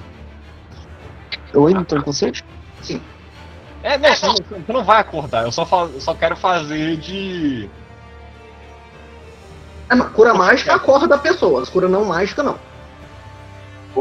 Eu 1.51 1.65
ainda 1.65 1.83
tô 1.83 1.97
inconsciente? 1.97 2.45
É, 3.81 3.97
não, 3.97 4.15
você, 4.15 4.27
não, 4.27 4.35
você 4.35 4.73
não 4.73 4.83
vai 4.83 5.01
acordar, 5.01 5.43
eu 5.43 5.51
só, 5.51 5.67
eu 5.91 5.99
só 5.99 6.13
quero 6.13 6.35
fazer 6.35 6.97
de. 6.97 7.67
É, 9.89 9.97
cura 10.13 10.35
mágica 10.35 10.75
acorda 10.75 11.17
pessoas, 11.17 11.67
cura 11.69 11.89
não 11.89 12.05
mágica 12.05 12.43
não. 12.43 12.59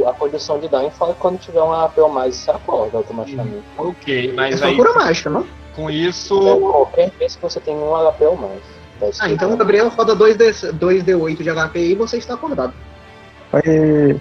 A 0.06 0.12
condição 0.12 0.60
de 0.60 0.68
dano 0.68 0.90
fala 0.90 1.14
que 1.14 1.20
quando 1.20 1.40
tiver 1.40 1.62
um 1.62 1.72
AP 1.72 1.96
ou 1.98 2.10
mais, 2.10 2.36
você 2.36 2.50
acorda 2.50 2.98
automaticamente. 2.98 3.64
Ok, 3.78 4.30
É 4.30 4.32
mas 4.34 4.58
só 4.60 4.66
aí 4.66 4.76
cura 4.76 4.92
mágica, 4.92 5.30
não? 5.30 5.46
com 5.74 5.90
isso. 5.90 6.38
Qualquer 6.38 7.10
vez 7.18 7.34
que 7.36 7.42
você 7.42 7.58
tem 7.60 7.74
um 7.74 7.94
HP 7.94 8.24
ou 8.26 8.36
mais. 8.36 8.60
Tá 9.00 9.06
Ah, 9.20 9.30
então 9.30 9.54
o 9.54 9.56
Gabriel 9.56 9.88
roda 9.88 10.14
2D, 10.14 10.74
2D8 10.78 11.42
de 11.42 11.50
HP 11.50 11.78
e 11.78 11.94
você 11.94 12.18
está 12.18 12.34
acordado. 12.34 12.74
Aí, 13.52 14.20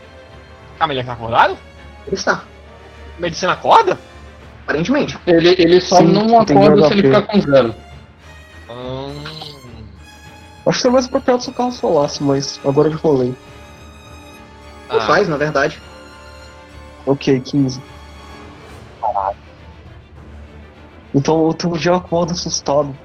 Calma, 0.80 0.93
ele 0.93 1.03
tá 1.03 1.14
acordado? 1.14 1.57
Ele 2.07 2.15
está, 2.15 2.43
Medicina 3.19 3.53
acorda? 3.53 3.99
aparentemente. 4.69 5.18
Ele, 5.26 5.56
ele 5.57 5.81
só 5.81 5.97
Sim, 5.97 6.06
não 6.06 6.39
acorda 6.39 6.88
se 6.88 6.93
ele 6.93 7.01
ficar 7.01 7.23
com 7.23 7.41
zero. 7.41 7.76
Hum, 8.69 9.23
acho 10.68 10.77
que 10.77 10.81
seria 10.81 10.93
mais 10.93 11.06
apropriado 11.07 11.41
se 11.41 11.49
o 11.49 11.53
carro 11.53 11.72
solasse, 11.72 12.23
mas 12.23 12.60
agora 12.64 12.89
eu 12.89 12.97
rolei. 12.97 13.35
Não 14.88 14.97
ah, 14.97 15.01
faz, 15.01 15.27
na 15.27 15.38
verdade. 15.38 15.81
Ok, 17.06 17.39
15. 17.39 17.81
Então 21.15 21.47
eu 21.47 21.53
tô 21.56 21.76
já 21.76 21.95
acordo 21.95 22.34
assustado, 22.34 22.95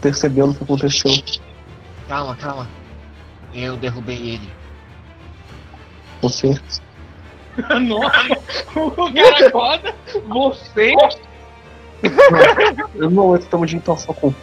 percebendo 0.00 0.52
o 0.52 0.54
que 0.54 0.62
aconteceu. 0.62 1.10
calma, 2.08 2.36
calma. 2.36 2.68
Eu 3.52 3.76
derrubei 3.76 4.34
ele. 4.34 4.52
Você. 6.22 6.54
Nossa, 7.80 8.38
o 8.78 9.12
cara 9.14 9.46
acorda, 9.48 9.94
você. 10.26 10.94
Eu 12.94 13.10
não 13.10 13.34
estamos 13.36 13.70
de 13.70 13.76
intenção 13.76 14.14
com. 14.14 14.34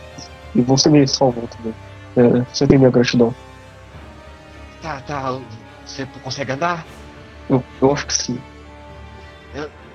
E 0.56 0.62
você 0.62 0.90
me 0.90 1.08
salvou 1.08 1.48
também. 1.48 1.74
É, 2.18 2.46
você 2.54 2.68
tem 2.68 2.78
minha 2.78 2.90
gratidão. 2.92 3.34
Tá, 4.82 5.00
tá. 5.02 5.40
Você 5.86 6.06
consegue 6.24 6.52
andar? 6.54 6.86
Eu, 7.50 7.64
eu 7.82 7.92
acho 7.94 8.08
que 8.08 8.14
sim. 8.14 8.42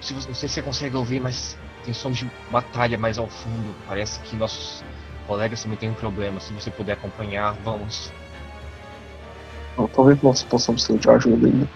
Se 0.00 0.14
você- 0.14 0.28
Não 0.28 0.34
sei 0.34 0.48
se 0.48 0.54
você 0.56 0.62
consegue 0.62 0.96
ouvir, 0.96 1.20
mas 1.20 1.56
tem 1.84 1.92
sons 1.92 2.16
de 2.18 2.30
batalha 2.50 2.96
mais 2.98 3.18
ao 3.18 3.26
fundo. 3.28 3.74
Parece 3.88 4.20
que 4.20 4.36
nossos 4.36 4.84
colegas 5.26 5.62
também 5.62 5.76
têm 5.78 5.90
um 5.90 5.94
problema. 5.94 6.38
Se 6.40 6.52
você 6.52 6.70
puder 6.70 6.92
acompanhar, 6.92 7.52
vamos. 7.64 8.12
Talvez 9.94 10.22
nós 10.22 10.42
possamos 10.42 10.84
ser 10.84 10.96
de 10.98 11.10
ajuda 11.10 11.46
ainda. 11.46 11.68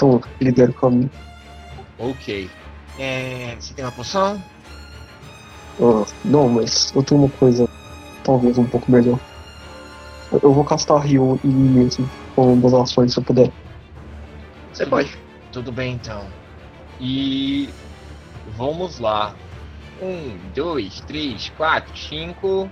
Então, 0.00 0.18
lidere 0.40 0.70
o 0.70 0.74
caminho. 0.74 1.10
Ok. 1.98 2.50
É, 2.98 3.54
você 3.60 3.74
tem 3.74 3.84
uma 3.84 3.92
poção? 3.92 4.42
Ah, 5.78 6.06
não, 6.24 6.48
mas 6.48 6.90
eu 6.94 7.02
tenho 7.02 7.20
uma 7.20 7.30
coisa 7.30 7.68
talvez 8.24 8.56
um 8.56 8.64
pouco 8.64 8.90
melhor. 8.90 9.20
Eu, 10.32 10.40
eu 10.42 10.52
vou 10.54 10.64
castar 10.64 11.04
Rio 11.04 11.38
em 11.44 11.48
mim 11.48 11.84
mesmo, 11.84 12.10
com 12.34 12.58
das 12.60 12.72
ações 12.72 13.12
se 13.12 13.18
eu 13.18 13.22
puder. 13.22 13.52
Você 14.72 14.86
pode. 14.86 15.14
Tudo 15.52 15.70
bem 15.70 15.92
então. 15.92 16.26
E 16.98 17.68
vamos 18.56 18.98
lá. 19.00 19.36
Um, 20.00 20.34
dois, 20.54 21.00
três, 21.00 21.50
quatro, 21.50 21.94
cinco. 21.94 22.70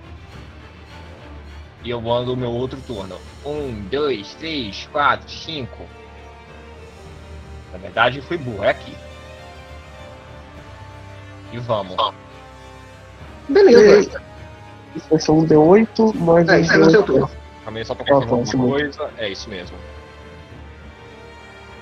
E 1.83 1.91
eu 1.91 2.11
ando 2.11 2.33
o 2.33 2.37
meu 2.37 2.49
outro 2.49 2.81
turno. 2.81 3.19
Um, 3.45 3.85
dois, 3.87 4.33
três, 4.33 4.87
quatro, 4.91 5.29
cinco. 5.29 5.85
Na 7.71 7.77
verdade 7.77 8.21
foi 8.21 8.37
burro, 8.37 8.63
é 8.63 8.69
aqui. 8.69 8.95
E 11.51 11.59
vamos. 11.59 11.95
Beleza. 13.47 14.21
Isso 14.95 15.07
vai 15.09 15.19
ser 15.19 15.31
um 15.31 15.45
D8 15.45 16.15
mais 16.15 16.47
É, 16.47 16.57
um 16.57 16.59
isso 16.61 16.73
é 16.73 16.77
no 16.77 16.89
seu 16.91 17.03
D8. 17.03 17.05
turno. 17.05 17.29
Calma 17.63 17.79
aí 17.79 17.85
só 17.85 17.95
pra 17.95 18.03
Ah, 18.03 18.07
confirmar 18.07 18.45
tá, 18.45 18.51
alguma 18.51 18.69
coisa. 18.69 19.09
É 19.17 19.29
isso 19.29 19.49
mesmo. 19.49 19.77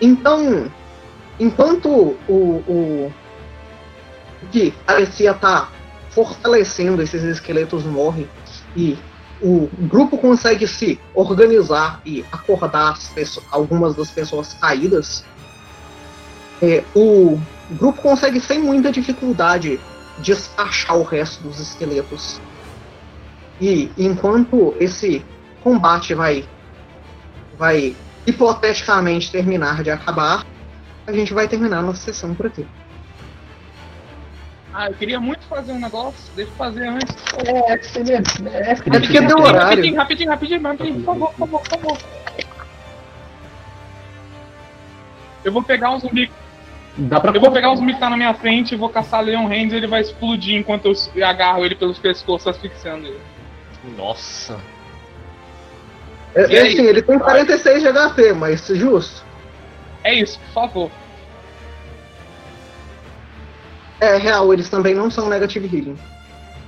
Então, 0.01 0.72
enquanto 1.39 1.89
o, 2.27 2.64
o 2.68 3.14
que 4.51 4.72
parecia 4.85 5.31
estar 5.31 5.72
fortalecendo 6.11 7.01
esses 7.01 7.23
esqueletos 7.23 7.84
morre 7.84 8.27
e 8.76 8.97
o 9.41 9.69
grupo 9.88 10.18
consegue 10.18 10.68
se 10.68 10.99
organizar 11.14 12.01
e 12.05 12.26
acordar 12.31 12.91
as 12.93 13.07
pesso- 13.09 13.43
algumas 13.51 13.95
das 13.95 14.09
pessoas 14.09 14.53
caídas, 14.53 15.23
é, 16.61 16.84
o 16.95 17.39
grupo 17.71 18.01
consegue 18.01 18.39
sem 18.39 18.59
muita 18.59 18.91
dificuldade 18.91 19.79
despachar 20.19 20.97
o 20.97 21.03
resto 21.03 21.43
dos 21.43 21.59
esqueletos. 21.59 22.41
E 23.59 23.91
enquanto 23.97 24.75
esse 24.79 25.23
combate 25.63 26.13
vai 26.13 26.45
vai 27.57 27.95
hipoteticamente 28.25 29.31
terminar 29.31 29.84
de 29.84 29.89
acabar, 29.89 30.45
a 31.07 31.11
gente 31.11 31.34
vai 31.34 31.47
terminar 31.47 31.81
nossa 31.81 32.01
sessão 32.01 32.35
por 32.35 32.45
aqui. 32.45 32.67
Ah, 34.73 34.89
eu 34.89 34.93
queria 34.93 35.19
muito 35.19 35.41
fazer 35.47 35.71
um 35.71 35.79
negócio, 35.79 36.31
deixa 36.35 36.51
eu 36.51 36.55
fazer 36.55 36.88
antes. 36.88 37.15
É, 37.47 37.81
seria. 37.81 38.21
É, 38.45 38.71
É 38.71 38.75
porque 38.75 38.91
deu 38.91 38.99
Rapidinho, 39.01 39.39
horário. 39.39 39.69
Rapidinho, 39.69 39.97
rapidinho, 39.97 40.29
rapidinho, 40.29 40.61
rapidinho, 40.61 40.95
por 40.95 41.05
favor, 41.05 41.34
por 41.34 41.47
favor, 41.47 41.61
por 41.61 41.69
favor. 41.69 41.97
Eu 45.43 45.51
vou 45.51 45.63
pegar 45.63 45.91
um 45.91 45.99
zumbi. 45.99 46.29
Dá 46.99 47.19
pra 47.19 47.31
Eu 47.31 47.39
vou 47.39 47.51
pegar 47.51 47.75
zumbi 47.75 47.93
que 47.93 47.99
tá 47.99 48.09
na 48.09 48.17
minha 48.17 48.33
frente 48.33 48.73
e 48.73 48.77
vou 48.77 48.89
caçar 48.89 49.21
Leon 49.21 49.45
Hands 49.47 49.71
e 49.71 49.75
ele 49.75 49.85
vai 49.87 50.01
explodir 50.01 50.55
enquanto 50.55 50.85
eu 51.15 51.25
agarro 51.25 51.63
ele 51.63 51.75
pelos 51.75 51.99
pescoços, 51.99 52.47
asfixiando 52.47 53.05
ele. 53.05 53.19
Nossa. 53.95 54.59
É, 56.35 56.51
E 56.51 56.55
é 56.55 56.61
assim, 56.63 56.85
ele 56.85 57.01
tem 57.01 57.19
46 57.19 57.83
de 57.83 57.89
HP, 57.93 58.33
mas 58.33 58.65
justo. 58.67 59.23
É 60.03 60.13
isso, 60.13 60.39
por 60.39 60.53
favor. 60.53 60.91
É 63.99 64.17
real, 64.17 64.51
eles 64.53 64.69
também 64.69 64.93
não 64.93 65.09
são 65.09 65.27
negative 65.29 65.65
healing. 65.65 65.93
Isso 65.93 66.01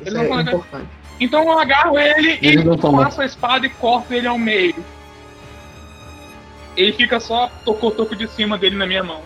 Eles 0.01 0.13
não 0.13 0.21
é 0.21 0.27
negative- 0.29 0.55
importante. 0.57 0.87
Então 1.19 1.43
eu 1.43 1.59
agarro 1.59 1.99
ele 1.99 2.39
Eles 2.41 2.63
e 2.65 2.77
passo 2.77 3.21
a 3.21 3.25
espada 3.25 3.65
e 3.65 3.69
corto 3.69 4.13
ele 4.13 4.25
ao 4.27 4.37
meio. 4.37 4.75
Ele 6.77 6.93
fica 6.93 7.19
só 7.19 7.51
tocou 7.65 7.89
o 7.89 7.91
toco 7.93 8.15
de 8.15 8.27
cima 8.29 8.57
dele 8.57 8.77
na 8.77 8.85
minha 8.87 9.03
mão. 9.03 9.21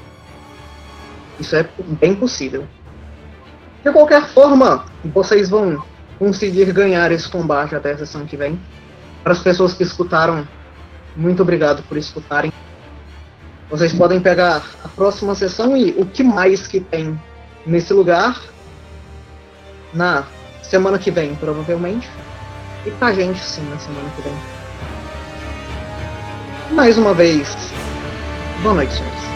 Isso 1.39 1.55
é 1.55 1.67
bem 1.99 2.15
possível. 2.15 2.67
De 3.83 3.91
qualquer 3.91 4.27
forma, 4.27 4.85
vocês 5.03 5.49
vão 5.49 5.83
conseguir 6.17 6.71
ganhar 6.71 7.11
esse 7.11 7.27
combate 7.27 7.75
até 7.75 7.91
a 7.91 7.97
sessão 7.97 8.25
que 8.25 8.37
vem. 8.37 8.59
Para 9.23 9.33
as 9.33 9.39
pessoas 9.39 9.73
que 9.73 9.83
escutaram, 9.83 10.47
muito 11.15 11.41
obrigado 11.41 11.83
por 11.83 11.97
escutarem. 11.97 12.51
Vocês 13.69 13.93
podem 13.93 14.19
pegar 14.19 14.61
a 14.83 14.87
próxima 14.87 15.35
sessão 15.35 15.75
e 15.75 15.91
o 15.91 16.05
que 16.05 16.23
mais 16.23 16.67
que 16.67 16.79
tem 16.79 17.19
nesse 17.65 17.93
lugar 17.93 18.39
na 19.93 20.23
semana 20.61 20.97
que 20.97 21.11
vem, 21.11 21.35
provavelmente. 21.35 22.09
E 22.85 22.91
com 22.91 23.05
a 23.05 23.13
gente, 23.13 23.39
sim, 23.39 23.63
na 23.69 23.77
semana 23.79 24.09
que 24.15 24.21
vem. 24.21 24.33
Mais 26.71 26.97
uma 26.97 27.13
vez, 27.13 27.55
boa 28.61 28.75
noite, 28.75 28.93
senhores. 28.93 29.32